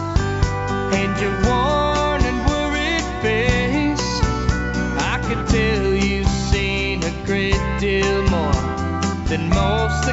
and 0.94 1.12
your 1.20 1.34
worn 1.50 2.22
and 2.30 2.46
worried 2.46 3.08
face. 3.24 4.22
I 5.02 5.18
could 5.28 5.48
tell 5.48 5.92
you've 5.92 6.28
seen 6.28 7.02
a 7.04 7.26
great 7.26 7.64
deal 7.80 8.22
more 8.30 8.62
than 9.26 9.50
most 9.50 10.08